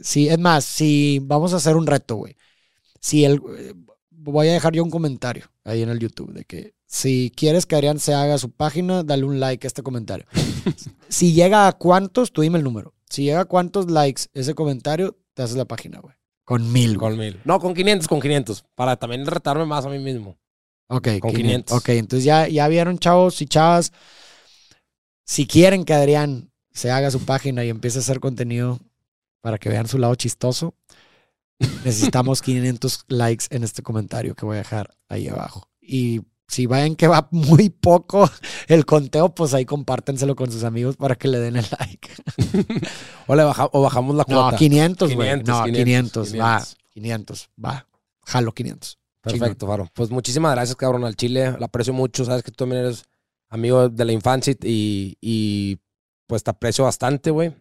sí, 0.04 0.28
es 0.28 0.38
más, 0.38 0.64
si 0.64 1.18
vamos 1.20 1.52
a 1.52 1.56
hacer 1.56 1.74
un 1.74 1.88
reto, 1.88 2.14
güey. 2.14 2.36
Si 3.00 3.24
el... 3.24 3.42
Voy 4.12 4.46
a 4.46 4.52
dejar 4.52 4.72
yo 4.72 4.84
un 4.84 4.90
comentario 4.90 5.46
ahí 5.64 5.82
en 5.82 5.88
el 5.88 5.98
YouTube 5.98 6.32
de 6.32 6.44
que 6.44 6.74
si 6.86 7.32
quieres 7.34 7.66
que 7.66 7.74
Adrián 7.74 7.98
se 7.98 8.14
haga 8.14 8.38
su 8.38 8.52
página, 8.52 9.02
dale 9.02 9.24
un 9.24 9.40
like 9.40 9.66
a 9.66 9.68
este 9.68 9.82
comentario. 9.82 10.26
si 11.08 11.32
llega 11.32 11.66
a 11.66 11.72
cuántos, 11.72 12.32
tú 12.32 12.42
dime 12.42 12.58
el 12.58 12.64
número. 12.64 12.94
Si 13.08 13.24
llega 13.24 13.40
a 13.40 13.44
cuántos 13.44 13.90
likes 13.90 14.24
ese 14.34 14.54
comentario, 14.54 15.16
te 15.34 15.42
haces 15.42 15.56
la 15.56 15.64
página, 15.64 16.00
güey. 16.00 16.14
Con 16.44 16.72
mil. 16.72 16.96
Con 16.96 17.18
mil. 17.18 17.40
No, 17.44 17.60
con 17.60 17.74
500, 17.74 18.08
con 18.08 18.20
500. 18.20 18.64
Para 18.74 18.96
también 18.96 19.26
retarme 19.26 19.66
más 19.66 19.84
a 19.84 19.90
mí 19.90 19.98
mismo. 19.98 20.38
Ok, 20.88 21.08
con 21.20 21.32
500. 21.34 21.76
Ok, 21.76 21.90
entonces 21.90 22.24
ya, 22.24 22.48
ya 22.48 22.66
vieron, 22.68 22.98
chavos 22.98 23.42
y 23.42 23.46
chavas. 23.46 23.92
Si 25.24 25.46
quieren 25.46 25.84
que 25.84 25.92
Adrián 25.92 26.50
se 26.72 26.90
haga 26.90 27.10
su 27.10 27.20
página 27.24 27.64
y 27.64 27.68
empiece 27.68 27.98
a 27.98 28.00
hacer 28.00 28.20
contenido 28.20 28.78
para 29.42 29.58
que 29.58 29.68
vean 29.68 29.86
su 29.86 29.98
lado 29.98 30.14
chistoso, 30.14 30.74
necesitamos 31.84 32.40
500 32.42 33.04
likes 33.08 33.46
en 33.50 33.64
este 33.64 33.82
comentario 33.82 34.34
que 34.34 34.46
voy 34.46 34.56
a 34.56 34.60
dejar 34.60 34.96
ahí 35.08 35.28
abajo. 35.28 35.68
Y 35.80 36.22
si 36.48 36.66
ven 36.66 36.96
que 36.96 37.06
va 37.06 37.28
muy 37.30 37.68
poco 37.68 38.28
el 38.66 38.84
conteo, 38.86 39.34
pues 39.34 39.54
ahí 39.54 39.64
compártenselo 39.64 40.34
con 40.34 40.50
sus 40.50 40.64
amigos 40.64 40.96
para 40.96 41.14
que 41.14 41.28
le 41.28 41.38
den 41.38 41.56
el 41.56 41.66
like. 41.78 42.10
o, 43.26 43.36
le 43.36 43.44
o 43.44 43.82
bajamos 43.82 44.16
la 44.16 44.24
cuota. 44.24 44.52
No, 44.52 44.56
500, 44.56 45.14
güey. 45.14 45.42
No, 45.44 45.64
500, 45.64 46.40
va. 46.40 46.64
500, 46.90 47.50
va. 47.64 47.86
Jalo 48.24 48.52
500. 48.52 48.98
Perfecto, 49.20 49.66
Faro. 49.66 49.88
Pues 49.92 50.10
muchísimas 50.10 50.52
gracias, 50.52 50.76
cabrón, 50.76 51.04
al 51.04 51.16
Chile. 51.16 51.54
Lo 51.58 51.66
aprecio 51.66 51.92
mucho. 51.92 52.24
Sabes 52.24 52.42
que 52.42 52.50
tú 52.50 52.64
también 52.64 52.84
eres 52.84 53.04
amigo 53.50 53.88
de 53.88 54.04
la 54.04 54.12
infancia 54.12 54.54
y, 54.62 55.16
y 55.20 55.78
pues 56.26 56.42
te 56.42 56.50
aprecio 56.50 56.84
bastante, 56.84 57.30
güey. 57.30 57.54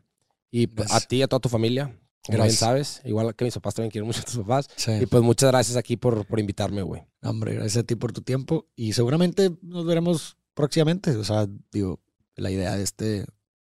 Y 0.49 0.69
a 0.89 0.99
ti 1.01 1.17
y 1.17 1.21
a 1.23 1.27
toda 1.27 1.41
tu 1.41 1.49
familia. 1.49 1.93
Como 2.27 2.43
bien 2.43 2.51
sabes, 2.51 3.01
igual 3.05 3.33
que 3.35 3.45
mis 3.45 3.53
papás 3.53 3.73
también 3.73 3.89
quieren 3.89 4.05
mucho 4.05 4.19
a 4.19 4.23
tus 4.23 4.37
papás. 4.37 4.69
Y 5.01 5.05
pues 5.05 5.23
muchas 5.23 5.49
gracias 5.49 5.77
aquí 5.77 5.97
por, 5.97 6.25
por 6.25 6.39
invitarme, 6.39 6.81
güey. 6.81 7.03
Hombre, 7.23 7.55
gracias 7.55 7.77
a 7.77 7.83
ti 7.83 7.95
por 7.95 8.11
tu 8.11 8.21
tiempo 8.21 8.67
y 8.75 8.93
seguramente 8.93 9.57
nos 9.61 9.85
veremos 9.85 10.37
próximamente. 10.53 11.15
O 11.15 11.23
sea, 11.23 11.47
digo, 11.71 12.01
la 12.35 12.51
idea 12.51 12.75
de 12.75 12.83
este 12.83 13.25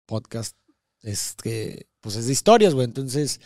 podcast 0.05 0.57
es 1.01 1.35
que, 1.41 1.87
pues 2.01 2.15
es 2.15 2.25
de 2.25 2.33
historias, 2.33 2.73
güey. 2.73 2.85
Entonces, 2.85 3.39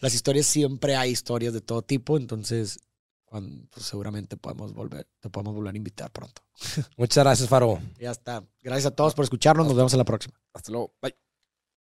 las 0.00 0.14
historias 0.14 0.46
siempre 0.46 0.96
hay 0.96 1.10
historias 1.10 1.54
de 1.54 1.60
todo 1.60 1.82
tipo. 1.82 2.16
Entonces, 2.16 2.78
cuando, 3.24 3.66
pues 3.70 3.86
seguramente 3.86 4.36
podemos 4.36 4.74
volver, 4.74 5.08
te 5.20 5.30
podemos 5.30 5.54
volver 5.54 5.74
a 5.74 5.76
invitar 5.78 6.10
pronto. 6.10 6.42
Muchas 6.96 7.24
gracias, 7.24 7.48
Faro. 7.48 7.80
Ya 7.98 8.10
está. 8.10 8.44
Gracias 8.60 8.92
a 8.92 8.94
todos 8.94 9.14
por 9.14 9.24
escucharnos. 9.24 9.66
Nos 9.66 9.76
vemos 9.76 9.92
en 9.94 9.98
la 9.98 10.04
próxima. 10.04 10.38
Hasta 10.52 10.70
luego. 10.70 10.94
Bye. 11.00 11.31